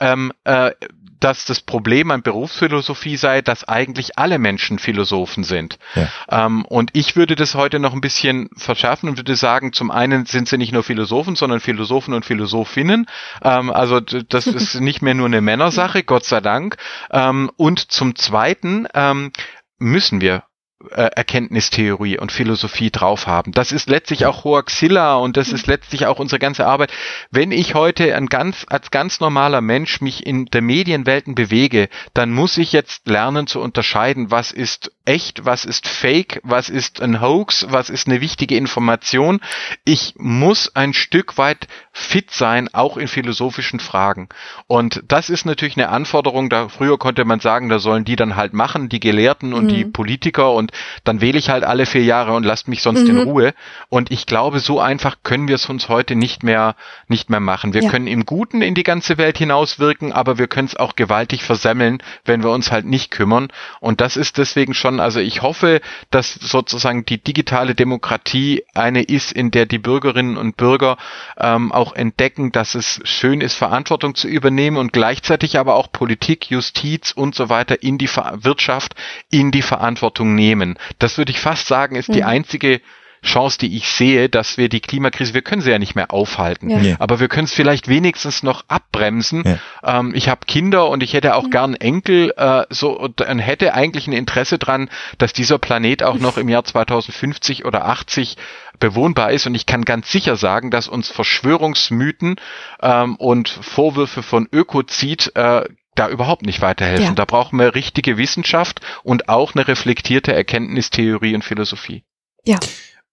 ähm, 0.00 0.32
äh, 0.44 0.72
dass 1.20 1.46
das 1.46 1.60
Problem 1.62 2.10
an 2.10 2.22
Berufsphilosophie 2.22 3.16
sei, 3.16 3.40
dass 3.40 3.66
eigentlich 3.66 4.18
alle 4.18 4.38
Menschen 4.38 4.78
Philosophen 4.78 5.42
sind. 5.42 5.78
Ja. 5.94 6.08
Ähm, 6.30 6.66
und 6.66 6.90
ich 6.92 7.16
würde 7.16 7.34
das 7.34 7.54
heute 7.54 7.78
noch 7.78 7.94
ein 7.94 8.02
bisschen 8.02 8.50
verschärfen 8.56 9.08
und 9.08 9.16
würde 9.16 9.34
sagen, 9.34 9.72
zum 9.72 9.90
einen 9.90 10.26
sind 10.26 10.48
sie 10.48 10.58
nicht 10.58 10.72
nur 10.72 10.82
Philosophen, 10.82 11.34
sondern 11.34 11.60
Philosophen 11.60 12.12
und 12.12 12.26
Philosophinnen. 12.26 13.06
Ähm, 13.42 13.70
also 13.70 14.00
das 14.00 14.46
ist 14.46 14.74
nicht 14.80 15.00
mehr 15.00 15.14
nur 15.14 15.26
eine 15.26 15.40
Männersache, 15.40 16.02
Gott 16.02 16.26
sei 16.26 16.40
Dank. 16.40 16.76
Ähm, 17.10 17.50
und 17.56 17.90
zum 17.90 18.16
zweiten 18.16 18.86
ähm, 18.92 19.32
müssen 19.78 20.20
wir 20.20 20.42
äh, 20.90 21.10
Erkenntnistheorie 21.14 22.18
und 22.18 22.32
Philosophie 22.32 22.90
drauf 22.90 23.26
haben. 23.26 23.52
Das 23.52 23.72
ist 23.72 23.88
letztlich 23.88 24.26
auch 24.26 24.44
Hoaxilla 24.44 25.16
und 25.16 25.36
das 25.36 25.52
ist 25.52 25.66
letztlich 25.66 26.06
auch 26.06 26.18
unsere 26.18 26.38
ganze 26.38 26.66
Arbeit. 26.66 26.92
Wenn 27.30 27.52
ich 27.52 27.74
heute 27.74 28.14
ein 28.14 28.26
ganz, 28.26 28.66
als 28.68 28.90
ganz 28.90 29.20
normaler 29.20 29.60
Mensch 29.60 30.00
mich 30.00 30.26
in 30.26 30.46
der 30.46 30.62
Medienwelten 30.62 31.34
bewege, 31.34 31.88
dann 32.12 32.30
muss 32.30 32.58
ich 32.58 32.72
jetzt 32.72 33.08
lernen 33.08 33.46
zu 33.46 33.60
unterscheiden, 33.60 34.30
was 34.30 34.52
ist 34.52 34.90
echt, 35.04 35.44
was 35.44 35.64
ist 35.64 35.86
fake, 35.86 36.40
was 36.42 36.68
ist 36.68 37.02
ein 37.02 37.20
Hoax, 37.20 37.66
was 37.68 37.90
ist 37.90 38.08
eine 38.08 38.20
wichtige 38.20 38.56
Information. 38.56 39.40
Ich 39.84 40.14
muss 40.16 40.74
ein 40.74 40.94
Stück 40.94 41.36
weit 41.36 41.68
fit 41.92 42.30
sein, 42.30 42.72
auch 42.72 42.96
in 42.96 43.08
philosophischen 43.08 43.80
Fragen. 43.80 44.28
Und 44.66 45.02
das 45.08 45.30
ist 45.30 45.44
natürlich 45.44 45.76
eine 45.76 45.90
Anforderung, 45.90 46.48
da 46.48 46.68
früher 46.68 46.98
konnte 46.98 47.24
man 47.24 47.40
sagen, 47.40 47.68
da 47.68 47.78
sollen 47.78 48.04
die 48.04 48.16
dann 48.16 48.36
halt 48.36 48.52
machen, 48.54 48.88
die 48.88 49.00
Gelehrten 49.00 49.52
und 49.52 49.64
mhm. 49.64 49.68
die 49.68 49.84
Politiker 49.84 50.52
und 50.52 50.72
dann 51.04 51.20
wähle 51.20 51.38
ich 51.38 51.50
halt 51.50 51.64
alle 51.64 51.86
vier 51.86 52.04
Jahre 52.04 52.32
und 52.34 52.44
lasst 52.44 52.68
mich 52.68 52.82
sonst 52.82 53.02
mhm. 53.02 53.10
in 53.10 53.18
Ruhe. 53.18 53.54
Und 53.88 54.10
ich 54.10 54.26
glaube, 54.26 54.60
so 54.60 54.80
einfach 54.80 55.16
können 55.22 55.48
wir 55.48 55.56
es 55.56 55.66
uns 55.66 55.88
heute 55.88 56.14
nicht 56.14 56.42
mehr, 56.42 56.76
nicht 57.08 57.30
mehr 57.30 57.40
machen. 57.40 57.74
Wir 57.74 57.82
ja. 57.82 57.90
können 57.90 58.06
im 58.06 58.24
Guten 58.24 58.62
in 58.62 58.74
die 58.74 58.82
ganze 58.82 59.18
Welt 59.18 59.38
hinauswirken, 59.38 60.12
aber 60.12 60.38
wir 60.38 60.46
können 60.46 60.68
es 60.68 60.76
auch 60.76 60.96
gewaltig 60.96 61.44
versemmeln, 61.44 62.02
wenn 62.24 62.42
wir 62.42 62.50
uns 62.50 62.70
halt 62.70 62.84
nicht 62.84 63.10
kümmern. 63.10 63.48
Und 63.80 64.00
das 64.00 64.16
ist 64.16 64.38
deswegen 64.38 64.74
schon, 64.74 65.00
also 65.00 65.20
ich 65.20 65.42
hoffe, 65.42 65.80
dass 66.10 66.34
sozusagen 66.34 67.04
die 67.04 67.22
digitale 67.22 67.74
Demokratie 67.74 68.64
eine 68.74 69.02
ist, 69.02 69.32
in 69.32 69.50
der 69.50 69.66
die 69.66 69.78
Bürgerinnen 69.78 70.36
und 70.36 70.56
Bürger 70.56 70.96
ähm, 71.38 71.72
auch 71.72 71.94
entdecken, 71.94 72.52
dass 72.52 72.74
es 72.74 73.00
schön 73.04 73.40
ist, 73.40 73.54
Verantwortung 73.54 74.14
zu 74.14 74.28
übernehmen 74.28 74.76
und 74.76 74.92
gleichzeitig 74.92 75.58
aber 75.58 75.74
auch 75.74 75.90
Politik, 75.92 76.50
Justiz 76.50 77.12
und 77.12 77.34
so 77.34 77.48
weiter 77.48 77.82
in 77.82 77.98
die 77.98 78.08
Wirtschaft 78.08 78.94
in 79.30 79.50
die 79.50 79.62
Verantwortung 79.62 80.34
nehmen. 80.34 80.53
Das 80.98 81.18
würde 81.18 81.32
ich 81.32 81.40
fast 81.40 81.66
sagen, 81.66 81.96
ist 81.96 82.08
mhm. 82.08 82.14
die 82.14 82.24
einzige 82.24 82.80
Chance, 83.24 83.58
die 83.58 83.76
ich 83.76 83.88
sehe, 83.88 84.28
dass 84.28 84.58
wir 84.58 84.68
die 84.68 84.80
Klimakrise, 84.80 85.34
wir 85.34 85.42
können 85.42 85.62
sie 85.62 85.70
ja 85.70 85.78
nicht 85.78 85.96
mehr 85.96 86.12
aufhalten, 86.12 86.70
ja. 86.70 86.96
aber 86.98 87.20
wir 87.20 87.28
können 87.28 87.46
es 87.46 87.54
vielleicht 87.54 87.88
wenigstens 87.88 88.42
noch 88.42 88.64
abbremsen. 88.68 89.42
Ja. 89.82 89.98
Ähm, 89.98 90.12
ich 90.14 90.28
habe 90.28 90.42
Kinder 90.46 90.88
und 90.88 91.02
ich 91.02 91.14
hätte 91.14 91.34
auch 91.34 91.44
mhm. 91.44 91.50
gern 91.50 91.74
Enkel, 91.74 92.32
äh, 92.36 92.64
so 92.70 92.98
und 92.98 93.20
hätte 93.20 93.74
eigentlich 93.74 94.06
ein 94.06 94.12
Interesse 94.12 94.58
dran, 94.58 94.90
dass 95.18 95.32
dieser 95.32 95.58
Planet 95.58 96.02
auch 96.02 96.18
noch 96.18 96.36
im 96.36 96.48
Jahr 96.48 96.64
2050 96.64 97.64
oder 97.64 97.86
80 97.86 98.36
bewohnbar 98.78 99.32
ist. 99.32 99.46
Und 99.46 99.54
ich 99.54 99.66
kann 99.66 99.84
ganz 99.84 100.10
sicher 100.10 100.36
sagen, 100.36 100.70
dass 100.70 100.88
uns 100.88 101.08
Verschwörungsmythen 101.08 102.36
ähm, 102.82 103.16
und 103.16 103.48
Vorwürfe 103.48 104.22
von 104.22 104.48
Ökozid 104.52 105.32
äh, 105.34 105.64
da 105.94 106.08
überhaupt 106.08 106.42
nicht 106.42 106.60
weiterhelfen. 106.60 107.06
Ja. 107.06 107.12
Da 107.12 107.24
brauchen 107.24 107.58
wir 107.58 107.74
richtige 107.74 108.16
Wissenschaft 108.16 108.80
und 109.02 109.28
auch 109.28 109.54
eine 109.54 109.68
reflektierte 109.68 110.34
Erkenntnistheorie 110.34 111.34
und 111.34 111.44
Philosophie. 111.44 112.04
Ja. 112.44 112.58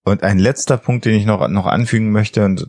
Und 0.04 0.24
ein 0.24 0.40
letzter 0.40 0.78
Punkt, 0.78 1.06
den 1.06 1.14
ich 1.14 1.28
noch, 1.28 1.48
noch 1.48 1.68
anfügen 1.68 2.12
möchte 2.12 2.44
und 2.44 2.66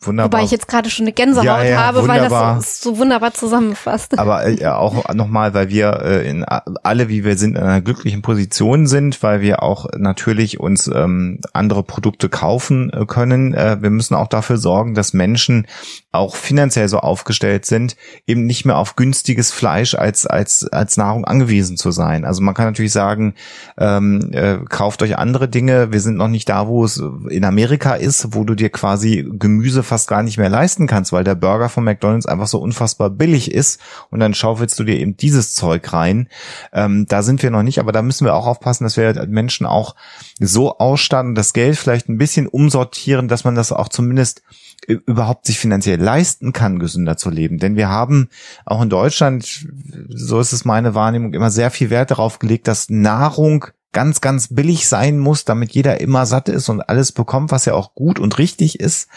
wunderbar. 0.00 0.32
Wobei 0.40 0.46
ich 0.46 0.50
jetzt 0.50 0.66
gerade 0.66 0.88
schon 0.88 1.04
eine 1.04 1.12
Gänsehaut 1.12 1.44
ja, 1.44 1.62
ja, 1.62 1.84
habe, 1.84 2.00
wunderbar. 2.00 2.52
weil 2.52 2.56
das 2.56 2.80
so, 2.80 2.92
so 2.94 2.98
wunderbar 2.98 3.34
zusammenfasst. 3.34 4.18
Aber 4.18 4.46
äh, 4.46 4.64
auch 4.68 5.12
nochmal, 5.12 5.52
weil 5.52 5.68
wir 5.68 6.00
äh, 6.02 6.26
in 6.26 6.42
alle, 6.42 7.10
wie 7.10 7.22
wir 7.22 7.36
sind, 7.36 7.58
in 7.58 7.62
einer 7.62 7.82
glücklichen 7.82 8.22
Position 8.22 8.86
sind, 8.86 9.22
weil 9.22 9.42
wir 9.42 9.62
auch 9.62 9.88
natürlich 9.94 10.58
uns 10.58 10.86
ähm, 10.86 11.40
andere 11.52 11.82
Produkte 11.82 12.30
kaufen 12.30 12.90
äh, 12.94 13.04
können. 13.04 13.52
Äh, 13.52 13.82
wir 13.82 13.90
müssen 13.90 14.14
auch 14.14 14.28
dafür 14.28 14.56
sorgen, 14.56 14.94
dass 14.94 15.12
Menschen 15.12 15.66
auch 16.14 16.36
finanziell 16.36 16.88
so 16.88 16.98
aufgestellt 16.98 17.66
sind, 17.66 17.96
eben 18.26 18.46
nicht 18.46 18.64
mehr 18.64 18.78
auf 18.78 18.96
günstiges 18.96 19.50
Fleisch 19.50 19.94
als 19.94 20.26
als 20.26 20.66
als 20.72 20.96
Nahrung 20.96 21.24
angewiesen 21.24 21.76
zu 21.76 21.90
sein. 21.90 22.24
Also 22.24 22.42
man 22.42 22.54
kann 22.54 22.66
natürlich 22.66 22.92
sagen, 22.92 23.34
ähm, 23.78 24.30
äh, 24.32 24.58
kauft 24.68 25.02
euch 25.02 25.18
andere 25.18 25.48
Dinge. 25.48 25.92
Wir 25.92 26.00
sind 26.00 26.16
noch 26.16 26.28
nicht 26.28 26.48
da, 26.48 26.68
wo 26.68 26.84
es 26.84 27.02
in 27.28 27.44
Amerika 27.44 27.94
ist, 27.94 28.34
wo 28.34 28.44
du 28.44 28.54
dir 28.54 28.70
quasi 28.70 29.28
Gemüse 29.38 29.82
fast 29.82 30.08
gar 30.08 30.22
nicht 30.22 30.38
mehr 30.38 30.50
leisten 30.50 30.86
kannst, 30.86 31.12
weil 31.12 31.24
der 31.24 31.34
Burger 31.34 31.68
von 31.68 31.84
McDonald's 31.84 32.26
einfach 32.26 32.46
so 32.46 32.58
unfassbar 32.58 33.10
billig 33.10 33.52
ist 33.52 33.80
und 34.10 34.20
dann 34.20 34.34
schaufelst 34.34 34.78
du 34.78 34.84
dir 34.84 34.98
eben 34.98 35.16
dieses 35.16 35.54
Zeug 35.54 35.92
rein. 35.92 36.28
Ähm, 36.72 37.06
da 37.08 37.22
sind 37.22 37.42
wir 37.42 37.50
noch 37.50 37.62
nicht, 37.62 37.78
aber 37.78 37.92
da 37.92 38.02
müssen 38.02 38.24
wir 38.24 38.34
auch 38.34 38.46
aufpassen, 38.46 38.84
dass 38.84 38.96
wir 38.96 39.26
Menschen 39.26 39.66
auch 39.66 39.94
so 40.38 40.78
ausstatten, 40.78 41.34
das 41.34 41.52
Geld 41.52 41.76
vielleicht 41.76 42.08
ein 42.08 42.18
bisschen 42.18 42.46
umsortieren, 42.46 43.28
dass 43.28 43.44
man 43.44 43.54
das 43.54 43.72
auch 43.72 43.88
zumindest 43.88 44.42
überhaupt 44.86 45.46
sich 45.46 45.58
finanziell 45.58 46.00
leisten 46.00 46.52
kann, 46.52 46.78
gesünder 46.78 47.16
zu 47.16 47.30
leben. 47.30 47.58
Denn 47.58 47.76
wir 47.76 47.88
haben 47.88 48.28
auch 48.64 48.82
in 48.82 48.90
Deutschland, 48.90 49.66
so 50.08 50.40
ist 50.40 50.52
es 50.52 50.64
meine 50.64 50.94
Wahrnehmung, 50.94 51.32
immer 51.34 51.50
sehr 51.50 51.70
viel 51.70 51.90
Wert 51.90 52.10
darauf 52.10 52.38
gelegt, 52.38 52.68
dass 52.68 52.90
Nahrung 52.90 53.66
ganz, 53.92 54.20
ganz 54.20 54.48
billig 54.52 54.88
sein 54.88 55.18
muss, 55.18 55.44
damit 55.44 55.72
jeder 55.72 56.00
immer 56.00 56.26
satt 56.26 56.48
ist 56.48 56.68
und 56.68 56.82
alles 56.82 57.12
bekommt, 57.12 57.52
was 57.52 57.64
ja 57.64 57.74
auch 57.74 57.94
gut 57.94 58.18
und 58.18 58.38
richtig 58.38 58.80
ist. 58.80 59.08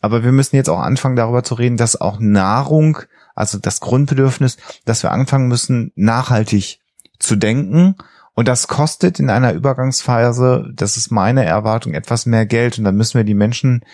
Aber 0.00 0.24
wir 0.24 0.32
müssen 0.32 0.56
jetzt 0.56 0.70
auch 0.70 0.80
anfangen, 0.80 1.16
darüber 1.16 1.44
zu 1.44 1.54
reden, 1.54 1.76
dass 1.76 2.00
auch 2.00 2.18
Nahrung, 2.18 2.98
also 3.34 3.58
das 3.58 3.80
Grundbedürfnis, 3.80 4.56
dass 4.84 5.02
wir 5.02 5.12
anfangen 5.12 5.48
müssen, 5.48 5.92
nachhaltig 5.94 6.80
zu 7.18 7.36
denken 7.36 7.96
und 8.34 8.48
das 8.48 8.66
kostet 8.66 9.18
in 9.18 9.28
einer 9.28 9.52
Übergangsphase, 9.52 10.70
das 10.72 10.96
ist 10.96 11.10
meine 11.10 11.44
Erwartung, 11.44 11.92
etwas 11.92 12.24
mehr 12.24 12.46
Geld. 12.46 12.78
Und 12.78 12.84
dann 12.84 12.96
müssen 12.96 13.18
wir 13.18 13.24
die 13.24 13.34
Menschen, 13.34 13.84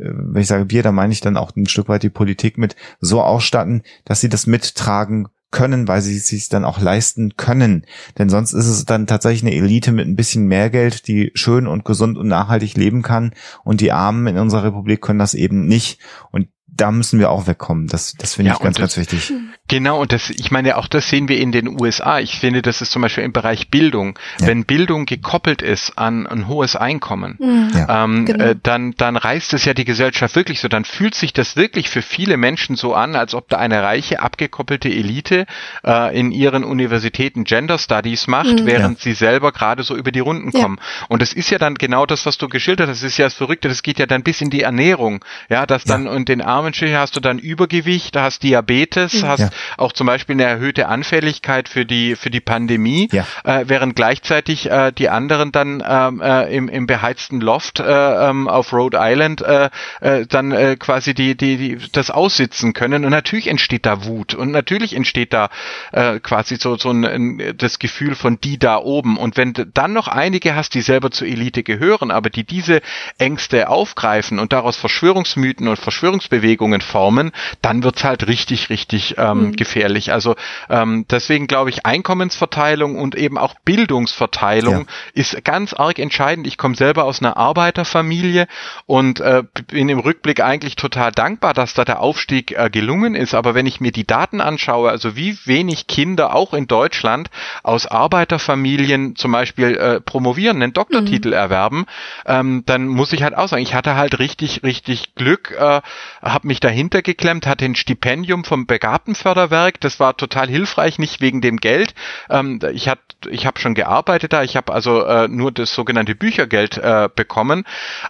wenn 0.00 0.42
ich 0.42 0.48
sage 0.48 0.70
wir, 0.70 0.82
da 0.82 0.92
meine 0.92 1.12
ich 1.12 1.20
dann 1.20 1.36
auch 1.36 1.54
ein 1.54 1.66
Stück 1.66 1.88
weit 1.88 2.02
die 2.02 2.10
Politik 2.10 2.58
mit, 2.58 2.76
so 3.00 3.22
ausstatten, 3.22 3.82
dass 4.04 4.20
sie 4.20 4.28
das 4.28 4.46
mittragen 4.46 5.28
können, 5.50 5.88
weil 5.88 6.00
sie 6.00 6.16
es 6.16 6.28
sich 6.28 6.48
dann 6.48 6.64
auch 6.64 6.80
leisten 6.80 7.36
können. 7.36 7.84
Denn 8.18 8.28
sonst 8.28 8.52
ist 8.52 8.66
es 8.66 8.84
dann 8.84 9.06
tatsächlich 9.06 9.42
eine 9.42 9.54
Elite 9.54 9.92
mit 9.92 10.06
ein 10.06 10.16
bisschen 10.16 10.46
mehr 10.46 10.70
Geld, 10.70 11.08
die 11.08 11.32
schön 11.34 11.66
und 11.66 11.84
gesund 11.84 12.18
und 12.18 12.28
nachhaltig 12.28 12.76
leben 12.76 13.02
kann. 13.02 13.34
Und 13.64 13.80
die 13.80 13.92
Armen 13.92 14.26
in 14.28 14.38
unserer 14.38 14.64
Republik 14.64 15.00
können 15.00 15.18
das 15.18 15.34
eben 15.34 15.66
nicht. 15.66 15.98
Und 16.30 16.48
da 16.66 16.92
müssen 16.92 17.18
wir 17.18 17.30
auch 17.30 17.46
wegkommen. 17.46 17.88
Das, 17.88 18.14
das 18.16 18.34
finde 18.34 18.50
ja, 18.50 18.54
ich 18.54 18.62
ganz, 18.62 18.78
ganz 18.78 18.96
wichtig. 18.96 19.32
Genau, 19.70 20.00
und 20.00 20.12
das, 20.12 20.30
ich 20.30 20.50
meine, 20.50 20.76
auch 20.76 20.88
das 20.88 21.08
sehen 21.08 21.28
wir 21.28 21.38
in 21.38 21.52
den 21.52 21.68
USA. 21.80 22.18
Ich 22.18 22.38
finde, 22.38 22.62
das 22.62 22.82
ist 22.82 22.92
zum 22.92 23.02
Beispiel 23.02 23.24
im 23.24 23.32
Bereich 23.32 23.68
Bildung. 23.68 24.18
Ja. 24.40 24.48
Wenn 24.48 24.64
Bildung 24.64 25.06
gekoppelt 25.06 25.62
ist 25.62 25.96
an 25.96 26.26
ein 26.26 26.48
hohes 26.48 26.76
Einkommen, 26.76 27.36
mhm. 27.38 27.70
ja. 27.74 28.04
ähm, 28.04 28.24
genau. 28.26 28.44
äh, 28.44 28.56
dann, 28.62 28.94
dann 28.96 29.16
reißt 29.16 29.54
es 29.54 29.64
ja 29.64 29.74
die 29.74 29.84
Gesellschaft 29.84 30.34
wirklich 30.36 30.60
so. 30.60 30.68
Dann 30.68 30.84
fühlt 30.84 31.14
sich 31.14 31.32
das 31.32 31.56
wirklich 31.56 31.88
für 31.88 32.02
viele 32.02 32.36
Menschen 32.36 32.76
so 32.76 32.94
an, 32.94 33.14
als 33.14 33.34
ob 33.34 33.48
da 33.48 33.58
eine 33.58 33.82
reiche, 33.82 34.20
abgekoppelte 34.22 34.88
Elite 34.88 35.46
äh, 35.84 36.18
in 36.18 36.32
ihren 36.32 36.64
Universitäten 36.64 37.44
Gender 37.44 37.78
Studies 37.78 38.26
macht, 38.26 38.60
mhm. 38.60 38.66
während 38.66 38.98
ja. 38.98 39.04
sie 39.04 39.12
selber 39.12 39.52
gerade 39.52 39.82
so 39.82 39.96
über 39.96 40.12
die 40.12 40.20
Runden 40.20 40.52
kommen. 40.52 40.80
Und 41.08 41.22
das 41.22 41.32
ist 41.32 41.50
ja 41.50 41.58
dann 41.58 41.74
genau 41.74 42.06
das, 42.06 42.26
was 42.26 42.38
du 42.38 42.48
geschildert 42.48 42.88
hast. 42.88 43.02
Das 43.02 43.12
ist 43.12 43.18
ja 43.18 43.26
das 43.26 43.34
Verrückte. 43.34 43.68
Das 43.68 43.82
geht 43.82 43.98
ja 43.98 44.06
dann 44.06 44.22
bis 44.22 44.40
in 44.40 44.50
die 44.50 44.62
Ernährung. 44.62 45.24
Ja, 45.48 45.66
dass 45.66 45.84
dann 45.84 46.06
und 46.06 46.28
den 46.28 46.40
armen 46.40 46.60
Armenschwäche 46.60 46.98
hast 46.98 47.16
du 47.16 47.20
dann 47.20 47.38
Übergewicht, 47.38 48.14
da 48.14 48.22
hast 48.22 48.42
Diabetes, 48.42 49.22
hast 49.22 49.40
ja. 49.40 49.50
Auch 49.76 49.92
zum 49.92 50.06
Beispiel 50.06 50.34
eine 50.34 50.44
erhöhte 50.44 50.88
Anfälligkeit 50.88 51.68
für 51.68 51.86
die 51.86 52.16
für 52.16 52.30
die 52.30 52.40
Pandemie, 52.40 53.08
ja. 53.12 53.26
äh, 53.44 53.64
während 53.66 53.96
gleichzeitig 53.96 54.70
äh, 54.70 54.92
die 54.92 55.08
anderen 55.08 55.52
dann 55.52 55.82
ähm, 55.86 56.20
äh, 56.20 56.54
im, 56.54 56.68
im 56.68 56.86
beheizten 56.86 57.40
Loft 57.40 57.80
äh, 57.80 57.84
ähm, 58.28 58.48
auf 58.48 58.72
Rhode 58.72 58.98
Island 59.00 59.42
äh, 59.42 59.70
äh, 60.00 60.26
dann 60.26 60.52
äh, 60.52 60.76
quasi 60.78 61.14
die, 61.14 61.36
die, 61.36 61.56
die 61.56 61.78
das 61.92 62.10
aussitzen 62.10 62.72
können. 62.72 63.04
Und 63.04 63.10
natürlich 63.10 63.46
entsteht 63.46 63.86
da 63.86 64.04
Wut 64.04 64.34
und 64.34 64.50
natürlich 64.50 64.94
entsteht 64.94 65.32
da 65.32 65.50
äh, 65.92 66.20
quasi 66.20 66.56
so, 66.56 66.76
so 66.76 66.90
ein, 66.90 67.04
ein, 67.04 67.54
das 67.56 67.78
Gefühl 67.78 68.14
von 68.14 68.40
die 68.40 68.58
da 68.58 68.78
oben. 68.78 69.16
Und 69.16 69.36
wenn 69.36 69.52
du 69.52 69.66
dann 69.66 69.92
noch 69.92 70.08
einige 70.08 70.54
hast, 70.54 70.74
die 70.74 70.82
selber 70.82 71.10
zur 71.10 71.26
Elite 71.26 71.62
gehören, 71.62 72.10
aber 72.10 72.30
die 72.30 72.44
diese 72.44 72.80
Ängste 73.18 73.68
aufgreifen 73.68 74.38
und 74.38 74.52
daraus 74.52 74.76
Verschwörungsmythen 74.76 75.68
und 75.68 75.78
Verschwörungsbewegungen 75.78 76.40
Bewegungen 76.40 76.80
formen, 76.80 77.32
dann 77.62 77.82
wird's 77.82 78.02
halt 78.04 78.26
richtig, 78.26 78.70
richtig 78.70 79.16
ähm, 79.18 79.49
mhm. 79.52 79.56
gefährlich. 79.56 80.12
Also 80.12 80.36
ähm, 80.68 81.06
deswegen 81.10 81.46
glaube 81.46 81.70
ich, 81.70 81.86
Einkommensverteilung 81.86 82.96
und 82.98 83.14
eben 83.14 83.38
auch 83.38 83.54
Bildungsverteilung 83.64 84.80
ja. 84.80 84.84
ist 85.14 85.44
ganz 85.44 85.74
arg 85.74 85.98
entscheidend. 85.98 86.46
Ich 86.46 86.56
komme 86.56 86.74
selber 86.74 87.04
aus 87.04 87.20
einer 87.20 87.36
Arbeiterfamilie 87.36 88.46
und 88.86 89.20
äh, 89.20 89.42
bin 89.68 89.88
im 89.88 89.98
Rückblick 89.98 90.40
eigentlich 90.40 90.76
total 90.76 91.12
dankbar, 91.12 91.54
dass 91.54 91.74
da 91.74 91.84
der 91.84 92.00
Aufstieg 92.00 92.52
äh, 92.52 92.70
gelungen 92.70 93.14
ist. 93.14 93.34
Aber 93.34 93.54
wenn 93.54 93.66
ich 93.66 93.80
mir 93.80 93.92
die 93.92 94.06
Daten 94.06 94.40
anschaue, 94.40 94.90
also 94.90 95.16
wie 95.16 95.38
wenig 95.44 95.86
Kinder 95.86 96.34
auch 96.34 96.54
in 96.54 96.66
Deutschland 96.66 97.30
aus 97.62 97.86
Arbeiterfamilien 97.86 99.16
zum 99.16 99.32
Beispiel 99.32 99.76
äh, 99.76 100.00
promovieren, 100.00 100.62
einen 100.62 100.72
Doktortitel 100.72 101.28
mhm. 101.28 101.34
erwerben, 101.34 101.86
ähm, 102.26 102.62
dann 102.66 102.86
muss 102.86 103.12
ich 103.12 103.22
halt 103.22 103.36
auch 103.36 103.48
sagen, 103.48 103.62
ich 103.62 103.74
hatte 103.74 103.96
halt 103.96 104.18
richtig, 104.18 104.62
richtig 104.62 105.14
Glück, 105.14 105.52
äh, 105.58 105.80
habe 106.22 106.46
mich 106.46 106.60
dahinter 106.60 107.02
geklemmt, 107.02 107.46
hatte 107.46 107.64
ein 107.64 107.74
Stipendium 107.74 108.44
vom 108.44 108.66
Begabtenförderverein 108.66 109.39
Förderwerk. 109.40 109.80
Das 109.80 110.00
war 110.00 110.16
total 110.16 110.48
hilfreich, 110.48 110.98
nicht 110.98 111.20
wegen 111.20 111.40
dem 111.40 111.58
Geld. 111.58 111.94
Ähm, 112.28 112.60
ich 112.72 112.88
hat, 112.88 112.98
ich 113.28 113.46
habe 113.46 113.58
schon 113.58 113.74
gearbeitet 113.74 114.32
da. 114.32 114.42
Ich 114.42 114.56
habe 114.56 114.72
also 114.72 115.04
äh, 115.04 115.28
nur 115.28 115.52
das 115.52 115.74
sogenannte 115.74 116.14
Büchergeld 116.14 116.76
äh, 116.76 117.08
bekommen, 117.14 117.64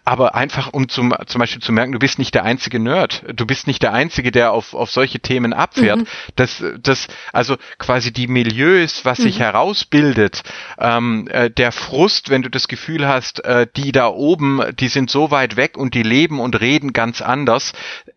aber 0.05 0.35
einfach 0.35 0.73
um 0.73 0.89
zum, 0.89 1.15
zum 1.27 1.39
Beispiel 1.39 1.63
zu 1.63 1.73
merken, 1.73 1.93
du 1.93 1.99
bist 1.99 2.19
nicht 2.19 2.35
der 2.35 2.45
einzige 2.45 2.81
Nerd. 2.81 3.23
Du 3.35 3.47
bist 3.47 3.67
nicht 3.67 3.83
der 3.83 3.93
einzige, 3.93 4.33
der 4.33 4.53
auf, 4.53 4.75
auf 4.75 4.91
solche 4.91 5.21
Themen 5.21 5.53
abfährt. 5.53 6.01
Mhm. 6.01 6.07
Das, 6.37 6.63
das, 6.83 7.09
also 7.33 7.57
quasi 7.79 8.13
die 8.13 8.27
Milieus, 8.27 9.05
was 9.05 9.19
mhm. 9.19 9.23
sich 9.25 9.39
herausbildet, 9.39 10.43
ähm, 10.79 11.29
äh, 11.31 11.51
der 11.51 11.73
Frust, 11.73 12.31
wenn 12.31 12.43
du 12.43 12.51
das 12.51 12.67
Gefühl 12.69 13.07
hast, 13.07 13.45
äh, 13.45 13.67
die 13.77 13.93
da 13.93 14.09
oben, 14.09 14.61
die 14.79 14.89
sind 14.89 15.11
so 15.11 15.31
weit 15.31 15.57
weg 15.57 15.77
und 15.77 15.95
die 15.95 16.03
leben 16.03 16.41
und 16.41 16.61
reden 16.61 16.93
ganz 16.93 17.23
anders. 17.23 17.73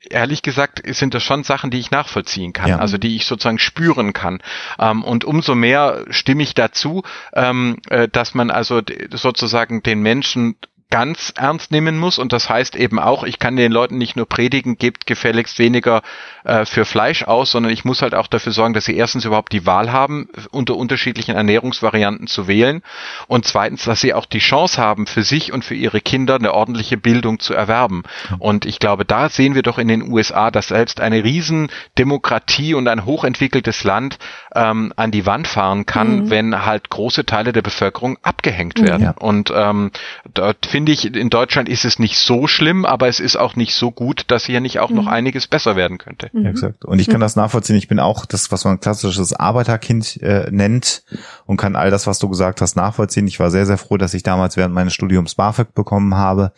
Ehrlich 0.09 0.41
gesagt 0.41 0.82
sind 0.86 1.14
das 1.14 1.24
schon 1.24 1.43
Sachen, 1.43 1.70
die 1.70 1.80
ich 1.80 1.91
nachvollziehen 1.91 2.53
kann, 2.53 2.70
ja. 2.70 2.78
also 2.78 2.97
die 3.04 3.16
ich 3.16 3.26
sozusagen 3.26 3.60
spüren 3.60 4.14
kann. 4.14 4.41
Ähm, 4.80 5.04
und 5.04 5.26
umso 5.26 5.56
mehr 5.56 6.06
stimme 6.10 6.43
ich 6.43 6.54
dazu, 6.54 7.04
ähm, 7.34 7.78
äh, 7.89 8.08
dass 8.08 8.34
man 8.34 8.49
also 8.49 8.82
sozusagen 9.12 9.84
den 9.84 10.01
Menschen 10.01 10.56
ganz 10.93 11.34
ernst 11.36 11.72
nehmen 11.72 11.97
muss 11.97 12.20
und 12.20 12.34
das 12.34 12.51
heißt 12.51 12.76
eben 12.76 12.99
auch, 12.99 13.24
ich 13.24 13.39
kann 13.39 13.56
den 13.56 13.72
Leuten 13.72 13.97
nicht 13.97 14.16
nur 14.16 14.28
predigen, 14.28 14.78
gebt 14.78 15.08
gefälligst 15.08 15.58
weniger 15.58 16.04
äh, 16.44 16.66
für 16.66 16.86
Fleisch 16.86 17.24
aus, 17.24 17.52
sondern 17.52 17.72
ich 17.72 17.84
muss 17.84 18.02
halt 18.02 18.16
auch 18.16 18.28
dafür 18.28 18.52
sorgen, 18.52 18.74
dass 18.74 18.86
sie 18.86 18.96
erstens 18.96 19.26
überhaupt 19.26 19.52
die 19.52 19.66
Wahl 19.66 19.91
haben, 19.91 20.30
unter 20.52 20.76
unterschiedlichen 20.76 21.36
Ernährungsvarianten 21.36 22.28
zu 22.28 22.48
wählen 22.48 22.84
und 23.28 23.46
zweitens, 23.46 23.84
dass 23.84 24.02
sie 24.02 24.14
auch 24.14 24.26
die 24.26 24.39
Chance 24.39 24.82
haben, 24.82 25.08
für 25.08 25.24
sich 25.24 25.52
und 25.52 25.66
für 25.66 25.76
ihre 25.76 26.02
Kinder 26.02 26.36
eine 26.36 26.54
ordentliche 26.54 26.98
Bildung 26.98 27.39
zu 27.39 27.54
erwerben. 27.54 28.04
Und 28.39 28.66
ich 28.66 28.80
glaube, 28.80 29.06
da 29.06 29.30
sehen 29.30 29.56
wir 29.56 29.64
doch 29.64 29.80
in 29.80 29.88
den 29.88 30.12
USA, 30.12 30.52
dass 30.52 30.68
selbst 30.68 31.02
eine 31.02 31.24
Riesendemokratie 31.24 32.74
und 32.74 32.88
ein 32.88 33.06
hochentwickeltes 33.06 33.84
Land 33.84 34.20
ähm, 34.56 34.94
an 34.96 35.12
die 35.12 35.26
Wand 35.26 35.48
fahren 35.48 35.86
kann, 35.86 36.26
mhm. 36.26 36.30
wenn 36.30 36.66
halt 36.66 36.89
große 36.89 37.26
Teile 37.26 37.52
der 37.52 37.62
Bevölkerung 37.62 38.18
abgehängt 38.22 38.82
werden. 38.82 39.04
Ja. 39.04 39.16
Und 39.18 39.52
ähm, 39.56 39.91
dort 40.34 40.66
finde 40.66 40.84
finde 40.84 40.91
ich, 40.91 41.16
in 41.16 41.30
Deutschland 41.30 41.70
ist 41.70 41.86
es 41.86 41.98
nicht 41.98 42.18
so 42.18 42.46
schlimm, 42.46 42.84
aber 42.84 43.08
es 43.08 43.22
ist 43.22 43.38
auch 43.38 43.56
nicht 43.56 43.74
so 43.74 43.89
gut, 43.89 44.26
dass 44.28 44.46
hier 44.46 44.60
nicht 44.60 44.80
auch 44.80 44.89
mhm. 44.89 44.98
noch 44.98 45.08
einiges 45.08 45.48
besser 45.48 45.78
werden 45.78 45.98
könnte. 45.98 46.30
Mhm. 46.34 46.44
Ja, 46.44 46.50
exakt. 46.50 46.84
Und 46.84 47.00
ich 47.00 47.08
kann 47.08 47.22
das 47.22 47.36
nachvollziehen. 47.36 47.76
Ich 47.76 47.88
bin 47.88 48.00
auch 48.00 48.26
das, 48.26 48.52
was 48.52 48.66
man 48.66 48.80
klassisches 48.80 49.34
Arbeiterkind 49.34 50.22
äh, 50.22 50.50
nennt 50.52 51.04
und 51.46 51.58
kann 51.58 51.76
all 51.76 51.92
das, 51.92 52.08
was 52.08 52.18
du 52.18 52.28
gesagt 52.28 52.60
hast, 52.60 52.76
nachvollziehen. 52.76 53.28
Ich 53.28 53.40
war 53.40 53.52
sehr, 53.52 53.68
sehr 53.68 53.78
froh, 53.78 53.98
dass 53.98 54.16
ich 54.16 54.24
damals 54.24 54.58
während 54.58 54.74
meines 54.74 54.94
Studiums 54.94 55.36
BAföG 55.36 55.74
bekommen 55.76 56.16
habe, 56.16 56.52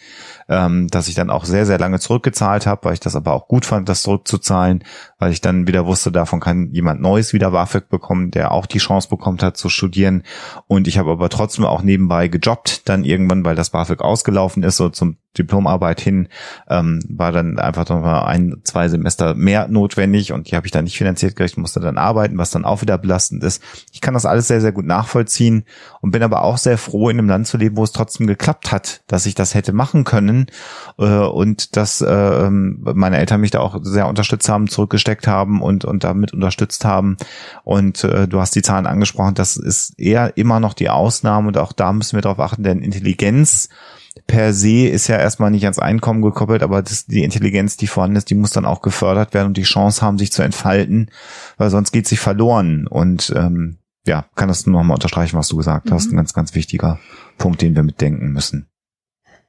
ähm, 0.47 0.87
dass 0.87 1.09
ich 1.09 1.15
dann 1.15 1.29
auch 1.29 1.43
sehr, 1.43 1.65
sehr 1.65 1.77
lange 1.77 1.99
zurückgezahlt 1.99 2.65
habe, 2.65 2.85
weil 2.85 2.93
ich 2.93 3.01
das 3.01 3.17
aber 3.17 3.33
auch 3.33 3.47
gut 3.49 3.65
fand, 3.65 3.89
das 3.89 4.01
zurückzuzahlen, 4.01 4.83
weil 5.19 5.33
ich 5.33 5.41
dann 5.41 5.67
wieder 5.67 5.85
wusste, 5.85 6.11
davon 6.11 6.39
kann 6.39 6.71
jemand 6.71 7.01
Neues 7.01 7.33
wieder 7.33 7.51
BAföG 7.51 7.89
bekommen, 7.89 8.31
der 8.31 8.51
auch 8.51 8.65
die 8.67 8.79
Chance 8.79 9.09
bekommt 9.09 9.43
hat 9.43 9.57
zu 9.57 9.67
studieren. 9.67 10.23
Und 10.67 10.87
ich 10.87 10.97
habe 10.97 11.11
aber 11.11 11.29
trotzdem 11.29 11.65
auch 11.65 11.81
nebenbei 11.81 12.29
gejobbt, 12.29 12.87
dann 12.87 13.03
irgendwann, 13.03 13.43
weil 13.43 13.55
das 13.55 13.71
BAföG 13.71 14.01
ausgelaufen 14.01 14.63
ist, 14.63 14.77
so 14.77 14.87
zum 14.89 15.17
Diplomarbeit 15.37 16.01
hin, 16.01 16.27
ähm, 16.69 16.99
war 17.09 17.31
dann 17.31 17.59
einfach 17.59 17.87
noch 17.89 18.01
mal 18.01 18.23
ein, 18.23 18.57
zwei 18.63 18.87
Semester 18.89 19.35
mehr 19.35 19.67
notwendig 19.67 20.31
und 20.31 20.49
die 20.49 20.55
habe 20.55 20.67
ich 20.67 20.71
dann 20.71 20.85
nicht 20.85 20.97
finanziert 20.97 21.35
gekriegt, 21.35 21.57
musste 21.57 21.79
dann 21.79 21.97
arbeiten, 21.97 22.37
was 22.37 22.51
dann 22.51 22.65
auch 22.65 22.81
wieder 22.81 22.97
belastend 22.97 23.43
ist. 23.43 23.61
Ich 23.91 24.01
kann 24.01 24.13
das 24.13 24.25
alles 24.25 24.47
sehr, 24.47 24.61
sehr 24.61 24.71
gut 24.71 24.85
nachvollziehen 24.85 25.65
und 26.01 26.11
bin 26.11 26.23
aber 26.23 26.43
auch 26.43 26.57
sehr 26.57 26.77
froh, 26.77 27.09
in 27.09 27.19
einem 27.19 27.29
Land 27.29 27.47
zu 27.47 27.57
leben, 27.57 27.77
wo 27.77 27.83
es 27.83 27.91
trotzdem 27.91 28.27
geklappt 28.27 28.71
hat, 28.71 29.01
dass 29.07 29.25
ich 29.25 29.35
das 29.35 29.53
hätte 29.53 29.73
machen 29.73 30.03
können 30.03 30.47
äh, 30.97 31.05
und 31.05 31.75
dass 31.75 32.01
äh, 32.01 32.49
meine 32.49 33.17
Eltern 33.17 33.41
mich 33.41 33.51
da 33.51 33.59
auch 33.59 33.77
sehr 33.81 34.07
unterstützt 34.07 34.49
haben, 34.49 34.67
zurückgesteckt 34.67 35.27
haben 35.27 35.61
und, 35.61 35.85
und 35.85 36.03
damit 36.03 36.33
unterstützt 36.33 36.85
haben. 36.85 37.17
Und 37.63 38.03
äh, 38.03 38.27
du 38.27 38.39
hast 38.39 38.55
die 38.55 38.61
Zahlen 38.61 38.85
angesprochen, 38.85 39.35
das 39.35 39.57
ist 39.57 39.99
eher 39.99 40.37
immer 40.37 40.59
noch 40.59 40.73
die 40.73 40.89
Ausnahme 40.89 41.47
und 41.47 41.57
auch 41.57 41.73
da 41.73 41.93
müssen 41.93 42.15
wir 42.17 42.21
darauf 42.21 42.39
achten, 42.39 42.63
denn 42.63 42.81
Intelligenz 42.81 43.69
per 44.27 44.53
se 44.53 44.87
ist 44.87 45.07
ja 45.07 45.17
erstmal 45.17 45.51
nicht 45.51 45.63
ans 45.63 45.79
Einkommen 45.79 46.21
gekoppelt, 46.21 46.63
aber 46.63 46.81
das, 46.81 47.05
die 47.05 47.23
Intelligenz, 47.23 47.77
die 47.77 47.87
vorhanden 47.87 48.15
ist, 48.15 48.29
die 48.29 48.35
muss 48.35 48.51
dann 48.51 48.65
auch 48.65 48.81
gefördert 48.81 49.33
werden 49.33 49.47
und 49.47 49.57
die 49.57 49.63
Chance 49.63 50.01
haben, 50.01 50.17
sich 50.17 50.31
zu 50.31 50.41
entfalten, 50.41 51.11
weil 51.57 51.69
sonst 51.69 51.91
geht 51.91 52.07
sie 52.07 52.17
verloren. 52.17 52.87
Und 52.87 53.33
ähm, 53.35 53.77
ja, 54.07 54.25
kann 54.35 54.47
das 54.47 54.65
nur 54.65 54.79
nochmal 54.79 54.95
unterstreichen, 54.95 55.37
was 55.37 55.47
du 55.47 55.57
gesagt 55.57 55.89
mhm. 55.89 55.93
hast. 55.93 56.11
Ein 56.11 56.17
ganz, 56.17 56.33
ganz 56.33 56.55
wichtiger 56.55 56.99
Punkt, 57.37 57.61
den 57.61 57.75
wir 57.75 57.83
mitdenken 57.83 58.31
müssen. 58.31 58.67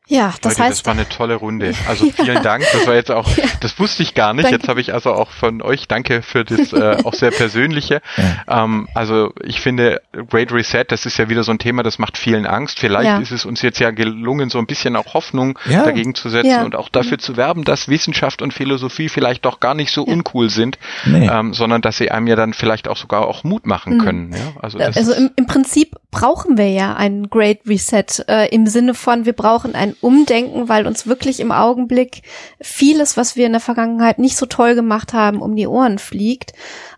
Ja, 0.09 0.35
das 0.41 0.53
Leute, 0.53 0.63
heißt. 0.63 0.79
Das 0.81 0.87
war 0.87 0.95
eine 0.95 1.09
tolle 1.09 1.35
Runde. 1.35 1.75
Also 1.89 2.11
vielen 2.17 2.37
ja. 2.37 2.43
Dank. 2.43 2.65
Das 2.73 2.87
war 2.87 2.95
jetzt 2.95 3.11
auch, 3.11 3.29
ja. 3.37 3.45
das 3.61 3.79
wusste 3.79 4.03
ich 4.03 4.15
gar 4.15 4.35
nicht. 4.35 4.45
Danke. 4.45 4.57
Jetzt 4.57 4.69
habe 4.69 4.81
ich 4.81 4.95
also 4.95 5.13
auch 5.13 5.31
von 5.31 5.63
euch 5.63 5.89
Danke 5.89 6.23
für 6.23 6.45
das 6.45 6.73
äh, 6.73 6.99
auch 7.05 7.15
sehr 7.15 7.31
persönliche. 7.31 8.01
Ja. 8.17 8.65
Ähm, 8.65 8.89
also 8.95 9.33
ich 9.43 9.61
finde 9.61 10.01
Great 10.29 10.51
Reset, 10.51 10.85
das 10.89 11.07
ist 11.07 11.19
ja 11.19 11.29
wieder 11.29 11.43
so 11.43 11.53
ein 11.53 11.59
Thema, 11.59 11.83
das 11.83 11.99
macht 11.99 12.17
vielen 12.17 12.47
Angst. 12.47 12.79
Vielleicht 12.79 13.21
ist 13.21 13.31
es 13.31 13.45
uns 13.45 13.61
jetzt 13.63 13.79
ja 13.79 13.91
gelungen, 13.91 14.49
so 14.49 14.59
ein 14.59 14.67
bisschen 14.67 14.97
auch 14.97 15.13
Hoffnung 15.15 15.59
dagegen 15.67 16.15
zu 16.15 16.29
setzen 16.29 16.65
und 16.65 16.77
auch 16.77 16.89
dafür 16.89 17.19
zu 17.19 17.37
werben, 17.37 17.65
dass 17.65 17.89
Wissenschaft 17.89 18.43
und 18.43 18.55
Philosophie 18.55 19.09
vielleicht 19.09 19.45
doch 19.45 19.61
gar 19.61 19.75
nicht 19.75 19.93
so 19.93 20.03
uncool 20.03 20.51
sind, 20.51 20.79
nee. 21.05 21.29
ähm, 21.31 21.53
sondern 21.53 21.83
dass 21.83 21.99
sie 21.99 22.11
einem 22.11 22.27
ja 22.27 22.37
dann 22.37 22.55
vielleicht 22.55 22.89
auch 22.89 22.97
sogar 22.97 23.27
auch 23.27 23.45
Mut 23.45 23.67
machen 23.67 23.95
mhm. 23.95 24.01
können. 24.01 24.33
Ja? 24.33 24.53
Also, 24.63 24.79
also 24.79 25.13
im, 25.13 25.31
im 25.37 25.47
Prinzip 25.47 25.97
brauchen 26.11 26.57
wir 26.57 26.71
ja 26.71 26.95
einen 26.95 27.29
Great 27.29 27.61
Reset 27.67 28.25
äh, 28.29 28.49
im 28.49 28.67
Sinne 28.67 28.95
von, 28.95 29.27
wir 29.27 29.35
brauchen 29.35 29.75
ein 29.75 29.96
Umdenken, 30.01 30.69
weil 30.69 30.87
uns 30.87 31.07
wirklich 31.07 31.41
im 31.41 31.53
Augenblick 31.53 32.23
vieles, 32.61 33.17
was 33.17 33.37
wir 33.37 33.47
in 33.47 33.53
der 33.53 33.61
Vergangenheit 33.61 34.19
nicht 34.19 34.37
so 34.37 34.47
toll 34.47 34.75
gemacht 34.75 35.13
haben, 35.13 35.41
um 35.41 35.57
die 35.57 35.67
Ohren 35.67 35.99
fliegt. 35.99 36.53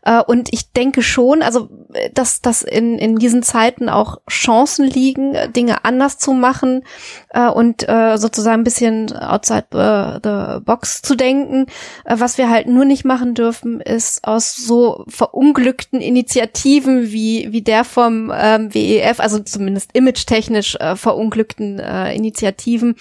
Äh, 0.08 0.22
und 0.26 0.48
ich 0.52 0.72
denke 0.72 1.02
schon, 1.02 1.42
also 1.42 1.68
dass, 2.14 2.40
dass 2.40 2.62
in, 2.62 2.98
in 2.98 3.16
diesen 3.16 3.42
Zeiten 3.42 3.88
auch 3.88 4.18
Chancen 4.28 4.86
liegen, 4.86 5.36
Dinge 5.54 5.84
anders 5.84 6.18
zu 6.18 6.32
machen 6.32 6.82
äh, 7.30 7.48
und 7.48 7.86
äh, 7.88 8.16
sozusagen 8.16 8.62
ein 8.62 8.64
bisschen 8.64 9.14
outside 9.16 9.66
the, 9.72 10.60
box 10.64 11.02
zu 11.02 11.14
denken. 11.14 11.66
was 12.04 12.38
wir 12.38 12.48
halt 12.48 12.66
nur 12.66 12.84
nicht 12.84 13.04
machen 13.04 13.34
dürfen, 13.34 13.80
ist 13.80 14.24
aus 14.24 14.56
so 14.56 15.04
verunglückten 15.08 16.00
Initiativen 16.00 17.10
wie, 17.10 17.48
wie 17.50 17.62
der 17.62 17.84
vom 17.84 18.32
ähm, 18.34 18.72
WEF, 18.72 19.20
also 19.20 19.38
zumindest 19.40 19.90
image-technisch 19.94 20.76
äh, 20.76 20.96
verunglückten 20.96 21.78
äh, 21.78 22.14
Initiativen, 22.14 22.96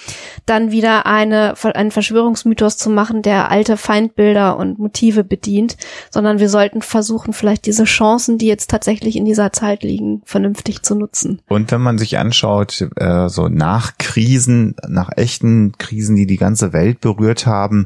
dann 0.46 0.72
wieder 0.72 1.06
eine, 1.06 1.56
einen 1.74 1.92
Verschwörungsmythos 1.92 2.78
zu 2.78 2.90
machen, 2.90 3.22
der 3.22 3.50
alte 3.50 3.78
Feindbilder 3.78 4.58
und 4.58 4.80
Motive 4.80 5.24
bedient, 5.24 5.78
sondern 6.10 6.40
wir 6.40 6.50
sollten 6.50 6.82
versuchen, 6.98 7.32
vielleicht 7.32 7.68
diese 7.68 7.84
Chancen, 7.84 8.40
die 8.40 8.48
jetzt 8.48 8.72
tatsächlich 8.72 9.18
in 9.18 9.26
dieser 9.26 9.54
Zeit 9.54 9.84
liegen, 9.84 10.24
vernünftig 10.26 10.82
zu 10.82 10.96
nutzen. 10.96 11.40
Und 11.48 11.72
wenn 11.72 11.82
man 11.82 12.00
sich 12.00 12.18
anschaut, 12.18 12.90
äh, 12.96 13.30
so 13.30 13.50
nach 13.50 14.00
Krisen, 14.00 14.74
nach 14.88 15.12
echten 15.16 15.74
Krisen, 15.78 16.16
die 16.16 16.26
die 16.26 16.38
ganze 16.38 16.74
Welt 16.74 17.00
berührt 17.00 17.46
haben, 17.46 17.86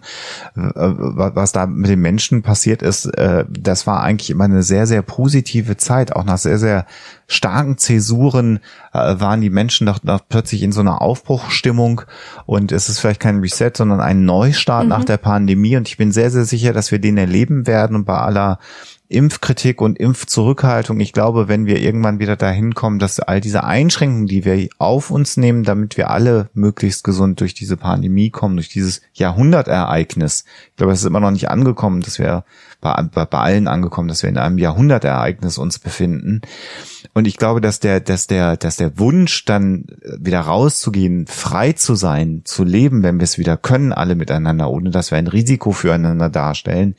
äh, 0.55 0.61
was 0.61 1.51
da 1.51 1.65
mit 1.65 1.89
den 1.89 1.99
Menschen 1.99 2.41
passiert 2.41 2.81
ist, 2.81 3.03
äh, 3.17 3.43
das 3.49 3.85
war 3.85 4.01
eigentlich 4.01 4.29
immer 4.29 4.45
eine 4.45 4.63
sehr, 4.63 4.87
sehr 4.87 5.01
positive 5.01 5.75
Zeit, 5.75 6.15
auch 6.15 6.23
nach 6.23 6.37
sehr, 6.37 6.57
sehr 6.57 6.85
starken 7.27 7.77
Zäsuren 7.77 8.59
äh, 8.93 9.19
waren 9.19 9.41
die 9.41 9.49
Menschen 9.49 9.87
doch, 9.87 9.99
doch 9.99 10.21
plötzlich 10.27 10.63
in 10.63 10.71
so 10.71 10.79
einer 10.79 11.01
Aufbruchstimmung 11.01 12.03
und 12.45 12.71
es 12.71 12.87
ist 12.87 12.99
vielleicht 12.99 13.19
kein 13.19 13.39
Reset, 13.39 13.71
sondern 13.75 13.99
ein 13.99 14.23
Neustart 14.23 14.83
mhm. 14.83 14.89
nach 14.89 15.03
der 15.03 15.17
Pandemie 15.17 15.75
und 15.75 15.89
ich 15.89 15.97
bin 15.97 16.13
sehr, 16.13 16.31
sehr 16.31 16.45
sicher, 16.45 16.71
dass 16.71 16.91
wir 16.91 16.99
den 16.99 17.17
erleben 17.17 17.67
werden 17.67 17.95
und 17.97 18.05
bei 18.05 18.17
aller 18.17 18.59
Impfkritik 19.11 19.81
und 19.81 19.99
Impfzurückhaltung. 19.99 20.99
Ich 20.99 21.13
glaube, 21.13 21.47
wenn 21.47 21.65
wir 21.65 21.79
irgendwann 21.79 22.19
wieder 22.19 22.35
dahin 22.35 22.73
kommen, 22.73 22.97
dass 22.97 23.19
all 23.19 23.41
diese 23.41 23.63
Einschränkungen, 23.63 24.27
die 24.27 24.45
wir 24.45 24.69
auf 24.77 25.11
uns 25.11 25.37
nehmen, 25.37 25.63
damit 25.63 25.97
wir 25.97 26.09
alle 26.09 26.49
möglichst 26.53 27.03
gesund 27.03 27.41
durch 27.41 27.53
diese 27.53 27.77
Pandemie 27.77 28.29
kommen, 28.29 28.55
durch 28.55 28.69
dieses 28.69 29.01
Jahrhundertereignis. 29.13 30.45
Ich 30.69 30.77
glaube, 30.77 30.93
es 30.93 30.99
ist 30.99 31.05
immer 31.05 31.19
noch 31.19 31.31
nicht 31.31 31.49
angekommen, 31.49 32.01
dass 32.01 32.19
wir 32.19 32.45
bei, 32.81 33.01
bei, 33.13 33.25
bei 33.25 33.37
allen 33.37 33.67
angekommen, 33.67 34.07
dass 34.07 34.23
wir 34.23 34.29
in 34.29 34.37
einem 34.37 34.57
Jahrhundertereignis 34.57 35.57
uns 35.57 35.79
befinden. 35.79 36.41
Und 37.13 37.27
ich 37.27 37.37
glaube, 37.37 37.61
dass 37.61 37.79
der, 37.79 37.99
dass 37.99 38.27
der, 38.27 38.57
dass 38.57 38.75
der 38.75 38.97
Wunsch, 38.99 39.45
dann 39.45 39.85
wieder 40.19 40.41
rauszugehen, 40.41 41.27
frei 41.27 41.73
zu 41.73 41.95
sein, 41.95 42.41
zu 42.43 42.63
leben, 42.63 43.03
wenn 43.03 43.19
wir 43.19 43.23
es 43.23 43.37
wieder 43.37 43.55
können, 43.55 43.93
alle 43.93 44.15
miteinander, 44.15 44.69
ohne 44.69 44.89
dass 44.89 45.11
wir 45.11 45.17
ein 45.17 45.27
Risiko 45.27 45.71
füreinander 45.71 46.29
darstellen. 46.29 46.95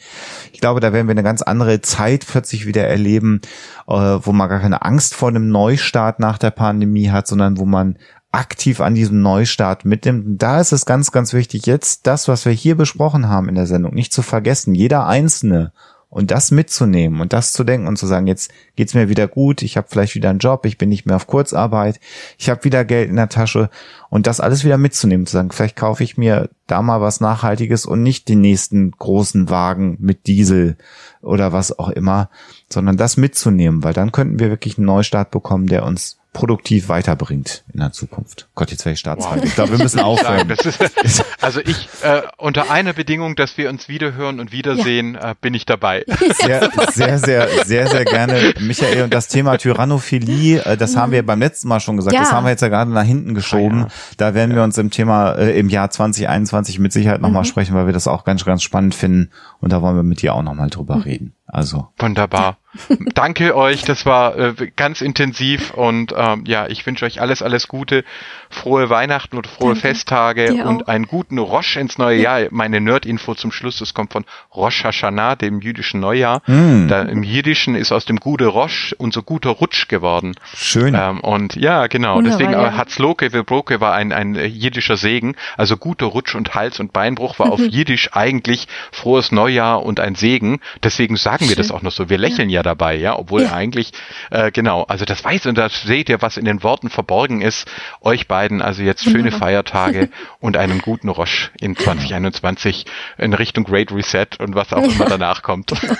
Ich 0.52 0.60
glaube, 0.60 0.80
da 0.80 0.92
werden 0.92 1.08
wir 1.08 1.12
eine 1.12 1.22
ganz 1.22 1.42
andere 1.42 1.80
Zeit 1.80 2.26
plötzlich 2.26 2.66
wieder 2.66 2.86
erleben, 2.86 3.40
äh, 3.88 3.92
wo 3.92 4.32
man 4.32 4.48
gar 4.48 4.60
keine 4.60 4.82
Angst 4.82 5.14
vor 5.14 5.28
einem 5.28 5.48
Neustart 5.48 6.20
nach 6.20 6.38
der 6.38 6.52
Pandemie 6.52 7.10
hat, 7.10 7.26
sondern 7.26 7.58
wo 7.58 7.64
man 7.64 7.96
aktiv 8.32 8.80
an 8.80 8.94
diesem 8.94 9.22
Neustart 9.22 9.84
mitnimmt. 9.84 10.42
Da 10.42 10.60
ist 10.60 10.72
es 10.72 10.86
ganz, 10.86 11.12
ganz 11.12 11.32
wichtig, 11.32 11.66
jetzt 11.66 12.06
das, 12.06 12.28
was 12.28 12.44
wir 12.44 12.52
hier 12.52 12.76
besprochen 12.76 13.28
haben 13.28 13.48
in 13.48 13.54
der 13.54 13.66
Sendung, 13.66 13.94
nicht 13.94 14.12
zu 14.12 14.22
vergessen. 14.22 14.74
Jeder 14.74 15.06
Einzelne 15.06 15.72
Und 16.14 16.30
das 16.30 16.50
mitzunehmen 16.50 17.22
und 17.22 17.32
das 17.32 17.54
zu 17.54 17.64
denken 17.64 17.86
und 17.86 17.96
zu 17.96 18.06
sagen, 18.06 18.26
jetzt 18.26 18.50
geht's 18.76 18.92
mir 18.92 19.08
wieder 19.08 19.26
gut, 19.26 19.62
ich 19.62 19.78
habe 19.78 19.86
vielleicht 19.88 20.14
wieder 20.14 20.28
einen 20.28 20.40
Job, 20.40 20.66
ich 20.66 20.76
bin 20.76 20.90
nicht 20.90 21.06
mehr 21.06 21.16
auf 21.16 21.26
Kurzarbeit, 21.26 22.00
ich 22.36 22.50
habe 22.50 22.64
wieder 22.64 22.84
Geld 22.84 23.08
in 23.08 23.16
der 23.16 23.30
Tasche 23.30 23.70
und 24.10 24.26
das 24.26 24.38
alles 24.38 24.62
wieder 24.62 24.76
mitzunehmen, 24.76 25.24
zu 25.24 25.32
sagen, 25.32 25.50
vielleicht 25.52 25.74
kaufe 25.74 26.04
ich 26.04 26.18
mir 26.18 26.50
da 26.66 26.82
mal 26.82 27.00
was 27.00 27.22
Nachhaltiges 27.22 27.86
und 27.86 28.02
nicht 28.02 28.28
den 28.28 28.42
nächsten 28.42 28.90
großen 28.90 29.48
Wagen 29.48 29.96
mit 30.00 30.26
Diesel 30.26 30.76
oder 31.22 31.54
was 31.54 31.78
auch 31.78 31.88
immer, 31.88 32.28
sondern 32.70 32.98
das 32.98 33.16
mitzunehmen, 33.16 33.82
weil 33.82 33.94
dann 33.94 34.12
könnten 34.12 34.38
wir 34.38 34.50
wirklich 34.50 34.76
einen 34.76 34.88
Neustart 34.88 35.30
bekommen, 35.30 35.66
der 35.66 35.86
uns 35.86 36.18
produktiv 36.32 36.88
weiterbringt 36.88 37.64
in 37.72 37.80
der 37.80 37.92
Zukunft. 37.92 38.48
Gott, 38.54 38.70
jetzt 38.70 38.84
wäre 38.86 38.94
ich 38.94 39.00
Staatsfrei. 39.00 39.36
Wow. 39.36 39.44
Ich 39.44 39.54
glaube, 39.54 39.72
wir 39.72 39.78
müssen 39.78 40.00
aufhören. 40.00 40.48
Das 40.48 40.64
ist, 40.64 41.24
also 41.40 41.60
ich, 41.60 41.88
äh, 42.02 42.22
unter 42.38 42.70
einer 42.70 42.94
Bedingung, 42.94 43.36
dass 43.36 43.58
wir 43.58 43.68
uns 43.68 43.88
wiederhören 43.88 44.40
und 44.40 44.50
wiedersehen, 44.50 45.14
ja. 45.14 45.32
äh, 45.32 45.34
bin 45.38 45.52
ich 45.52 45.66
dabei. 45.66 46.04
Sehr, 46.42 46.70
sehr, 46.92 47.18
sehr, 47.18 47.48
sehr, 47.64 47.86
sehr 47.86 48.04
gerne, 48.04 48.54
Michael. 48.60 49.02
Und 49.02 49.14
das 49.14 49.28
Thema 49.28 49.58
Tyrannophilie, 49.58 50.64
äh, 50.64 50.76
das 50.76 50.96
haben 50.96 51.12
wir 51.12 51.24
beim 51.24 51.38
letzten 51.38 51.68
Mal 51.68 51.80
schon 51.80 51.96
gesagt. 51.96 52.14
Ja. 52.14 52.20
Das 52.20 52.32
haben 52.32 52.44
wir 52.44 52.50
jetzt 52.50 52.62
ja 52.62 52.68
gerade 52.68 52.90
nach 52.90 53.04
hinten 53.04 53.34
geschoben. 53.34 53.84
Ah, 53.84 53.86
ja. 53.86 54.14
Da 54.16 54.34
werden 54.34 54.54
wir 54.54 54.62
uns 54.62 54.78
im 54.78 54.90
Thema 54.90 55.32
äh, 55.32 55.58
im 55.58 55.68
Jahr 55.68 55.90
2021 55.90 56.78
mit 56.78 56.92
Sicherheit 56.92 57.20
nochmal 57.20 57.42
mhm. 57.42 57.46
sprechen, 57.46 57.74
weil 57.74 57.86
wir 57.86 57.92
das 57.92 58.08
auch 58.08 58.24
ganz, 58.24 58.44
ganz 58.44 58.62
spannend 58.62 58.94
finden. 58.94 59.30
Und 59.60 59.72
da 59.72 59.82
wollen 59.82 59.96
wir 59.96 60.02
mit 60.02 60.22
dir 60.22 60.34
auch 60.34 60.42
nochmal 60.42 60.70
drüber 60.70 60.96
mhm. 60.96 61.02
reden. 61.02 61.34
Also. 61.46 61.88
Wunderbar. 61.98 62.56
Danke 63.14 63.54
euch, 63.54 63.82
das 63.82 64.06
war 64.06 64.38
äh, 64.38 64.54
ganz 64.76 65.02
intensiv 65.02 65.72
und 65.74 66.14
ähm, 66.16 66.44
ja, 66.46 66.66
ich 66.68 66.86
wünsche 66.86 67.04
euch 67.04 67.20
alles, 67.20 67.42
alles 67.42 67.68
Gute, 67.68 68.04
frohe 68.48 68.88
Weihnachten 68.88 69.36
und 69.36 69.46
frohe 69.46 69.74
Danke. 69.74 69.80
Festtage 69.80 70.64
und 70.64 70.88
einen 70.88 71.06
guten 71.06 71.38
Rosh 71.38 71.76
ins 71.76 71.98
neue 71.98 72.20
ja. 72.20 72.38
Jahr. 72.38 72.48
Meine 72.50 72.80
Nerd-Info 72.80 73.34
zum 73.34 73.52
Schluss, 73.52 73.78
das 73.78 73.92
kommt 73.92 74.12
von 74.12 74.24
Rosh 74.54 74.84
Hashanah, 74.84 75.36
dem 75.36 75.60
jüdischen 75.60 76.00
Neujahr. 76.00 76.42
Mm. 76.46 76.88
Da, 76.88 77.02
Im 77.02 77.22
Jiddischen 77.22 77.74
ist 77.74 77.92
aus 77.92 78.06
dem 78.06 78.16
Gute 78.18 78.46
Rosh 78.46 78.94
unser 78.98 79.22
guter 79.22 79.50
Rutsch 79.50 79.88
geworden. 79.88 80.34
Schön. 80.54 80.94
Ähm, 80.94 81.20
und 81.20 81.56
ja, 81.56 81.86
genau, 81.88 82.16
Wunderbar, 82.16 82.38
deswegen 82.38 82.52
ja. 82.52 82.76
Hatzloke 82.76 83.32
Wilbroke 83.32 83.80
war 83.80 83.94
ein, 83.94 84.12
ein 84.12 84.34
jiddischer 84.34 84.96
Segen, 84.96 85.36
also 85.56 85.76
guter 85.76 86.06
Rutsch 86.06 86.34
und 86.34 86.54
Hals- 86.54 86.80
und 86.80 86.92
Beinbruch 86.92 87.38
war 87.38 87.52
auf 87.52 87.60
Jiddisch 87.72 88.10
eigentlich 88.12 88.66
frohes 88.90 89.30
Neujahr 89.30 89.82
und 89.82 90.00
ein 90.00 90.14
Segen. 90.14 90.60
Deswegen 90.82 91.16
sagen 91.16 91.48
wir 91.48 91.56
das 91.56 91.70
auch 91.70 91.82
noch 91.82 91.92
so. 91.92 92.08
Wir 92.08 92.18
lächeln 92.18 92.48
ja, 92.48 92.60
ja 92.60 92.61
dabei, 92.62 92.94
ja, 92.96 93.18
obwohl 93.18 93.42
ja. 93.42 93.52
eigentlich, 93.52 93.92
äh, 94.30 94.50
genau, 94.50 94.82
also 94.84 95.04
das 95.04 95.24
weiß 95.24 95.46
und 95.46 95.58
da 95.58 95.68
seht 95.68 96.08
ihr, 96.08 96.22
was 96.22 96.36
in 96.36 96.44
den 96.44 96.62
Worten 96.62 96.90
verborgen 96.90 97.40
ist. 97.40 97.66
Euch 98.00 98.28
beiden 98.28 98.62
also 98.62 98.82
jetzt 98.82 99.02
schöne. 99.04 99.32
Feiertage 99.32 100.08
und 100.40 100.56
einen 100.56 100.80
guten 100.80 101.08
Roche 101.08 101.50
in 101.60 101.76
2021 101.76 102.86
in 103.18 103.34
Richtung 103.34 103.64
Great 103.64 103.92
Reset 103.92 104.26
und 104.38 104.54
was 104.54 104.72
auch 104.72 104.84
immer 104.84 105.06
danach 105.06 105.42
kommt. 105.42 105.72
Genau. 105.80 105.96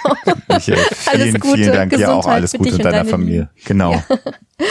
Michael, 0.48 0.76
vielen, 0.94 1.42
vielen 1.42 1.72
Dank. 1.72 1.98
ja, 1.98 2.12
auch 2.12 2.26
alles 2.26 2.52
Gute 2.52 2.76
in 2.76 2.78
deiner 2.78 3.04
Familie. 3.04 3.50
Genau. 3.64 3.92
Ja. 3.92 4.66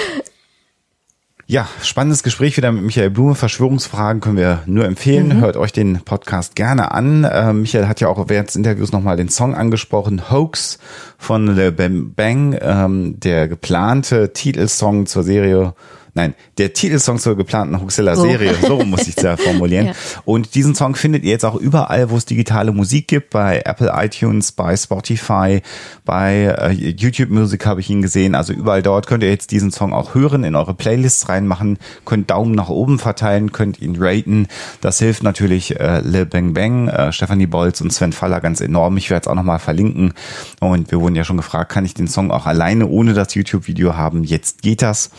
Ja, 1.52 1.68
spannendes 1.84 2.24
Gespräch 2.24 2.56
wieder 2.56 2.72
mit 2.72 2.82
Michael 2.82 3.10
Blume. 3.10 3.36
Verschwörungsfragen 3.36 4.22
können 4.22 4.38
wir 4.38 4.62
nur 4.68 4.86
empfehlen. 4.86 5.28
Mhm. 5.28 5.42
Hört 5.42 5.58
euch 5.58 5.74
den 5.74 6.00
Podcast 6.00 6.56
gerne 6.56 6.92
an. 6.92 7.26
Äh, 7.26 7.52
Michael 7.52 7.90
hat 7.90 8.00
ja 8.00 8.08
auch 8.08 8.30
während 8.30 8.48
des 8.48 8.56
Interviews 8.56 8.94
nochmal 8.94 9.18
den 9.18 9.28
Song 9.28 9.54
angesprochen, 9.54 10.32
Hoax 10.32 10.80
von 11.18 11.54
Bang 11.76 12.14
Bang, 12.14 12.58
ähm, 12.62 13.20
der 13.20 13.50
geplante 13.50 14.32
Titelsong 14.32 15.08
zur 15.08 15.24
Serie 15.24 15.74
Nein, 16.14 16.34
der 16.58 16.74
Titelsong 16.74 17.20
zur 17.20 17.38
geplanten 17.38 17.80
Huxilla-Serie, 17.80 18.56
oh. 18.64 18.68
so 18.68 18.84
muss 18.84 19.08
ich 19.08 19.16
es 19.16 19.24
ja 19.24 19.38
formulieren. 19.38 19.86
ja. 19.88 19.94
Und 20.26 20.56
diesen 20.56 20.76
Song 20.76 20.96
findet 20.96 21.24
ihr 21.24 21.32
jetzt 21.32 21.46
auch 21.46 21.56
überall, 21.56 22.10
wo 22.10 22.18
es 22.18 22.26
digitale 22.26 22.74
Musik 22.74 23.08
gibt, 23.08 23.30
bei 23.30 23.62
Apple 23.64 23.94
iTunes, 23.96 24.52
bei 24.52 24.76
Spotify, 24.76 25.62
bei 26.04 26.54
äh, 26.58 26.72
YouTube 26.72 27.30
Music 27.30 27.66
habe 27.66 27.80
ich 27.80 27.90
ihn 27.90 28.02
gesehen. 28.02 28.36
Also 28.36 28.52
überall 28.52 28.84
dort 28.84 29.08
könnt 29.08 29.24
ihr 29.24 29.30
jetzt 29.30 29.52
diesen 29.52 29.72
Song 29.72 29.94
auch 29.94 30.14
hören, 30.14 30.44
in 30.44 30.56
eure 30.56 30.74
Playlists 30.74 31.30
reinmachen, 31.30 31.78
könnt 32.04 32.30
Daumen 32.30 32.56
nach 32.56 32.70
oben 32.70 33.00
verteilen, 33.00 33.54
könnt 33.54 33.82
ihn 33.82 33.96
raten. 33.98 34.48
Das 34.82 35.00
hilft 35.00 35.24
natürlich 35.24 35.80
äh, 35.80 36.02
Le 36.02 36.26
Bang 36.26 36.54
Bang, 36.54 36.90
äh, 36.90 37.14
Stephanie 37.14 37.48
Bolz 37.48 37.80
und 37.80 37.94
Sven 37.94 38.12
Faller 38.12 38.42
ganz 38.42 38.60
enorm. 38.60 38.98
Ich 38.98 39.10
werde 39.10 39.22
es 39.22 39.28
auch 39.28 39.36
nochmal 39.36 39.60
verlinken. 39.60 40.14
Und 40.60 40.92
wir 40.92 41.00
wurden 41.00 41.16
ja 41.16 41.24
schon 41.24 41.38
gefragt, 41.38 41.72
kann 41.72 41.86
ich 41.86 41.94
den 41.94 42.10
Song 42.10 42.32
auch 42.32 42.48
alleine 42.48 42.88
ohne 42.88 43.14
das 43.14 43.34
YouTube-Video 43.34 43.96
haben? 43.96 44.26
Jetzt 44.26 44.62
geht 44.62 44.82
das. 44.82 45.12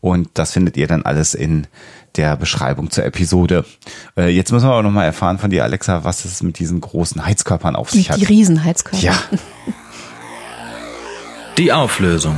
Und 0.00 0.39
das 0.40 0.52
findet 0.52 0.76
ihr 0.76 0.86
dann 0.86 1.02
alles 1.02 1.34
in 1.34 1.66
der 2.16 2.36
Beschreibung 2.36 2.90
zur 2.90 3.04
Episode. 3.04 3.64
Äh, 4.16 4.28
jetzt 4.30 4.50
müssen 4.50 4.66
wir 4.66 4.72
aber 4.72 4.82
nochmal 4.82 5.04
erfahren 5.04 5.38
von 5.38 5.50
dir, 5.50 5.62
Alexa, 5.62 6.02
was 6.02 6.24
es 6.24 6.42
mit 6.42 6.58
diesen 6.58 6.80
großen 6.80 7.24
Heizkörpern 7.24 7.76
auf 7.76 7.90
sich 7.90 8.06
die, 8.06 8.12
hat. 8.12 8.20
Die 8.20 8.24
Riesenheizkörper. 8.24 9.04
Ja. 9.04 9.14
Die 11.58 11.72
Auflösung. 11.72 12.36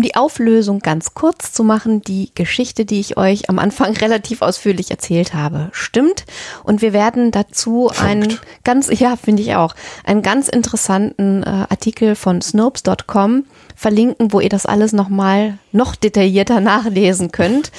Um 0.00 0.04
die 0.04 0.14
Auflösung 0.14 0.78
ganz 0.78 1.12
kurz 1.12 1.52
zu 1.52 1.62
machen, 1.62 2.00
die 2.00 2.30
Geschichte, 2.34 2.86
die 2.86 3.00
ich 3.00 3.18
euch 3.18 3.50
am 3.50 3.58
Anfang 3.58 3.94
relativ 3.98 4.40
ausführlich 4.40 4.90
erzählt 4.90 5.34
habe, 5.34 5.68
stimmt. 5.72 6.24
Und 6.64 6.80
wir 6.80 6.94
werden 6.94 7.32
dazu 7.32 7.90
Funkt. 7.92 8.02
einen 8.02 8.38
ganz, 8.64 8.88
ja, 8.98 9.16
finde 9.16 9.42
ich 9.42 9.56
auch, 9.56 9.74
einen 10.04 10.22
ganz 10.22 10.48
interessanten 10.48 11.42
äh, 11.42 11.66
Artikel 11.68 12.14
von 12.14 12.40
Snopes.com 12.40 13.44
verlinken, 13.76 14.32
wo 14.32 14.40
ihr 14.40 14.48
das 14.48 14.64
alles 14.64 14.94
nochmal 14.94 15.58
noch 15.70 15.94
detaillierter 15.96 16.60
nachlesen 16.62 17.30
könnt. 17.30 17.70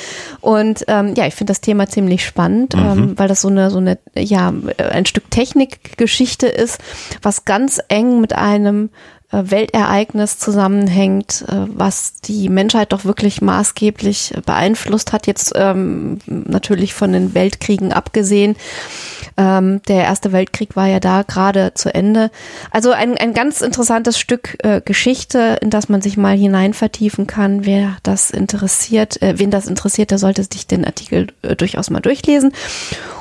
Und 0.41 0.85
ähm, 0.89 1.15
ja, 1.15 1.26
ich 1.26 1.34
finde 1.34 1.49
das 1.49 1.61
Thema 1.61 1.88
ziemlich 1.88 2.23
spannend, 2.23 2.76
mhm. 2.76 2.81
ähm, 2.84 3.14
weil 3.18 3.30
das 3.30 3.41
so 3.41 3.48
eine, 3.48 3.72
so 3.72 3.80
eine, 3.80 3.98
ja, 4.15 4.53
ein 4.77 5.07
Stück 5.07 5.31
Technikgeschichte 5.31 6.45
ist, 6.45 6.77
was 7.23 7.45
ganz 7.45 7.81
eng 7.88 8.22
mit 8.22 8.34
einem 8.34 8.91
Weltereignis 9.32 10.38
zusammenhängt, 10.38 11.45
äh, 11.48 11.66
was 11.68 12.20
die 12.22 12.49
Menschheit 12.49 12.91
doch 12.91 13.06
wirklich 13.06 13.41
maßgeblich 13.41 14.36
beeinflusst 14.45 15.14
hat, 15.14 15.28
jetzt 15.28 15.53
ähm, 15.56 16.20
natürlich 16.26 16.94
von 16.94 17.14
den 17.14 17.34
Weltkriegen 17.34 17.94
abgesehen. 17.94 18.56
Ähm, 19.38 19.82
der 19.88 20.03
Erste 20.03 20.32
Weltkrieg 20.32 20.76
war 20.76 20.88
ja 20.88 20.99
da 20.99 21.24
gerade 21.24 21.74
zu 21.74 21.94
Ende. 21.94 22.32
Also 22.72 22.91
ein, 22.91 23.18
ein 23.18 23.34
ganz 23.34 23.62
interessantes 23.62 24.20
Stück 24.20 24.58
äh, 24.64 24.82
Geschichte, 24.82 25.58
in 25.62 25.70
das 25.70 25.90
man 25.90 26.02
sich 26.02 26.18
mal 26.18 26.36
hinein 26.36 26.74
vertiefen 26.74 27.28
kann. 27.28 27.66
Wer 27.66 27.98
das 28.03 28.32
interessiert, 28.32 29.22
äh, 29.22 29.40
wen 29.40 29.52
das 29.52 29.68
interessiert, 29.68 30.12
der 30.12 30.18
sollte 30.18 30.44
sich 30.44 30.68
den 30.68 30.86
Artikel 30.86 31.28
äh, 31.41 31.56
durchaus 31.56 31.90
mal 31.90 32.02
durchlesen. 32.02 32.52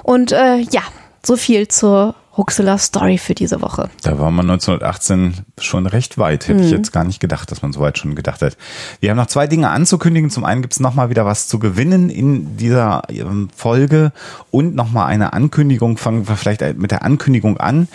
Und 0.02 0.32
äh, 0.32 0.56
ja, 0.58 0.82
so 1.24 1.36
viel 1.36 1.68
zur 1.68 2.14
Huxela 2.40 2.78
Story 2.78 3.18
für 3.18 3.34
diese 3.34 3.60
Woche. 3.60 3.90
Da 4.02 4.18
war 4.18 4.30
man 4.30 4.50
1918 4.50 5.34
schon 5.58 5.84
recht 5.86 6.16
weit. 6.16 6.48
Hätte 6.48 6.60
mhm. 6.60 6.64
ich 6.64 6.70
jetzt 6.70 6.90
gar 6.90 7.04
nicht 7.04 7.20
gedacht, 7.20 7.50
dass 7.50 7.60
man 7.60 7.74
so 7.74 7.80
weit 7.80 7.98
schon 7.98 8.14
gedacht 8.14 8.40
hat. 8.40 8.56
Wir 9.00 9.10
haben 9.10 9.18
noch 9.18 9.26
zwei 9.26 9.46
Dinge 9.46 9.68
anzukündigen. 9.68 10.30
Zum 10.30 10.46
einen 10.46 10.62
gibt 10.62 10.72
es 10.72 10.80
nochmal 10.80 11.10
wieder 11.10 11.26
was 11.26 11.48
zu 11.48 11.58
gewinnen 11.58 12.08
in 12.08 12.56
dieser 12.56 13.02
ähm, 13.10 13.50
Folge 13.54 14.12
und 14.50 14.74
nochmal 14.74 15.08
eine 15.08 15.34
Ankündigung. 15.34 15.98
Fangen 15.98 16.26
wir 16.28 16.36
vielleicht 16.36 16.62
mit 16.78 16.90
der 16.90 17.02
Ankündigung 17.02 17.58
an. 17.58 17.88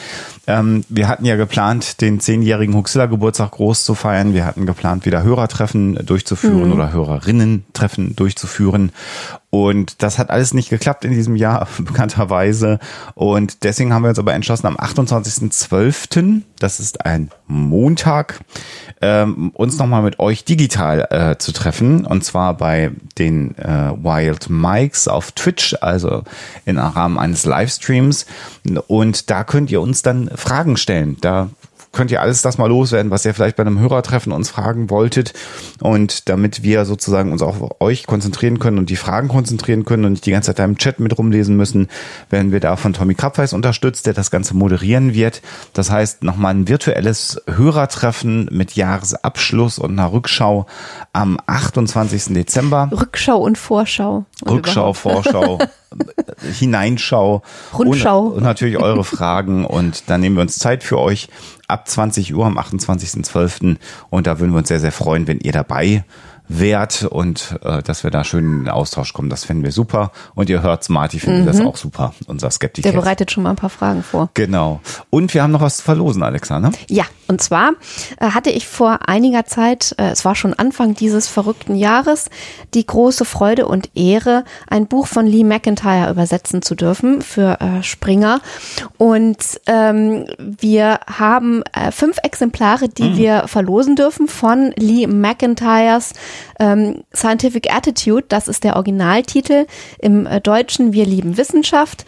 Ähm, 0.46 0.86
wir 0.90 1.08
hatten 1.08 1.26
ja 1.26 1.38
geplant, 1.38 2.02
den 2.02 2.20
zehnjährigen 2.20 2.76
Huxilla 2.76 3.08
Geburtstag 3.08 3.50
groß 3.50 3.84
zu 3.84 3.96
feiern. 3.96 4.36
Wir 4.36 4.46
hatten 4.46 4.68
geplant, 4.68 5.08
wieder 5.08 5.24
Hörertreffen 5.24 6.06
durchzuführen 6.06 6.68
mhm. 6.68 6.74
oder 6.74 6.94
Hörerinnen-Treffen 6.94 8.16
durchzuführen. 8.16 8.92
Und 9.64 10.04
das 10.04 10.20
hat 10.20 10.32
alles 10.32 10.54
nicht 10.54 10.70
geklappt 10.70 11.06
in 11.06 11.12
diesem 11.12 11.38
Jahr, 11.38 11.68
bekannterweise. 11.78 12.80
Und 13.14 13.64
deswegen 13.64 13.94
haben 13.94 14.04
wir 14.04 14.10
uns 14.10 14.20
aber 14.20 14.35
entschlossen, 14.36 14.68
am 14.68 14.78
28.12., 14.78 16.42
das 16.60 16.80
ist 16.80 17.06
ein 17.06 17.32
Montag, 17.48 18.40
ähm, 19.02 19.52
uns 19.54 19.78
nochmal 19.78 20.02
mit 20.02 20.20
euch 20.20 20.46
digital 20.46 21.08
äh, 21.10 21.38
zu 21.38 21.52
treffen. 21.52 22.06
Und 22.06 22.24
zwar 22.24 22.56
bei 22.56 22.92
den 23.18 23.58
äh, 23.58 23.92
Wild 23.92 24.50
Mikes 24.50 25.08
auf 25.08 25.32
Twitch, 25.32 25.76
also 25.82 26.24
im 26.66 26.78
Rahmen 26.78 27.18
eines 27.18 27.46
Livestreams. 27.46 28.26
Und 28.88 29.30
da 29.30 29.44
könnt 29.44 29.72
ihr 29.72 29.82
uns 29.82 30.02
dann 30.02 30.30
Fragen 30.36 30.78
stellen. 30.78 31.18
Da 31.22 31.50
könnt 31.96 32.12
ihr 32.12 32.22
alles 32.22 32.44
das 32.44 32.60
mal 32.60 32.68
loswerden, 32.68 33.10
was 33.10 33.26
ihr 33.26 33.34
vielleicht 33.34 33.56
bei 33.56 33.64
einem 33.64 33.80
Hörertreffen 33.80 34.32
uns 34.32 34.50
fragen 34.50 34.90
wolltet. 34.90 35.34
Und 35.82 36.30
damit 36.30 36.62
wir 36.62 36.86
sozusagen 36.86 37.32
uns 37.32 37.42
auch 37.42 37.62
auf 37.62 37.82
euch 37.82 38.06
konzentrieren 38.06 38.60
können 38.60 38.78
und 38.78 38.90
die 38.90 38.96
Fragen 38.98 39.30
konzentrieren 39.30 39.86
können 39.86 40.06
und 40.06 40.12
nicht 40.12 40.26
die 40.26 40.32
ganze 40.32 40.48
Zeit 40.48 40.60
da 40.60 40.66
im 40.66 40.78
Chat 40.78 41.00
mit 41.00 41.18
rumlesen 41.18 41.56
müssen, 41.56 41.88
werden 42.30 42.52
wir 42.52 42.60
da 42.60 42.76
von 42.76 42.94
Tommy 42.94 43.16
Krabweis 43.16 43.54
unterstützt, 43.54 44.06
der 44.06 44.14
das 44.14 44.30
Ganze 44.30 44.56
moderieren 44.56 45.14
wird. 45.14 45.42
Das 45.74 45.90
heißt, 45.90 46.24
nochmal 46.24 46.54
ein 46.54 46.68
virtuelles 46.68 47.42
Hörertreffen 47.48 48.50
mit 48.52 48.76
Jahresabschluss 48.76 49.80
und 49.80 49.92
einer 49.92 50.12
Rückschau 50.12 50.66
am 51.14 51.40
28. 51.46 52.34
Dezember. 52.34 52.90
Rückschau 52.92 53.38
und 53.38 53.58
Vorschau. 53.58 54.26
Rückschau, 54.46 54.94
Vorschau, 54.94 55.60
Hineinschau. 56.60 57.42
Rundschau. 57.74 58.20
Und, 58.22 58.34
und 58.34 58.44
natürlich 58.44 58.78
eure 58.78 59.04
Fragen. 59.04 59.66
Und 59.66 60.10
da 60.10 60.18
nehmen 60.18 60.36
wir 60.36 60.42
uns 60.42 60.58
Zeit 60.58 60.84
für 60.84 61.00
euch 61.00 61.30
ab 61.68 61.88
20 61.88 62.34
Uhr 62.34 62.46
am 62.46 62.58
28.12. 62.58 63.78
Und 64.10 64.28
da 64.28 64.40
würden 64.40 64.52
wir 64.52 64.60
uns 64.60 64.68
sehr, 64.68 64.80
sehr 64.80 64.92
freuen, 64.92 65.28
wenn 65.28 65.40
ihr 65.40 65.52
dabei 65.52 66.04
wert 66.48 67.04
und 67.04 67.58
äh, 67.64 67.82
dass 67.82 68.04
wir 68.04 68.12
da 68.12 68.24
schön 68.24 68.46
in 68.46 68.60
den 68.66 68.70
Austausch 68.70 69.14
kommen. 69.14 69.30
Das 69.30 69.44
finden 69.46 69.64
wir 69.64 69.72
super. 69.72 70.12
Und 70.36 70.50
ihr 70.50 70.62
hört, 70.62 70.88
Marty 70.90 71.20
findet 71.20 71.42
Mhm. 71.44 71.46
das 71.48 71.62
auch 71.62 71.76
super, 71.78 72.14
unser 72.28 72.52
Skeptik. 72.52 72.84
Der 72.84 72.92
bereitet 72.92 73.32
schon 73.32 73.44
mal 73.44 73.52
ein 73.52 73.56
paar 73.56 73.70
Fragen 73.70 74.04
vor. 74.04 74.30
Genau. 74.34 74.80
Und 75.10 75.34
wir 75.34 75.44
haben 75.44 75.52
noch 75.52 75.62
was 75.62 75.78
zu 75.78 75.84
verlosen, 75.84 76.24
Alexa, 76.24 76.60
ne? 76.60 76.72
Ja, 76.90 77.06
und 77.28 77.42
zwar 77.42 77.72
äh, 78.20 78.28
hatte 78.32 78.50
ich 78.52 78.68
vor 78.68 79.08
einiger 79.08 79.46
Zeit, 79.46 79.96
äh, 79.98 80.10
es 80.12 80.24
war 80.26 80.36
schon 80.36 80.54
Anfang 80.54 80.94
dieses 80.94 81.28
verrückten 81.28 81.76
Jahres, 81.76 82.30
die 82.74 82.86
große 82.86 83.26
Freude 83.26 83.66
und 83.68 83.90
Ehre, 83.96 84.44
ein 84.68 84.88
Buch 84.88 85.08
von 85.08 85.26
Lee 85.26 85.44
McIntyre 85.44 86.12
übersetzen 86.12 86.62
zu 86.62 86.76
dürfen 86.76 87.22
für 87.22 87.60
äh, 87.60 87.82
Springer. 87.84 88.42
Und 88.98 89.38
ähm, 89.66 90.26
wir 90.38 91.00
haben 91.08 91.64
äh, 91.74 91.92
fünf 91.92 92.18
Exemplare, 92.24 92.90
die 92.90 93.18
wir 93.18 93.48
verlosen 93.48 93.96
dürfen 93.96 94.28
von 94.28 94.72
Lee 94.78 95.08
McIntyres 95.08 96.14
ähm, 96.60 97.04
Scientific 97.14 97.74
Attitude. 97.74 98.26
Das 98.30 98.48
ist 98.48 98.64
der 98.64 98.76
Originaltitel. 98.76 99.66
Im 100.00 100.26
äh, 100.26 100.42
Deutschen 100.42 100.94
Wir 100.94 101.06
lieben 101.06 101.38
Wissenschaft. 101.38 102.06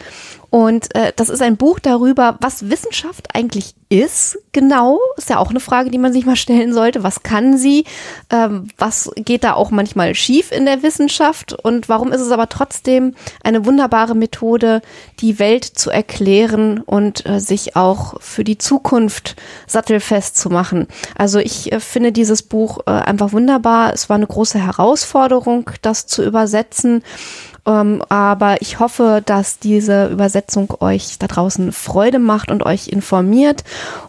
Und 0.50 0.94
äh, 0.94 1.12
das 1.14 1.28
ist 1.28 1.42
ein 1.42 1.56
Buch 1.56 1.78
darüber, 1.78 2.38
was 2.40 2.70
Wissenschaft 2.70 3.34
eigentlich 3.34 3.74
ist. 3.90 4.38
Genau, 4.52 4.98
ist 5.16 5.30
ja 5.30 5.38
auch 5.38 5.50
eine 5.50 5.60
Frage, 5.60 5.90
die 5.90 5.98
man 5.98 6.12
sich 6.12 6.26
mal 6.26 6.36
stellen 6.36 6.72
sollte. 6.72 7.02
Was 7.02 7.22
kann 7.22 7.56
sie? 7.56 7.84
Ähm, 8.30 8.68
was 8.76 9.10
geht 9.16 9.44
da 9.44 9.54
auch 9.54 9.70
manchmal 9.70 10.14
schief 10.14 10.50
in 10.50 10.64
der 10.64 10.82
Wissenschaft? 10.82 11.52
Und 11.52 11.88
warum 11.88 12.12
ist 12.12 12.20
es 12.20 12.30
aber 12.30 12.48
trotzdem 12.48 13.14
eine 13.42 13.66
wunderbare 13.66 14.14
Methode, 14.14 14.80
die 15.20 15.38
Welt 15.38 15.64
zu 15.64 15.90
erklären 15.90 16.80
und 16.80 17.26
äh, 17.26 17.40
sich 17.40 17.76
auch 17.76 18.20
für 18.20 18.44
die 18.44 18.58
Zukunft 18.58 19.36
sattelfest 19.66 20.36
zu 20.36 20.48
machen? 20.48 20.86
Also 21.16 21.38
ich 21.38 21.72
äh, 21.72 21.80
finde 21.80 22.12
dieses 22.12 22.42
Buch 22.42 22.80
äh, 22.86 22.90
einfach 22.90 23.32
wunderbar. 23.32 23.92
Es 23.92 24.08
war 24.08 24.16
eine 24.16 24.26
große 24.26 24.58
Herausforderung, 24.58 25.70
das 25.82 26.06
zu 26.06 26.24
übersetzen. 26.24 27.02
Ähm, 27.68 28.02
aber 28.08 28.62
ich 28.62 28.80
hoffe, 28.80 29.22
dass 29.24 29.58
diese 29.58 30.06
Übersetzung 30.06 30.74
euch 30.80 31.18
da 31.18 31.26
draußen 31.26 31.72
Freude 31.72 32.18
macht 32.18 32.50
und 32.50 32.62
euch 32.62 32.88
informiert 32.88 33.62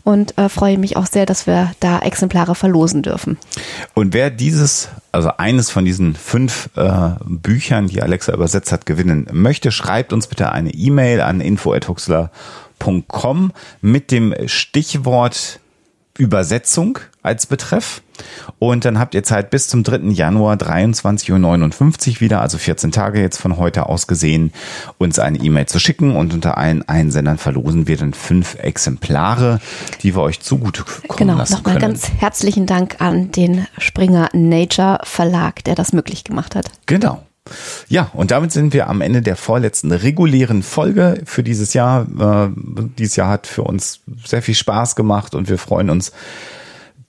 und 0.03 0.37
äh, 0.37 0.47
freue 0.47 0.77
mich 0.77 0.95
auch 0.95 1.05
sehr, 1.05 1.25
dass 1.25 1.45
wir 1.45 1.73
da 1.81 1.99
Exemplare 1.99 2.55
verlosen 2.55 3.03
dürfen. 3.03 3.37
Und 3.93 4.13
wer 4.13 4.29
dieses, 4.29 4.87
also 5.11 5.31
eines 5.37 5.69
von 5.69 5.83
diesen 5.83 6.15
fünf 6.15 6.69
äh, 6.77 7.09
Büchern, 7.25 7.87
die 7.87 8.01
Alexa 8.01 8.33
übersetzt 8.33 8.71
hat, 8.71 8.85
gewinnen 8.85 9.27
möchte, 9.33 9.73
schreibt 9.73 10.13
uns 10.13 10.27
bitte 10.27 10.53
eine 10.53 10.73
E-Mail 10.73 11.19
an 11.19 11.41
info.huxler.com 11.41 13.51
mit 13.81 14.11
dem 14.11 14.33
Stichwort 14.45 15.59
Übersetzung 16.17 16.99
als 17.21 17.45
Betreff. 17.45 18.01
Und 18.59 18.85
dann 18.85 18.99
habt 18.99 19.13
ihr 19.13 19.23
Zeit 19.23 19.49
bis 19.49 19.67
zum 19.67 19.83
3. 19.83 20.09
Januar 20.11 20.55
23.59 20.55 22.15
Uhr 22.15 22.21
wieder, 22.21 22.41
also 22.41 22.57
14 22.57 22.91
Tage 22.91 23.21
jetzt 23.21 23.37
von 23.37 23.57
heute 23.57 23.87
aus 23.87 24.07
gesehen, 24.07 24.51
uns 24.97 25.19
eine 25.19 25.37
E-Mail 25.37 25.65
zu 25.67 25.79
schicken. 25.79 26.15
Und 26.15 26.33
unter 26.33 26.57
allen 26.57 26.87
Einsendern 26.87 27.37
verlosen 27.37 27.87
wir 27.87 27.97
dann 27.97 28.13
fünf 28.13 28.55
Exemplare, 28.55 29.59
die 30.01 30.15
wir 30.15 30.21
euch 30.21 30.39
zugutekommen 30.41 31.17
Genau, 31.17 31.37
lassen 31.37 31.53
nochmal 31.53 31.75
können. 31.75 31.93
ganz 31.93 32.09
herzlichen 32.19 32.65
Dank 32.65 32.97
an 32.99 33.31
den 33.31 33.67
Springer 33.77 34.29
Nature 34.33 34.99
Verlag, 35.03 35.63
der 35.63 35.75
das 35.75 35.93
möglich 35.93 36.23
gemacht 36.23 36.55
hat. 36.55 36.69
Genau. 36.85 37.23
Ja, 37.87 38.11
und 38.13 38.29
damit 38.31 38.51
sind 38.51 38.73
wir 38.73 38.89
am 38.89 39.01
Ende 39.01 39.21
der 39.23 39.35
vorletzten 39.35 39.91
regulären 39.91 40.61
Folge 40.61 41.21
für 41.25 41.41
dieses 41.41 41.73
Jahr. 41.73 42.05
Äh, 42.19 42.49
dieses 42.97 43.15
Jahr 43.15 43.29
hat 43.29 43.47
für 43.47 43.63
uns 43.63 44.01
sehr 44.23 44.41
viel 44.43 44.53
Spaß 44.55 44.95
gemacht 44.95 45.33
und 45.33 45.49
wir 45.49 45.57
freuen 45.57 45.89
uns 45.89 46.11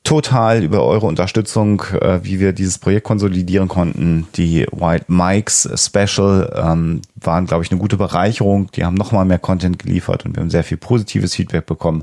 total 0.02 0.64
über 0.64 0.84
eure 0.84 1.06
Unterstützung, 1.06 1.82
äh, 2.00 2.20
wie 2.22 2.40
wir 2.40 2.52
dieses 2.52 2.78
Projekt 2.78 3.04
konsolidieren 3.04 3.68
konnten. 3.68 4.26
Die 4.34 4.66
Wild 4.72 5.08
Mikes 5.08 5.68
Special 5.76 6.52
ähm, 6.56 7.02
waren, 7.14 7.46
glaube 7.46 7.64
ich, 7.64 7.70
eine 7.70 7.78
gute 7.78 7.96
Bereicherung. 7.96 8.70
Die 8.72 8.84
haben 8.84 8.94
nochmal 8.94 9.24
mehr 9.24 9.38
Content 9.38 9.78
geliefert 9.78 10.24
und 10.24 10.34
wir 10.34 10.42
haben 10.42 10.50
sehr 10.50 10.64
viel 10.64 10.78
positives 10.78 11.34
Feedback 11.34 11.66
bekommen. 11.66 12.02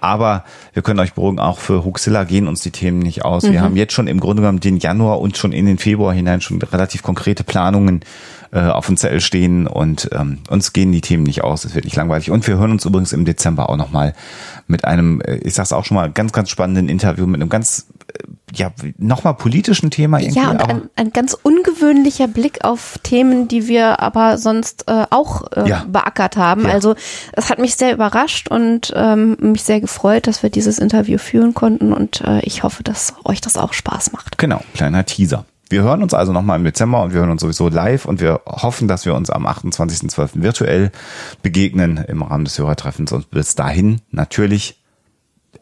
Aber 0.00 0.44
wir 0.72 0.82
können 0.82 1.00
euch 1.00 1.14
beruhigen, 1.14 1.38
auch 1.38 1.58
für 1.58 1.84
Huxilla 1.84 2.24
gehen 2.24 2.48
uns 2.48 2.62
die 2.62 2.72
Themen 2.72 2.98
nicht 2.98 3.24
aus. 3.24 3.44
Wir 3.44 3.62
haben 3.62 3.76
jetzt 3.76 3.92
schon 3.92 4.08
im 4.08 4.20
Grunde 4.20 4.42
genommen 4.42 4.60
den 4.60 4.78
Januar 4.78 5.20
und 5.20 5.36
schon 5.36 5.52
in 5.52 5.66
den 5.66 5.78
Februar 5.78 6.12
hinein 6.12 6.40
schon 6.40 6.60
relativ 6.60 7.02
konkrete 7.02 7.44
Planungen 7.44 8.00
äh, 8.52 8.60
auf 8.60 8.86
dem 8.86 8.96
Zettel 8.96 9.20
stehen 9.20 9.66
und 9.66 10.08
ähm, 10.12 10.38
uns 10.48 10.72
gehen 10.72 10.92
die 10.92 11.00
Themen 11.00 11.22
nicht 11.24 11.44
aus. 11.44 11.64
Es 11.64 11.74
wird 11.74 11.84
nicht 11.84 11.96
langweilig. 11.96 12.30
Und 12.30 12.46
wir 12.46 12.56
hören 12.58 12.72
uns 12.72 12.84
übrigens 12.84 13.12
im 13.12 13.24
Dezember 13.24 13.68
auch 13.68 13.76
nochmal 13.76 14.14
mit 14.66 14.84
einem, 14.84 15.20
äh, 15.20 15.36
ich 15.38 15.54
sag's 15.54 15.72
auch 15.72 15.84
schon 15.84 15.96
mal, 15.96 16.10
ganz, 16.10 16.32
ganz 16.32 16.48
spannenden 16.50 16.88
Interview 16.88 17.26
mit 17.26 17.40
einem 17.40 17.50
ganz, 17.50 17.86
äh, 18.08 18.22
ja, 18.54 18.70
nochmal 18.96 19.34
politischen 19.34 19.90
Thema 19.90 20.18
irgendwie. 20.20 20.40
Ja, 20.40 20.50
und 20.50 20.62
ein, 20.62 20.82
ein 20.96 21.12
ganz 21.12 21.34
ungewöhnlicher 21.34 22.28
Blick 22.28 22.64
auf 22.64 22.98
Themen, 23.02 23.48
die 23.48 23.68
wir 23.68 24.00
aber 24.00 24.38
sonst 24.38 24.84
äh, 24.88 25.04
auch 25.10 25.52
äh, 25.52 25.68
Ja. 25.68 25.84
beackert 25.86 26.38
haben. 26.38 26.62
Ja. 26.64 26.70
Also 26.70 26.94
es 27.32 27.50
hat 27.50 27.58
mich 27.58 27.74
sehr 27.76 27.92
überrascht 27.92 28.48
und 28.48 28.92
ähm, 28.96 29.36
mich 29.40 29.62
sehr 29.64 29.82
gefreut, 29.82 30.26
dass 30.26 30.42
wir 30.42 30.48
dieses 30.48 30.78
Interview 30.78 31.18
führen 31.18 31.52
konnten 31.52 31.92
und 31.92 32.22
äh, 32.22 32.40
ich 32.40 32.62
hoffe, 32.62 32.82
dass 32.82 33.12
euch 33.24 33.42
das 33.42 33.58
auch 33.58 33.74
Spaß 33.74 34.12
macht. 34.12 34.38
Genau, 34.38 34.62
kleiner 34.74 35.04
Teaser. 35.04 35.44
Wir 35.70 35.82
hören 35.82 36.02
uns 36.02 36.14
also 36.14 36.32
nochmal 36.32 36.58
im 36.58 36.64
Dezember 36.64 37.02
und 37.02 37.12
wir 37.12 37.20
hören 37.20 37.30
uns 37.30 37.42
sowieso 37.42 37.68
live 37.68 38.06
und 38.06 38.20
wir 38.20 38.40
hoffen, 38.46 38.88
dass 38.88 39.04
wir 39.04 39.14
uns 39.14 39.28
am 39.28 39.46
28.12. 39.46 40.42
virtuell 40.42 40.90
begegnen 41.42 41.98
im 41.98 42.22
Rahmen 42.22 42.44
des 42.44 42.58
Hörertreffens 42.58 43.12
und 43.12 43.30
bis 43.30 43.54
dahin 43.54 44.00
natürlich 44.10 44.82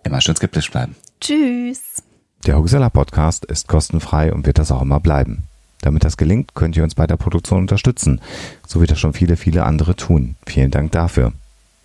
immer 0.05 0.21
schön 0.21 0.37
skeptisch 0.37 0.71
bleiben. 0.71 0.95
Tschüss. 1.21 2.03
Der 2.47 2.57
Huxella 2.57 2.91
Podcast 2.91 3.45
ist 3.45 3.67
kostenfrei 3.67 4.33
und 4.33 4.47
wird 4.47 4.59
das 4.59 4.71
auch 4.71 4.83
immer 4.83 5.01
bleiben. 5.01 5.45
Damit 5.81 6.05
das 6.05 6.17
gelingt, 6.17 6.55
könnt 6.55 6.77
ihr 6.77 6.85
uns 6.85 6.95
bei 6.95 7.07
der 7.07 7.17
Produktion 7.17 7.61
unterstützen, 7.61 8.21
so 8.67 8.81
wie 8.81 8.87
das 8.87 9.01
schon 9.01 9.13
viele, 9.13 9.37
viele 9.37 9.65
andere 9.65 9.97
tun. 9.97 10.37
Vielen 10.47 10.71
Dank 10.71 10.93
dafür. 10.93 11.33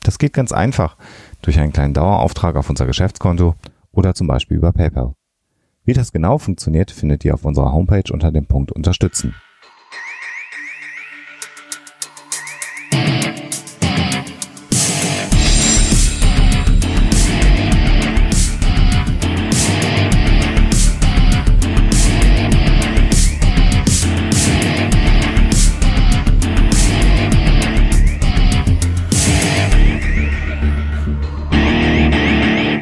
Das 0.04 0.20
geht 0.20 0.34
ganz 0.34 0.52
einfach 0.52 0.96
durch 1.42 1.60
einen 1.60 1.74
kleinen 1.74 1.94
Dauerauftrag 1.94 2.56
auf 2.56 2.70
unser 2.70 2.86
Geschäftskonto 2.86 3.56
oder 3.92 4.14
zum 4.14 4.28
Beispiel 4.28 4.58
über 4.58 4.72
PayPal. 4.72 5.14
Wie 5.84 5.94
das 5.94 6.12
genau 6.12 6.38
funktioniert, 6.38 6.92
findet 6.92 7.26
ihr 7.26 7.34
auf 7.34 7.44
unserer 7.44 7.74
Homepage 7.74 8.14
unter 8.14 8.32
dem 8.32 8.46
Punkt 8.46 8.72
Unterstützen. 8.72 9.34